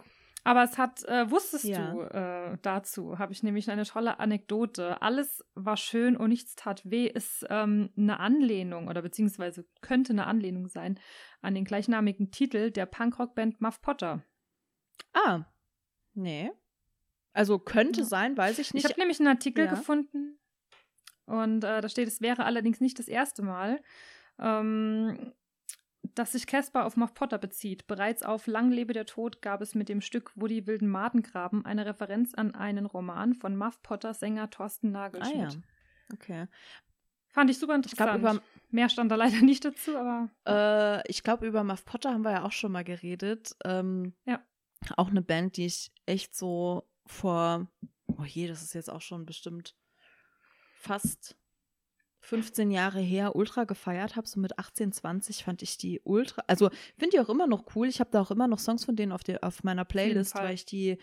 Aber 0.47 0.63
es 0.63 0.77
hat, 0.77 1.03
äh, 1.05 1.29
wusstest 1.31 1.65
Ja. 1.65 1.91
du 1.91 2.01
äh, 2.01 2.57
dazu, 2.61 3.17
habe 3.17 3.33
ich 3.33 3.41
nämlich 3.41 3.69
eine 3.71 3.83
tolle 3.83 4.19
Anekdote. 4.19 5.01
Alles 5.01 5.43
war 5.55 5.75
schön 5.75 6.15
und 6.15 6.29
nichts 6.29 6.55
tat 6.55 6.87
weh, 6.89 7.07
ist 7.07 7.45
ähm, 7.49 7.89
eine 7.97 8.19
Anlehnung 8.19 8.87
oder 8.87 9.01
beziehungsweise 9.01 9.65
könnte 9.81 10.13
eine 10.13 10.27
Anlehnung 10.27 10.67
sein 10.67 10.99
an 11.41 11.55
den 11.55 11.65
gleichnamigen 11.65 12.29
Titel 12.29 12.69
der 12.69 12.85
Punkrock-Band 12.85 13.59
Muff 13.59 13.81
Potter. 13.81 14.23
ah, 15.13 15.45
nee. 16.13 16.51
Also 17.33 17.57
könnte 17.57 18.01
Ja. 18.01 18.05
sein, 18.07 18.37
weiß 18.37 18.59
ich 18.59 18.67
Ich 18.67 18.73
nicht. 18.75 18.85
habe 18.85 18.99
nämlich 18.99 19.19
einen 19.19 19.29
Artikel 19.29 19.65
Ja. 19.65 19.71
gefunden 19.71 20.39
und 21.25 21.63
äh, 21.63 21.81
da 21.81 21.89
steht, 21.89 22.07
es 22.07 22.21
wäre 22.21 22.45
allerdings 22.45 22.79
nicht 22.81 22.99
das 22.99 23.07
erste 23.07 23.41
Mal, 23.41 23.81
ähm, 24.39 25.33
dass 26.13 26.33
sich 26.33 26.45
Casper 26.47 26.85
auf 26.85 26.97
Muff 26.97 27.13
Potter 27.13 27.37
bezieht. 27.37 27.87
Bereits 27.87 28.21
auf 28.23 28.47
Lang 28.47 28.71
lebe 28.71 28.93
der 28.93 29.05
Tod 29.05 29.41
gab 29.41 29.61
es 29.61 29.73
mit 29.75 29.89
dem 29.89 30.01
Stück 30.01 30.31
Wo 30.35 30.47
die 30.47 30.67
wilden 30.67 30.87
Maden 30.87 31.23
graben 31.23 31.65
eine 31.65 31.85
Referenz 31.85 32.33
an 32.35 32.53
einen 32.53 32.85
Roman 32.85 33.33
von 33.33 33.55
Muff 33.57 33.81
Potter 33.81 34.13
Sänger 34.13 34.49
Thorsten 34.49 34.89
ah 34.95 34.99
Nagelschmidt. 34.99 35.53
ja. 35.53 35.59
Okay. 36.13 36.47
Fand 37.29 37.49
ich 37.49 37.57
super 37.57 37.79
Ich 37.83 37.91
glaube, 37.95 38.13
interessant. 38.13 38.41
über, 38.41 38.43
Mehr 38.69 38.89
stand 38.89 39.11
da 39.11 39.15
leider 39.15 39.41
nicht 39.41 39.65
dazu, 39.65 39.97
aber 39.97 40.29
Äh, 40.47 41.09
ich 41.09 41.23
glaube, 41.23 41.47
über 41.47 41.63
Muff 41.63 41.83
Potter 41.85 42.11
haben 42.13 42.23
wir 42.23 42.31
ja 42.31 42.43
auch 42.43 42.51
schon 42.51 42.71
mal 42.71 42.83
geredet. 42.83 43.55
Ähm, 43.63 44.13
Ja. 44.25 44.43
Auch 44.97 45.09
eine 45.09 45.21
Band, 45.21 45.57
die 45.57 45.65
ich 45.65 45.91
echt 46.05 46.35
so 46.35 46.87
vor, 47.07 47.67
oh 48.17 48.23
je, 48.23 48.47
das 48.47 48.61
ist 48.61 48.73
jetzt 48.73 48.89
auch 48.89 49.01
schon 49.01 49.25
bestimmt 49.25 49.75
fast 50.77 51.35
15 52.25 52.71
Jahre 52.71 52.99
her 52.99 53.35
ultra 53.35 53.63
gefeiert 53.63 54.15
habe. 54.15 54.27
So 54.27 54.39
mit 54.39 54.57
18, 54.57 54.91
20 54.91 55.43
fand 55.43 55.61
ich 55.61 55.77
die 55.77 56.01
ultra, 56.03 56.43
also 56.47 56.69
finde 56.97 57.17
die 57.17 57.19
auch 57.19 57.29
immer 57.29 57.47
noch 57.47 57.65
cool. 57.75 57.87
Ich 57.87 57.99
habe 57.99 58.09
da 58.11 58.21
auch 58.21 58.31
immer 58.31 58.47
noch 58.47 58.59
Songs 58.59 58.85
von 58.85 58.95
denen 58.95 59.11
auf, 59.11 59.23
der, 59.23 59.43
auf 59.43 59.63
meiner 59.63 59.85
Playlist, 59.85 60.35
weil 60.35 60.55
ich 60.55 60.65
die, 60.65 60.97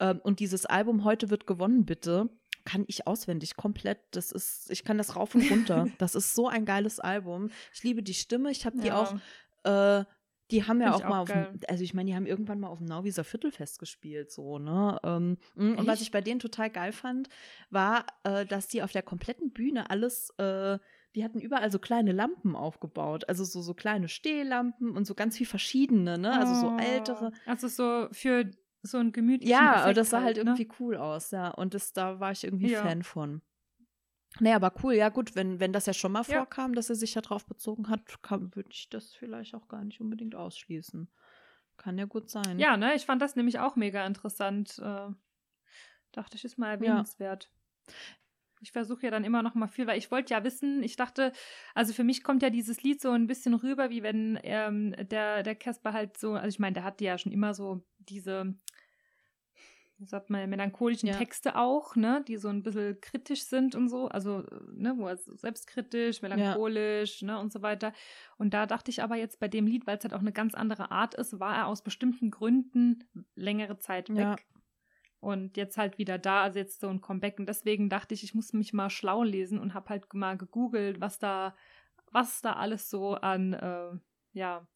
ähm, 0.00 0.20
und 0.22 0.40
dieses 0.40 0.66
Album 0.66 1.04
Heute 1.04 1.30
wird 1.30 1.46
gewonnen, 1.46 1.84
bitte. 1.84 2.28
Kann 2.64 2.84
ich 2.88 3.06
auswendig 3.06 3.56
komplett. 3.56 4.00
Das 4.10 4.32
ist, 4.32 4.70
ich 4.72 4.82
kann 4.82 4.98
das 4.98 5.14
rauf 5.14 5.34
und 5.34 5.48
runter. 5.50 5.86
das 5.98 6.16
ist 6.16 6.34
so 6.34 6.48
ein 6.48 6.64
geiles 6.64 6.98
Album. 6.98 7.50
Ich 7.72 7.84
liebe 7.84 8.02
die 8.02 8.14
Stimme. 8.14 8.50
Ich 8.50 8.66
habe 8.66 8.78
die 8.78 8.88
ja. 8.88 9.00
auch 9.00 9.14
äh, 9.62 10.04
die 10.50 10.64
haben 10.64 10.80
ja 10.80 10.94
auch 10.94 11.02
ich 11.02 11.06
mal 11.06 11.20
auch 11.20 11.22
auf 11.22 11.34
also 11.68 11.82
ich 11.84 11.94
meine, 11.94 12.10
die 12.10 12.16
haben 12.16 12.26
irgendwann 12.26 12.60
mal 12.60 12.68
auf 12.68 12.78
dem 12.78 12.86
Nauwieser 12.86 13.24
Viertelfest 13.24 13.78
gespielt, 13.78 14.30
so, 14.30 14.58
ne? 14.58 14.98
Ähm, 15.04 15.38
mh, 15.54 15.78
und 15.78 15.86
was 15.86 16.00
ich 16.00 16.10
bei 16.12 16.20
denen 16.20 16.40
total 16.40 16.70
geil 16.70 16.92
fand, 16.92 17.28
war, 17.70 18.06
äh, 18.24 18.46
dass 18.46 18.68
die 18.68 18.82
auf 18.82 18.92
der 18.92 19.02
kompletten 19.02 19.52
Bühne 19.52 19.90
alles, 19.90 20.30
äh, 20.38 20.78
die 21.14 21.24
hatten 21.24 21.40
überall 21.40 21.70
so 21.72 21.78
kleine 21.78 22.12
Lampen 22.12 22.54
aufgebaut, 22.56 23.28
also 23.28 23.44
so, 23.44 23.60
so 23.62 23.74
kleine 23.74 24.08
Stehlampen 24.08 24.90
und 24.96 25.04
so 25.06 25.14
ganz 25.14 25.36
viel 25.36 25.46
verschiedene, 25.46 26.18
ne? 26.18 26.38
Also 26.38 26.54
so 26.54 26.72
Oh. 26.72 26.76
ältere. 26.76 27.32
Also 27.44 27.68
so 27.68 28.08
für 28.12 28.50
so 28.82 28.98
ein 28.98 29.12
gemütlichen 29.12 29.68
Ja, 29.70 29.72
Effekt 29.72 29.98
das 29.98 30.10
sah 30.10 30.22
halt 30.22 30.38
ne? 30.42 30.60
irgendwie 30.60 30.68
cool 30.80 30.96
aus, 30.96 31.30
ja. 31.30 31.50
Und 31.50 31.74
das, 31.74 31.92
da 31.92 32.20
war 32.20 32.32
ich 32.32 32.44
irgendwie 32.44 32.68
Ja. 32.68 32.70
Fan 32.70 33.02
von. 33.02 33.42
Nee, 34.40 34.52
aber 34.52 34.72
cool, 34.82 34.94
ja 34.94 35.08
gut, 35.08 35.34
wenn, 35.34 35.60
wenn 35.60 35.72
das 35.72 35.86
ja 35.86 35.94
schon 35.94 36.12
mal 36.12 36.24
Ja. 36.24 36.38
vorkam, 36.40 36.74
dass 36.74 36.90
er 36.90 36.96
sich 36.96 37.14
ja 37.14 37.22
drauf 37.22 37.46
bezogen 37.46 37.88
hat, 37.88 38.02
würde 38.30 38.68
ich 38.70 38.88
das 38.88 39.14
vielleicht 39.14 39.54
auch 39.54 39.68
gar 39.68 39.82
nicht 39.84 40.00
unbedingt 40.00 40.34
ausschließen. 40.34 41.08
Kann 41.76 41.98
ja 41.98 42.04
gut 42.06 42.30
sein. 42.30 42.58
Ja, 42.58 42.76
ne, 42.76 42.94
ich 42.94 43.06
fand 43.06 43.22
das 43.22 43.36
nämlich 43.36 43.58
auch 43.58 43.76
mega 43.76 44.06
interessant. 44.06 44.78
Äh, 44.78 45.08
dachte 46.12 46.36
ich, 46.36 46.44
ist 46.44 46.58
mal 46.58 46.70
erwähnenswert. 46.70 47.50
Ich 48.62 48.72
versuche 48.72 49.02
ja 49.02 49.10
dann 49.10 49.24
immer 49.24 49.42
noch 49.42 49.54
mal 49.54 49.66
viel, 49.66 49.86
weil 49.86 49.98
ich 49.98 50.10
wollte 50.10 50.32
ja 50.32 50.42
wissen, 50.42 50.82
ich 50.82 50.96
dachte, 50.96 51.32
also 51.74 51.92
für 51.92 52.04
mich 52.04 52.24
kommt 52.24 52.42
ja 52.42 52.48
dieses 52.48 52.82
Lied 52.82 53.02
so 53.02 53.10
ein 53.10 53.26
bisschen 53.26 53.52
rüber, 53.54 53.90
wie 53.90 54.02
wenn 54.02 54.38
ähm, 54.42 54.94
der, 54.98 55.42
der 55.42 55.54
Casper 55.54 55.92
halt 55.92 56.16
so, 56.16 56.32
also 56.32 56.48
ich 56.48 56.58
meine, 56.58 56.72
der 56.74 56.84
hatte 56.84 57.04
ja 57.04 57.18
schon 57.18 57.32
immer 57.32 57.52
so 57.52 57.84
diese, 57.98 58.54
sagt 60.04 60.28
man, 60.30 60.48
melancholischen 60.50 61.08
Ja. 61.08 61.16
Texte 61.16 61.56
auch, 61.56 61.96
ne, 61.96 62.22
die 62.28 62.36
so 62.36 62.48
ein 62.48 62.62
bisschen 62.62 63.00
kritisch 63.00 63.44
sind 63.44 63.74
und 63.74 63.88
so, 63.88 64.08
also, 64.08 64.44
ne, 64.72 64.94
wo 64.96 65.06
er 65.06 65.16
so 65.16 65.34
selbstkritisch, 65.34 66.20
melancholisch, 66.22 67.22
ne, 67.22 67.38
und 67.38 67.52
so 67.52 67.62
weiter. 67.62 67.92
Und 68.36 68.52
da 68.52 68.66
dachte 68.66 68.90
ich 68.90 69.02
aber 69.02 69.16
jetzt 69.16 69.40
bei 69.40 69.48
dem 69.48 69.66
Lied, 69.66 69.86
weil 69.86 69.96
es 69.96 70.04
halt 70.04 70.12
auch 70.12 70.20
eine 70.20 70.32
ganz 70.32 70.54
andere 70.54 70.90
Art 70.90 71.14
ist, 71.14 71.40
war 71.40 71.56
er 71.56 71.66
aus 71.66 71.82
bestimmten 71.82 72.30
Gründen 72.30 73.04
längere 73.34 73.78
Zeit 73.78 74.10
weg. 74.10 74.18
Ja. 74.18 74.36
Und 75.20 75.56
jetzt 75.56 75.78
halt 75.78 75.98
wieder 75.98 76.18
da, 76.18 76.42
also 76.42 76.58
jetzt 76.58 76.80
so 76.80 76.88
ein 76.88 77.00
Comeback. 77.00 77.38
Und 77.38 77.48
deswegen 77.48 77.88
dachte 77.88 78.14
ich, 78.14 78.22
ich 78.22 78.34
muss 78.34 78.52
mich 78.52 78.72
mal 78.74 78.90
schlau 78.90 79.22
lesen 79.22 79.58
und 79.58 79.72
habe 79.72 79.88
halt 79.88 80.12
mal 80.12 80.36
gegoogelt, 80.36 81.00
was 81.00 81.18
da, 81.18 81.56
was 82.12 82.42
da 82.42 82.52
alles 82.52 82.90
so 82.90 83.14
an, 83.14 83.54
äh, 83.54 83.92
ja, 84.32 84.68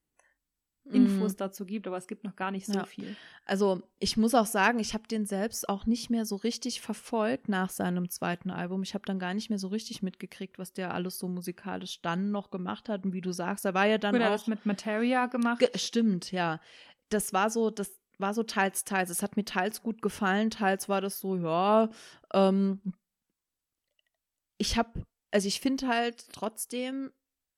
Infos 0.85 1.35
Mm. 1.35 1.37
dazu 1.37 1.67
gibt, 1.67 1.87
aber 1.87 1.97
es 1.97 2.07
gibt 2.09 2.25
noch 2.25 2.35
gar 2.37 2.51
nicht 2.51 2.67
so 2.67 2.73
Ja. 2.75 2.85
viel. 2.85 3.15
Also 3.45 3.83
ich 3.99 4.17
muss 4.17 4.35
auch 4.35 4.47
sagen, 4.47 4.79
ich 4.79 4.95
habe 4.95 5.07
den 5.09 5.27
selbst 5.27 5.69
auch 5.69 5.87
nicht 5.87 6.11
mehr 6.11 6.25
so 6.25 6.37
richtig 6.37 6.81
verfolgt 6.81 7.49
nach 7.49 7.71
seinem 7.71 8.09
zweiten 8.11 8.51
Album. 8.51 8.83
Ich 8.83 8.95
habe 8.95 9.05
dann 9.07 9.19
gar 9.19 9.35
nicht 9.35 9.51
mehr 9.51 9.59
so 9.59 9.69
richtig 9.69 10.03
mitgekriegt, 10.03 10.59
was 10.59 10.73
der 10.73 10.93
alles 10.95 11.19
so 11.19 11.29
musikalisch 11.29 12.01
dann 12.03 12.31
noch 12.31 12.51
gemacht 12.51 12.89
hat. 12.89 13.05
Und 13.05 13.13
wie 13.13 13.21
du 13.21 13.33
sagst, 13.33 13.65
er 13.65 13.75
war 13.75 13.87
ja 13.87 13.99
dann 13.99 14.15
Gut, 14.15 14.23
er 14.23 14.29
auch 14.29 14.33
das 14.33 14.47
mit 14.47 14.67
Materia 14.67 15.27
gemacht. 15.27 15.61
Ge 15.61 15.71
stimmt, 15.77 16.33
ja. 16.33 16.61
Das 17.09 17.33
war 17.33 17.51
so, 17.51 17.71
das 17.71 17.99
war 18.19 18.35
so 18.35 18.43
teils, 18.43 18.85
teils. 18.85 19.11
Es 19.11 19.23
hat 19.23 19.37
mir 19.37 19.45
teils 19.45 19.83
gut 19.83 20.03
gefallen, 20.03 20.51
teils 20.51 20.89
war 20.89 21.01
das 21.01 21.21
so, 21.21 21.37
ja. 21.37 21.89
Ähm, 22.33 22.81
ich 24.59 24.77
habe, 24.77 25.03
also 25.31 25.49
ich 25.49 25.61
finde 25.61 25.89
halt 25.89 26.27
trotzdem, 26.33 27.11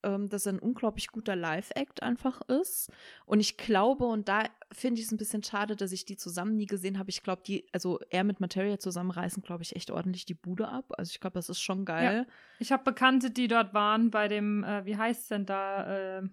ähm, 0.03 0.29
dass 0.29 0.45
er 0.45 0.53
ein 0.53 0.59
unglaublich 0.59 1.07
guter 1.07 1.35
Live-Act 1.35 2.03
einfach 2.03 2.41
ist. 2.47 2.91
Und 3.25 3.39
ich 3.39 3.57
glaube, 3.57 4.05
und 4.05 4.27
da 4.27 4.43
finde 4.71 4.99
ich 4.99 5.07
es 5.07 5.11
ein 5.11 5.17
bisschen 5.17 5.43
schade, 5.43 5.75
dass 5.75 5.91
ich 5.91 6.05
die 6.05 6.17
zusammen 6.17 6.55
nie 6.55 6.65
gesehen 6.65 6.99
habe. 6.99 7.09
Ich 7.09 7.23
glaube, 7.23 7.41
die, 7.45 7.67
also 7.71 7.99
er 8.09 8.23
mit 8.23 8.39
Materia 8.39 8.79
zusammen 8.79 9.11
reißen, 9.11 9.43
glaube 9.43 9.63
ich, 9.63 9.75
echt 9.75 9.91
ordentlich 9.91 10.25
die 10.25 10.33
Bude 10.33 10.67
ab. 10.67 10.93
Also 10.97 11.11
ich 11.11 11.19
glaube, 11.19 11.35
das 11.35 11.49
ist 11.49 11.61
schon 11.61 11.85
geil. 11.85 12.27
Ich 12.59 12.71
habe 12.71 12.83
Bekannte, 12.83 13.31
die 13.31 13.47
dort 13.47 13.73
waren 13.73 14.11
bei 14.11 14.27
dem, 14.27 14.63
äh, 14.63 14.85
wie 14.85 14.97
heißt 14.97 15.31
denn 15.31 15.45
da, 15.45 16.19
äh, 16.19 16.23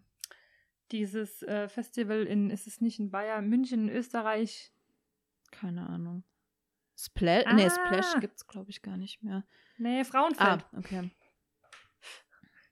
dieses 0.92 1.42
äh, 1.42 1.68
Festival 1.68 2.24
in, 2.24 2.50
ist 2.50 2.66
es 2.66 2.80
nicht 2.80 2.98
in 2.98 3.10
Bayern, 3.10 3.48
München, 3.48 3.88
Österreich? 3.88 4.72
Keine 5.50 5.88
Ahnung. 5.88 6.24
Splash, 6.96 7.44
ah. 7.46 7.54
nee, 7.54 7.70
Splash 7.70 8.20
gibt 8.20 8.36
es, 8.36 8.46
glaube 8.46 8.70
ich, 8.70 8.82
gar 8.82 8.96
nicht 8.96 9.22
mehr. 9.22 9.44
Nee, 9.78 10.04
Frauenfeld. 10.04 10.64
Ah, 10.72 10.76
okay. 10.76 11.10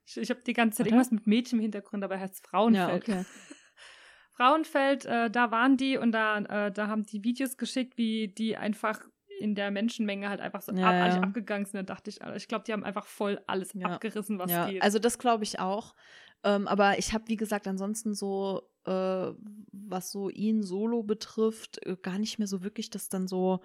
Ich, 0.09 0.17
ich 0.17 0.29
habe 0.29 0.41
die 0.41 0.53
ganze 0.53 0.77
Zeit 0.77 0.87
Oder? 0.87 0.95
irgendwas 0.95 1.11
mit 1.11 1.27
Mädchen 1.27 1.59
im 1.59 1.63
Hintergrund, 1.63 2.03
aber 2.03 2.19
heißt 2.19 2.45
Frauenfeld. 2.45 3.07
Ja, 3.07 3.15
okay. 3.19 3.25
Frauenfeld, 4.33 5.05
äh, 5.05 5.29
da 5.29 5.51
waren 5.51 5.77
die 5.77 5.97
und 5.97 6.13
da, 6.13 6.39
äh, 6.39 6.71
da 6.71 6.87
haben 6.87 7.05
die 7.05 7.23
Videos 7.23 7.57
geschickt, 7.57 7.97
wie 7.97 8.29
die 8.29 8.57
einfach 8.57 9.01
in 9.39 9.55
der 9.55 9.71
Menschenmenge 9.71 10.29
halt 10.29 10.41
einfach 10.41 10.61
so 10.61 10.73
ja, 10.73 10.89
abartig 10.89 11.17
ja. 11.17 11.23
abgegangen 11.23 11.65
sind. 11.65 11.75
Da 11.75 11.83
dachte 11.83 12.09
ich, 12.09 12.19
ich 12.35 12.47
glaube, 12.47 12.63
die 12.65 12.73
haben 12.73 12.83
einfach 12.83 13.05
voll 13.05 13.41
alles 13.47 13.73
ja. 13.73 13.87
abgerissen, 13.87 14.39
was 14.39 14.51
ja. 14.51 14.69
geht. 14.69 14.81
Also 14.81 14.99
das 14.99 15.19
glaube 15.19 15.43
ich 15.43 15.59
auch. 15.59 15.93
Ähm, 16.43 16.67
aber 16.67 16.97
ich 16.97 17.13
habe, 17.13 17.25
wie 17.27 17.35
gesagt, 17.35 17.67
ansonsten 17.67 18.13
so, 18.15 18.69
äh, 18.85 19.31
was 19.71 20.11
so 20.11 20.29
ihn 20.29 20.63
solo 20.63 21.03
betrifft, 21.03 21.85
äh, 21.85 21.97
gar 22.01 22.17
nicht 22.17 22.39
mehr 22.39 22.47
so 22.47 22.63
wirklich 22.63 22.89
das 22.89 23.09
dann 23.09 23.27
so 23.27 23.59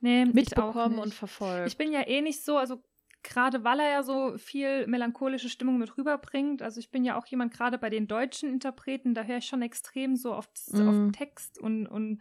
nee, 0.00 0.24
mitbekommen 0.24 0.98
und 0.98 1.14
verfolgt. 1.14 1.68
Ich 1.68 1.76
bin 1.76 1.92
ja 1.92 2.06
eh 2.06 2.20
nicht 2.20 2.44
so, 2.44 2.56
also 2.56 2.82
gerade 3.22 3.64
weil 3.64 3.80
er 3.80 3.90
ja 3.90 4.02
so 4.02 4.36
viel 4.38 4.86
melancholische 4.86 5.48
Stimmung 5.48 5.78
mit 5.78 5.96
rüberbringt. 5.96 6.62
Also 6.62 6.80
ich 6.80 6.90
bin 6.90 7.04
ja 7.04 7.18
auch 7.18 7.26
jemand, 7.26 7.52
gerade 7.52 7.78
bei 7.78 7.90
den 7.90 8.06
deutschen 8.06 8.48
Interpreten, 8.48 9.14
da 9.14 9.22
höre 9.22 9.38
ich 9.38 9.46
schon 9.46 9.62
extrem 9.62 10.16
so 10.16 10.32
auf, 10.32 10.48
mm. 10.72 10.88
auf 10.88 11.12
Text 11.12 11.58
und, 11.58 11.86
und 11.86 12.20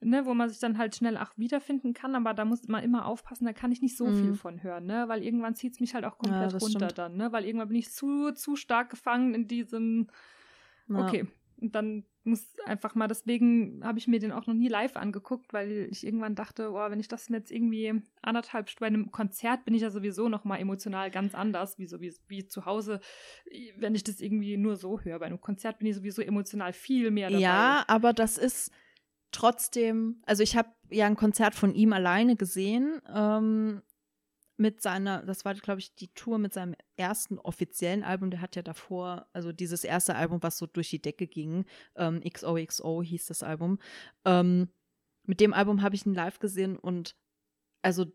ne, 0.00 0.26
wo 0.26 0.34
man 0.34 0.48
sich 0.48 0.58
dann 0.58 0.78
halt 0.78 0.94
schnell 0.94 1.16
auch 1.16 1.30
wiederfinden 1.36 1.94
kann, 1.94 2.14
aber 2.14 2.34
da 2.34 2.44
muss 2.44 2.66
man 2.68 2.84
immer 2.84 3.06
aufpassen, 3.06 3.44
da 3.44 3.52
kann 3.52 3.72
ich 3.72 3.82
nicht 3.82 3.96
so 3.96 4.06
mm. 4.06 4.14
viel 4.14 4.34
von 4.34 4.62
hören, 4.62 4.86
ne? 4.86 5.08
Weil 5.08 5.22
irgendwann 5.22 5.54
zieht 5.54 5.74
es 5.74 5.80
mich 5.80 5.94
halt 5.94 6.04
auch 6.04 6.18
komplett 6.18 6.52
ja, 6.52 6.58
runter 6.58 6.90
stimmt. 6.90 6.98
dann, 6.98 7.16
ne? 7.16 7.32
Weil 7.32 7.44
irgendwann 7.44 7.68
bin 7.68 7.78
ich 7.78 7.90
zu, 7.90 8.32
zu 8.32 8.56
stark 8.56 8.90
gefangen 8.90 9.34
in 9.34 9.48
diesem 9.48 10.08
ja. 10.88 11.04
Okay, 11.04 11.26
und 11.60 11.74
dann 11.74 12.04
muss 12.26 12.54
einfach 12.64 12.94
mal, 12.94 13.08
deswegen 13.08 13.80
habe 13.84 13.98
ich 13.98 14.08
mir 14.08 14.18
den 14.18 14.32
auch 14.32 14.46
noch 14.46 14.54
nie 14.54 14.68
live 14.68 14.96
angeguckt, 14.96 15.52
weil 15.52 15.88
ich 15.90 16.04
irgendwann 16.04 16.34
dachte, 16.34 16.70
oh, 16.72 16.90
wenn 16.90 17.00
ich 17.00 17.08
das 17.08 17.28
jetzt 17.28 17.50
irgendwie 17.50 18.02
anderthalb 18.22 18.68
Stunden 18.68 18.76
bei 18.80 18.86
einem 18.86 19.10
Konzert 19.10 19.64
bin 19.64 19.74
ich 19.74 19.82
ja 19.82 19.90
sowieso 19.90 20.28
noch 20.28 20.44
mal 20.44 20.58
emotional 20.58 21.10
ganz 21.10 21.34
anders, 21.34 21.78
wie 21.78 21.86
so 21.86 22.00
wie, 22.00 22.14
wie 22.28 22.46
zu 22.46 22.66
Hause, 22.66 23.00
wenn 23.76 23.94
ich 23.94 24.04
das 24.04 24.20
irgendwie 24.20 24.56
nur 24.56 24.76
so 24.76 25.00
höre. 25.00 25.18
Bei 25.18 25.26
einem 25.26 25.40
Konzert 25.40 25.78
bin 25.78 25.88
ich 25.88 25.96
sowieso 25.96 26.22
emotional 26.22 26.72
viel 26.72 27.10
mehr 27.10 27.30
dabei. 27.30 27.42
Ja, 27.42 27.84
aber 27.88 28.12
das 28.12 28.38
ist 28.38 28.70
trotzdem, 29.32 30.22
also 30.26 30.42
ich 30.42 30.56
habe 30.56 30.68
ja 30.90 31.06
ein 31.06 31.16
Konzert 31.16 31.54
von 31.54 31.74
ihm 31.74 31.92
alleine 31.92 32.36
gesehen 32.36 33.00
ähm, 33.14 33.82
mit 34.56 34.80
seiner, 34.80 35.22
das 35.22 35.44
war, 35.44 35.54
glaube 35.54 35.80
ich, 35.80 35.94
die 35.94 36.08
Tour 36.14 36.38
mit 36.38 36.54
seinem 36.54 36.74
ersten 36.96 37.38
offiziellen 37.38 38.02
Album. 38.02 38.30
Der 38.30 38.40
hat 38.40 38.56
ja 38.56 38.62
davor, 38.62 39.28
also 39.32 39.52
dieses 39.52 39.84
erste 39.84 40.14
Album, 40.14 40.42
was 40.42 40.58
so 40.58 40.66
durch 40.66 40.90
die 40.90 41.02
Decke 41.02 41.26
ging, 41.26 41.66
ähm, 41.96 42.22
XOXO 42.22 43.02
hieß 43.02 43.26
das 43.26 43.42
Album. 43.42 43.78
Ähm, 44.24 44.68
mit 45.24 45.40
dem 45.40 45.52
Album 45.52 45.82
habe 45.82 45.94
ich 45.94 46.06
ihn 46.06 46.14
live 46.14 46.38
gesehen 46.38 46.78
und 46.78 47.16
also 47.82 48.06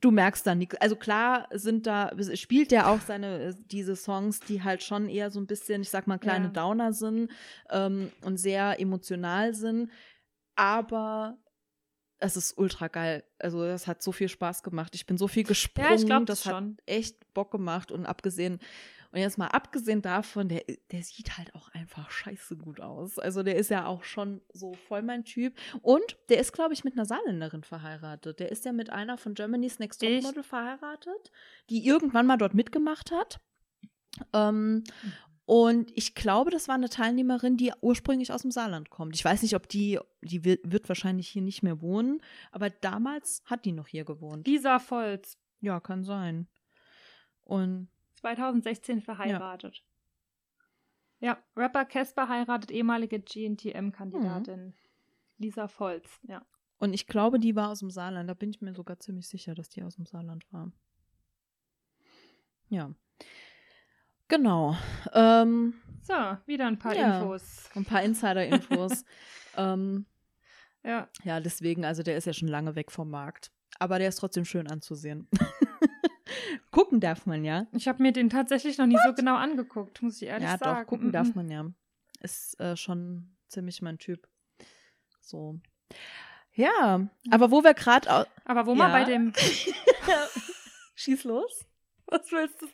du 0.00 0.10
merkst 0.10 0.46
da 0.46 0.54
nichts. 0.54 0.74
Also 0.76 0.96
klar 0.96 1.48
sind 1.52 1.86
da, 1.86 2.10
spielt 2.34 2.70
der 2.70 2.88
auch 2.88 3.00
seine, 3.00 3.54
diese 3.54 3.94
Songs, 3.94 4.40
die 4.40 4.62
halt 4.62 4.82
schon 4.82 5.08
eher 5.08 5.30
so 5.30 5.40
ein 5.40 5.46
bisschen, 5.46 5.82
ich 5.82 5.90
sag 5.90 6.06
mal, 6.06 6.18
kleine 6.18 6.46
ja. 6.46 6.50
Downer 6.50 6.92
sind 6.92 7.30
ähm, 7.70 8.10
und 8.24 8.38
sehr 8.38 8.80
emotional 8.80 9.54
sind. 9.54 9.90
Aber 10.56 11.38
es 12.22 12.36
ist 12.36 12.56
ultra 12.56 12.88
geil. 12.88 13.24
Also 13.38 13.64
das 13.64 13.86
hat 13.86 14.02
so 14.02 14.12
viel 14.12 14.28
Spaß 14.28 14.62
gemacht. 14.62 14.94
Ich 14.94 15.06
bin 15.06 15.18
so 15.18 15.28
viel 15.28 15.44
gesprungen. 15.44 15.90
Ja, 15.90 15.96
ich 15.96 16.06
glaub, 16.06 16.26
das, 16.26 16.44
das 16.44 16.52
hat 16.52 16.64
echt 16.86 17.34
Bock 17.34 17.50
gemacht 17.50 17.90
und 17.90 18.06
abgesehen 18.06 18.60
und 19.12 19.20
jetzt 19.20 19.36
mal 19.36 19.48
abgesehen 19.48 20.00
davon, 20.00 20.48
der, 20.48 20.64
der 20.90 21.02
sieht 21.02 21.36
halt 21.36 21.54
auch 21.54 21.68
einfach 21.74 22.10
scheiße 22.10 22.56
gut 22.56 22.80
aus. 22.80 23.18
Also 23.18 23.42
der 23.42 23.56
ist 23.56 23.68
ja 23.68 23.84
auch 23.84 24.04
schon 24.04 24.40
so 24.54 24.72
voll 24.72 25.02
mein 25.02 25.24
Typ. 25.24 25.54
Und 25.82 26.16
der 26.30 26.38
ist, 26.38 26.52
glaube 26.54 26.72
ich, 26.72 26.82
mit 26.82 26.94
einer 26.94 27.04
Saarländerin 27.04 27.62
verheiratet. 27.62 28.40
Der 28.40 28.50
ist 28.50 28.64
ja 28.64 28.72
mit 28.72 28.88
einer 28.88 29.18
von 29.18 29.34
Germany's 29.34 29.78
Next 29.78 30.00
Top 30.00 30.22
Model 30.22 30.42
verheiratet, 30.42 31.30
die 31.68 31.86
irgendwann 31.86 32.26
mal 32.26 32.38
dort 32.38 32.54
mitgemacht 32.54 33.10
hat. 33.10 33.38
Ähm, 34.32 34.82
und 35.44 35.90
ich 35.96 36.14
glaube, 36.14 36.50
das 36.50 36.68
war 36.68 36.76
eine 36.76 36.88
Teilnehmerin, 36.88 37.56
die 37.56 37.72
ursprünglich 37.80 38.32
aus 38.32 38.42
dem 38.42 38.50
Saarland 38.50 38.90
kommt. 38.90 39.14
Ich 39.16 39.24
weiß 39.24 39.42
nicht, 39.42 39.56
ob 39.56 39.68
die, 39.68 39.98
die 40.20 40.44
wird, 40.44 40.88
wahrscheinlich 40.88 41.28
hier 41.28 41.42
nicht 41.42 41.62
mehr 41.62 41.80
wohnen, 41.80 42.22
aber 42.52 42.70
damals 42.70 43.42
hat 43.46 43.64
die 43.64 43.72
noch 43.72 43.88
hier 43.88 44.04
gewohnt. 44.04 44.46
Lisa 44.46 44.78
Volz. 44.78 45.38
Ja, 45.60 45.80
kann 45.80 46.04
sein. 46.04 46.48
Und 47.44 47.88
2016 48.16 49.00
verheiratet. 49.00 49.82
Ja, 51.20 51.32
ja 51.32 51.42
Rapper 51.56 51.86
Casper 51.86 52.28
heiratet 52.28 52.70
ehemalige 52.70 53.20
GNTM-Kandidatin 53.20 54.66
mhm. 54.66 54.74
Lisa 55.38 55.66
Volz, 55.66 56.20
ja. 56.22 56.44
Und 56.78 56.94
ich 56.94 57.06
glaube, 57.06 57.38
die 57.38 57.54
war 57.54 57.70
aus 57.70 57.78
dem 57.78 57.90
Saarland. 57.90 58.28
Da 58.28 58.34
bin 58.34 58.50
ich 58.50 58.60
mir 58.60 58.74
sogar 58.74 58.98
ziemlich 58.98 59.28
sicher, 59.28 59.54
dass 59.54 59.68
die 59.68 59.84
aus 59.84 59.94
dem 59.94 60.06
Saarland 60.06 60.44
war. 60.52 60.72
Ja. 62.70 62.92
Genau. 64.32 64.74
Ähm, 65.12 65.74
so, 66.00 66.14
wieder 66.46 66.66
ein 66.66 66.78
paar 66.78 66.96
ja, 66.96 67.20
Infos. 67.20 67.68
Ein 67.74 67.84
paar 67.84 68.02
Insider-Infos. 68.02 69.04
ähm, 69.58 70.06
ja. 70.82 71.06
Ja, 71.22 71.38
deswegen, 71.38 71.84
also 71.84 72.02
der 72.02 72.16
ist 72.16 72.26
ja 72.26 72.32
schon 72.32 72.48
lange 72.48 72.74
weg 72.74 72.90
vom 72.90 73.10
Markt. 73.10 73.52
Aber 73.78 73.98
der 73.98 74.08
ist 74.08 74.16
trotzdem 74.16 74.46
schön 74.46 74.68
anzusehen. 74.68 75.28
gucken 76.70 76.98
darf 76.98 77.26
man 77.26 77.44
ja. 77.44 77.66
Ich 77.72 77.86
habe 77.88 78.02
mir 78.02 78.12
den 78.12 78.30
tatsächlich 78.30 78.78
noch 78.78 78.86
nie 78.86 78.94
What? 78.94 79.02
so 79.08 79.12
genau 79.12 79.36
angeguckt, 79.36 80.00
muss 80.00 80.22
ich 80.22 80.28
ehrlich 80.28 80.48
ja, 80.48 80.56
sagen. 80.56 80.76
Ja, 80.76 80.80
doch, 80.80 80.88
gucken 80.88 81.08
mm 81.08 81.10
-mm. 81.10 81.12
darf 81.12 81.34
man 81.34 81.50
ja. 81.50 81.66
Ist 82.20 82.58
äh, 82.58 82.74
schon 82.74 83.36
ziemlich 83.48 83.82
mein 83.82 83.98
Typ. 83.98 84.26
So. 85.20 85.60
Ja, 86.54 87.06
aber 87.30 87.50
wo 87.50 87.62
wir 87.62 87.74
gerade. 87.74 88.26
Aber 88.46 88.64
wo 88.64 88.70
ja. 88.70 88.76
mal 88.78 88.92
bei 88.92 89.04
dem. 89.04 89.34
Schieß 90.94 91.24
los. 91.24 91.66
Was 92.06 92.32
willst 92.32 92.62
du 92.62 92.66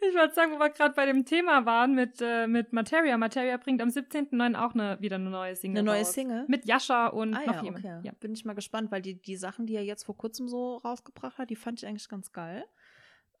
ich 0.00 0.14
wollte 0.14 0.34
sagen, 0.34 0.52
wo 0.52 0.58
wir 0.58 0.70
gerade 0.70 0.94
bei 0.94 1.06
dem 1.06 1.24
Thema 1.24 1.66
waren 1.66 1.94
mit, 1.94 2.20
äh, 2.20 2.46
mit 2.46 2.72
Materia. 2.72 3.16
Materia 3.16 3.56
bringt 3.56 3.80
am 3.82 3.88
17.09. 3.88 4.56
auch 4.56 4.74
eine, 4.74 5.00
wieder 5.00 5.16
eine 5.16 5.30
neue 5.30 5.56
Single. 5.56 5.80
Eine 5.80 5.86
neue 5.90 6.00
raus. 6.00 6.12
Single? 6.12 6.44
Mit 6.48 6.66
Jascha 6.66 7.08
und 7.08 7.34
ah, 7.34 7.40
noch 7.46 7.56
ja, 7.56 7.62
jemand. 7.62 7.84
Okay. 7.84 8.00
Ja. 8.02 8.12
Bin 8.20 8.32
ich 8.32 8.44
mal 8.44 8.54
gespannt, 8.54 8.90
weil 8.90 9.02
die, 9.02 9.20
die 9.20 9.36
Sachen, 9.36 9.66
die 9.66 9.76
er 9.76 9.84
jetzt 9.84 10.04
vor 10.04 10.16
kurzem 10.16 10.48
so 10.48 10.76
rausgebracht 10.78 11.38
hat, 11.38 11.50
die 11.50 11.56
fand 11.56 11.82
ich 11.82 11.86
eigentlich 11.86 12.08
ganz 12.08 12.32
geil. 12.32 12.64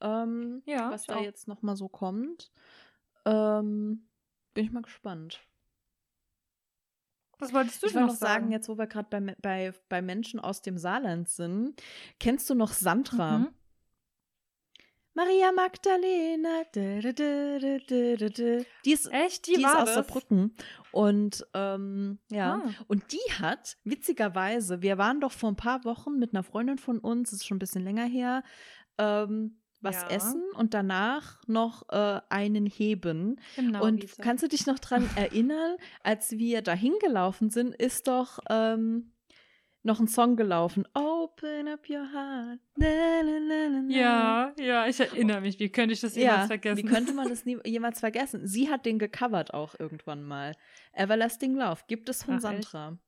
Ähm, 0.00 0.62
ja, 0.66 0.90
was 0.90 1.06
da 1.06 1.16
auch. 1.16 1.22
jetzt 1.22 1.48
nochmal 1.48 1.76
so 1.76 1.88
kommt. 1.88 2.52
Ähm, 3.24 4.08
bin 4.52 4.64
ich 4.64 4.72
mal 4.72 4.82
gespannt. 4.82 5.46
Was 7.38 7.52
wolltest 7.52 7.82
du 7.82 7.88
ich 7.88 7.94
noch 7.94 8.10
sagen? 8.10 8.50
jetzt 8.50 8.68
wo 8.68 8.78
wir 8.78 8.86
gerade 8.86 9.08
bei, 9.10 9.34
bei, 9.42 9.72
bei 9.88 10.02
Menschen 10.02 10.40
aus 10.40 10.62
dem 10.62 10.78
Saarland 10.78 11.28
sind. 11.28 11.82
Kennst 12.20 12.48
du 12.48 12.54
noch 12.54 12.72
Sandra? 12.72 13.38
Mhm. 13.38 13.48
Maria 15.14 15.52
Magdalena. 15.52 16.64
Die 16.74 18.92
ist 18.92 19.12
echt, 19.12 19.46
die, 19.46 19.54
die 19.54 19.62
war 19.62 19.76
ist 19.76 19.82
aus 19.82 19.94
Saarbrücken. 19.94 20.56
Und 20.90 21.46
ähm, 21.54 22.18
ja, 22.30 22.62
ah. 22.64 22.70
und 22.88 23.12
die 23.12 23.32
hat 23.40 23.76
witzigerweise, 23.84 24.82
wir 24.82 24.98
waren 24.98 25.20
doch 25.20 25.32
vor 25.32 25.50
ein 25.50 25.56
paar 25.56 25.84
Wochen 25.84 26.18
mit 26.18 26.34
einer 26.34 26.42
Freundin 26.42 26.78
von 26.78 26.98
uns, 26.98 27.30
das 27.30 27.40
ist 27.40 27.46
schon 27.46 27.56
ein 27.56 27.60
bisschen 27.60 27.84
länger 27.84 28.06
her, 28.06 28.42
ähm, 28.98 29.60
was 29.80 30.02
ja. 30.02 30.08
essen 30.08 30.42
und 30.56 30.74
danach 30.74 31.40
noch 31.46 31.88
äh, 31.90 32.20
einen 32.28 32.66
heben. 32.66 33.40
Genau, 33.54 33.84
und 33.84 34.02
Lisa. 34.02 34.22
kannst 34.22 34.42
du 34.42 34.48
dich 34.48 34.66
noch 34.66 34.78
dran 34.78 35.08
erinnern, 35.16 35.76
als 36.02 36.32
wir 36.32 36.62
da 36.62 36.72
hingelaufen 36.72 37.50
sind, 37.50 37.74
ist 37.74 38.08
doch 38.08 38.40
ähm, 38.50 39.13
noch 39.84 40.00
ein 40.00 40.08
Song 40.08 40.36
gelaufen. 40.36 40.86
Open 40.94 41.68
up 41.68 41.88
your 41.88 42.10
heart. 42.12 42.58
Na, 42.76 43.22
na, 43.22 43.68
na, 43.68 43.94
ja, 43.94 44.52
ja, 44.58 44.86
ich 44.86 44.98
erinnere 44.98 45.42
mich. 45.42 45.58
Wie 45.58 45.70
könnte 45.70 45.92
ich 45.92 46.00
das 46.00 46.16
jemals 46.16 46.42
ja, 46.42 46.46
vergessen? 46.46 46.78
Wie 46.78 46.84
könnte 46.84 47.12
man 47.12 47.28
das 47.28 47.44
nie, 47.44 47.58
jemals 47.64 48.00
vergessen? 48.00 48.46
Sie 48.46 48.70
hat 48.70 48.86
den 48.86 48.98
gecovert 48.98 49.52
auch 49.52 49.74
irgendwann 49.78 50.22
mal. 50.24 50.56
Everlasting 50.92 51.54
Love 51.54 51.82
gibt 51.86 52.08
es 52.08 52.22
von 52.22 52.36
Ach, 52.36 52.40
Sandra. 52.40 52.98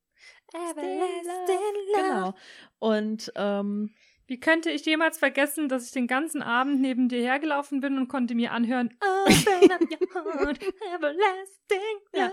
Everlasting 0.53 1.57
Love. 1.95 2.03
Genau. 2.03 2.35
Und 2.79 3.33
ähm, 3.37 3.95
wie 4.27 4.41
könnte 4.41 4.71
ich 4.71 4.85
jemals 4.85 5.19
vergessen, 5.19 5.69
dass 5.69 5.87
ich 5.87 5.93
den 5.93 6.07
ganzen 6.07 6.43
Abend 6.43 6.81
neben 6.81 7.09
dir 7.09 7.21
hergelaufen 7.21 7.81
bin 7.81 7.97
und 7.97 8.09
konnte 8.09 8.35
mir 8.35 8.53
anhören 8.53 8.91
Open 9.01 9.71
up 9.71 9.81
your 9.81 10.25
heart, 10.25 10.59
everlasting 10.95 11.79
love. 12.13 12.33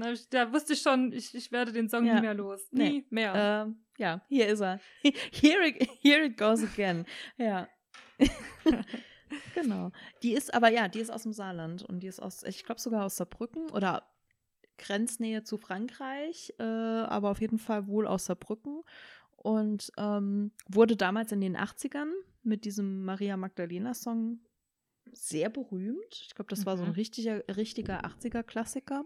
Da, 0.00 0.14
da 0.30 0.52
wusste 0.52 0.72
ich 0.72 0.82
schon, 0.82 1.12
ich, 1.12 1.34
ich 1.34 1.52
werde 1.52 1.72
den 1.72 1.88
Song 1.88 2.04
ja. 2.04 2.14
nie 2.14 2.20
mehr 2.20 2.34
los. 2.34 2.60
Nie 2.70 2.82
nee. 2.82 3.04
mehr. 3.10 3.32
Ähm, 3.66 3.84
ja, 3.98 4.22
hier 4.28 4.48
ist 4.48 4.60
er. 4.60 4.80
Here 5.02 5.66
it, 5.66 5.88
here 6.02 6.24
it 6.24 6.36
goes 6.36 6.62
again. 6.62 7.04
Ja. 7.36 7.68
genau. 9.54 9.90
Die 10.22 10.32
ist 10.32 10.54
aber, 10.54 10.70
ja, 10.70 10.88
die 10.88 11.00
ist 11.00 11.10
aus 11.10 11.24
dem 11.24 11.32
Saarland 11.32 11.82
und 11.82 12.00
die 12.00 12.06
ist 12.06 12.20
aus, 12.20 12.42
ich 12.44 12.64
glaube 12.64 12.80
sogar 12.80 13.04
aus 13.04 13.16
Saarbrücken 13.16 13.70
oder 13.70 14.08
Grenznähe 14.78 15.42
zu 15.42 15.58
Frankreich, 15.58 16.54
äh, 16.58 16.62
aber 16.62 17.30
auf 17.30 17.40
jeden 17.40 17.58
Fall 17.58 17.88
wohl 17.88 18.06
aus 18.06 18.26
Saarbrücken 18.26 18.82
und 19.36 19.92
ähm, 19.98 20.52
wurde 20.68 20.96
damals 20.96 21.32
in 21.32 21.40
den 21.40 21.56
80ern 21.56 22.10
mit 22.42 22.64
diesem 22.64 23.04
Maria 23.04 23.36
Magdalena-Song 23.36 24.40
sehr 25.12 25.48
berühmt. 25.48 26.22
Ich 26.26 26.34
glaube, 26.34 26.50
das 26.50 26.66
war 26.66 26.76
so 26.76 26.84
ein 26.84 26.90
mhm. 26.90 26.94
richtiger, 26.94 27.42
richtiger 27.56 28.04
80er-Klassiker. 28.04 29.04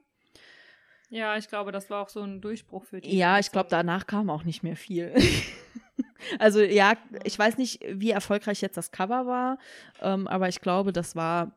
Ja, 1.12 1.36
ich 1.36 1.46
glaube, 1.46 1.72
das 1.72 1.90
war 1.90 2.00
auch 2.00 2.08
so 2.08 2.22
ein 2.22 2.40
Durchbruch 2.40 2.86
für 2.86 3.02
die. 3.02 3.14
Ja, 3.14 3.38
ich 3.38 3.52
glaube, 3.52 3.68
danach 3.68 4.06
kam 4.06 4.30
auch 4.30 4.44
nicht 4.44 4.62
mehr 4.62 4.76
viel. 4.76 5.14
also 6.38 6.62
ja, 6.62 6.94
ich 7.22 7.38
weiß 7.38 7.58
nicht, 7.58 7.84
wie 7.86 8.12
erfolgreich 8.12 8.62
jetzt 8.62 8.78
das 8.78 8.92
Cover 8.92 9.26
war, 9.26 9.58
ähm, 10.00 10.26
aber 10.26 10.48
ich 10.48 10.62
glaube, 10.62 10.90
das 10.90 11.14
war 11.14 11.52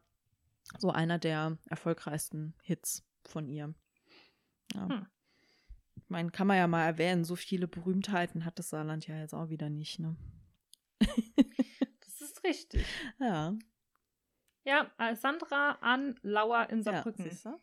so 0.77 0.91
einer 0.91 1.19
der 1.19 1.57
erfolgreichsten 1.69 2.53
Hits 2.63 3.05
von 3.23 3.47
ihr. 3.47 3.73
Ja. 4.73 4.89
Hm. 4.89 5.07
Ich 6.03 6.09
meine, 6.09 6.31
kann 6.31 6.47
man 6.47 6.57
ja 6.57 6.67
mal 6.67 6.85
erwähnen, 6.85 7.23
so 7.23 7.37
viele 7.37 7.69
Berühmtheiten 7.69 8.43
hat 8.43 8.59
das 8.59 8.71
Saarland 8.71 9.07
ja 9.07 9.17
jetzt 9.17 9.33
auch 9.33 9.47
wieder 9.47 9.69
nicht, 9.69 9.99
ne? 9.99 10.17
das 10.99 12.19
ist 12.19 12.43
richtig. 12.43 12.85
Ja. 13.19 13.55
Ja, 14.65 14.91
Alessandra 14.97 15.77
an 15.79 16.19
Lauer 16.23 16.69
in 16.69 16.83
Saarbrücken. 16.83 17.25
Ja, 17.25 17.57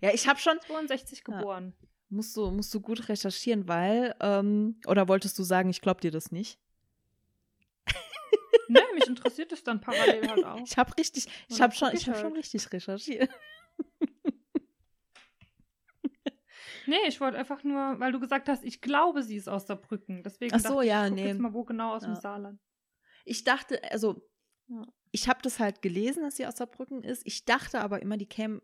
ja 0.00 0.10
ich 0.12 0.28
habe 0.28 0.38
schon 0.38 0.58
62 0.60 1.24
geboren. 1.24 1.74
Ja. 1.80 1.88
Musst 2.08 2.36
du, 2.36 2.50
musst 2.50 2.74
du 2.74 2.80
gut 2.80 3.08
recherchieren, 3.08 3.68
weil, 3.68 4.14
ähm, 4.20 4.78
oder 4.86 5.08
wolltest 5.08 5.38
du 5.38 5.44
sagen, 5.44 5.70
ich 5.70 5.80
glaub 5.80 6.02
dir 6.02 6.10
das 6.10 6.30
nicht? 6.30 6.58
ne, 8.68 8.80
mich 8.94 9.06
interessiert 9.06 9.50
es 9.52 9.62
dann 9.62 9.80
parallel 9.80 10.28
halt 10.28 10.44
auch. 10.44 10.60
Ich 10.62 10.76
habe 10.76 10.94
richtig, 10.98 11.26
ich 11.48 11.60
habe 11.62 11.74
schon, 11.74 11.90
ich 11.94 12.06
habe 12.08 12.18
schon 12.18 12.34
richtig 12.34 12.70
recherchiert. 12.70 13.30
Nee, 16.86 16.96
ich 17.08 17.20
wollte 17.20 17.38
einfach 17.38 17.62
nur, 17.64 18.00
weil 18.00 18.12
du 18.12 18.20
gesagt 18.20 18.48
hast, 18.48 18.64
ich 18.64 18.80
glaube, 18.80 19.22
sie 19.22 19.36
ist 19.36 19.48
aus 19.48 19.66
Saarbrücken. 19.66 20.22
Deswegen 20.22 20.54
Ach 20.54 20.60
so, 20.60 20.76
dachte 20.76 20.86
ja, 20.86 21.06
ich, 21.06 21.12
nee. 21.12 21.26
jetzt 21.28 21.40
mal, 21.40 21.52
wo 21.52 21.64
genau 21.64 21.94
aus 21.94 22.02
ja. 22.02 22.08
dem 22.08 22.16
Saarland. 22.16 22.60
Ich 23.24 23.44
dachte, 23.44 23.80
also, 23.90 24.28
ich 25.10 25.28
habe 25.28 25.40
das 25.42 25.60
halt 25.60 25.82
gelesen, 25.82 26.22
dass 26.22 26.36
sie 26.36 26.46
aus 26.46 26.56
Saarbrücken 26.56 27.04
ist. 27.04 27.22
Ich 27.26 27.44
dachte 27.44 27.80
aber 27.80 28.02
immer, 28.02 28.16
die 28.16 28.28
käme 28.28 28.62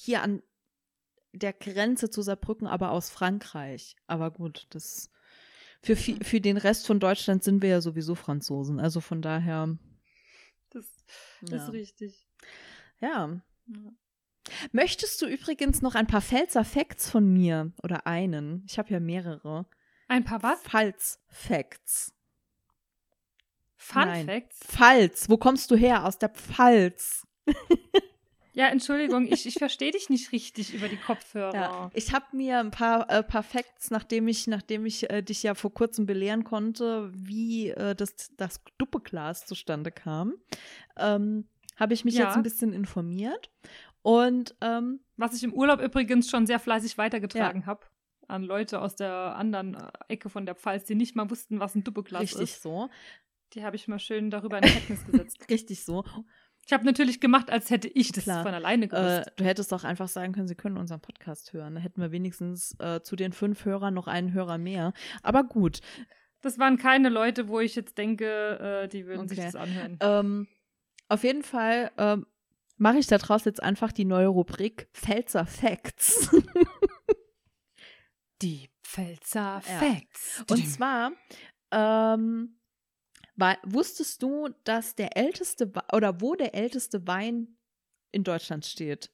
hier 0.00 0.22
an 0.22 0.42
der 1.32 1.52
Grenze 1.52 2.10
zu 2.10 2.22
Saarbrücken, 2.22 2.66
aber 2.66 2.90
aus 2.90 3.10
Frankreich. 3.10 3.96
Aber 4.06 4.30
gut, 4.30 4.66
das 4.70 5.10
für, 5.82 5.96
für 5.96 6.40
den 6.40 6.56
Rest 6.56 6.86
von 6.86 7.00
Deutschland 7.00 7.44
sind 7.44 7.62
wir 7.62 7.70
ja 7.70 7.80
sowieso 7.80 8.14
Franzosen. 8.14 8.80
Also 8.80 9.00
von 9.00 9.22
daher. 9.22 9.78
Das, 10.70 10.86
das 11.42 11.64
ist 11.64 11.72
richtig. 11.72 12.26
Ja. 13.00 13.40
ja. 13.66 13.92
Möchtest 14.72 15.20
du 15.22 15.26
übrigens 15.26 15.82
noch 15.82 15.94
ein 15.94 16.06
paar 16.06 16.22
Pfälzer-Facts 16.22 17.10
von 17.10 17.32
mir? 17.32 17.72
Oder 17.82 18.06
einen? 18.06 18.64
Ich 18.66 18.78
habe 18.78 18.90
ja 18.90 19.00
mehrere. 19.00 19.66
Ein 20.08 20.24
paar 20.24 20.42
was? 20.42 20.60
Pfalz-Facts. 20.62 22.14
Fun 23.76 24.04
Nein. 24.06 24.26
Facts? 24.26 24.58
Pfalz. 24.66 25.28
Wo 25.28 25.36
kommst 25.36 25.70
du 25.70 25.76
her? 25.76 26.04
Aus 26.04 26.18
der 26.18 26.30
Pfalz. 26.30 27.26
Ja, 28.60 28.68
Entschuldigung, 28.68 29.26
ich, 29.26 29.46
ich 29.46 29.54
verstehe 29.54 29.90
dich 29.90 30.10
nicht 30.10 30.32
richtig 30.32 30.74
über 30.74 30.88
die 30.88 30.98
Kopfhörer. 30.98 31.54
Ja, 31.54 31.90
ich 31.94 32.12
habe 32.12 32.26
mir 32.32 32.58
ein 32.58 32.70
paar, 32.70 33.08
äh, 33.08 33.22
paar 33.22 33.42
Facts, 33.42 33.90
nachdem 33.90 34.28
ich, 34.28 34.46
nachdem 34.48 34.84
ich 34.84 35.08
äh, 35.08 35.22
dich 35.22 35.42
ja 35.42 35.54
vor 35.54 35.72
kurzem 35.72 36.04
belehren 36.04 36.44
konnte, 36.44 37.10
wie 37.14 37.70
äh, 37.70 37.94
das, 37.94 38.36
das 38.36 38.60
Duppeglas 38.76 39.46
zustande 39.46 39.90
kam, 39.90 40.34
ähm, 40.98 41.48
habe 41.76 41.94
ich 41.94 42.04
mich 42.04 42.16
ja. 42.16 42.26
jetzt 42.26 42.36
ein 42.36 42.42
bisschen 42.42 42.74
informiert. 42.74 43.50
Und 44.02 44.54
ähm, 44.60 45.00
was 45.16 45.34
ich 45.34 45.42
im 45.42 45.54
Urlaub 45.54 45.80
übrigens 45.80 46.28
schon 46.28 46.46
sehr 46.46 46.58
fleißig 46.58 46.98
weitergetragen 46.98 47.62
ja. 47.62 47.66
habe 47.66 47.86
an 48.28 48.42
Leute 48.42 48.82
aus 48.82 48.94
der 48.94 49.36
anderen 49.36 49.72
äh, 49.74 49.88
Ecke 50.08 50.28
von 50.28 50.44
der 50.44 50.54
Pfalz, 50.54 50.84
die 50.84 50.96
nicht 50.96 51.16
mal 51.16 51.30
wussten, 51.30 51.60
was 51.60 51.74
ein 51.74 51.82
Duppeglas 51.82 52.24
ist. 52.24 52.38
Richtig 52.38 52.60
so. 52.60 52.90
Die 53.54 53.64
habe 53.64 53.76
ich 53.76 53.88
mal 53.88 53.98
schön 53.98 54.28
darüber 54.28 54.58
in 54.58 54.68
Kenntnis 54.68 55.06
gesetzt. 55.06 55.46
Richtig 55.50 55.82
so. 55.82 56.04
Ich 56.70 56.72
habe 56.72 56.84
natürlich 56.84 57.18
gemacht, 57.18 57.50
als 57.50 57.68
hätte 57.70 57.88
ich 57.88 58.12
das 58.12 58.22
Klar. 58.22 58.44
von 58.44 58.54
alleine 58.54 58.86
gewusst. 58.86 59.26
Äh, 59.26 59.32
du 59.34 59.44
hättest 59.44 59.72
doch 59.72 59.82
einfach 59.82 60.06
sagen 60.06 60.32
können, 60.32 60.46
sie 60.46 60.54
können 60.54 60.76
unseren 60.76 61.00
Podcast 61.00 61.52
hören. 61.52 61.74
Da 61.74 61.80
hätten 61.80 62.00
wir 62.00 62.12
wenigstens 62.12 62.76
äh, 62.78 63.02
zu 63.02 63.16
den 63.16 63.32
fünf 63.32 63.64
Hörern 63.64 63.92
noch 63.92 64.06
einen 64.06 64.32
Hörer 64.32 64.56
mehr. 64.56 64.92
Aber 65.24 65.42
gut. 65.42 65.80
Das 66.42 66.60
waren 66.60 66.76
keine 66.76 67.08
Leute, 67.08 67.48
wo 67.48 67.58
ich 67.58 67.74
jetzt 67.74 67.98
denke, 67.98 68.84
äh, 68.84 68.88
die 68.88 69.04
würden 69.04 69.22
okay. 69.22 69.34
sich 69.34 69.44
das 69.46 69.56
anhören. 69.56 69.98
Ähm, 70.00 70.46
auf 71.08 71.24
jeden 71.24 71.42
Fall 71.42 71.90
ähm, 71.98 72.24
mache 72.76 72.98
ich 72.98 73.08
daraus 73.08 73.44
jetzt 73.46 73.60
einfach 73.60 73.90
die 73.90 74.04
neue 74.04 74.28
Rubrik 74.28 74.88
Pfälzer 74.92 75.46
Facts. 75.46 76.30
die 78.42 78.70
Pfälzer 78.84 79.60
Facts. 79.60 80.44
Ja. 80.48 80.54
Und 80.54 80.68
zwar 80.68 81.12
ähm, 81.72 82.59
war, 83.40 83.58
wusstest 83.64 84.22
du, 84.22 84.48
dass 84.64 84.94
der 84.94 85.16
älteste 85.16 85.72
oder 85.92 86.20
wo 86.20 86.34
der 86.34 86.54
älteste 86.54 87.06
Wein 87.06 87.56
in 88.12 88.24
Deutschland 88.24 88.66
steht? 88.66 89.10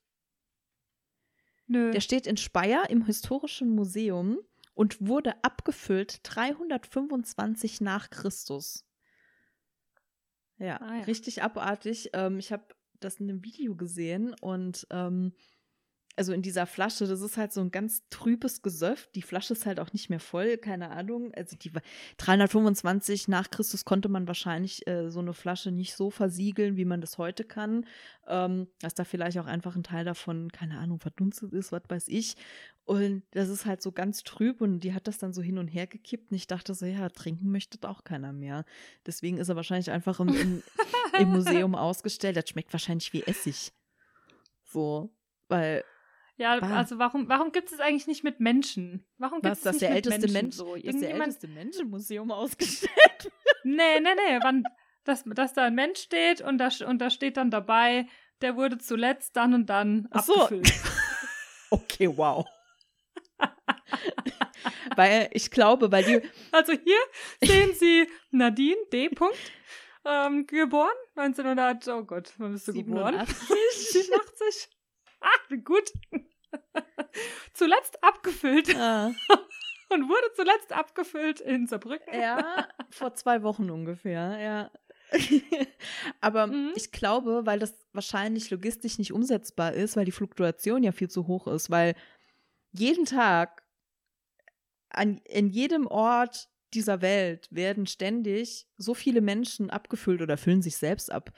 Nö. 1.67 1.91
Der 1.91 2.01
steht 2.01 2.27
in 2.27 2.37
Speyer 2.37 2.91
im 2.91 3.05
Historischen 3.05 3.71
Museum 3.71 4.39
und 4.75 5.07
wurde 5.07 5.43
abgefüllt 5.43 6.21
325 6.23 7.81
nach 7.81 8.11
Christus. 8.11 8.85
Ja, 10.59 10.81
ah, 10.81 10.99
ja. 10.99 11.03
richtig 11.05 11.43
abartig. 11.43 12.11
Ähm, 12.13 12.39
ich 12.39 12.53
habe 12.53 12.67
das 13.01 13.17
in 13.17 13.29
einem 13.29 13.45
Video 13.45 13.75
gesehen 13.75 14.35
und 14.41 14.87
ähm, 14.91 15.33
also 16.17 16.33
in 16.33 16.41
dieser 16.41 16.67
Flasche, 16.67 17.07
das 17.07 17.21
ist 17.21 17.37
halt 17.37 17.53
so 17.53 17.61
ein 17.61 17.71
ganz 17.71 18.03
trübes 18.09 18.63
Gesöff. 18.63 19.09
Die 19.15 19.23
Flasche 19.23 19.53
ist 19.53 19.67
halt 19.67 19.79
auch 19.79 19.93
nicht 19.93 20.09
mehr 20.09 20.19
voll, 20.19 20.57
keine 20.57 20.91
Ahnung. 20.91 21.33
Also 21.35 21.57
die 21.57 21.71
325 22.17 23.29
nach 23.29 23.51
Christus 23.51 23.85
konnte 23.85 24.09
man 24.09 24.27
wahrscheinlich 24.27 24.87
äh, 24.87 25.11
so 25.11 25.21
eine 25.21 25.35
Flasche 25.35 25.71
nicht 25.71 25.95
so 25.95 26.11
versiegeln, 26.11 26.79
wie 26.79 26.87
man 26.87 27.03
das 27.03 27.19
heute 27.19 27.45
kann. 27.45 27.87
Ähm, 28.27 28.67
dass 28.81 28.95
da 28.95 29.05
vielleicht 29.05 29.39
auch 29.39 29.47
einfach 29.47 29.77
ein 29.77 29.83
Teil 29.83 30.07
davon, 30.07 30.51
keine 30.51 30.79
Ahnung, 30.79 31.01
verdunstet 31.01 31.53
ist, 31.53 31.71
was 31.71 31.83
weiß 31.87 32.09
ich. 32.09 32.37
Und 32.87 33.23
das 33.33 33.49
ist 33.51 33.67
halt 33.67 33.83
so 33.83 33.93
ganz 33.93 34.23
trüb 34.23 34.61
und 34.61 34.81
die 34.81 34.95
hat 34.95 35.09
das 35.09 35.19
dann 35.19 35.35
so 35.35 35.43
hin 35.43 35.59
und 35.59 35.69
her 35.69 35.87
gekippt 35.87 36.31
und 36.31 36.37
ich 36.37 36.47
dachte 36.47 36.73
so, 36.73 36.87
ja, 36.87 37.09
trinken 37.11 37.51
möchte 37.51 37.87
auch 37.87 38.05
keiner 38.05 38.33
mehr. 38.33 38.65
Deswegen 39.05 39.39
ist 39.39 39.49
er 39.49 39.57
wahrscheinlich 39.57 39.91
einfach 39.91 40.19
im, 40.21 40.29
im, 40.29 40.63
im 41.19 41.29
Museum 41.29 41.75
ausgestellt. 41.75 42.37
Das 42.37 42.49
schmeckt 42.49 42.73
wahrscheinlich 42.73 43.13
wie 43.13 43.23
Essig. 43.25 43.73
So, 44.65 45.11
weil 45.49 45.85
ja, 46.37 46.61
bah. 46.61 46.77
also 46.77 46.99
warum, 46.99 47.29
warum 47.29 47.53
gibt 47.53 47.73
es 47.73 47.81
eigentlich 47.81 48.07
nicht 48.07 48.25
mit 48.25 48.41
Menschen? 48.41 49.07
Warum 49.19 49.41
gibt 49.41 49.57
es 49.57 49.63
das 49.63 49.75
nicht 49.75 49.83
der 49.83 49.91
mit 49.91 50.07
älteste 50.07 50.33
Menschen 50.33 50.33
Mensch, 50.33 50.55
so? 50.55 50.75
Dass 50.77 51.01
der 51.01 51.15
älteste 51.15 51.49
Mensch 51.49 51.77
im 51.79 51.91
Museum 51.91 52.31
ausgestellt 52.33 53.33
Nee, 53.65 54.01
nee, 54.01 54.15
nee. 54.15 54.39
Wann, 54.43 54.63
dass, 55.05 55.25
dass 55.25 55.53
da 55.55 55.65
ein 55.65 55.75
Mensch 55.75 55.99
steht 55.99 56.41
und 56.41 56.59
da, 56.59 56.69
und 56.87 56.99
da 56.99 57.11
steht 57.11 57.37
dann 57.37 57.51
dabei, 57.51 58.07
der 58.41 58.57
wurde 58.57 58.79
zuletzt 58.79 59.37
dann 59.37 59.55
und 59.55 59.67
dann 59.67 60.09
Ach 60.13 60.29
abgefüllt. 60.29 60.69
So. 60.69 60.91
okay, 61.77 62.17
wow. 62.17 62.47
weil 64.97 65.29
ich 65.33 65.51
glaube, 65.51 65.91
weil 65.91 66.05
die. 66.05 66.23
Also 66.53 66.73
hier 66.73 66.99
sehen 67.43 67.75
Sie 67.75 68.09
Nadine 68.31 68.77
D. 68.93 69.09
Punkt, 69.09 69.37
ähm, 70.05 70.47
geboren 70.47 70.89
1900, 71.17 71.89
oh 71.89 72.05
Gott, 72.05 72.33
wann 72.39 72.53
bist 72.53 72.69
du 72.69 72.73
87? 72.73 73.27
geboren? 73.27 73.27
87. 73.73 74.69
Gut. 75.65 75.93
zuletzt 77.53 78.03
abgefüllt. 78.03 78.75
Ah. 78.77 79.13
Und 79.89 80.09
wurde 80.09 80.33
zuletzt 80.35 80.73
abgefüllt 80.73 81.41
in 81.41 81.69
Saarbrücken. 81.69 82.13
Ja, 82.13 82.67
vor 82.91 83.15
zwei 83.15 83.45
Wochen 83.45 83.71
ungefähr, 83.71 84.39
ja. 84.39 84.71
Aber 86.21 86.49
mhm. 86.49 86.73
ich 86.75 86.91
glaube, 86.91 87.47
weil 87.47 87.61
das 87.61 87.87
wahrscheinlich 87.93 88.51
logistisch 88.51 88.99
nicht 88.99 89.13
umsetzbar 89.13 89.75
ist, 89.75 89.97
weil 89.97 90.05
die 90.05 90.13
Fluktuation 90.13 90.83
ja 90.83 90.91
viel 90.91 91.09
zu 91.09 91.29
hoch 91.29 91.47
ist, 91.47 91.71
weil 91.71 91.95
jeden 92.73 93.05
Tag 93.05 93.63
an, 94.91 95.19
in 95.19 95.51
jedem 95.51 95.87
Ort 95.87 96.49
dieser 96.75 97.01
Welt 97.01 97.49
werden 97.51 97.87
ständig 97.87 98.67
so 98.77 98.95
viele 98.95 99.21
Menschen 99.21 99.71
abgefüllt 99.71 100.21
oder 100.21 100.37
füllen 100.37 100.63
sich 100.63 100.77
selbst 100.77 101.11
ab. 101.13 101.31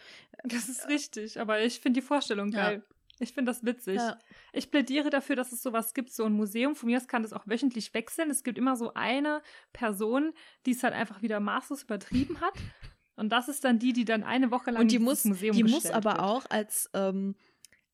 Das 0.45 0.69
ist 0.69 0.89
richtig, 0.89 1.39
aber 1.39 1.61
ich 1.61 1.81
finde 1.81 2.01
die 2.01 2.07
Vorstellung 2.07 2.51
geil. 2.51 2.83
Ja. 2.89 2.95
Ich 3.21 3.33
finde 3.33 3.51
das 3.51 3.65
witzig. 3.65 3.97
Ja. 3.97 4.19
Ich 4.53 4.71
plädiere 4.71 5.11
dafür, 5.11 5.37
dass 5.37 5.53
es 5.53 5.63
sowas 5.63 5.95
gibt, 5.95 6.13
so 6.13 6.25
ein 6.25 6.33
Museum. 6.33 6.75
Von 6.77 6.89
mir 6.89 6.99
aus 6.99 7.09
kann 7.09 7.23
das 7.23 7.33
auch 7.33 7.47
wöchentlich 7.47 7.93
wechseln. 7.95 8.31
Es 8.31 8.43
gibt 8.43 8.59
immer 8.59 8.77
so 8.77 8.95
eine 8.95 9.43
Person, 9.73 10.33
die 10.67 10.73
es 10.73 10.83
halt 10.83 10.95
einfach 10.95 11.23
wieder 11.23 11.41
maßlos 11.41 11.83
übertrieben 11.85 12.41
hat. 12.41 12.55
Und 13.17 13.31
das 13.31 13.49
ist 13.49 13.65
dann 13.65 13.79
die, 13.79 13.93
die 13.93 14.05
dann 14.05 14.23
eine 14.23 14.51
Woche 14.51 14.71
lang 14.71 14.83
Und 14.83 14.93
die 14.93 14.99
muss, 15.01 15.25
Museum 15.25 15.57
Die 15.57 15.65
muss 15.65 15.87
aber 15.87 16.13
wird. 16.13 16.21
auch 16.21 16.47
als 16.51 16.89
ähm, 16.95 17.35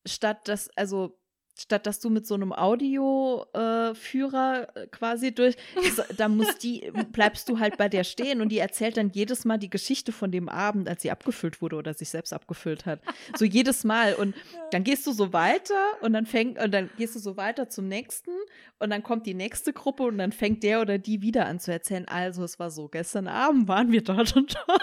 statt 0.05 0.47
das, 0.47 0.69
also 0.77 1.19
statt 1.57 1.87
dass 1.87 1.99
du 1.99 2.09
mit 2.09 2.27
so 2.27 2.35
einem 2.35 2.51
Audioführer 2.51 4.67
äh, 4.75 4.87
quasi 4.87 5.33
durch, 5.33 5.55
da 6.17 6.27
muss 6.27 6.57
die, 6.57 6.91
bleibst 7.11 7.47
du 7.49 7.59
halt 7.59 7.77
bei 7.77 7.87
der 7.87 8.03
stehen 8.03 8.41
und 8.41 8.49
die 8.49 8.59
erzählt 8.59 8.97
dann 8.97 9.11
jedes 9.11 9.45
Mal 9.45 9.57
die 9.57 9.69
Geschichte 9.69 10.11
von 10.11 10.31
dem 10.31 10.49
Abend, 10.49 10.89
als 10.89 11.01
sie 11.01 11.11
abgefüllt 11.11 11.61
wurde 11.61 11.77
oder 11.77 11.93
sich 11.93 12.09
selbst 12.09 12.33
abgefüllt 12.33 12.85
hat. 12.85 12.99
So 13.37 13.45
jedes 13.45 13.83
Mal. 13.83 14.15
Und 14.15 14.35
dann 14.71 14.83
gehst 14.83 15.07
du 15.07 15.13
so 15.13 15.33
weiter 15.33 15.75
und 16.01 16.13
dann 16.13 16.25
fängt, 16.25 16.61
und 16.61 16.73
dann 16.73 16.89
gehst 16.97 17.15
du 17.15 17.19
so 17.19 17.37
weiter 17.37 17.69
zum 17.69 17.87
nächsten 17.87 18.31
und 18.79 18.89
dann 18.89 19.03
kommt 19.03 19.25
die 19.25 19.33
nächste 19.33 19.71
Gruppe 19.71 20.03
und 20.03 20.17
dann 20.17 20.33
fängt 20.33 20.63
der 20.63 20.81
oder 20.81 20.97
die 20.97 21.21
wieder 21.21 21.45
an 21.45 21.59
zu 21.59 21.71
erzählen. 21.71 22.05
Also, 22.07 22.43
es 22.43 22.59
war 22.59 22.69
so, 22.69 22.89
gestern 22.89 23.27
Abend 23.27 23.67
waren 23.67 23.91
wir 23.91 24.03
dort 24.03 24.35
und 24.35 24.55
dort. 24.67 24.81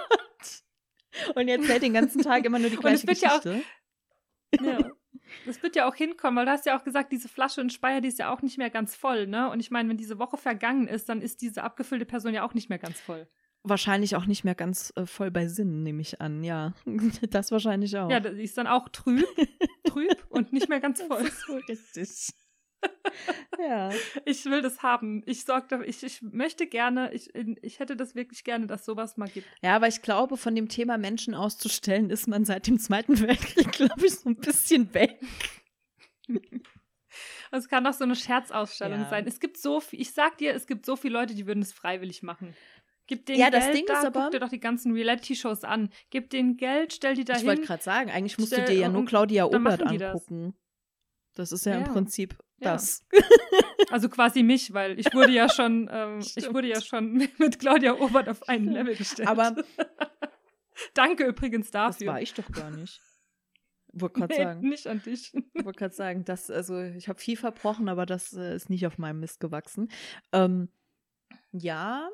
Und 1.35 1.49
jetzt 1.49 1.69
hält 1.69 1.83
den 1.83 1.93
ganzen 1.93 2.23
Tag 2.23 2.47
immer 2.47 2.59
nur 2.59 2.71
die 2.71 2.77
gleiche 2.77 3.07
Geschichte. 3.07 3.63
Ja, 4.55 4.61
auch, 4.61 4.81
ja. 4.81 4.92
Das 5.47 5.63
wird 5.63 5.77
ja 5.77 5.89
auch 5.89 5.95
hinkommen, 5.95 6.37
weil 6.37 6.47
du 6.47 6.53
hast 6.53 6.67
ja 6.67 6.79
auch 6.79 6.85
gesagt, 6.85 7.13
diese 7.13 7.29
Flasche 7.29 7.61
in 7.61 7.71
Speyer, 7.71 8.01
die 8.01 8.09
ist 8.09 8.19
ja 8.19 8.33
auch 8.33 8.43
nicht 8.43 8.59
mehr 8.59 8.71
ganz 8.71 8.95
voll, 8.95 9.27
ne? 9.27 9.51
Und 9.51 9.61
ich 9.61 9.71
meine, 9.71 9.89
wenn 9.89 9.97
diese 9.97 10.19
Woche 10.19 10.37
vergangen 10.37 10.89
ist, 10.89 11.09
dann 11.09 11.21
ist 11.21 11.41
diese 11.43 11.63
abgefüllte 11.63 12.05
Person 12.05 12.35
ja 12.35 12.45
auch 12.45 12.55
nicht 12.55 12.69
mehr 12.69 12.79
ganz 12.79 13.01
voll. 13.01 13.27
Wahrscheinlich 13.65 14.17
auch 14.17 14.27
nicht 14.27 14.43
mehr 14.45 14.57
ganz 14.57 14.93
äh, 14.97 15.07
voll 15.07 15.31
bei 15.31 15.47
Sinn, 15.47 15.83
nehme 15.83 16.03
ich 16.03 16.21
an, 16.21 16.43
ja. 16.43 16.75
Das 17.31 17.53
wahrscheinlich 17.53 17.97
auch. 17.97 18.11
Ja, 18.11 18.21
die 18.21 18.43
ist 18.43 18.59
dann 18.59 18.67
auch 18.67 18.89
trüb, 18.89 19.25
trüb 19.85 20.27
und 20.31 20.53
nicht 20.53 20.69
mehr 20.69 20.81
ganz 20.81 21.01
voll. 21.09 21.23
Das 21.23 21.33
ist 21.33 21.47
so 21.47 21.55
richtig. 21.55 22.35
Ja. 23.59 23.91
Ich 24.25 24.45
will 24.47 24.63
das 24.63 24.83
haben. 24.83 25.23
Ich 25.27 25.45
sorge 25.45 25.85
ich, 25.85 26.03
ich 26.03 26.23
möchte 26.23 26.67
gerne, 26.67 27.13
ich, 27.13 27.31
ich 27.63 27.79
hätte 27.79 27.97
das 27.97 28.15
wirklich 28.15 28.45
gerne, 28.45 28.67
dass 28.67 28.85
sowas 28.85 29.17
mal 29.17 29.29
gibt. 29.29 29.47
Ja, 29.63 29.77
aber 29.77 29.89
ich 29.89 30.03
glaube, 30.03 30.37
von 30.37 30.55
dem 30.55 30.69
Thema 30.69 30.99
Menschen 30.99 31.35
auszustellen, 31.35 32.11
ist 32.11 32.27
man 32.29 32.45
seit 32.45 32.67
dem 32.67 32.79
Zweiten 32.79 33.21
Weltkrieg, 33.21 33.71
glaube 33.73 34.07
ich, 34.07 34.15
so 34.15 34.29
ein 34.31 34.37
bisschen 34.37 34.93
weg. 34.95 35.19
Es 37.51 37.69
kann 37.69 37.85
doch 37.85 37.93
so 37.93 38.05
eine 38.05 38.17
Scherzausstellung 38.17 39.01
Ja. 39.01 39.11
sein. 39.11 39.27
Es 39.27 39.39
gibt 39.41 39.59
so 39.59 39.81
viel, 39.81 40.01
ich 40.01 40.13
sag 40.13 40.39
dir, 40.39 40.55
es 40.55 40.67
gibt 40.67 40.87
so 40.87 40.97
viele 40.97 41.15
Leute, 41.19 41.35
die 41.35 41.47
würden 41.47 41.63
es 41.63 41.73
freiwillig 41.73 42.23
machen. 42.23 42.55
Gib 43.07 43.27
denen 43.27 43.41
Ja, 43.41 43.51
das 43.51 43.65
Geld 43.65 43.77
Ding 43.77 43.85
da, 43.87 43.99
ist 44.01 44.07
aber- 44.07 44.23
guck 44.23 44.31
dir 44.31 44.41
doch 44.41 44.49
die 44.49 44.61
ganzen 44.61 44.93
Reality-Shows 44.93 45.65
an. 45.65 45.91
Gib 46.11 46.31
denen 46.31 46.57
Geld, 46.57 46.95
stell 46.95 47.15
die 47.15 47.23
Ich 47.23 47.27
dahin. 47.27 47.47
wollte 47.47 47.63
gerade 47.63 47.83
sagen, 47.83 48.11
eigentlich 48.11 48.39
musst 48.39 48.53
du 48.57 48.65
dir 48.65 48.75
ja 48.75 48.89
nur 48.89 49.05
Claudia 49.05 49.45
Obert 49.45 49.83
die 49.91 49.99
das. 49.99 50.15
angucken. 50.15 50.55
Das 51.35 51.53
ist 51.53 51.67
ja, 51.67 51.75
im 51.75 51.85
Ja. 51.85 51.93
Ja. 52.63 52.73
das. 52.73 53.05
Also 53.91 54.09
quasi 54.09 54.43
mich, 54.43 54.73
weil 54.73 54.99
ich 54.99 55.13
wurde 55.13 55.33
ja 55.33 55.49
schon, 55.55 55.89
ähm, 55.93 56.21
ich 56.21 56.53
wurde 56.53 56.69
ja 56.69 56.81
schon 56.81 57.29
mit 57.39 57.59
Claudia 57.59 57.95
Obert 57.95 58.29
auf 58.29 58.49
ein 58.49 58.65
Level 58.67 58.97
gestellt. 58.97 59.29
Aber 59.29 59.55
danke 60.95 61.25
übrigens 61.25 61.71
das 61.71 61.99
dafür. 61.99 62.13
war 62.13 62.23
ich 62.23 62.35
doch 62.35 62.51
gar 62.51 62.71
nicht. 62.71 63.01
Wollte 63.93 64.21
gerade 64.21 64.35
nee, 64.35 64.43
sagen. 64.43 64.69
nicht 64.69 64.87
an 64.87 65.03
dich. 65.03 65.35
wollte 65.63 65.79
gerade 65.79 65.95
sagen, 65.95 66.25
das, 66.25 66.51
also 66.51 66.81
ich 66.81 67.09
habe 67.09 67.21
viel 67.21 67.37
verbrochen, 67.37 67.91
aber 67.91 68.07
das 68.07 68.33
äh, 68.33 68.55
ist 68.55 68.71
nicht 68.71 68.87
auf 68.87 68.97
meinem 68.97 69.21
Mist 69.21 69.41
gewachsen. 69.41 69.91
Ähm, 70.33 70.71
ja, 71.53 72.09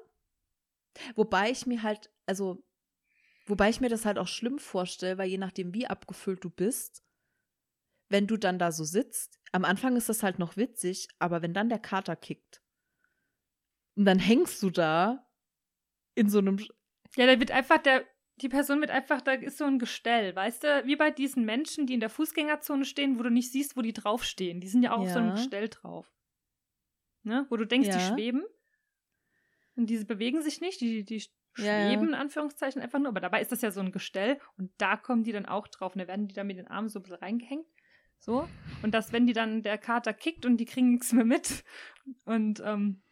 wobei 1.14 1.50
ich 1.50 1.66
mir 1.66 1.84
halt, 1.84 2.10
also, 2.26 2.64
wobei 3.46 3.68
ich 3.70 3.80
mir 3.80 3.88
das 3.88 4.04
halt 4.04 4.18
auch 4.18 4.26
schlimm 4.26 4.58
vorstelle, 4.58 5.18
weil 5.18 5.28
je 5.28 5.38
nachdem, 5.38 5.72
wie 5.72 5.86
abgefüllt 5.86 6.42
du 6.42 6.50
bist, 6.50 7.04
wenn 8.08 8.26
du 8.26 8.36
dann 8.36 8.58
da 8.58 8.72
so 8.72 8.84
sitzt, 8.84 9.38
am 9.52 9.64
Anfang 9.64 9.96
ist 9.96 10.08
das 10.08 10.22
halt 10.22 10.38
noch 10.38 10.56
witzig, 10.56 11.08
aber 11.18 11.42
wenn 11.42 11.54
dann 11.54 11.68
der 11.68 11.78
Kater 11.78 12.16
kickt 12.16 12.62
und 13.96 14.04
dann 14.04 14.18
hängst 14.18 14.62
du 14.62 14.70
da 14.70 15.26
in 16.14 16.28
so 16.28 16.38
einem, 16.38 16.58
Ja, 17.16 17.26
da 17.26 17.38
wird 17.40 17.50
einfach 17.50 17.78
der, 17.78 18.04
die 18.36 18.48
Person 18.48 18.80
wird 18.80 18.90
einfach, 18.90 19.20
da 19.20 19.32
ist 19.32 19.58
so 19.58 19.64
ein 19.64 19.78
Gestell, 19.78 20.34
weißt 20.34 20.64
du, 20.64 20.82
wie 20.86 20.96
bei 20.96 21.10
diesen 21.10 21.44
Menschen, 21.44 21.86
die 21.86 21.94
in 21.94 22.00
der 22.00 22.10
Fußgängerzone 22.10 22.84
stehen, 22.84 23.18
wo 23.18 23.22
du 23.22 23.30
nicht 23.30 23.50
siehst, 23.52 23.76
wo 23.76 23.82
die 23.82 23.92
draufstehen. 23.92 24.60
Die 24.60 24.68
sind 24.68 24.82
ja 24.82 24.92
auch 24.92 25.00
auf 25.00 25.10
so 25.10 25.18
einem 25.18 25.28
Ja. 25.28 25.34
Gestell 25.34 25.68
drauf. 25.68 26.12
Ne? 27.24 27.46
Wo 27.50 27.56
du 27.56 27.66
denkst, 27.66 27.88
die 27.88 27.94
Ja. 27.98 28.14
schweben. 28.14 28.44
Und 29.76 29.86
diese 29.90 30.04
bewegen 30.04 30.42
sich 30.42 30.60
nicht, 30.60 30.80
die, 30.80 31.04
die 31.04 31.24
Ja, 31.56 31.64
ja. 31.64 31.86
schweben, 31.88 32.08
in 32.08 32.14
Anführungszeichen, 32.14 32.80
einfach 32.80 32.98
nur. 33.00 33.08
Aber 33.08 33.20
dabei 33.20 33.40
ist 33.40 33.50
das 33.52 33.60
ja 33.62 33.70
so 33.70 33.80
ein 33.80 33.90
Gestell 33.92 34.40
und 34.56 34.70
da 34.78 34.96
kommen 34.96 35.24
die 35.24 35.32
dann 35.32 35.46
auch 35.46 35.66
drauf. 35.68 35.94
Und 35.94 36.00
da 36.00 36.06
werden 36.08 36.28
die 36.28 36.34
dann 36.34 36.46
mit 36.46 36.58
den 36.58 36.68
Armen 36.68 36.88
so 36.88 37.00
ein 37.00 37.02
bisschen 37.02 37.18
reingehängt. 37.18 37.66
So. 38.18 38.48
Und 38.82 38.94
dass, 38.94 39.12
wenn 39.12 39.26
die 39.26 39.32
dann 39.32 39.62
der 39.62 39.78
Kater 39.78 40.12
kickt 40.12 40.46
und 40.46 40.56
die 40.58 40.64
kriegen 40.64 40.92
nichts 40.92 41.12
mehr 41.12 41.24
mit 41.24 41.64
und 42.24 42.62
ähm, 42.64 43.02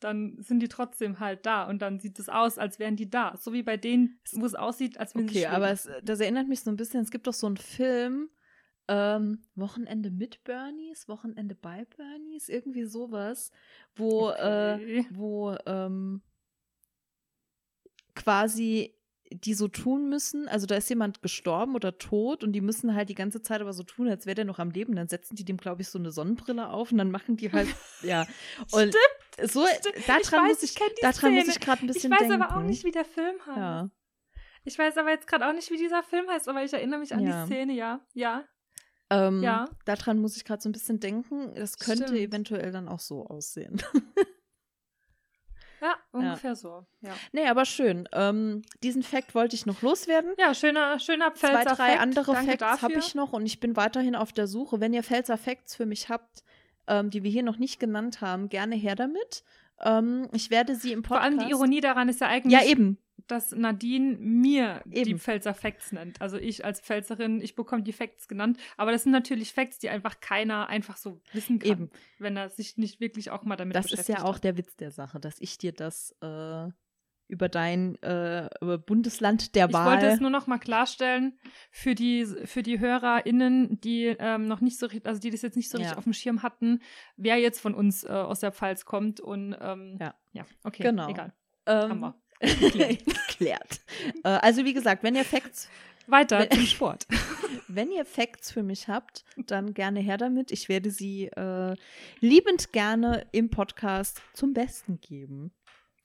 dann 0.00 0.36
sind 0.42 0.60
die 0.60 0.68
trotzdem 0.68 1.20
halt 1.20 1.46
da 1.46 1.64
und 1.68 1.80
dann 1.80 2.00
sieht 2.00 2.18
es 2.18 2.28
aus, 2.28 2.58
als 2.58 2.78
wären 2.78 2.96
die 2.96 3.08
da. 3.08 3.36
So 3.36 3.52
wie 3.52 3.62
bei 3.62 3.76
denen, 3.76 4.18
wo 4.32 4.44
es 4.44 4.54
aussieht, 4.54 4.98
als 4.98 5.14
wenn 5.14 5.28
sie 5.28 5.38
Okay, 5.38 5.46
aber 5.46 5.70
es, 5.70 5.88
das 6.02 6.20
erinnert 6.20 6.48
mich 6.48 6.60
so 6.60 6.70
ein 6.70 6.76
bisschen, 6.76 7.00
es 7.02 7.10
gibt 7.10 7.26
doch 7.26 7.32
so 7.32 7.46
einen 7.46 7.56
Film, 7.56 8.30
ähm, 8.88 9.44
Wochenende 9.54 10.10
mit 10.10 10.42
Bernies, 10.44 11.08
Wochenende 11.08 11.54
bei 11.54 11.84
Bernies, 11.96 12.48
irgendwie 12.48 12.84
sowas, 12.84 13.52
wo, 13.94 14.30
äh, 14.30 14.74
Okay. 14.74 15.06
wo 15.10 15.56
ähm, 15.66 16.22
quasi 18.14 18.94
die 19.34 19.54
so 19.54 19.68
tun 19.68 20.08
müssen, 20.08 20.48
also 20.48 20.66
da 20.66 20.76
ist 20.76 20.88
jemand 20.88 21.22
gestorben 21.22 21.74
oder 21.74 21.98
tot 21.98 22.42
und 22.44 22.52
die 22.52 22.60
müssen 22.60 22.94
halt 22.94 23.08
die 23.08 23.14
ganze 23.14 23.42
Zeit 23.42 23.60
aber 23.60 23.72
so 23.72 23.82
tun, 23.82 24.08
als 24.08 24.26
wäre 24.26 24.34
der 24.34 24.44
noch 24.44 24.58
am 24.58 24.70
Leben. 24.70 24.94
Dann 24.94 25.08
setzen 25.08 25.36
die 25.36 25.44
dem, 25.44 25.56
glaube 25.56 25.82
ich, 25.82 25.88
so 25.88 25.98
eine 25.98 26.10
Sonnenbrille 26.10 26.68
auf 26.70 26.92
und 26.92 26.98
dann 26.98 27.10
machen 27.10 27.36
die 27.36 27.50
halt, 27.52 27.68
ja. 28.02 28.26
Und 28.72 28.94
so, 29.42 29.64
Stimmt. 29.66 30.08
daran 30.08 30.20
Ich 30.22 30.32
weiß, 30.32 30.48
muss 30.48 30.62
ich 30.62 30.70
ich, 30.80 31.00
daran 31.00 31.32
muss 31.34 31.42
Szene. 31.44 31.56
ich 31.56 31.60
gerade 31.60 31.82
ein 31.82 31.88
Ich 31.88 31.94
bisschen 31.94 32.10
weiß 32.12 32.18
denken. 32.20 32.42
aber 32.42 32.56
auch 32.56 32.62
nicht, 32.62 32.84
wie 32.84 32.90
der 32.90 33.04
Film 33.04 33.34
heißt. 33.46 33.56
Ja. 33.56 33.90
Ich 34.64 34.78
weiß 34.78 34.96
aber 34.98 35.10
jetzt 35.10 35.26
gerade 35.26 35.48
auch 35.48 35.52
nicht, 35.52 35.70
wie 35.70 35.76
dieser 35.76 36.02
Film 36.02 36.28
heißt, 36.28 36.48
aber 36.48 36.62
ich 36.62 36.72
erinnere 36.72 37.00
mich 37.00 37.12
an 37.14 37.20
Ja. 37.26 37.44
die 37.46 37.52
Szene, 37.52 37.72
ja. 37.72 38.00
Ja. 38.14 38.44
Ähm, 39.10 39.42
Ja. 39.42 39.64
Daran 39.84 40.18
muss 40.20 40.36
ich 40.36 40.44
gerade 40.44 40.62
so 40.62 40.68
ein 40.68 40.72
bisschen 40.72 41.00
denken. 41.00 41.52
Das 41.54 41.78
könnte 41.78 42.04
Stimmt. 42.08 42.20
eventuell 42.20 42.70
dann 42.72 42.88
auch 42.88 43.00
so 43.00 43.26
aussehen. 43.26 43.82
Ja, 45.82 45.96
ungefähr 46.12 46.54
so. 46.54 46.86
Ja. 47.00 47.10
nee, 47.32 47.46
aber 47.46 47.64
schön. 47.64 48.08
Ähm, 48.12 48.62
diesen 48.82 49.02
Fact 49.02 49.34
wollte 49.34 49.56
ich 49.56 49.66
noch 49.66 49.82
loswerden. 49.82 50.32
ja, 50.38 50.54
schöner, 50.54 50.98
schöner 51.00 51.34
Zwei, 51.34 51.48
Pfälzer 51.48 51.74
drei 51.74 51.88
Fact. 51.90 52.00
andere 52.00 52.32
Danke 52.32 52.50
Facts 52.58 52.82
habe 52.82 52.94
ich 52.94 53.14
noch 53.16 53.32
und 53.32 53.44
ich 53.46 53.58
bin 53.60 53.74
weiterhin 53.76 54.14
auf 54.14 54.32
der 54.32 54.46
Suche. 54.46 54.80
Wenn 54.80 54.94
ihr 54.94 55.02
Pfälzer 55.02 55.36
Facts 55.36 55.74
für 55.74 55.84
mich 55.86 56.08
habt, 56.08 56.44
ähm, 56.86 57.10
die 57.10 57.22
wir 57.24 57.30
hier 57.30 57.42
noch 57.42 57.58
nicht 57.58 57.80
genannt 57.80 58.20
haben, 58.20 58.48
gerne 58.48 58.76
her 58.76 58.94
damit. 58.94 59.42
Ähm, 59.80 60.28
ich 60.32 60.50
werde 60.50 60.76
sie 60.76 60.92
im 60.92 61.02
Vor 61.02 61.16
Podcast. 61.16 61.38
allem 61.38 61.46
die 61.46 61.50
Ironie 61.50 61.80
daran 61.80 62.08
ist 62.08 62.20
ja 62.20 62.28
eigentlich, 62.28 62.52
Ja, 62.52 62.64
eben. 62.64 62.98
Dass 63.28 63.52
Nadine 63.52 64.16
mir 64.18 64.82
die 64.84 65.10
Eben. 65.10 65.18
Pfälzer 65.18 65.54
Facts 65.54 65.92
nennt. 65.92 66.20
Also 66.20 66.36
ich 66.38 66.64
als 66.64 66.80
Pfälzerin, 66.80 67.40
ich 67.40 67.54
bekomme 67.54 67.82
die 67.82 67.92
Facts 67.92 68.26
genannt. 68.28 68.58
Aber 68.76 68.90
das 68.92 69.04
sind 69.04 69.12
natürlich 69.12 69.52
Facts, 69.52 69.78
die 69.78 69.88
einfach 69.90 70.20
keiner 70.20 70.68
einfach 70.68 70.96
so 70.96 71.20
wissen 71.32 71.58
kann, 71.58 71.70
Eben. 71.70 71.90
wenn 72.18 72.36
er 72.36 72.48
sich 72.50 72.76
nicht 72.78 73.00
wirklich 73.00 73.30
auch 73.30 73.44
mal 73.44 73.56
damit 73.56 73.76
Das 73.76 73.86
ist 73.86 73.90
beschäftigt 73.92 74.18
ja 74.18 74.24
auch 74.24 74.38
der 74.38 74.56
Witz 74.56 74.76
der 74.76 74.90
Sache, 74.90 75.20
dass 75.20 75.36
ich 75.40 75.56
dir 75.58 75.72
das 75.72 76.16
äh, 76.20 76.68
über 77.28 77.48
dein 77.48 77.94
äh, 78.02 78.48
über 78.60 78.76
Bundesland 78.76 79.54
der 79.54 79.66
Ich 79.68 79.72
Wahl. 79.72 79.92
wollte 79.92 80.06
es 80.08 80.20
nur 80.20 80.28
noch 80.30 80.46
mal 80.48 80.58
klarstellen 80.58 81.38
für 81.70 81.94
die, 81.94 82.26
für 82.26 82.62
die 82.62 82.80
HörerInnen, 82.80 83.80
die 83.80 84.06
ähm, 84.18 84.48
noch 84.48 84.60
nicht 84.60 84.78
so 84.78 84.86
richtig, 84.86 85.06
also 85.06 85.20
die 85.20 85.30
das 85.30 85.42
jetzt 85.42 85.56
nicht 85.56 85.70
so 85.70 85.78
richtig 85.78 85.92
Ja. 85.92 85.98
auf 85.98 86.04
dem 86.04 86.12
Schirm 86.12 86.42
hatten, 86.42 86.80
wer 87.16 87.36
jetzt 87.38 87.60
von 87.60 87.72
uns 87.74 88.04
äh, 88.04 88.08
aus 88.08 88.40
der 88.40 88.52
Pfalz 88.52 88.84
kommt 88.84 89.20
und 89.20 89.56
ähm, 89.60 89.96
Ja. 90.00 90.14
ja, 90.32 90.44
okay, 90.64 90.82
Genau. 90.82 91.08
egal. 91.08 91.32
ähm. 91.66 92.12
geklärt. 93.28 93.80
äh, 94.24 94.28
also 94.28 94.64
wie 94.64 94.74
gesagt, 94.74 95.02
wenn 95.02 95.14
ihr 95.14 95.24
Facts 95.24 95.68
Weiter 96.08 96.40
Wenn- 96.40 96.50
zum 96.50 96.66
Sport. 96.66 97.06
Wenn 97.68 97.90
ihr 97.92 98.04
Facts 98.04 98.50
für 98.50 98.62
mich 98.62 98.88
habt, 98.88 99.24
dann 99.46 99.72
gerne 99.72 100.00
her 100.00 100.18
damit. 100.18 100.50
Ich 100.50 100.68
werde 100.68 100.90
sie 100.90 101.28
äh, 101.28 101.74
liebend 102.20 102.72
gerne 102.72 103.26
im 103.32 103.48
Podcast 103.50 104.20
zum 104.34 104.52
Besten 104.52 105.00
geben 105.00 105.52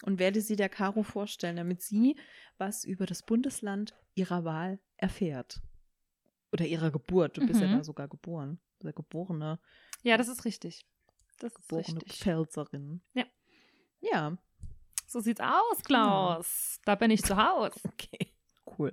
und 0.03 0.17
werde 0.19 0.39
sie 0.39 0.55
der 0.55 0.69
Caro 0.69 1.03
vorstellen, 1.03 1.57
damit 1.57 1.81
sie 1.81 2.15
was 2.57 2.85
über 2.85 3.05
das 3.05 3.23
Bundesland 3.23 3.95
ihrer 4.15 4.45
Wahl 4.45 4.79
erfährt. 4.97 5.61
Oder 6.53 6.65
ihrer 6.65 6.91
Geburt. 6.91 7.35
Du 7.37 7.45
bist 7.45 7.59
ja 7.59 7.67
Mhm. 7.67 7.77
da 7.79 7.83
sogar 7.83 8.07
geboren. 8.07 8.59
Ja 8.83 8.91
geborene, 8.91 9.59
Ja, 10.03 10.15
das 10.17 10.27
ist 10.29 10.45
richtig. 10.45 10.85
Das 11.39 11.51
ist 11.51 11.67
geborene 11.67 11.97
richtig. 12.01 12.13
Pfälzerin. 12.19 13.01
Ja. 13.13 13.25
Ja, 13.99 14.37
So 15.07 15.19
sieht's 15.21 15.41
aus, 15.41 15.83
Klaus. 15.83 16.79
Da 16.85 16.95
bin 16.95 17.09
ich 17.11 17.23
zu 17.23 17.37
Hause. 17.37 17.79
okay. 17.87 18.33
Cool. 18.77 18.91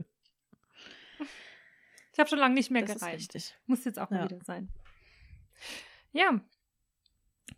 Ich 2.12 2.18
habe 2.20 2.28
schon 2.28 2.38
lange 2.38 2.54
nicht 2.54 2.70
mehr 2.70 2.82
Das 2.82 2.92
ist 2.92 3.00
gereimt. 3.00 3.18
richtig. 3.18 3.54
Muss 3.66 3.84
jetzt 3.84 3.98
auch 3.98 4.10
mal 4.10 4.20
Ja. 4.20 4.24
wieder 4.30 4.44
sein. 4.44 4.68
Ja. 6.12 6.40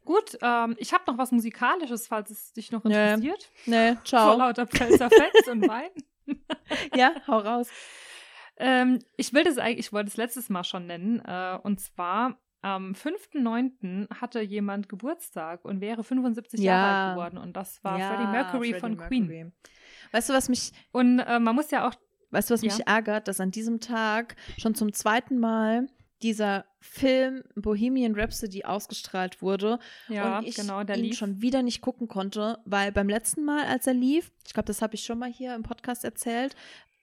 Gut, 0.04 0.38
ähm, 0.40 0.74
ich 0.78 0.92
habe 0.94 1.04
noch 1.06 1.18
was 1.18 1.30
Musikalisches, 1.32 2.06
falls 2.06 2.30
es 2.30 2.52
dich 2.54 2.72
noch 2.72 2.82
Nee. 2.84 2.94
interessiert. 3.14 3.50
Nee, 3.66 3.92
Vor 3.96 4.04
ciao. 4.04 4.38
lauter 4.38 4.66
Pfälzer 4.66 5.10
Facts 5.10 5.48
und 5.48 5.68
Wein. 5.68 5.90
Ja, 6.94 7.14
hau 7.28 7.38
raus. 7.38 7.68
Ähm, 8.56 8.98
ich 9.16 9.32
will 9.32 9.44
das 9.44 9.58
eigentlich, 9.58 9.86
ich 9.86 9.92
wollte 9.92 10.08
es 10.08 10.16
letztes 10.16 10.48
Mal 10.48 10.64
schon 10.64 10.86
nennen. 10.86 11.20
Äh, 11.24 11.58
und 11.62 11.80
zwar 11.80 12.36
am 12.66 12.94
5.9. 12.94 14.08
hatte 14.20 14.40
jemand 14.40 14.88
Geburtstag 14.88 15.64
und 15.64 15.80
wäre 15.80 16.02
75 16.02 16.60
Ja. 16.60 16.72
Jahre 16.72 16.96
alt 17.06 17.14
geworden. 17.14 17.38
Und 17.38 17.56
das 17.56 17.82
war 17.84 17.98
Ja, 17.98 18.08
Freddie 18.14 18.26
Mercury 18.30 18.68
Freddie 18.70 18.80
von 18.80 18.94
Mercury. 18.96 19.26
Queen. 19.26 19.52
Weißt 20.12 20.28
du, 20.28 20.34
was 20.34 20.48
mich 20.48 20.72
Und 20.92 21.20
äh, 21.20 21.38
man 21.38 21.54
muss 21.54 21.70
ja 21.70 21.86
auch 21.88 21.94
Weißt 22.32 22.50
du, 22.50 22.54
was 22.54 22.62
mich 22.62 22.78
Ja. 22.78 22.84
ärgert, 22.86 23.28
dass 23.28 23.40
an 23.40 23.52
diesem 23.52 23.78
Tag 23.78 24.34
schon 24.58 24.74
zum 24.74 24.92
zweiten 24.92 25.38
Mal 25.38 25.86
dieser 26.22 26.64
Film 26.80 27.44
Bohemian 27.54 28.14
Rhapsody 28.16 28.64
ausgestrahlt 28.64 29.42
wurde 29.42 29.78
Ja, 30.08 30.38
und 30.38 30.46
ich 30.48 30.56
genau, 30.56 30.80
ihn 30.80 30.86
lief. 30.94 31.16
schon 31.16 31.40
wieder 31.40 31.62
nicht 31.62 31.82
gucken 31.82 32.08
konnte, 32.08 32.58
weil 32.64 32.90
beim 32.90 33.08
letzten 33.08 33.44
Mal, 33.44 33.64
als 33.66 33.86
er 33.86 33.94
lief, 33.94 34.32
ich 34.44 34.54
glaube, 34.54 34.66
das 34.66 34.82
habe 34.82 34.96
ich 34.96 35.04
schon 35.04 35.18
mal 35.20 35.30
hier 35.30 35.54
im 35.54 35.62
Podcast 35.62 36.04
erzählt, 36.04 36.56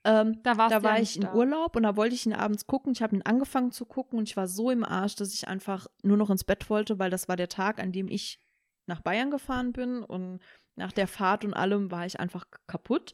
ähm, 0.03 0.41
Da, 0.43 0.53
da 0.55 0.67
ja 0.69 0.83
war 0.83 0.99
nicht 0.99 1.11
ich 1.11 1.15
in 1.17 1.21
da. 1.23 1.33
Urlaub 1.33 1.75
und 1.75 1.83
da 1.83 1.95
wollte 1.95 2.15
ich 2.15 2.25
ihn 2.25 2.33
abends 2.33 2.67
gucken. 2.67 2.91
Ich 2.93 3.01
habe 3.01 3.15
ihn 3.15 3.21
angefangen 3.23 3.71
zu 3.71 3.85
gucken 3.85 4.19
und 4.19 4.27
ich 4.29 4.37
war 4.37 4.47
so 4.47 4.69
im 4.71 4.83
Arsch, 4.83 5.15
dass 5.15 5.33
ich 5.33 5.47
einfach 5.47 5.87
nur 6.01 6.17
noch 6.17 6.29
ins 6.29 6.43
Bett 6.43 6.69
wollte, 6.69 6.99
weil 6.99 7.09
das 7.09 7.27
war 7.27 7.35
der 7.35 7.49
Tag, 7.49 7.79
an 7.81 7.91
dem 7.91 8.07
ich 8.07 8.39
nach 8.85 9.01
Bayern 9.01 9.31
gefahren 9.31 9.71
bin 9.71 10.03
und 10.03 10.39
nach 10.75 10.91
der 10.91 11.07
Fahrt 11.07 11.45
und 11.45 11.53
allem 11.53 11.91
war 11.91 12.05
ich 12.05 12.19
einfach 12.19 12.45
kaputt. 12.67 13.13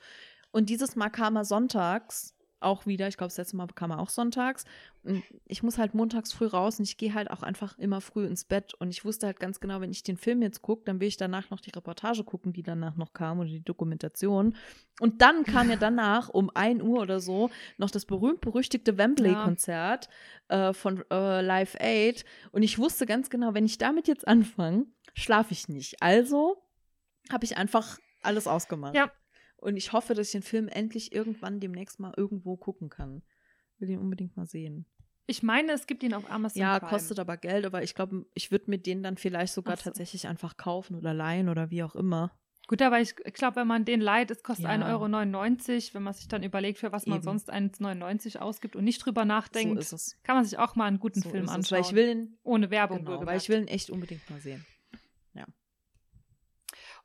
Und 0.51 0.69
dieses 0.69 0.95
Mal 0.95 1.09
kam 1.09 1.35
er 1.35 1.45
sonntags 1.45 2.35
auch 2.61 2.85
wieder. 2.85 3.07
Ich 3.07 3.17
glaube, 3.17 3.29
das 3.29 3.37
letzte 3.37 3.55
Mal 3.55 3.67
kam 3.67 3.91
er 3.91 3.99
auch 3.99 4.09
sonntags. 4.09 4.65
Ich 5.45 5.63
muss 5.63 5.77
halt 5.77 5.93
montags 5.93 6.33
früh 6.33 6.45
raus 6.45 6.79
und 6.79 6.85
ich 6.85 6.97
gehe 6.97 7.13
halt 7.13 7.31
auch 7.31 7.41
einfach 7.41 7.77
immer 7.77 8.01
früh 8.01 8.25
ins 8.25 8.43
Bett. 8.43 8.73
Und 8.73 8.89
ich 8.89 9.05
wusste 9.05 9.27
halt 9.27 9.39
ganz 9.39 9.59
genau, 9.59 9.81
wenn 9.81 9.91
ich 9.91 10.03
den 10.03 10.17
Film 10.17 10.41
jetzt 10.41 10.61
gucke, 10.61 10.83
dann 10.85 10.99
will 10.99 11.07
ich 11.07 11.17
danach 11.17 11.49
noch 11.49 11.59
die 11.59 11.71
Reportage 11.71 12.23
gucken, 12.23 12.53
die 12.53 12.63
danach 12.63 12.95
noch 12.95 13.13
kam 13.13 13.39
oder 13.39 13.49
die 13.49 13.63
Dokumentation. 13.63 14.55
Und 14.99 15.21
dann 15.21 15.43
kam 15.43 15.69
ja 15.69 15.75
danach 15.75 16.29
um 16.29 16.49
1 16.53 16.81
Uhr 16.83 17.01
oder 17.01 17.19
so 17.19 17.49
noch 17.77 17.91
das 17.91 18.05
berühmt-berüchtigte 18.05 18.97
Wembley-Konzert 18.97 20.09
ja. 20.49 20.69
äh, 20.69 20.73
von 20.73 21.03
äh, 21.09 21.41
Live 21.41 21.75
Aid. 21.79 22.25
Und 22.51 22.63
ich 22.63 22.77
wusste 22.77 23.05
ganz 23.05 23.29
genau, 23.29 23.53
wenn 23.53 23.65
ich 23.65 23.77
damit 23.77 24.07
jetzt 24.07 24.27
anfange, 24.27 24.85
schlafe 25.13 25.53
ich 25.53 25.69
nicht. 25.69 26.01
Also 26.01 26.61
habe 27.31 27.45
ich 27.45 27.57
einfach 27.57 27.99
alles 28.21 28.47
ausgemacht. 28.47 28.95
Ja, 28.95 29.11
und 29.61 29.77
ich 29.77 29.93
hoffe, 29.93 30.13
dass 30.13 30.27
ich 30.27 30.31
den 30.33 30.41
Film 30.41 30.67
endlich 30.67 31.13
irgendwann 31.13 31.59
demnächst 31.59 31.99
mal 31.99 32.13
irgendwo 32.15 32.57
gucken 32.57 32.89
kann. 32.89 33.21
Will 33.77 33.89
ihn 33.89 33.99
unbedingt 33.99 34.35
mal 34.35 34.45
sehen. 34.45 34.85
Ich 35.27 35.43
meine, 35.43 35.73
es 35.73 35.85
gibt 35.85 36.01
ihn 36.01 36.13
auf 36.13 36.29
Amazon. 36.31 36.61
Ja, 36.61 36.79
Prime. 36.79 36.89
kostet 36.89 37.19
aber 37.19 37.37
Geld, 37.37 37.65
aber 37.65 37.83
ich 37.83 37.93
glaube, 37.93 38.25
ich 38.33 38.51
würde 38.51 38.69
mir 38.69 38.79
den 38.79 39.03
dann 39.03 39.15
vielleicht 39.15 39.53
sogar 39.53 39.77
so. 39.77 39.83
tatsächlich 39.83 40.27
einfach 40.27 40.57
kaufen 40.57 40.95
oder 40.95 41.13
leihen 41.13 41.49
oder 41.49 41.69
wie 41.69 41.83
auch 41.83 41.95
immer. 41.95 42.31
Gut, 42.67 42.81
aber 42.83 43.01
ich, 43.01 43.15
glaube, 43.15 43.55
wenn 43.57 43.67
man 43.67 43.83
den 43.83 43.99
leiht, 43.99 44.29
es 44.29 44.43
kostet 44.43 44.65
ja. 44.65 44.71
1,99 44.71 44.91
Euro. 44.91 45.93
Wenn 45.93 46.03
man 46.03 46.13
sich 46.13 46.27
dann 46.27 46.43
überlegt, 46.43 46.77
für 46.77 46.91
was 46.91 47.03
Eben. 47.03 47.11
man 47.11 47.21
sonst 47.23 47.51
1,99 47.51 48.37
ausgibt 48.37 48.75
und 48.75 48.83
nicht 48.83 49.03
drüber 49.03 49.25
nachdenkt, 49.25 49.83
so 49.83 49.97
kann 50.23 50.35
man 50.35 50.45
sich 50.45 50.59
auch 50.59 50.75
mal 50.75 50.85
einen 50.85 50.99
guten 50.99 51.21
so 51.21 51.29
Film 51.29 51.49
anschauen. 51.49 51.79
Weil 51.79 51.85
ich 51.89 51.95
will 51.95 52.09
ihn, 52.09 52.37
ohne 52.43 52.69
Werbung. 52.69 53.05
Genau, 53.05 53.25
weil 53.25 53.37
ich 53.37 53.49
will 53.49 53.61
ihn 53.61 53.67
echt 53.67 53.89
unbedingt 53.89 54.29
mal 54.29 54.39
sehen. 54.39 54.63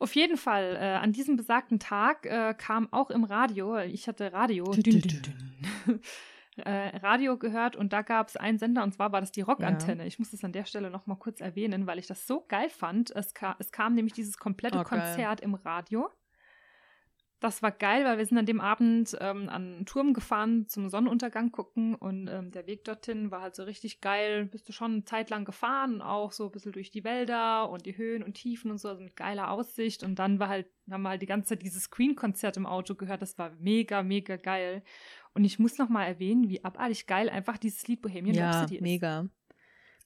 Auf 0.05 0.15
jeden 0.15 0.37
Fall, 0.37 0.77
äh, 0.79 0.85
an 0.97 1.13
diesem 1.13 1.37
besagten 1.37 1.79
Tag 1.79 2.27
äh, 2.27 2.53
kam 2.53 2.93
auch 2.93 3.09
im 3.09 3.25
Radio, 3.25 3.79
ich 3.79 4.07
hatte 4.07 4.35
Radio, 4.35 4.65
dün, 4.65 5.01
dün, 5.01 5.01
dün, 5.01 6.01
äh, 6.59 6.99
Radio 6.99 7.39
gehört 7.39 7.75
und 7.75 7.95
da 7.95 8.03
gab 8.03 8.29
es 8.29 8.37
einen 8.37 8.59
Sender 8.59 8.83
und 8.83 8.93
zwar 8.93 9.13
war 9.13 9.23
das 9.23 9.33
die 9.33 9.41
Rockantenne. 9.41 10.03
Ja. 10.03 10.07
Ich 10.07 10.19
muss 10.19 10.31
das 10.31 10.45
an 10.45 10.53
der 10.53 10.67
Stelle 10.67 10.91
nochmal 10.91 11.17
kurz 11.17 11.41
erwähnen, 11.41 11.87
weil 11.87 11.99
ich 11.99 12.07
das 12.07 12.27
so 12.27 12.45
geil 12.47 12.69
fand. 12.69 13.17
Es, 13.17 13.33
ka 13.33 13.57
es 13.59 13.73
kam 13.73 13.95
nämlich 13.95 14.13
dieses 14.13 14.37
komplette 14.37 14.81
oh, 14.81 14.85
Konzert 14.85 15.41
im 15.41 15.55
Radio. 15.55 16.11
Das 17.45 17.61
war 17.61 17.73
geil, 17.73 18.07
weil 18.07 18.17
wir 18.17 18.25
sind 18.25 18.39
an 18.39 18.47
dem 18.47 18.63
Abend 18.63 19.19
ähm, 19.21 19.51
an 19.51 19.75
einen 19.75 19.85
Turm 19.85 20.15
gefahren 20.15 20.67
zum 20.67 20.89
Sonnenuntergang 20.89 21.53
gucken 21.53 21.95
und 21.95 22.27
ähm, 22.27 22.51
der 22.53 22.67
Weg 22.67 22.85
dorthin 22.85 23.31
war 23.31 23.43
halt 23.43 23.55
so 23.55 23.65
richtig 23.65 24.01
geil. 24.01 24.47
Bist 24.47 24.67
du 24.67 24.73
schon 24.73 24.93
eine 24.93 25.05
Zeit 25.05 25.29
lang 25.29 25.45
gefahren, 25.45 26.01
auch 26.01 26.33
so 26.33 26.47
ein 26.47 26.53
bisschen 26.53 26.73
durch 26.73 26.91
die 26.91 27.05
Wälder 27.05 27.69
und 27.69 27.85
die 27.85 27.99
Höhen 27.99 28.23
und 28.23 28.33
Tiefen 28.33 28.71
und 28.71 28.79
so, 28.79 28.89
also 28.89 29.03
mit 29.03 29.15
geiler 29.15 29.51
Aussicht. 29.51 30.03
Und 30.05 30.19
dann 30.19 30.39
war 30.39 30.49
halt, 30.49 30.69
haben 30.91 31.03
wir 31.03 31.11
halt 31.11 31.21
die 31.21 31.27
ganze 31.27 31.51
Zeit 31.51 31.63
dieses 31.63 31.91
Queen-Konzert 31.91 32.57
im 32.57 32.65
Auto 32.65 32.95
gehört. 32.95 33.21
Das 33.21 33.37
war 33.37 33.51
mega, 33.61 34.03
mega 34.03 34.37
geil. 34.37 34.83
Und 35.35 35.45
ich 35.45 35.59
muss 35.59 35.77
noch 35.77 35.91
mal 35.91 36.07
erwähnen, 36.07 36.49
wie 36.49 36.65
abartig 36.65 37.07
geil 37.07 37.29
einfach 37.29 37.59
dieses 37.59 37.87
Lied 37.87 38.01
Bohemian 38.01 38.37
ja, 38.37 38.53
Rhapsody 38.53 38.77
ist. 38.77 38.83
mega. 38.83 39.29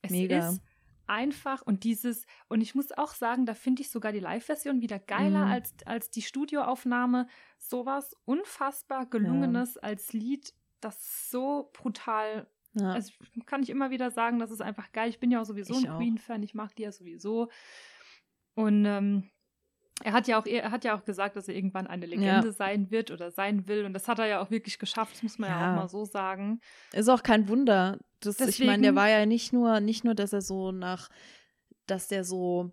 Es 0.02 0.10
mega. 0.10 0.48
ist 0.48 0.60
einfach 1.08 1.62
und 1.62 1.84
dieses, 1.84 2.26
und 2.48 2.60
ich 2.60 2.74
muss 2.74 2.92
auch 2.92 3.14
sagen, 3.14 3.46
da 3.46 3.54
finde 3.54 3.82
ich 3.82 3.90
sogar 3.90 4.12
die 4.12 4.20
Live-Version 4.20 4.80
wieder 4.80 4.98
geiler 4.98 5.46
mhm. 5.46 5.52
als, 5.52 5.74
als 5.84 6.10
die 6.10 6.22
Studioaufnahme. 6.22 7.26
Sowas 7.58 8.14
unfassbar 8.24 9.06
gelungenes 9.06 9.74
ja. 9.74 9.82
als 9.82 10.12
Lied, 10.12 10.54
das 10.80 11.30
so 11.30 11.70
brutal. 11.72 12.46
Ja. 12.74 12.92
Also 12.92 13.12
kann 13.46 13.62
ich 13.62 13.70
immer 13.70 13.90
wieder 13.90 14.10
sagen, 14.10 14.38
das 14.38 14.50
ist 14.50 14.60
einfach 14.60 14.92
geil. 14.92 15.08
Ich 15.08 15.18
bin 15.18 15.30
ja 15.30 15.40
auch 15.40 15.46
sowieso 15.46 15.78
ich 15.78 15.88
ein 15.88 15.96
Queen-Fan, 15.96 16.42
ich 16.42 16.54
mag 16.54 16.74
die 16.76 16.82
ja 16.82 16.92
sowieso. 16.92 17.48
Und 18.54 18.84
ähm, 18.84 19.30
er 20.04 20.12
hat 20.12 20.28
ja 20.28 20.40
auch 20.40 20.46
er 20.46 20.70
hat 20.70 20.84
ja 20.84 20.96
auch 20.96 21.04
gesagt, 21.04 21.36
dass 21.36 21.48
er 21.48 21.54
irgendwann 21.54 21.86
eine 21.86 22.06
Legende 22.06 22.48
ja. 22.48 22.52
sein 22.52 22.90
wird 22.90 23.10
oder 23.10 23.30
sein 23.30 23.66
will 23.66 23.84
und 23.84 23.92
das 23.92 24.08
hat 24.08 24.18
er 24.18 24.26
ja 24.26 24.40
auch 24.40 24.50
wirklich 24.50 24.78
geschafft, 24.78 25.14
das 25.14 25.22
muss 25.22 25.38
man 25.38 25.50
ja, 25.50 25.60
ja 25.60 25.72
auch 25.72 25.76
mal 25.76 25.88
so 25.88 26.04
sagen. 26.04 26.60
Ist 26.92 27.08
auch 27.08 27.22
kein 27.22 27.48
Wunder. 27.48 27.98
Das, 28.20 28.36
Deswegen, 28.36 28.62
ich 28.62 28.66
meine, 28.66 28.82
der 28.82 28.94
war 28.94 29.08
ja 29.08 29.26
nicht 29.26 29.52
nur 29.52 29.80
nicht 29.80 30.04
nur, 30.04 30.14
dass 30.14 30.32
er 30.32 30.42
so 30.42 30.72
nach 30.72 31.08
dass 31.86 32.08
der 32.08 32.24
so 32.24 32.72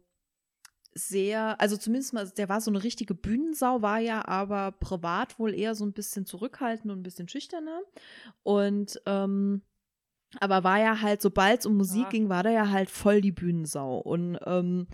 sehr, 0.98 1.60
also 1.60 1.76
zumindest 1.76 2.14
mal, 2.14 2.30
der 2.30 2.48
war 2.48 2.62
so 2.62 2.72
eine 2.72 2.82
richtige 2.82 3.14
Bühnensau, 3.14 3.82
war 3.82 4.00
ja 4.00 4.26
aber 4.28 4.72
privat 4.72 5.38
wohl 5.38 5.54
eher 5.54 5.76
so 5.76 5.86
ein 5.86 5.92
bisschen 5.92 6.26
zurückhaltend 6.26 6.92
und 6.92 7.00
ein 7.00 7.04
bisschen 7.04 7.28
schüchterner. 7.28 7.82
Und 8.44 9.02
ähm, 9.06 9.62
aber 10.40 10.64
war 10.64 10.80
ja 10.80 11.02
halt, 11.02 11.22
sobald 11.22 11.60
es 11.60 11.66
um 11.66 11.76
Musik 11.78 12.04
ja. 12.04 12.10
ging, 12.10 12.30
war 12.30 12.44
der 12.44 12.54
ja 12.54 12.70
halt 12.70 12.90
voll 12.90 13.22
die 13.22 13.34
Bühnensau. 13.34 13.98
Und 13.98 14.40
ähm, 14.46 14.88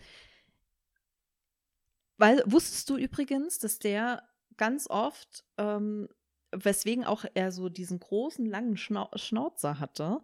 weil, 2.21 2.43
wusstest 2.45 2.87
du 2.91 2.97
übrigens, 2.97 3.57
dass 3.57 3.79
der 3.79 4.21
ganz 4.55 4.87
oft, 4.87 5.43
ähm, 5.57 6.07
weswegen 6.51 7.03
auch 7.03 7.25
er 7.33 7.51
so 7.51 7.67
diesen 7.67 7.99
großen, 7.99 8.45
langen 8.45 8.77
Schnau 8.77 9.09
Schnauzer 9.15 9.79
hatte, 9.79 10.21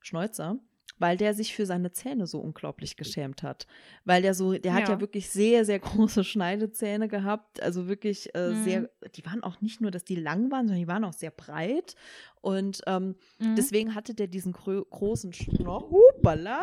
Schnäuzer, 0.00 0.60
weil 1.00 1.16
der 1.16 1.34
sich 1.34 1.52
für 1.52 1.66
seine 1.66 1.90
Zähne 1.90 2.28
so 2.28 2.38
unglaublich 2.38 2.96
geschämt 2.96 3.42
hat. 3.42 3.66
Weil 4.04 4.22
der 4.22 4.34
so, 4.34 4.52
der 4.52 4.74
hat 4.74 4.82
ja, 4.82 4.90
ja 4.90 5.00
wirklich 5.00 5.28
sehr, 5.28 5.64
sehr 5.64 5.80
große 5.80 6.22
Schneidezähne 6.22 7.08
gehabt. 7.08 7.60
Also 7.60 7.88
wirklich 7.88 8.32
äh, 8.36 8.50
mhm. 8.50 8.62
sehr, 8.62 8.90
die 9.16 9.26
waren 9.26 9.42
auch 9.42 9.60
nicht 9.60 9.80
nur, 9.80 9.90
dass 9.90 10.04
die 10.04 10.14
lang 10.14 10.52
waren, 10.52 10.68
sondern 10.68 10.84
die 10.84 10.88
waren 10.88 11.02
auch 11.02 11.14
sehr 11.14 11.32
breit. 11.32 11.96
Und 12.42 12.80
ähm, 12.86 13.16
mhm. 13.40 13.56
deswegen 13.56 13.96
hatte 13.96 14.14
der 14.14 14.28
diesen 14.28 14.52
großen 14.52 15.32
Schnauzer. 15.32 16.62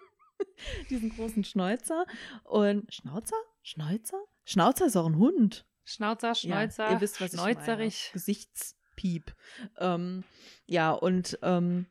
diesen 0.88 1.10
großen 1.10 1.44
Schnäuzer. 1.44 2.06
Und 2.44 2.90
Schnauzer? 2.94 3.36
Schnauzer? 3.68 4.24
Schnauzer 4.46 4.86
ist 4.86 4.96
auch 4.96 5.04
ein 5.04 5.18
Hund. 5.18 5.66
Schnauzer, 5.84 6.34
Schnäuzer, 6.34 6.84
ja, 6.86 6.92
ihr 6.92 7.00
wisst, 7.02 7.20
was 7.20 7.32
schnäuzerig. 7.32 7.94
Ich 7.94 8.04
meine. 8.06 8.12
Gesichtspiep. 8.14 9.34
Ähm, 9.76 10.24
ja, 10.64 10.92
und 10.92 11.38
ähm, 11.42 11.84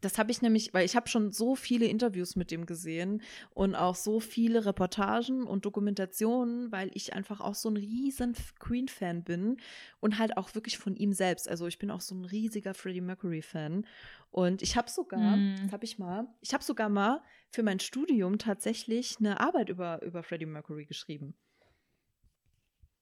das 0.00 0.18
habe 0.18 0.30
ich 0.30 0.42
nämlich, 0.42 0.72
weil 0.72 0.84
ich 0.84 0.94
habe 0.94 1.08
schon 1.08 1.32
so 1.32 1.56
viele 1.56 1.86
Interviews 1.86 2.36
mit 2.36 2.50
dem 2.50 2.66
gesehen 2.66 3.22
und 3.50 3.74
auch 3.74 3.94
so 3.94 4.20
viele 4.20 4.64
Reportagen 4.64 5.44
und 5.44 5.64
Dokumentationen, 5.64 6.70
weil 6.70 6.90
ich 6.94 7.14
einfach 7.14 7.40
auch 7.40 7.54
so 7.54 7.68
ein 7.68 7.76
riesen 7.76 8.34
Queen-Fan 8.60 9.24
bin 9.24 9.56
und 10.00 10.18
halt 10.18 10.36
auch 10.36 10.54
wirklich 10.54 10.78
von 10.78 10.94
ihm 10.94 11.12
selbst. 11.12 11.48
Also 11.48 11.66
ich 11.66 11.78
bin 11.78 11.90
auch 11.90 12.00
so 12.00 12.14
ein 12.14 12.24
riesiger 12.24 12.74
Freddie 12.74 13.00
Mercury-Fan. 13.00 13.86
Und 14.30 14.62
ich 14.62 14.76
habe 14.76 14.90
sogar, 14.90 15.36
mm. 15.36 15.56
das 15.62 15.72
habe 15.72 15.84
ich 15.84 15.98
mal, 15.98 16.28
ich 16.40 16.52
habe 16.54 16.62
sogar 16.62 16.88
mal 16.88 17.22
für 17.50 17.62
mein 17.62 17.80
Studium 17.80 18.38
tatsächlich 18.38 19.16
eine 19.18 19.40
Arbeit 19.40 19.68
über, 19.68 20.02
über 20.02 20.22
Freddie 20.22 20.46
Mercury 20.46 20.84
geschrieben. 20.84 21.34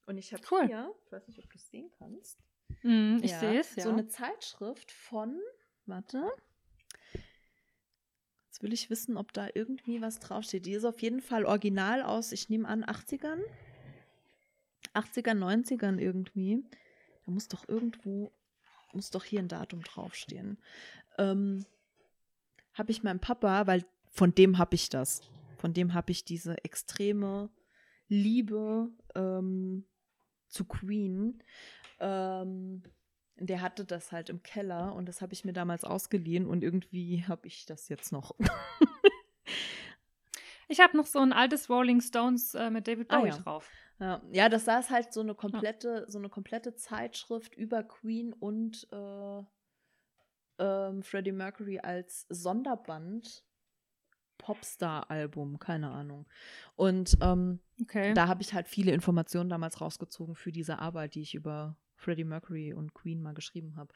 Und 0.07 0.19
ich 0.19 0.33
habe 0.33 0.43
cool. 0.51 0.67
hier, 0.67 0.95
ich 1.05 1.13
weiß 1.13 1.27
nicht, 1.27 1.39
ob 1.41 1.51
du 1.51 1.57
es 1.57 1.69
sehen 1.69 1.91
kannst. 1.99 2.39
Mm, 2.83 3.19
ich 3.23 3.33
ja, 3.33 3.41
sehe 3.41 3.61
es, 3.61 3.75
ja. 3.75 3.83
So 3.83 3.91
eine 3.91 4.07
Zeitschrift 4.07 4.93
von, 4.93 5.41
warte, 5.85 6.31
Jetzt 8.57 8.63
will 8.63 8.73
ich 8.73 8.89
wissen, 8.89 9.19
ob 9.19 9.35
da 9.35 9.49
irgendwie 9.53 10.01
was 10.01 10.19
draufsteht. 10.19 10.65
Die 10.65 10.73
ist 10.73 10.87
auf 10.87 11.03
jeden 11.03 11.21
Fall 11.21 11.45
original 11.45 12.01
aus, 12.01 12.33
ich 12.33 12.49
nehme 12.49 12.67
an, 12.67 12.85
80ern. 12.85 13.39
80ern, 14.95 15.37
90ern 15.37 15.99
irgendwie. 15.99 16.65
Da 17.27 17.33
muss 17.33 17.49
doch 17.49 17.69
irgendwo, 17.69 18.33
muss 18.95 19.11
doch 19.11 19.25
hier 19.25 19.41
ein 19.41 19.49
Datum 19.49 19.83
draufstehen. 19.83 20.57
Ähm, 21.19 21.67
habe 22.73 22.93
ich 22.93 23.03
meinem 23.03 23.21
Papa, 23.21 23.67
weil 23.67 23.85
von 24.11 24.35
dem 24.35 24.57
habe 24.57 24.75
ich 24.75 24.89
das. 24.89 25.21
Von 25.59 25.75
dem 25.75 25.93
habe 25.93 26.11
ich 26.13 26.25
diese 26.25 26.57
extreme 26.65 27.51
Liebe 28.09 28.89
ähm, 29.15 29.85
zu 30.49 30.65
Queen. 30.65 31.43
Ähm, 32.01 32.83
der 33.39 33.61
hatte 33.61 33.85
das 33.85 34.13
halt 34.13 34.31
im 34.31 34.43
Keller 34.43 34.95
und 34.95 35.07
das 35.07 35.21
habe 35.21 35.33
ich 35.33 35.45
mir 35.45 35.53
damals 35.53 35.85
ausgeliehen 35.85 36.47
und 36.47 36.63
irgendwie 36.63 37.25
habe 37.29 37.47
ich 37.47 37.67
das 37.67 37.89
jetzt 37.89 38.13
noch. 38.13 38.35
ich 40.69 40.81
habe 40.81 40.97
noch 40.97 41.07
so 41.07 41.19
ein 41.19 41.33
altes 41.33 41.69
Rolling 41.69 42.01
Stones 42.01 42.55
äh, 42.55 42.71
mit 42.71 42.89
David 42.89 43.09
Bowie 43.09 43.31
ah, 43.31 43.37
ja. 43.37 43.39
drauf. 43.39 43.71
Ja. 43.99 44.23
ja, 44.31 44.49
das 44.49 44.67
saß 44.67 44.91
halt 44.91 45.13
so 45.13 45.21
eine 45.21 45.35
komplette, 45.35 46.05
so 46.09 46.19
eine 46.19 46.29
komplette 46.29 46.75
Zeitschrift 46.75 47.55
über 47.55 47.83
Queen 47.83 48.33
und 48.35 48.87
äh, 48.93 49.43
ähm, 50.59 51.03
Freddie 51.03 51.33
Mercury 51.33 51.79
als 51.79 52.27
Sonderband. 52.29 53.45
Popstar-Album, 54.39 55.59
keine 55.59 55.91
Ahnung. 55.91 56.27
Und 56.75 57.17
ähm, 57.23 57.61
okay. 57.81 58.13
da 58.13 58.29
habe 58.29 58.43
ich 58.43 58.53
halt 58.53 58.69
viele 58.69 58.93
Informationen 58.93 59.49
damals 59.49 59.81
rausgezogen 59.81 60.35
für 60.35 60.53
diese 60.53 60.79
Arbeit, 60.79 61.15
die 61.15 61.23
ich 61.23 61.35
über 61.35 61.79
Freddie 61.97 62.25
Mercury 62.25 62.73
und 62.73 62.95
Queen 62.95 63.23
mal 63.23 63.35
geschrieben 63.35 63.77
habe. 63.77 63.93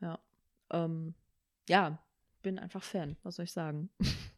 Ja. 0.00 0.18
Ähm, 0.70 1.14
ja, 1.68 1.98
bin 2.42 2.58
einfach 2.58 2.82
Fan, 2.82 3.16
was 3.22 3.36
soll 3.36 3.44
ich 3.44 3.52
sagen? 3.52 3.90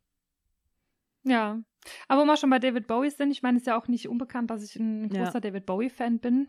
Ja, 1.29 1.61
aber 2.07 2.23
wo 2.23 2.25
wir 2.25 2.37
schon 2.37 2.51
bei 2.51 2.61
David 2.61 2.87
Bowie 2.87 3.11
sind, 3.11 3.33
ich 3.33 3.43
meine, 3.43 3.57
es 3.57 3.63
ist 3.63 3.67
ja 3.67 3.77
auch 3.77 3.89
nicht 3.89 4.09
unbekannt, 4.09 4.49
dass 4.49 4.63
ich 4.63 4.77
ein 4.77 5.09
großer 5.09 5.35
ja. 5.35 5.41
David 5.41 5.67
Bowie-Fan 5.67 6.21
bin 6.21 6.49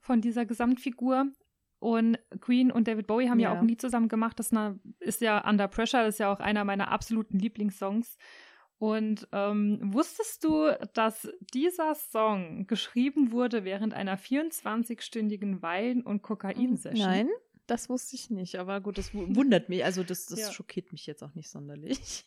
von 0.00 0.20
dieser 0.20 0.46
Gesamtfigur. 0.46 1.32
Und 1.80 2.18
Queen 2.40 2.70
und 2.70 2.86
David 2.86 3.08
Bowie 3.08 3.28
haben 3.28 3.40
ja, 3.40 3.50
ja 3.50 3.56
auch 3.56 3.60
ein 3.60 3.68
Lied 3.68 3.80
zusammen 3.80 4.08
gemacht. 4.08 4.38
Das 4.38 4.52
ist 5.00 5.20
ja 5.20 5.48
Under 5.48 5.66
Pressure, 5.66 6.04
das 6.04 6.14
ist 6.14 6.18
ja 6.18 6.32
auch 6.32 6.38
einer 6.38 6.64
meiner 6.64 6.92
absoluten 6.92 7.40
Lieblingssongs. 7.40 8.18
Und 8.78 9.26
ähm, 9.32 9.80
wusstest 9.92 10.44
du, 10.44 10.70
dass 10.94 11.28
dieser 11.52 11.96
Song 11.96 12.68
geschrieben 12.68 13.32
wurde 13.32 13.64
während 13.64 13.92
einer 13.92 14.16
24-stündigen 14.16 15.62
Wein- 15.62 16.02
und 16.02 16.22
Kokain-Session? 16.22 17.06
Nein, 17.06 17.28
das 17.66 17.88
wusste 17.88 18.14
ich 18.14 18.30
nicht. 18.30 18.56
Aber 18.56 18.80
gut, 18.80 18.96
das 18.96 19.12
wundert 19.12 19.68
mich. 19.68 19.84
Also 19.84 20.04
das, 20.04 20.26
das 20.26 20.40
ja. 20.40 20.52
schockiert 20.52 20.92
mich 20.92 21.06
jetzt 21.06 21.24
auch 21.24 21.34
nicht 21.34 21.50
sonderlich. 21.50 22.24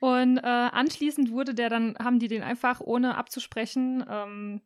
Und 0.00 0.38
äh, 0.38 0.40
anschließend 0.42 1.30
wurde 1.30 1.54
der 1.54 1.70
dann, 1.70 1.96
haben 1.96 2.18
die 2.18 2.26
den 2.26 2.42
einfach 2.42 2.80
ohne 2.80 3.16
abzusprechen 3.16 4.04
ähm, 4.08 4.60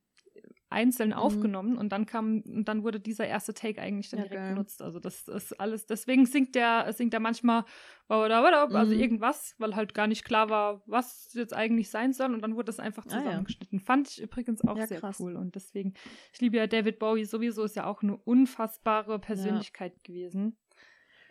einzeln 0.69 1.11
mhm. 1.11 1.17
aufgenommen 1.17 1.79
und 1.79 1.91
dann 1.91 2.07
kam, 2.07 2.41
und 2.41 2.67
dann 2.67 2.83
wurde 2.83 2.99
dieser 2.99 3.27
erste 3.27 3.55
Take 3.55 3.81
eigentlich 3.81 4.11
dann 4.11 4.19
ja, 4.21 4.25
direkt 4.25 4.43
geil. 4.43 4.55
benutzt. 4.55 4.83
Also 4.83 4.99
das 4.99 5.29
ist 5.29 5.59
alles, 5.61 5.87
deswegen 5.87 6.27
singt 6.27 6.55
der, 6.55 6.93
singt 6.93 7.14
er 7.14 7.21
manchmal 7.21 7.64
also 8.09 8.95
mhm. 8.95 9.01
irgendwas, 9.01 9.55
weil 9.59 9.77
halt 9.77 9.95
gar 9.95 10.07
nicht 10.07 10.25
klar 10.25 10.51
war, 10.51 10.83
was 10.87 11.33
jetzt 11.35 11.55
eigentlich 11.55 11.91
sein 11.91 12.12
soll 12.12 12.35
und 12.35 12.43
dann 12.43 12.57
wurde 12.57 12.67
das 12.67 12.81
einfach 12.81 13.05
zusammengeschnitten. 13.05 13.79
Ah, 13.79 13.81
ja. 13.81 13.87
Fand 13.87 14.09
ich 14.09 14.21
übrigens 14.21 14.67
auch 14.67 14.77
ja, 14.77 14.87
sehr 14.87 15.01
krass. 15.01 15.21
cool 15.21 15.37
und 15.37 15.55
deswegen, 15.55 15.95
ich 16.33 16.41
liebe 16.41 16.57
ja 16.57 16.67
David 16.67 16.99
Bowie 16.99 17.25
sowieso, 17.25 17.62
ist 17.64 17.77
ja 17.77 17.87
auch 17.87 18.03
eine 18.03 18.17
unfassbare 18.17 19.19
Persönlichkeit 19.19 20.03
gewesen. 20.03 20.57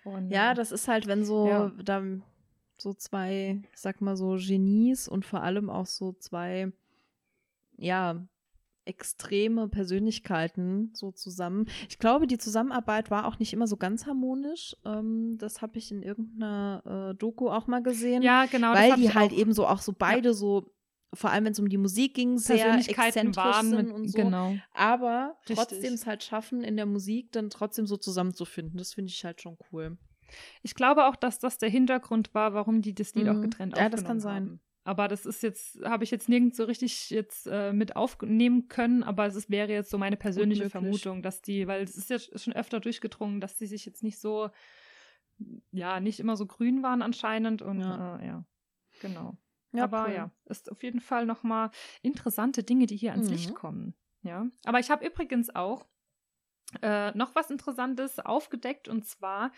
Und, 0.06 0.30
ja, 0.30 0.54
das 0.54 0.72
ist 0.72 0.88
halt, 0.88 1.08
wenn 1.08 1.26
so, 1.26 1.72
da, 1.84 2.04
so 2.78 2.94
zwei, 2.94 3.62
ich 3.74 3.80
sag 3.80 4.02
mal 4.02 4.16
so 4.16 4.36
Genies 4.38 5.08
und 5.08 5.26
vor 5.26 5.42
allem 5.42 5.70
auch 5.70 5.88
so 5.88 6.14
zwei, 6.14 6.72
ja, 7.78 8.26
extreme 8.86 9.68
Persönlichkeiten 9.68 10.92
so 10.94 11.12
zusammen. 11.12 11.66
Ich 11.90 12.00
glaube, 12.00 12.28
die 12.28 12.38
Zusammenarbeit 12.38 13.12
war 13.12 13.28
auch 13.28 13.40
nicht 13.40 13.54
immer 13.54 13.68
so 13.68 13.78
ganz 13.78 14.06
harmonisch. 14.06 14.76
Ähm, 14.86 15.38
das 15.40 15.62
habe 15.62 15.78
ich 15.78 15.92
in 15.92 16.04
irgendeiner 16.04 17.12
äh, 17.12 17.16
Doku 17.16 17.50
auch 17.50 17.68
mal 17.68 17.82
gesehen. 17.82 18.22
Ja, 18.22 18.46
genau. 18.46 18.74
Weil 18.74 18.96
die 18.96 19.14
halt 19.14 19.32
eben 19.34 19.54
so 19.54 19.68
auch 19.68 19.80
so 19.80 19.94
beide 19.98 20.30
ja. 20.30 20.34
so, 20.34 20.72
vor 21.14 21.32
allem 21.32 21.46
wenn 21.46 21.52
es 21.54 21.60
um 21.60 21.70
die 21.70 21.78
Musik 21.78 22.14
ging, 22.14 22.38
sehr 22.38 22.76
exzentrisch 22.76 23.38
waren 23.38 23.70
sind 23.70 23.92
und 23.92 24.08
so. 24.08 24.18
Genau. 24.18 24.56
Aber 24.74 25.36
trotzdem 25.46 25.94
es 25.94 26.06
halt 26.06 26.24
schaffen, 26.24 26.64
in 26.64 26.78
der 26.78 26.86
Musik 26.86 27.32
dann 27.32 27.50
trotzdem 27.50 27.88
so 27.88 27.98
zusammenzufinden. 27.98 28.78
Das 28.78 28.94
finde 28.94 29.10
ich 29.10 29.26
halt 29.26 29.42
schon 29.42 29.58
cool. 29.72 29.98
Ich 30.64 30.76
glaube 30.76 31.06
auch, 31.06 31.16
dass 31.16 31.40
das 31.40 31.58
der 31.58 31.70
Hintergrund 31.70 32.34
war, 32.34 32.54
warum 32.54 32.82
die 32.82 32.94
das 32.94 33.14
Lied 33.16 33.26
mhm. 33.26 33.30
auch 33.32 33.42
getrennt 33.42 33.76
haben. 33.76 33.82
Ja, 33.82 33.90
das 33.90 34.04
kann 34.04 34.20
sein. 34.20 34.46
Haben. 34.46 34.60
Aber 34.86 35.08
das 35.08 35.26
ist 35.26 35.42
jetzt, 35.42 35.84
habe 35.84 36.04
ich 36.04 36.12
jetzt 36.12 36.30
nirgends 36.30 36.58
so 36.58 36.64
richtig 36.64 37.10
jetzt 37.10 37.48
äh, 37.48 37.74
mit 37.74 37.96
aufnehmen 37.96 38.68
können, 38.68 39.02
aber 39.02 39.26
es 39.26 39.36
ist, 39.36 39.50
wäre 39.50 39.72
jetzt 39.72 39.90
so 39.90 39.98
meine 39.98 40.16
persönliche 40.16 40.70
Vermutung, 40.70 41.24
dass 41.24 41.42
die, 41.42 41.66
weil 41.66 41.82
es 41.82 41.98
ist 41.98 42.12
jetzt 42.12 42.40
schon 42.40 42.54
öfter 42.54 42.80
durchgedrungen, 42.80 43.42
dass 43.42 43.58
die 43.58 43.66
sich 43.66 43.84
jetzt 43.88 44.04
nicht 44.04 44.20
so, 44.20 44.52
ja, 45.72 46.00
nicht 46.00 46.20
immer 46.20 46.38
so 46.38 46.46
grün 46.46 46.84
waren 46.84 47.02
anscheinend 47.02 47.64
und 47.64 47.80
ja, 47.82 48.20
äh, 48.20 48.28
ja 48.28 48.46
genau. 49.02 49.36
Ja, 49.74 49.86
aber 49.86 50.06
cool. 50.06 50.14
ja, 50.14 50.32
ist 50.46 50.72
auf 50.72 50.84
jeden 50.84 51.02
Fall 51.02 51.26
nochmal 51.26 51.72
interessante 52.04 52.64
Dinge, 52.64 52.86
die 52.86 52.96
hier 52.96 53.12
ans 53.12 53.26
mhm. 53.26 53.34
Licht 53.34 53.56
kommen. 53.56 53.96
Ja, 54.22 54.46
aber 54.66 54.80
ich 54.80 54.92
habe 54.92 55.04
übrigens 55.04 55.54
auch 55.56 55.88
äh, 56.84 57.10
noch 57.18 57.34
was 57.34 57.50
Interessantes 57.50 58.20
aufgedeckt 58.20 58.88
und 58.88 59.04
zwar 59.08 59.52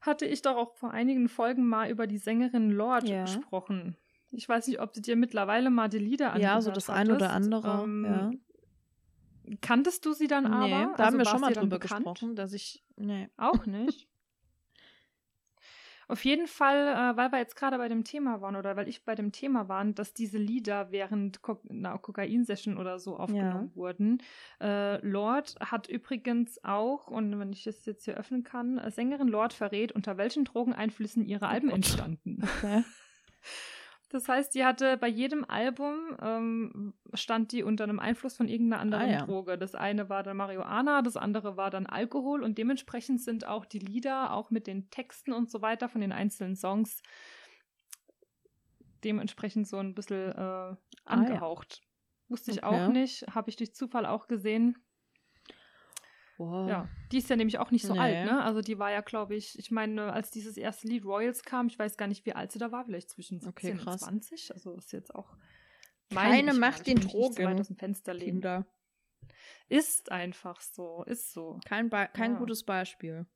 hatte 0.00 0.24
ich 0.24 0.40
doch 0.40 0.56
auch 0.56 0.74
vor 0.76 0.92
einigen 0.92 1.28
Folgen 1.28 1.68
mal 1.68 1.90
über 1.90 2.06
die 2.06 2.16
Sängerin 2.16 2.70
Lord 2.70 3.06
ja. 3.06 3.24
gesprochen. 3.24 3.98
Ich 4.32 4.48
weiß 4.48 4.68
nicht, 4.68 4.80
ob 4.80 4.92
du 4.92 5.00
dir 5.00 5.16
mittlerweile 5.16 5.70
mal 5.70 5.88
die 5.88 5.98
Lieder 5.98 6.32
angehört 6.32 6.54
Ja, 6.54 6.60
so 6.60 6.70
das 6.70 6.88
eine 6.88 7.14
oder 7.14 7.32
andere, 7.32 7.82
ähm, 7.82 8.04
ja. 8.04 8.30
Kanntest 9.60 10.06
du 10.06 10.12
sie 10.12 10.28
dann 10.28 10.44
nee, 10.44 10.50
aber? 10.50 10.94
Da 10.96 11.04
also 11.04 11.04
haben 11.04 11.18
wir 11.18 11.24
schon 11.24 11.40
mal 11.40 11.52
drüber 11.52 11.78
gesprochen, 11.78 12.36
dass 12.36 12.52
ich, 12.52 12.84
nee. 12.96 13.28
Auch 13.36 13.66
nicht? 13.66 14.08
Auf 16.10 16.24
jeden 16.24 16.48
Fall, 16.48 16.88
äh, 16.88 17.16
weil 17.16 17.30
wir 17.30 17.38
jetzt 17.38 17.54
gerade 17.54 17.78
bei 17.78 17.88
dem 17.88 18.02
Thema 18.02 18.40
waren 18.40 18.56
oder 18.56 18.74
weil 18.74 18.88
ich 18.88 19.04
bei 19.04 19.14
dem 19.14 19.30
Thema 19.30 19.68
war, 19.68 19.84
dass 19.84 20.12
diese 20.12 20.38
Lieder 20.38 20.90
während 20.90 21.40
Ko 21.40 21.60
einer 21.68 21.98
Kokain-Session 21.98 22.78
oder 22.78 22.98
so 22.98 23.16
aufgenommen 23.16 23.68
ja. 23.68 23.76
wurden. 23.76 24.18
Äh, 24.60 25.04
Lord 25.06 25.54
hat 25.60 25.88
übrigens 25.88 26.64
auch, 26.64 27.06
und 27.06 27.38
wenn 27.38 27.52
ich 27.52 27.64
es 27.68 27.86
jetzt 27.86 28.06
hier 28.06 28.16
öffnen 28.16 28.42
kann, 28.42 28.80
Sängerin 28.90 29.28
Lord 29.28 29.52
verrät, 29.52 29.92
unter 29.92 30.16
welchen 30.16 30.44
Drogeneinflüssen 30.44 31.24
ihre 31.24 31.46
Alben 31.46 31.70
oh 31.70 31.74
entstanden. 31.74 32.42
Okay. 32.42 32.82
Das 34.10 34.28
heißt, 34.28 34.56
die 34.56 34.64
hatte 34.64 34.96
bei 34.96 35.06
jedem 35.06 35.44
Album 35.44 36.16
ähm, 36.20 36.94
stand 37.14 37.52
die 37.52 37.62
unter 37.62 37.84
einem 37.84 38.00
Einfluss 38.00 38.36
von 38.36 38.48
irgendeiner 38.48 38.82
anderen 38.82 39.08
ah, 39.08 39.12
ja. 39.12 39.24
Droge. 39.24 39.56
Das 39.56 39.76
eine 39.76 40.08
war 40.08 40.24
dann 40.24 40.36
Marihuana, 40.36 41.00
das 41.02 41.16
andere 41.16 41.56
war 41.56 41.70
dann 41.70 41.86
Alkohol 41.86 42.42
und 42.42 42.58
dementsprechend 42.58 43.22
sind 43.22 43.46
auch 43.46 43.64
die 43.64 43.78
Lieder, 43.78 44.32
auch 44.32 44.50
mit 44.50 44.66
den 44.66 44.90
Texten 44.90 45.32
und 45.32 45.48
so 45.48 45.62
weiter 45.62 45.88
von 45.88 46.00
den 46.00 46.10
einzelnen 46.10 46.56
Songs, 46.56 47.02
dementsprechend 49.04 49.68
so 49.68 49.78
ein 49.78 49.94
bisschen 49.94 50.32
äh, 50.32 50.74
angehaucht. 51.04 51.80
Ah, 51.80 51.84
ja. 51.84 52.30
Wusste 52.30 52.50
ich 52.50 52.64
okay. 52.64 52.84
auch 52.84 52.88
nicht, 52.88 53.26
habe 53.32 53.48
ich 53.48 53.56
durch 53.56 53.74
Zufall 53.76 54.06
auch 54.06 54.26
gesehen. 54.26 54.76
Wow. 56.40 56.70
Ja, 56.70 56.88
die 57.12 57.18
ist 57.18 57.28
ja 57.28 57.36
nämlich 57.36 57.58
auch 57.58 57.70
nicht 57.70 57.84
so 57.84 57.92
nee. 57.92 57.98
alt, 57.98 58.24
ne? 58.24 58.42
Also 58.42 58.62
die 58.62 58.78
war 58.78 58.90
ja, 58.90 59.02
glaube 59.02 59.34
ich, 59.34 59.58
ich 59.58 59.70
meine, 59.70 60.14
als 60.14 60.30
dieses 60.30 60.56
erste 60.56 60.88
Lied 60.88 61.04
Royals 61.04 61.42
kam, 61.42 61.66
ich 61.66 61.78
weiß 61.78 61.98
gar 61.98 62.06
nicht, 62.06 62.24
wie 62.24 62.32
alt 62.32 62.50
sie 62.50 62.58
da 62.58 62.72
war, 62.72 62.86
vielleicht 62.86 63.10
zwischen 63.10 63.40
17 63.40 63.78
okay, 63.78 63.90
und 63.90 63.98
20. 63.98 64.54
Also 64.54 64.72
ist 64.72 64.90
jetzt 64.92 65.14
auch 65.14 65.36
keine 66.08 66.54
Macht 66.54 66.86
den 66.86 66.98
Drogen. 66.98 67.60
aus 67.60 67.66
dem 67.66 67.76
Fenster 67.76 68.14
legen. 68.14 68.40
Kinder. 68.40 68.66
Ist 69.68 70.10
einfach 70.10 70.62
so, 70.62 71.04
ist 71.04 71.30
so. 71.34 71.60
Kein, 71.66 71.90
Be 71.90 72.08
kein 72.10 72.32
ja. 72.32 72.38
gutes 72.38 72.64
Beispiel. 72.64 73.26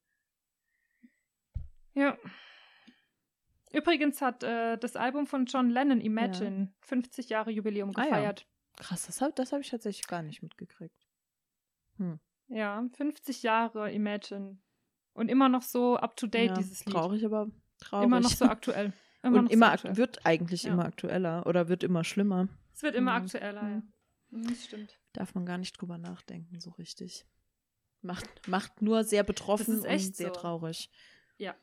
Ja. 1.92 2.16
Übrigens 3.70 4.22
hat 4.22 4.42
äh, 4.44 4.78
das 4.78 4.96
Album 4.96 5.26
von 5.26 5.44
John 5.44 5.68
Lennon, 5.68 6.00
Imagine, 6.00 6.58
ja. 6.58 6.86
50 6.86 7.28
Jahre 7.28 7.50
Jubiläum 7.50 7.92
gefeiert. 7.92 8.46
Ah, 8.46 8.80
ja. 8.80 8.82
Krass, 8.82 9.04
das 9.06 9.20
habe 9.20 9.34
das 9.34 9.52
hab 9.52 9.60
ich 9.60 9.68
tatsächlich 9.68 10.06
gar 10.06 10.22
nicht 10.22 10.42
mitgekriegt. 10.42 11.06
Hm. 11.98 12.18
Ja, 12.54 12.88
50 12.96 13.42
Jahre 13.42 13.90
Imagine. 13.90 14.58
Und 15.12 15.28
immer 15.28 15.48
noch 15.48 15.62
so 15.62 15.96
up 15.96 16.16
to 16.16 16.28
date, 16.28 16.50
ja, 16.50 16.54
dieses 16.54 16.84
Lied. 16.86 16.94
Traurig, 16.94 17.24
aber 17.24 17.50
traurig. 17.80 18.06
Immer 18.06 18.20
noch 18.20 18.30
so 18.30 18.44
aktuell. 18.44 18.92
Immer 19.24 19.38
Und 19.38 19.50
immer 19.50 19.78
so 19.78 19.96
wird 19.96 20.26
eigentlich 20.26 20.64
ja. 20.64 20.74
immer 20.74 20.84
aktueller 20.84 21.46
oder 21.46 21.70
wird 21.70 21.82
immer 21.82 22.04
schlimmer. 22.04 22.46
Es 22.74 22.82
wird 22.82 22.94
immer 22.94 23.18
mhm. 23.18 23.24
aktueller, 23.24 23.62
ja. 23.62 23.82
Mhm, 24.28 24.48
das 24.48 24.64
stimmt. 24.64 25.00
Darf 25.14 25.34
man 25.34 25.46
gar 25.46 25.56
nicht 25.56 25.80
drüber 25.80 25.96
nachdenken, 25.96 26.60
so 26.60 26.68
richtig. 26.72 27.24
Macht, 28.02 28.46
macht 28.48 28.82
nur 28.82 29.02
sehr 29.02 29.22
betroffen 29.22 29.80
und 29.80 30.14
sehr 30.14 30.28
so. 30.28 30.28
traurig. 30.28 30.90
Ja. 31.38 31.54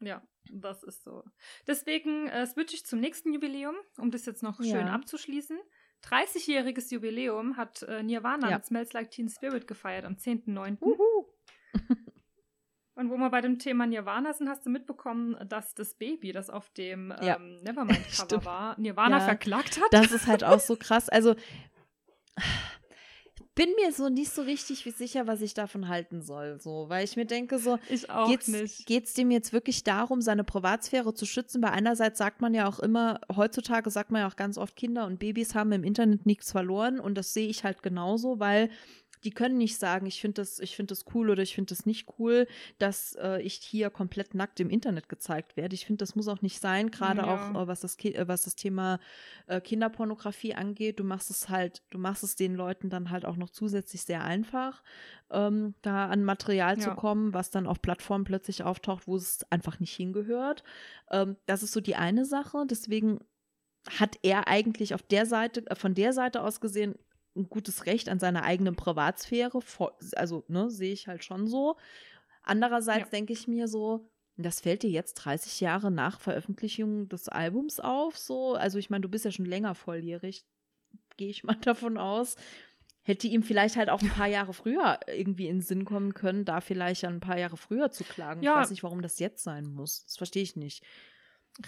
Ja, 0.00 0.26
das 0.50 0.82
ist 0.82 1.04
so. 1.04 1.22
Deswegen 1.66 2.28
äh, 2.28 2.46
switche 2.46 2.76
ich 2.76 2.86
zum 2.86 2.98
nächsten 2.98 3.34
Jubiläum, 3.34 3.76
um 3.98 4.10
das 4.10 4.24
jetzt 4.24 4.42
noch 4.42 4.58
ja. 4.60 4.74
schön 4.74 4.88
abzuschließen. 4.88 5.58
30-jähriges 6.04 6.92
Jubiläum 6.92 7.56
hat 7.56 7.82
äh, 7.82 8.02
Nirvana 8.02 8.50
ja. 8.50 8.56
mit 8.56 8.66
Smells 8.66 8.92
Like 8.92 9.10
Teen 9.10 9.28
Spirit 9.28 9.66
gefeiert 9.66 10.04
am 10.04 10.14
10.9. 10.14 10.78
Und 12.94 13.08
wo 13.08 13.16
wir 13.16 13.30
bei 13.30 13.40
dem 13.40 13.58
Thema 13.58 13.86
Nirvana 13.86 14.34
sind, 14.34 14.48
hast 14.48 14.66
du 14.66 14.70
mitbekommen, 14.70 15.36
dass 15.48 15.74
das 15.74 15.94
Baby, 15.94 16.32
das 16.32 16.50
auf 16.50 16.68
dem 16.70 17.14
ja. 17.22 17.36
ähm, 17.36 17.56
Nevermind-Cover 17.62 18.44
war, 18.44 18.78
Nirvana 18.78 19.18
ja, 19.18 19.24
verklagt 19.24 19.80
hat? 19.80 19.88
Das 19.92 20.12
ist 20.12 20.26
halt 20.26 20.44
auch 20.44 20.60
so 20.60 20.76
krass. 20.76 21.08
Also 21.08 21.34
bin 23.54 23.68
mir 23.74 23.92
so 23.92 24.08
nicht 24.08 24.32
so 24.32 24.42
richtig 24.42 24.84
sicher, 24.96 25.26
was 25.26 25.40
ich 25.42 25.54
davon 25.54 25.88
halten 25.88 26.22
soll, 26.22 26.60
so, 26.60 26.88
weil 26.88 27.04
ich 27.04 27.16
mir 27.16 27.26
denke 27.26 27.58
so, 27.58 27.78
nicht. 28.48 28.86
geht's 28.86 29.14
dem 29.14 29.30
jetzt 29.30 29.52
wirklich 29.52 29.84
darum, 29.84 30.20
seine 30.20 30.44
Privatsphäre 30.44 31.14
zu 31.14 31.26
schützen? 31.26 31.62
Weil 31.62 31.70
einerseits 31.70 32.18
sagt 32.18 32.40
man 32.40 32.54
ja 32.54 32.68
auch 32.68 32.78
immer, 32.78 33.20
heutzutage 33.34 33.90
sagt 33.90 34.10
man 34.12 34.22
ja 34.22 34.28
auch 34.28 34.36
ganz 34.36 34.56
oft, 34.56 34.76
Kinder 34.76 35.06
und 35.06 35.18
Babys 35.18 35.54
haben 35.54 35.72
im 35.72 35.84
Internet 35.84 36.26
nichts 36.26 36.52
verloren 36.52 37.00
und 37.00 37.16
das 37.16 37.34
sehe 37.34 37.48
ich 37.48 37.64
halt 37.64 37.82
genauso, 37.82 38.38
weil 38.38 38.70
die 39.24 39.30
können 39.30 39.58
nicht 39.58 39.78
sagen, 39.78 40.06
ich 40.06 40.20
finde 40.20 40.40
das, 40.40 40.58
ich 40.58 40.76
finde 40.76 40.92
das 40.92 41.04
cool 41.14 41.30
oder 41.30 41.42
ich 41.42 41.54
finde 41.54 41.68
das 41.70 41.86
nicht 41.86 42.08
cool, 42.18 42.46
dass 42.78 43.16
äh, 43.20 43.42
ich 43.42 43.54
hier 43.54 43.90
komplett 43.90 44.34
nackt 44.34 44.60
im 44.60 44.70
Internet 44.70 45.08
gezeigt 45.08 45.56
werde. 45.56 45.74
Ich 45.74 45.86
finde, 45.86 45.98
das 45.98 46.14
muss 46.14 46.28
auch 46.28 46.42
nicht 46.42 46.60
sein, 46.60 46.90
gerade 46.90 47.20
ja. 47.20 47.26
auch 47.26 47.62
äh, 47.62 47.68
was 47.68 47.80
das 47.80 47.98
äh, 48.04 48.26
was 48.26 48.44
das 48.44 48.56
Thema 48.56 48.98
äh, 49.46 49.60
Kinderpornografie 49.60 50.54
angeht. 50.54 50.98
Du 51.00 51.04
machst 51.04 51.30
es 51.30 51.48
halt, 51.48 51.82
du 51.90 51.98
machst 51.98 52.24
es 52.24 52.36
den 52.36 52.54
Leuten 52.54 52.88
dann 52.88 53.10
halt 53.10 53.24
auch 53.24 53.36
noch 53.36 53.50
zusätzlich 53.50 54.02
sehr 54.02 54.24
einfach, 54.24 54.82
ähm, 55.30 55.74
da 55.82 56.06
an 56.06 56.24
Material 56.24 56.78
ja. 56.78 56.82
zu 56.82 56.90
kommen, 56.94 57.34
was 57.34 57.50
dann 57.50 57.66
auf 57.66 57.82
Plattformen 57.82 58.24
plötzlich 58.24 58.62
auftaucht, 58.62 59.06
wo 59.06 59.16
es 59.16 59.44
einfach 59.50 59.80
nicht 59.80 59.94
hingehört. 59.94 60.64
Ähm, 61.10 61.36
das 61.46 61.62
ist 61.62 61.72
so 61.72 61.80
die 61.80 61.96
eine 61.96 62.24
Sache. 62.24 62.64
Deswegen 62.68 63.20
hat 63.88 64.18
er 64.22 64.48
eigentlich 64.48 64.94
auf 64.94 65.02
der 65.02 65.26
Seite, 65.26 65.66
äh, 65.66 65.74
von 65.74 65.94
der 65.94 66.12
Seite 66.12 66.42
aus 66.42 66.60
gesehen, 66.60 66.94
ein 67.40 67.48
gutes 67.48 67.86
Recht 67.86 68.08
an 68.08 68.18
seiner 68.18 68.44
eigenen 68.44 68.76
Privatsphäre. 68.76 69.60
Also, 70.14 70.44
ne, 70.48 70.70
sehe 70.70 70.92
ich 70.92 71.08
halt 71.08 71.24
schon 71.24 71.46
so. 71.46 71.76
Andererseits 72.42 73.06
ja. 73.06 73.10
denke 73.10 73.32
ich 73.32 73.48
mir 73.48 73.68
so, 73.68 74.08
das 74.36 74.60
fällt 74.60 74.82
dir 74.82 74.90
jetzt 74.90 75.14
30 75.14 75.60
Jahre 75.60 75.90
nach 75.90 76.20
Veröffentlichung 76.20 77.08
des 77.08 77.28
Albums 77.28 77.80
auf, 77.80 78.16
so. 78.16 78.54
Also, 78.54 78.78
ich 78.78 78.90
meine, 78.90 79.02
du 79.02 79.08
bist 79.08 79.24
ja 79.24 79.30
schon 79.30 79.46
länger 79.46 79.74
volljährig, 79.74 80.44
gehe 81.16 81.30
ich 81.30 81.44
mal 81.44 81.56
davon 81.62 81.98
aus. 81.98 82.36
Hätte 83.02 83.28
ihm 83.28 83.42
vielleicht 83.42 83.76
halt 83.76 83.88
auch 83.88 84.02
ein 84.02 84.10
paar 84.10 84.28
Jahre 84.28 84.52
früher 84.52 85.00
irgendwie 85.06 85.48
in 85.48 85.56
den 85.56 85.62
Sinn 85.62 85.84
kommen 85.86 86.12
können, 86.12 86.44
da 86.44 86.60
vielleicht 86.60 87.04
ein 87.04 87.20
paar 87.20 87.38
Jahre 87.38 87.56
früher 87.56 87.90
zu 87.90 88.04
klagen. 88.04 88.42
Ja. 88.42 88.52
Ich 88.52 88.60
weiß 88.60 88.70
nicht, 88.70 88.82
warum 88.82 89.00
das 89.00 89.18
jetzt 89.18 89.42
sein 89.42 89.66
muss. 89.66 90.04
Das 90.04 90.16
verstehe 90.18 90.42
ich 90.42 90.54
nicht. 90.54 90.84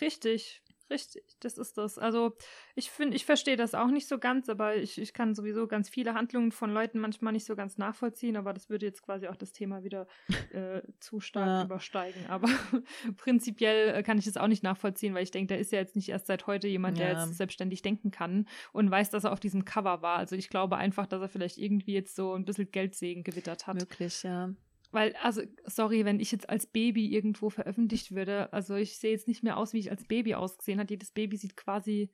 Richtig. 0.00 0.61
Richtig, 0.92 1.24
das 1.40 1.56
ist 1.56 1.78
das. 1.78 1.96
Also 1.96 2.36
ich 2.74 2.90
finde, 2.90 3.16
ich 3.16 3.24
verstehe 3.24 3.56
das 3.56 3.74
auch 3.74 3.86
nicht 3.88 4.06
so 4.06 4.18
ganz, 4.18 4.50
aber 4.50 4.76
ich, 4.76 5.00
ich 5.00 5.14
kann 5.14 5.34
sowieso 5.34 5.66
ganz 5.66 5.88
viele 5.88 6.12
Handlungen 6.12 6.52
von 6.52 6.70
Leuten 6.70 6.98
manchmal 6.98 7.32
nicht 7.32 7.46
so 7.46 7.56
ganz 7.56 7.78
nachvollziehen, 7.78 8.36
aber 8.36 8.52
das 8.52 8.68
würde 8.68 8.84
jetzt 8.84 9.02
quasi 9.02 9.26
auch 9.28 9.36
das 9.36 9.52
Thema 9.52 9.84
wieder 9.84 10.06
äh, 10.52 10.82
zu 11.00 11.20
stark 11.20 11.46
ja. 11.46 11.64
übersteigen. 11.64 12.26
Aber 12.28 12.48
prinzipiell 13.16 13.94
äh, 13.94 14.02
kann 14.02 14.18
ich 14.18 14.26
das 14.26 14.36
auch 14.36 14.48
nicht 14.48 14.62
nachvollziehen, 14.62 15.14
weil 15.14 15.22
ich 15.22 15.30
denke, 15.30 15.48
der 15.48 15.60
ist 15.60 15.72
ja 15.72 15.78
jetzt 15.78 15.96
nicht 15.96 16.10
erst 16.10 16.26
seit 16.26 16.46
heute 16.46 16.68
jemand, 16.68 16.98
ja. 16.98 17.06
der 17.06 17.24
jetzt 17.24 17.38
selbstständig 17.38 17.80
denken 17.80 18.10
kann 18.10 18.46
und 18.72 18.90
weiß, 18.90 19.08
dass 19.08 19.24
er 19.24 19.32
auf 19.32 19.40
diesem 19.40 19.64
Cover 19.64 20.02
war. 20.02 20.18
Also 20.18 20.36
ich 20.36 20.50
glaube 20.50 20.76
einfach, 20.76 21.06
dass 21.06 21.22
er 21.22 21.30
vielleicht 21.30 21.56
irgendwie 21.56 21.94
jetzt 21.94 22.14
so 22.14 22.34
ein 22.34 22.44
bisschen 22.44 22.70
Geldsegen 22.70 23.24
gewittert 23.24 23.66
hat. 23.66 23.76
Möglich, 23.76 24.24
ja. 24.24 24.50
Weil, 24.92 25.14
also, 25.22 25.42
sorry, 25.64 26.04
wenn 26.04 26.20
ich 26.20 26.30
jetzt 26.32 26.48
als 26.48 26.66
Baby 26.66 27.06
irgendwo 27.12 27.50
veröffentlicht 27.50 28.14
würde, 28.14 28.52
also 28.52 28.76
ich 28.76 28.98
sehe 28.98 29.12
jetzt 29.12 29.26
nicht 29.26 29.42
mehr 29.42 29.56
aus, 29.56 29.72
wie 29.72 29.78
ich 29.78 29.90
als 29.90 30.04
Baby 30.04 30.34
ausgesehen 30.34 30.78
habe. 30.78 30.90
Jedes 30.90 31.10
Baby 31.10 31.38
sieht 31.38 31.56
quasi 31.56 32.10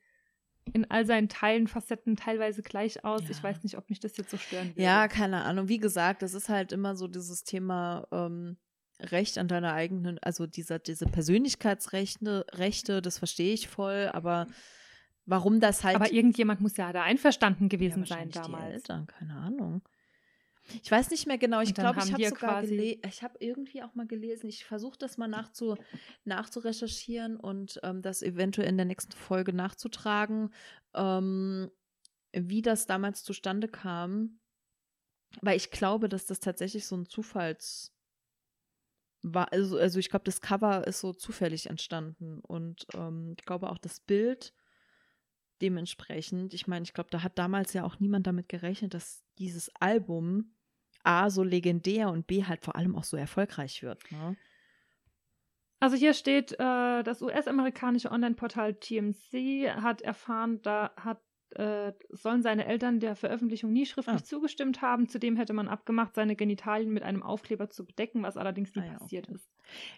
in 0.73 0.89
all 0.89 1.05
seinen 1.05 1.29
Teilen, 1.29 1.67
Facetten 1.67 2.15
teilweise 2.15 2.61
gleich 2.61 3.03
aus. 3.03 3.23
Ja. 3.23 3.31
Ich 3.31 3.43
weiß 3.43 3.63
nicht, 3.63 3.77
ob 3.77 3.89
mich 3.89 3.99
das 3.99 4.15
jetzt 4.17 4.31
so 4.31 4.37
stören 4.37 4.69
würde. 4.69 4.81
Ja, 4.81 5.07
keine 5.07 5.43
Ahnung. 5.43 5.67
Wie 5.67 5.77
gesagt, 5.77 6.21
das 6.21 6.33
ist 6.33 6.47
halt 6.47 6.71
immer 6.71 6.95
so 6.95 7.07
dieses 7.07 7.43
Thema 7.43 8.07
ähm, 8.11 8.57
Recht 9.01 9.37
an 9.37 9.47
deiner 9.47 9.73
eigenen, 9.73 10.19
also 10.19 10.45
dieser, 10.45 10.79
diese 10.79 11.05
Persönlichkeitsrechte, 11.05 12.45
Rechte, 12.53 13.01
das 13.01 13.17
verstehe 13.17 13.53
ich 13.53 13.67
voll, 13.67 14.09
aber 14.13 14.47
warum 15.25 15.59
das 15.59 15.83
halt. 15.83 15.95
Aber 15.95 16.11
irgendjemand 16.11 16.61
muss 16.61 16.77
ja 16.77 16.91
da 16.91 17.03
einverstanden 17.03 17.69
gewesen 17.69 18.03
ja, 18.03 18.15
sein 18.15 18.29
damals. 18.29 18.67
Die 18.67 18.73
Eltern, 18.73 19.07
keine 19.07 19.35
Ahnung. 19.35 19.81
Ich 20.83 20.91
weiß 20.91 21.09
nicht 21.11 21.27
mehr 21.27 21.37
genau. 21.37 21.61
Ich 21.61 21.73
glaube, 21.73 21.99
ich 22.03 22.11
habe 22.11 22.29
sogar 22.29 22.61
gelesen. 22.61 23.01
Ich 23.07 23.23
habe 23.23 23.37
irgendwie 23.39 23.83
auch 23.83 23.95
mal 23.95 24.07
gelesen. 24.07 24.47
Ich 24.47 24.65
versuche 24.65 24.97
das 24.97 25.17
mal 25.17 25.27
nachzu 25.27 25.75
nachzurecherchieren 26.25 27.37
und 27.37 27.79
ähm, 27.83 28.01
das 28.01 28.21
eventuell 28.21 28.69
in 28.69 28.77
der 28.77 28.85
nächsten 28.85 29.13
Folge 29.13 29.53
nachzutragen, 29.53 30.53
ähm, 30.93 31.71
wie 32.31 32.61
das 32.61 32.85
damals 32.85 33.23
zustande 33.23 33.67
kam. 33.67 34.39
Weil 35.41 35.57
ich 35.57 35.71
glaube, 35.71 36.09
dass 36.09 36.25
das 36.25 36.39
tatsächlich 36.39 36.85
so 36.85 36.95
ein 36.95 37.05
Zufalls 37.05 37.93
war. 39.21 39.51
Also, 39.51 39.77
also 39.77 39.99
ich 39.99 40.09
glaube, 40.09 40.25
das 40.25 40.41
Cover 40.41 40.87
ist 40.87 40.99
so 40.99 41.13
zufällig 41.13 41.67
entstanden 41.67 42.39
und 42.41 42.85
ähm, 42.93 43.35
ich 43.37 43.45
glaube 43.45 43.69
auch 43.69 43.77
das 43.77 43.99
Bild 43.99 44.53
dementsprechend. 45.61 46.53
Ich 46.53 46.67
meine, 46.67 46.83
ich 46.83 46.93
glaube, 46.93 47.09
da 47.09 47.23
hat 47.23 47.37
damals 47.37 47.73
ja 47.73 47.83
auch 47.83 47.99
niemand 47.99 48.27
damit 48.27 48.49
gerechnet, 48.49 48.93
dass 48.93 49.23
dieses 49.37 49.69
Album 49.75 50.55
A 51.03 51.29
so 51.29 51.43
legendär 51.43 52.09
und 52.09 52.27
B 52.27 52.45
halt 52.45 52.63
vor 52.63 52.75
allem 52.75 52.95
auch 52.95 53.03
so 53.03 53.17
erfolgreich 53.17 53.81
wird. 53.83 54.11
Ne? 54.11 54.35
Also 55.79 55.95
hier 55.95 56.13
steht, 56.13 56.53
äh, 56.53 57.03
das 57.03 57.21
US-amerikanische 57.21 58.11
Online-Portal 58.11 58.75
TMC 58.75 59.69
hat 59.81 60.01
erfahren, 60.01 60.61
da 60.61 60.91
hat 60.97 61.21
äh, 61.51 61.93
sollen 62.09 62.43
seine 62.43 62.65
Eltern 62.65 62.99
der 62.99 63.15
Veröffentlichung 63.15 63.71
nie 63.73 63.85
schriftlich 63.85 64.21
ah. 64.21 64.23
zugestimmt 64.23 64.81
haben. 64.81 65.07
Zudem 65.07 65.35
hätte 65.35 65.53
man 65.53 65.67
abgemacht, 65.67 66.13
seine 66.13 66.35
Genitalien 66.35 66.91
mit 66.91 67.03
einem 67.03 67.23
Aufkleber 67.23 67.69
zu 67.69 67.85
bedecken, 67.85 68.21
was 68.21 68.37
allerdings 68.37 68.75
nie 68.75 68.83
ah, 68.83 68.85
ja, 68.85 68.97
passiert 68.99 69.27
okay. 69.27 69.35
ist. 69.35 69.49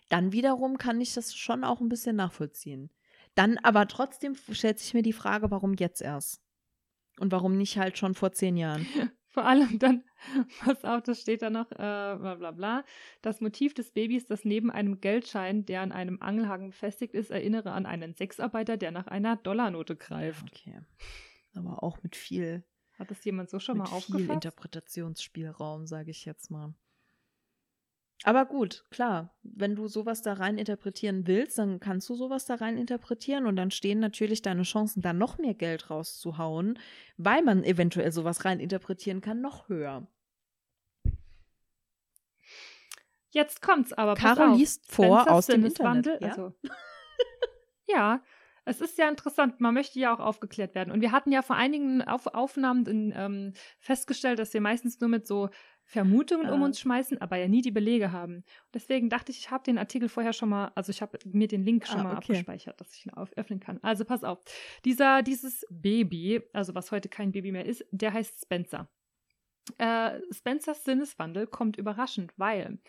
Dann 0.07 0.31
wiederum 0.31 0.77
kann 0.77 1.01
ich 1.01 1.13
das 1.13 1.35
schon 1.35 1.63
auch 1.63 1.81
ein 1.81 1.89
bisschen 1.89 2.15
nachvollziehen. 2.15 2.89
Dann 3.35 3.57
aber 3.57 3.87
trotzdem 3.87 4.35
stellt 4.35 4.79
sich 4.79 4.93
mir 4.93 5.03
die 5.03 5.13
Frage, 5.13 5.51
warum 5.51 5.73
jetzt 5.73 6.01
erst? 6.01 6.41
Und 7.19 7.31
warum 7.31 7.57
nicht 7.57 7.77
halt 7.77 7.97
schon 7.97 8.13
vor 8.13 8.31
zehn 8.31 8.55
Jahren? 8.55 8.85
Vor 9.31 9.45
allem 9.45 9.79
dann, 9.79 10.03
was 10.65 10.83
auch, 10.83 10.99
das 11.01 11.21
steht 11.21 11.41
da 11.41 11.49
noch, 11.49 11.71
äh, 11.71 11.75
bla 11.75 12.35
bla 12.35 12.51
bla. 12.51 12.83
Das 13.21 13.39
Motiv 13.39 13.73
des 13.73 13.91
Babys, 13.91 14.25
das 14.25 14.43
neben 14.43 14.69
einem 14.69 14.99
Geldschein, 14.99 15.65
der 15.65 15.81
an 15.81 15.93
einem 15.93 16.21
Angelhaken 16.21 16.71
befestigt 16.71 17.13
ist, 17.13 17.31
erinnere 17.31 17.71
an 17.71 17.85
einen 17.85 18.13
Sexarbeiter, 18.13 18.75
der 18.75 18.91
nach 18.91 19.07
einer 19.07 19.37
Dollarnote 19.37 19.95
greift. 19.95 20.43
Okay. 20.51 20.81
Aber 21.55 21.81
auch 21.81 22.03
mit 22.03 22.17
viel. 22.17 22.63
Hat 22.99 23.09
das 23.09 23.23
jemand 23.23 23.49
so 23.49 23.59
schon 23.59 23.77
mal 23.77 23.85
aufgefasst? 23.85 24.25
Viel 24.25 24.29
Interpretationsspielraum, 24.29 25.87
sage 25.87 26.11
ich 26.11 26.25
jetzt 26.25 26.51
mal. 26.51 26.73
Aber 28.23 28.45
gut, 28.45 28.85
klar, 28.91 29.33
wenn 29.41 29.75
du 29.75 29.87
sowas 29.87 30.21
da 30.21 30.33
rein 30.33 30.59
interpretieren 30.59 31.25
willst, 31.25 31.57
dann 31.57 31.79
kannst 31.79 32.07
du 32.07 32.13
sowas 32.13 32.45
da 32.45 32.55
rein 32.55 32.77
interpretieren 32.77 33.47
und 33.47 33.55
dann 33.55 33.71
stehen 33.71 33.99
natürlich 33.99 34.43
deine 34.43 34.61
Chancen, 34.61 35.01
da 35.01 35.11
noch 35.11 35.39
mehr 35.39 35.55
Geld 35.55 35.89
rauszuhauen, 35.89 36.77
weil 37.17 37.41
man 37.41 37.63
eventuell 37.63 38.11
sowas 38.11 38.45
rein 38.45 38.59
interpretieren 38.59 39.21
kann, 39.21 39.41
noch 39.41 39.69
höher. 39.69 40.07
Jetzt 43.31 43.61
kommt's 43.61 43.93
aber. 43.93 44.15
Caro 44.15 44.55
liest 44.55 44.91
vor 44.91 45.31
aus 45.31 45.47
dem 45.47 45.65
Internet. 45.65 46.21
Ja? 46.21 46.27
Also, 46.27 46.53
ja, 47.87 48.21
es 48.65 48.81
ist 48.81 48.97
ja 48.97 49.09
interessant. 49.09 49.59
Man 49.61 49.73
möchte 49.73 49.99
ja 49.99 50.13
auch 50.13 50.19
aufgeklärt 50.19 50.75
werden. 50.75 50.91
Und 50.91 51.01
wir 51.01 51.11
hatten 51.11 51.31
ja 51.31 51.41
vor 51.41 51.55
einigen 51.55 52.01
Auf 52.01 52.27
Aufnahmen 52.27 52.85
in, 52.85 53.13
ähm, 53.15 53.53
festgestellt, 53.79 54.37
dass 54.37 54.53
wir 54.53 54.61
meistens 54.61 54.99
nur 54.99 55.09
mit 55.09 55.25
so 55.25 55.49
Vermutungen 55.91 56.49
um 56.49 56.61
uns 56.61 56.79
schmeißen, 56.79 57.19
aber 57.19 57.35
ja 57.35 57.49
nie 57.49 57.61
die 57.61 57.69
Belege 57.69 58.13
haben. 58.13 58.45
deswegen 58.73 59.09
dachte 59.09 59.33
ich, 59.33 59.39
ich 59.39 59.51
habe 59.51 59.65
den 59.65 59.77
Artikel 59.77 60.07
vorher 60.07 60.31
schon 60.31 60.47
mal, 60.47 60.71
also 60.73 60.89
ich 60.89 61.01
habe 61.01 61.19
mir 61.25 61.49
den 61.49 61.65
Link 61.65 61.85
schon 61.85 61.99
ah, 61.99 62.03
mal 62.03 62.15
okay. 62.15 62.31
abgespeichert, 62.31 62.79
dass 62.79 62.95
ich 62.95 63.05
ihn 63.05 63.11
auf, 63.11 63.33
öffnen 63.35 63.59
kann. 63.59 63.77
Also 63.81 64.05
pass 64.05 64.23
auf. 64.23 64.39
Dieser, 64.85 65.21
dieses 65.21 65.65
Baby, 65.69 66.43
also 66.53 66.75
was 66.75 66.93
heute 66.93 67.09
kein 67.09 67.33
Baby 67.33 67.51
mehr 67.51 67.65
ist, 67.65 67.83
der 67.91 68.13
heißt 68.13 68.41
Spencer. 68.41 68.87
Äh, 69.79 70.21
Spencers 70.31 70.85
Sinneswandel 70.85 71.45
kommt 71.45 71.75
überraschend, 71.75 72.31
weil 72.37 72.79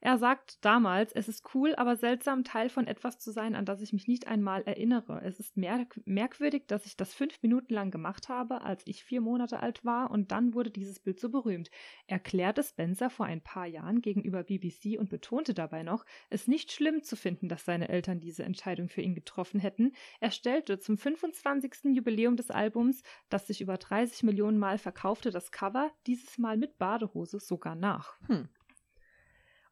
er 0.00 0.16
sagt 0.16 0.64
damals, 0.64 1.12
es 1.12 1.28
ist 1.28 1.54
cool, 1.54 1.74
aber 1.74 1.96
seltsam, 1.96 2.44
Teil 2.44 2.68
von 2.68 2.86
etwas 2.86 3.18
zu 3.18 3.32
sein, 3.32 3.56
an 3.56 3.64
das 3.64 3.80
ich 3.80 3.92
mich 3.92 4.06
nicht 4.06 4.28
einmal 4.28 4.62
erinnere. 4.62 5.20
Es 5.24 5.40
ist 5.40 5.56
merk 5.56 6.00
merkwürdig, 6.04 6.66
dass 6.68 6.86
ich 6.86 6.96
das 6.96 7.14
fünf 7.14 7.42
Minuten 7.42 7.74
lang 7.74 7.90
gemacht 7.90 8.28
habe, 8.28 8.62
als 8.62 8.82
ich 8.86 9.02
vier 9.02 9.20
Monate 9.20 9.60
alt 9.60 9.84
war, 9.84 10.10
und 10.10 10.30
dann 10.30 10.54
wurde 10.54 10.70
dieses 10.70 11.00
Bild 11.00 11.18
so 11.18 11.30
berühmt. 11.30 11.70
Erklärte 12.06 12.62
Spencer 12.62 13.10
vor 13.10 13.26
ein 13.26 13.40
paar 13.40 13.66
Jahren 13.66 14.00
gegenüber 14.00 14.44
BBC 14.44 14.98
und 14.98 15.10
betonte 15.10 15.52
dabei 15.52 15.82
noch, 15.82 16.04
es 16.30 16.46
nicht 16.46 16.70
schlimm 16.70 17.02
zu 17.02 17.16
finden, 17.16 17.48
dass 17.48 17.64
seine 17.64 17.88
Eltern 17.88 18.20
diese 18.20 18.44
Entscheidung 18.44 18.88
für 18.88 19.02
ihn 19.02 19.14
getroffen 19.14 19.58
hätten. 19.58 19.92
Er 20.20 20.30
stellte 20.30 20.78
zum 20.78 20.96
25. 20.96 21.96
Jubiläum 21.96 22.36
des 22.36 22.50
Albums, 22.50 23.02
das 23.30 23.48
sich 23.48 23.60
über 23.60 23.78
30 23.78 24.22
Millionen 24.22 24.58
Mal 24.58 24.78
verkaufte, 24.78 25.30
das 25.30 25.50
Cover, 25.50 25.90
dieses 26.06 26.38
Mal 26.38 26.56
mit 26.56 26.78
Badehose, 26.78 27.40
sogar 27.40 27.74
nach. 27.74 28.14
Hm. 28.28 28.48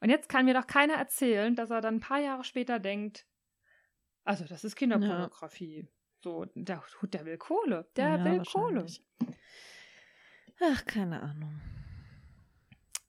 Und 0.06 0.10
jetzt 0.10 0.28
kann 0.28 0.44
mir 0.44 0.54
doch 0.54 0.68
keiner 0.68 0.94
erzählen, 0.94 1.56
dass 1.56 1.70
er 1.70 1.80
dann 1.80 1.96
ein 1.96 2.00
paar 2.00 2.20
Jahre 2.20 2.44
später 2.44 2.78
denkt, 2.78 3.26
also 4.22 4.44
das 4.44 4.62
ist 4.62 4.76
Kinderpornografie. 4.76 5.80
Ja. 5.80 5.86
So, 6.22 6.44
der, 6.54 6.84
der 7.02 7.24
will 7.24 7.36
Kohle. 7.38 7.88
Der 7.96 8.18
ja, 8.18 8.24
will 8.24 8.40
Kohle. 8.44 8.86
Ach, 10.62 10.84
keine 10.84 11.20
Ahnung. 11.20 11.60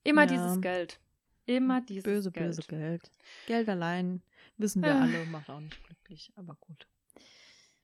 Immer 0.03 0.23
ja. 0.23 0.27
dieses 0.27 0.59
Geld. 0.59 0.99
Immer 1.45 1.81
dieses 1.81 2.03
böse, 2.03 2.31
Geld. 2.31 2.47
Böse, 2.47 2.61
böse 2.63 2.81
Geld. 2.81 3.11
Geld 3.45 3.69
allein, 3.69 4.23
wissen 4.57 4.81
wir 4.81 4.89
äh. 4.89 4.93
alle, 4.93 5.25
macht 5.27 5.51
auch 5.51 5.59
nicht 5.59 5.83
glücklich, 5.83 6.33
aber 6.35 6.55
gut. 6.55 6.87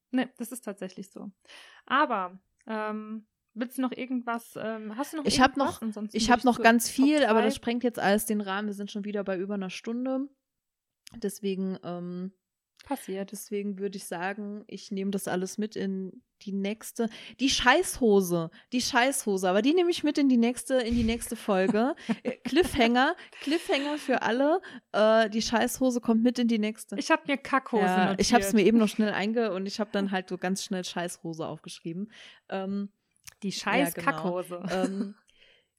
Ne, 0.10 0.32
das 0.38 0.52
ist 0.52 0.66
tatsächlich 0.66 1.12
so. 1.12 1.30
Aber 1.86 2.40
ähm, 2.66 3.28
Willst 3.54 3.78
du 3.78 3.82
noch 3.84 3.92
irgendwas? 3.92 4.58
Ähm, 4.58 4.98
hast 4.98 5.14
du 5.14 5.18
noch 5.18 5.26
ich 5.26 5.40
habe 5.40 5.60
noch, 5.60 5.82
ich 6.12 6.32
habe 6.32 6.44
noch 6.44 6.62
ganz 6.62 6.90
viel, 6.90 7.24
aber 7.26 7.42
das 7.42 7.56
sprengt 7.56 7.84
jetzt 7.84 8.00
alles 8.00 8.26
den 8.26 8.42
Rahmen. 8.42 8.68
Wir 8.68 8.74
sind 8.74 8.92
schon 8.92 9.06
wieder 9.06 9.24
bei 9.24 9.38
über 9.38 9.54
einer 9.54 9.70
Stunde. 9.70 10.28
Deswegen 11.16 11.78
ähm, 11.84 12.34
passiert. 12.84 13.32
Deswegen 13.32 13.80
würde 13.80 13.98
ich 13.98 14.06
sagen, 14.06 14.64
ich 14.68 14.92
nehme 14.92 15.12
das 15.12 15.28
alles 15.28 15.58
mit 15.58 15.76
in 15.76 16.24
die 16.42 16.52
nächste. 16.52 17.10
Die 17.40 17.50
Scheißhose, 17.50 18.52
die 18.74 18.82
Scheißhose, 18.82 19.50
aber 19.50 19.62
die 19.62 19.74
nehme 19.74 19.90
ich 19.90 20.04
mit 20.04 20.18
in 20.18 20.30
die 20.30 20.38
nächste, 20.38 20.76
in 20.76 20.96
die 20.96 21.04
nächste 21.04 21.36
Folge. 21.36 21.96
Cliffhanger, 22.44 23.16
Cliffhanger 23.42 23.98
für 23.98 24.22
alle. 24.22 24.62
Äh, 24.92 25.30
die 25.30 25.42
Scheißhose 25.42 26.02
kommt 26.02 26.24
mit 26.24 26.40
in 26.40 26.48
die 26.48 26.60
nächste. 26.60 26.98
Ich 26.98 27.12
habe 27.12 27.24
mir 27.28 27.38
Kackhose 27.38 27.84
ja, 27.84 28.06
notiert. 28.06 28.22
Ich 28.22 28.34
habe 28.34 28.44
es 28.44 28.54
mir 28.54 28.64
eben 28.64 28.78
noch 28.78 28.90
schnell 28.90 29.12
einge 29.12 29.54
und 29.54 29.66
ich 29.66 29.80
habe 29.80 29.90
dann 29.94 30.12
halt 30.12 30.30
so 30.30 30.38
ganz 30.38 30.64
schnell 30.64 30.84
Scheißhose 30.84 31.48
aufgeschrieben. 31.48 32.12
Ähm, 32.50 32.90
die 33.44 33.52
scheiß 33.52 33.94
ja, 33.96 34.02
genau. 34.02 34.12
Kackhose. 34.12 34.64
Ähm, 34.72 35.16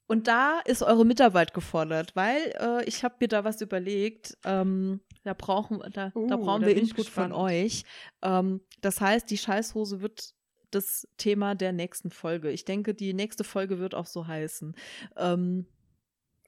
und 0.07 0.29
da 0.29 0.61
ist 0.61 0.83
eure 0.83 1.07
Mitarbeit 1.07 1.55
gefordert, 1.55 2.15
weil 2.15 2.55
äh, 2.61 2.85
ich 2.85 3.05
habe 3.05 3.17
mir 3.21 3.29
da 3.29 3.45
was 3.45 3.63
überlegt. 3.63 4.37
Ähm, 4.45 5.01
da 5.23 5.33
brauchen, 5.33 5.81
da, 5.93 6.13
uh, 6.15 6.27
da 6.29 6.37
brauchen 6.37 6.61
da 6.61 6.69
wir 6.69 6.77
Input 6.77 7.07
von 7.09 7.33
euch. 7.33 7.85
Ähm, 8.23 8.61
das 8.83 9.01
heißt, 9.01 9.31
die 9.31 9.39
Scheißhose 9.39 10.03
wird 10.03 10.35
das 10.71 11.09
Thema 11.17 11.55
der 11.55 11.73
nächsten 11.73 12.11
Folge. 12.11 12.51
Ich 12.51 12.67
denke, 12.67 12.95
die 12.95 13.15
nächste 13.15 13.45
Folge 13.45 13.79
wird 13.79 13.95
auch 13.95 14.07
so 14.07 14.27
heißen. 14.27 14.75
Ähm, 15.17 15.67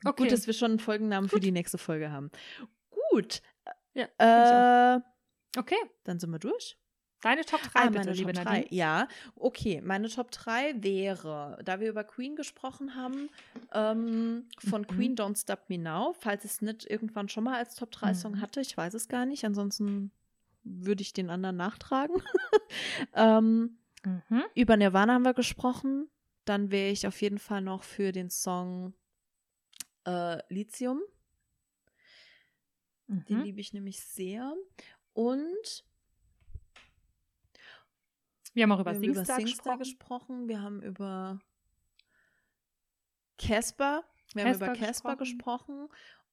okay. 0.04 0.24
Gut, 0.24 0.32
dass 0.32 0.46
wir 0.46 0.54
schon 0.54 0.72
einen 0.72 0.78
Folgennamen 0.78 1.30
gut. 1.30 1.38
für 1.38 1.40
die 1.40 1.52
nächste 1.52 1.78
Folge 1.78 2.10
haben. 2.10 2.30
Gut. 3.10 3.40
Ja, 3.94 4.96
äh, 4.96 5.00
okay. 5.58 5.78
Dann 6.04 6.18
sind 6.18 6.30
wir 6.30 6.38
durch. 6.38 6.76
Deine 7.20 7.44
Top 7.44 7.62
3, 7.62 7.80
ah, 7.80 7.88
bitte, 7.88 8.12
liebe 8.12 8.32
Top 8.32 8.44
3. 8.44 8.50
Nadine. 8.50 8.74
Ja, 8.74 9.08
okay. 9.36 9.80
Meine 9.80 10.08
Top 10.08 10.30
3 10.30 10.82
wäre, 10.82 11.58
da 11.64 11.80
wir 11.80 11.88
über 11.88 12.04
Queen 12.04 12.36
gesprochen 12.36 12.94
haben, 12.94 13.30
ähm, 13.72 14.48
von 14.58 14.82
mhm. 14.82 14.86
Queen 14.86 15.16
Don't 15.16 15.40
Stop 15.40 15.68
Me 15.68 15.78
Now, 15.78 16.14
falls 16.18 16.44
es 16.44 16.60
nicht 16.60 16.88
irgendwann 16.88 17.28
schon 17.28 17.44
mal 17.44 17.56
als 17.56 17.74
Top 17.74 17.90
3 17.90 18.14
Song 18.14 18.32
mhm. 18.32 18.40
hatte. 18.40 18.60
Ich 18.60 18.76
weiß 18.76 18.94
es 18.94 19.08
gar 19.08 19.26
nicht. 19.26 19.44
Ansonsten 19.44 20.10
würde 20.62 21.02
ich 21.02 21.12
den 21.12 21.30
anderen 21.30 21.56
nachtragen. 21.56 22.22
ähm, 23.14 23.78
mhm. 24.04 24.44
Über 24.54 24.76
Nirvana 24.76 25.14
haben 25.14 25.24
wir 25.24 25.34
gesprochen. 25.34 26.08
Dann 26.44 26.70
wäre 26.70 26.90
ich 26.90 27.06
auf 27.06 27.20
jeden 27.22 27.38
Fall 27.38 27.62
noch 27.62 27.82
für 27.82 28.12
den 28.12 28.30
Song 28.30 28.94
äh, 30.04 30.38
Lithium. 30.52 31.00
Mhm. 33.06 33.24
Den 33.24 33.42
liebe 33.42 33.60
ich 33.60 33.72
nämlich 33.72 34.00
sehr. 34.00 34.54
Und 35.12 35.84
wir 38.56 38.62
haben 38.62 38.72
auch 38.72 38.80
über 38.80 38.94
wir 38.94 39.00
Singstar, 39.00 39.36
über 39.36 39.46
Singstar 39.46 39.78
gesprochen. 39.78 40.48
Wir 40.48 40.62
haben 40.62 40.80
über 40.80 41.38
Casper. 43.38 44.02
Wir 44.32 44.44
haben 44.44 44.54
über 44.54 44.72
Casper 44.72 45.16
gesprochen. 45.16 45.88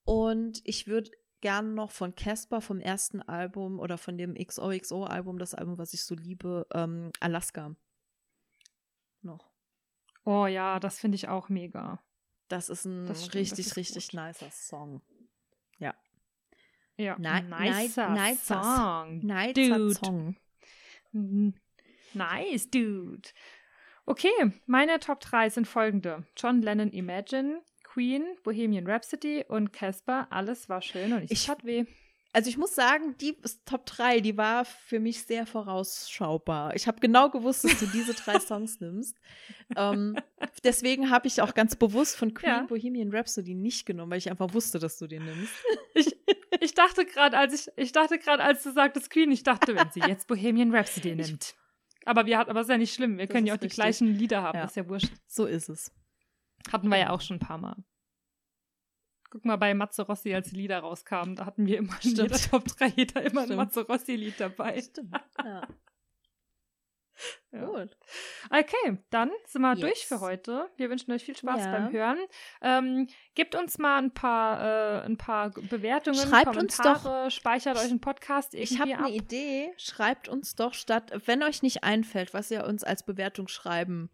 Und 0.06 0.62
ich 0.64 0.88
würde 0.88 1.12
gerne 1.42 1.70
noch 1.70 1.92
von 1.92 2.16
Casper 2.16 2.62
vom 2.62 2.80
ersten 2.80 3.22
Album 3.22 3.80
oder 3.80 3.98
von 3.98 4.18
dem 4.18 4.36
XOXO-Album, 4.36 5.38
das 5.38 5.54
Album, 5.54 5.78
was 5.78 5.94
ich 5.94 6.06
so 6.06 6.16
liebe, 6.16 6.66
ähm, 6.74 7.12
Alaska. 7.20 7.76
Noch. 9.22 9.52
Oh 10.24 10.46
ja, 10.46 10.80
das 10.80 11.00
finde 11.00 11.16
ich 11.16 11.28
auch 11.28 11.50
mega. 11.50 12.02
Das 12.48 12.70
ist 12.70 12.86
ein 12.86 13.06
das 13.06 13.26
stimmt, 13.26 13.36
richtig, 13.36 13.68
ist 13.68 13.76
richtig 13.76 14.12
gut. 14.12 14.22
nicer 14.22 14.50
Song. 14.52 15.02
Ja. 15.80 15.94
Ja, 16.96 17.18
Ni 17.18 17.42
nicer, 17.50 18.10
nicer 18.12 18.64
Song. 18.64 19.20
Nicer 19.20 19.78
Dude. 19.78 19.96
Song. 19.96 20.36
Nice, 22.14 22.70
dude. 22.70 23.30
Okay, 24.06 24.52
meine 24.66 25.00
Top 25.00 25.22
3 25.22 25.50
sind 25.50 25.68
folgende. 25.68 26.26
John 26.36 26.62
Lennon 26.62 26.92
Imagine, 26.92 27.62
Queen, 27.84 28.26
Bohemian 28.44 28.88
Rhapsody 28.88 29.46
und 29.48 29.72
Casper. 29.72 30.28
Alles 30.30 30.68
war 30.68 30.82
schön 30.82 31.14
und 31.14 31.24
ich, 31.24 31.32
ich 31.32 31.46
tat 31.46 31.64
weh. 31.64 31.86
Also 32.36 32.50
ich 32.50 32.58
muss 32.58 32.74
sagen, 32.74 33.16
die 33.22 33.38
Top 33.64 33.86
3, 33.86 34.20
die 34.20 34.36
war 34.36 34.66
für 34.66 35.00
mich 35.00 35.24
sehr 35.24 35.46
vorausschaubar. 35.46 36.76
Ich 36.76 36.88
habe 36.88 37.00
genau 37.00 37.30
gewusst, 37.30 37.64
dass 37.64 37.80
du 37.80 37.86
diese 37.86 38.16
drei 38.16 38.40
Songs 38.40 38.80
nimmst. 38.80 39.16
Ähm, 39.78 40.18
deswegen 40.64 41.12
habe 41.12 41.28
ich 41.28 41.44
auch 41.44 41.54
ganz 41.54 41.76
bewusst 41.76 42.18
von 42.18 42.34
Queen 42.34 42.50
ja. 42.50 42.64
Bohemian 42.64 43.16
Rhapsody 43.16 43.54
nicht 43.54 43.86
genommen, 43.86 44.12
weil 44.12 44.18
ich 44.18 44.32
einfach 44.32 44.52
wusste, 44.56 44.80
dass 44.80 44.98
du 44.98 45.06
den 45.06 45.24
nimmst. 45.24 45.54
Ich, 45.94 46.16
ich 46.60 46.74
dachte 46.74 47.06
gerade, 47.06 47.38
als 47.38 47.54
ich, 47.54 47.72
ich 47.78 47.92
dachte 47.92 48.18
gerade, 48.18 48.44
als 48.44 48.64
du 48.64 48.72
sagtest 48.72 49.12
Queen, 49.12 49.32
ich 49.32 49.44
dachte, 49.44 49.76
wenn 49.76 49.92
sie 49.92 50.00
jetzt 50.00 50.28
Bohemian 50.28 50.74
Rhapsody 50.76 51.14
nimmt. 51.16 51.56
Aber 52.06 52.26
wir 52.26 52.38
hatten, 52.38 52.50
aber 52.50 52.62
ist 52.62 52.70
ja 52.70 52.78
nicht 52.78 52.94
schlimm. 52.94 53.18
Wir 53.18 53.28
das 53.28 53.34
können 53.34 53.48
ja 53.48 53.54
auch 53.54 53.58
richtig. 53.58 53.72
die 53.72 53.76
gleichen 53.76 54.08
Lieder 54.16 54.42
haben. 54.44 54.58
Ja. 54.58 54.64
Das 54.64 54.72
ist 54.72 54.78
ja 54.78 54.90
wurscht. 54.90 55.12
So 55.28 55.46
ist 55.46 55.70
es. 55.70 55.92
Hatten 56.72 56.88
wir 56.90 56.98
ja 56.98 57.10
auch 57.10 57.22
schon 57.22 57.38
ein 57.38 57.40
paar 57.40 57.58
Mal. 57.58 57.76
Guck 59.30 59.46
mal 59.46 59.56
bei 59.56 59.74
Matze 59.74 60.04
Rossi, 60.04 60.34
als 60.34 60.50
die 60.52 60.58
Lieder 60.58 60.80
rauskamen, 60.80 61.36
da 61.36 61.46
hatten 61.46 61.66
wir 61.66 61.80
immer 61.80 61.96
Stimmt. 61.96 62.20
in 62.20 62.24
jeder 62.26 62.38
Top 62.52 62.66
3 62.68 62.88
jeder 62.96 63.22
immer 63.24 63.42
Stimmt. 63.42 63.52
ein 63.52 63.58
Matze 63.58 63.86
Rossi-Lied 63.88 64.40
dabei. 64.40 64.80
Stimmt, 64.82 65.16
ja. 65.44 65.68
Gut. 67.52 67.98
Okay, 68.50 68.98
dann 69.12 69.32
sind 69.46 69.62
wir 69.62 69.74
yes. 69.74 69.80
durch 69.82 70.06
für 70.08 70.20
heute. 70.20 70.70
Wir 70.78 70.90
wünschen 70.90 71.12
euch 71.12 71.24
viel 71.24 71.38
Spaß 71.38 71.66
ja. 71.66 71.72
beim 71.72 71.92
Hören. 71.92 72.18
Ähm, 72.62 73.08
gebt 73.36 73.56
uns 73.56 73.78
mal 73.78 73.98
ein 74.00 74.14
paar, 74.14 75.02
äh, 75.02 75.06
ein 75.06 75.18
paar 75.18 75.52
Bewertungen, 75.52 76.18
Schreibt 76.18 76.48
Kommentare, 76.48 76.60
uns 76.60 76.78
doch, 76.78 77.32
speichert 77.32 77.78
euch 77.78 77.90
einen 77.90 78.02
Podcast 78.02 78.54
irgendwie 78.56 78.74
Ich 78.74 78.80
habe 78.80 78.98
eine 78.98 79.10
Idee. 79.12 79.72
Schreibt 79.78 80.28
uns 80.28 80.56
doch 80.56 80.74
statt, 80.74 81.12
wenn 81.26 81.44
euch 81.44 81.62
nicht 81.62 81.84
einfällt, 81.84 82.34
was 82.34 82.50
ihr 82.50 82.66
uns 82.66 82.84
als 82.84 83.04
Bewertung 83.04 83.48
schreiben 83.48 84.10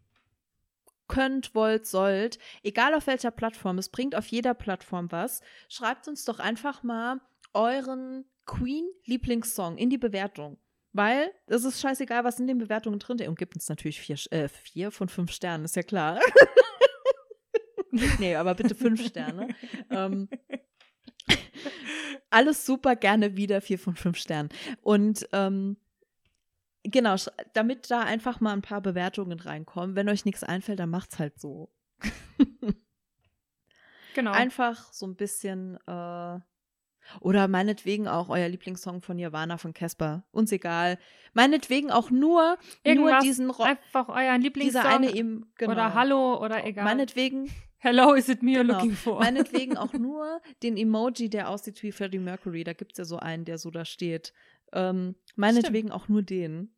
könnt, 1.07 1.55
wollt, 1.55 1.87
sollt, 1.87 2.39
egal 2.61 2.93
auf 2.93 3.07
welcher 3.07 3.31
Plattform, 3.31 3.77
es 3.79 3.89
bringt 3.89 4.15
auf 4.15 4.27
jeder 4.27 4.53
Plattform 4.53 5.11
was, 5.11 5.41
schreibt 5.67 6.07
uns 6.07 6.23
doch 6.23 6.39
einfach 6.39 6.83
mal 6.83 7.19
euren 7.53 8.25
Queen-Lieblingssong 8.45 9.77
in 9.77 9.89
die 9.89 9.97
Bewertung. 9.97 10.57
Weil 10.91 11.31
es 11.45 11.63
ist 11.63 11.79
scheißegal, 11.79 12.23
was 12.23 12.39
in 12.39 12.47
den 12.47 12.57
Bewertungen 12.57 12.99
drin 12.99 13.19
ist. 13.19 13.27
Und 13.27 13.37
gibt 13.37 13.55
uns 13.55 13.69
natürlich 13.69 14.01
vier, 14.01 14.17
äh, 14.31 14.47
vier 14.47 14.91
von 14.91 15.07
fünf 15.07 15.31
Sternen, 15.31 15.65
ist 15.65 15.75
ja 15.75 15.83
klar. 15.83 16.19
nee, 18.19 18.35
aber 18.35 18.55
bitte 18.55 18.75
fünf 18.75 19.05
Sterne. 19.05 19.49
ähm, 19.91 20.29
alles 22.29 22.65
super, 22.65 22.95
gerne 22.95 23.37
wieder 23.37 23.61
vier 23.61 23.79
von 23.79 23.95
fünf 23.95 24.17
Sternen. 24.17 24.49
Und 24.81 25.27
ähm, 25.31 25.77
genau, 26.83 27.15
damit 27.53 27.89
da 27.91 28.01
einfach 28.01 28.39
mal 28.39 28.53
ein 28.53 28.61
paar 28.61 28.81
Bewertungen 28.81 29.39
reinkommen. 29.39 29.95
Wenn 29.95 30.09
euch 30.09 30.25
nichts 30.25 30.43
einfällt, 30.43 30.79
dann 30.79 30.89
macht's 30.89 31.19
halt 31.19 31.39
so. 31.39 31.71
genau. 34.15 34.31
Einfach 34.31 34.91
so 34.93 35.05
ein 35.07 35.15
bisschen 35.15 35.77
äh, 35.87 36.39
oder 37.19 37.47
meinetwegen 37.47 38.07
auch 38.07 38.29
euer 38.29 38.47
Lieblingssong 38.47 39.01
von 39.01 39.17
Nirvana 39.17 39.57
von 39.57 39.73
Casper. 39.73 40.23
Uns 40.31 40.51
egal. 40.51 40.97
Meinetwegen 41.33 41.91
auch 41.91 42.11
nur, 42.11 42.57
Irgendwas, 42.83 43.11
nur 43.11 43.21
diesen 43.21 43.49
Rock. 43.49 43.65
Einfach 43.65 44.09
euren 44.09 44.41
Lieblingssong. 44.41 44.81
Dieser 44.81 44.95
eine 44.95 45.13
eben, 45.13 45.51
genau. 45.55 45.71
Oder 45.71 45.93
Hallo 45.93 46.43
oder 46.43 46.65
egal. 46.65 46.85
Meinetwegen. 46.85 47.49
Hello, 47.81 48.13
is 48.13 48.27
it 48.27 48.43
me 48.43 48.51
you're 48.51 48.61
genau. 48.61 48.73
looking 48.73 48.91
for? 48.91 49.19
Meinetwegen 49.19 49.77
auch 49.77 49.93
nur 49.99 50.41
den 50.63 50.75
Emoji, 50.75 51.29
der 51.29 51.49
aussieht 51.49 51.81
wie 51.81 51.93
Freddie 51.93 52.19
Mercury. 52.19 52.65
Da 52.65 52.73
gibt 52.73 52.91
es 52.93 52.97
ja 52.97 53.05
so 53.05 53.17
einen, 53.17 53.45
der 53.45 53.57
so 53.57 53.71
da 53.71 53.85
steht. 53.85 54.33
Ähm, 54.73 55.15
meinetwegen 55.35 55.87
Stimmt. 55.87 55.93
auch 55.93 56.09
nur 56.09 56.21
den. 56.21 56.75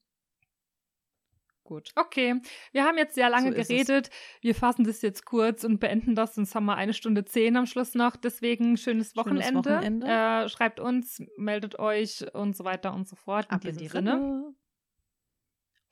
Gut. 1.71 1.93
Okay, 1.95 2.35
wir 2.73 2.83
haben 2.83 2.97
jetzt 2.97 3.15
sehr 3.15 3.29
lange 3.29 3.53
so 3.53 3.55
geredet. 3.55 4.09
Wir 4.41 4.53
fassen 4.53 4.83
das 4.83 5.01
jetzt 5.01 5.23
kurz 5.23 5.63
und 5.63 5.79
beenden 5.79 6.15
das, 6.15 6.35
sonst 6.35 6.53
haben 6.53 6.65
wir 6.65 6.75
eine 6.75 6.91
Stunde 6.93 7.23
zehn 7.23 7.55
am 7.55 7.65
Schluss 7.65 7.95
noch. 7.95 8.17
Deswegen 8.17 8.75
schönes 8.75 9.15
Wochenende. 9.15 9.43
Schönes 9.45 9.65
Wochenende. 9.65 10.05
Äh, 10.05 10.49
schreibt 10.49 10.81
uns, 10.81 11.23
meldet 11.37 11.79
euch 11.79 12.25
und 12.33 12.57
so 12.57 12.65
weiter 12.65 12.93
und 12.93 13.07
so 13.07 13.15
fort. 13.15 13.45
In 13.45 13.51
Ab 13.51 13.63
in 13.63 13.77
die 13.77 13.87
Sinne. 13.87 14.15
Rinne. 14.15 14.55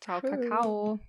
Ciao, 0.01 0.19
Kakao. 0.19 0.99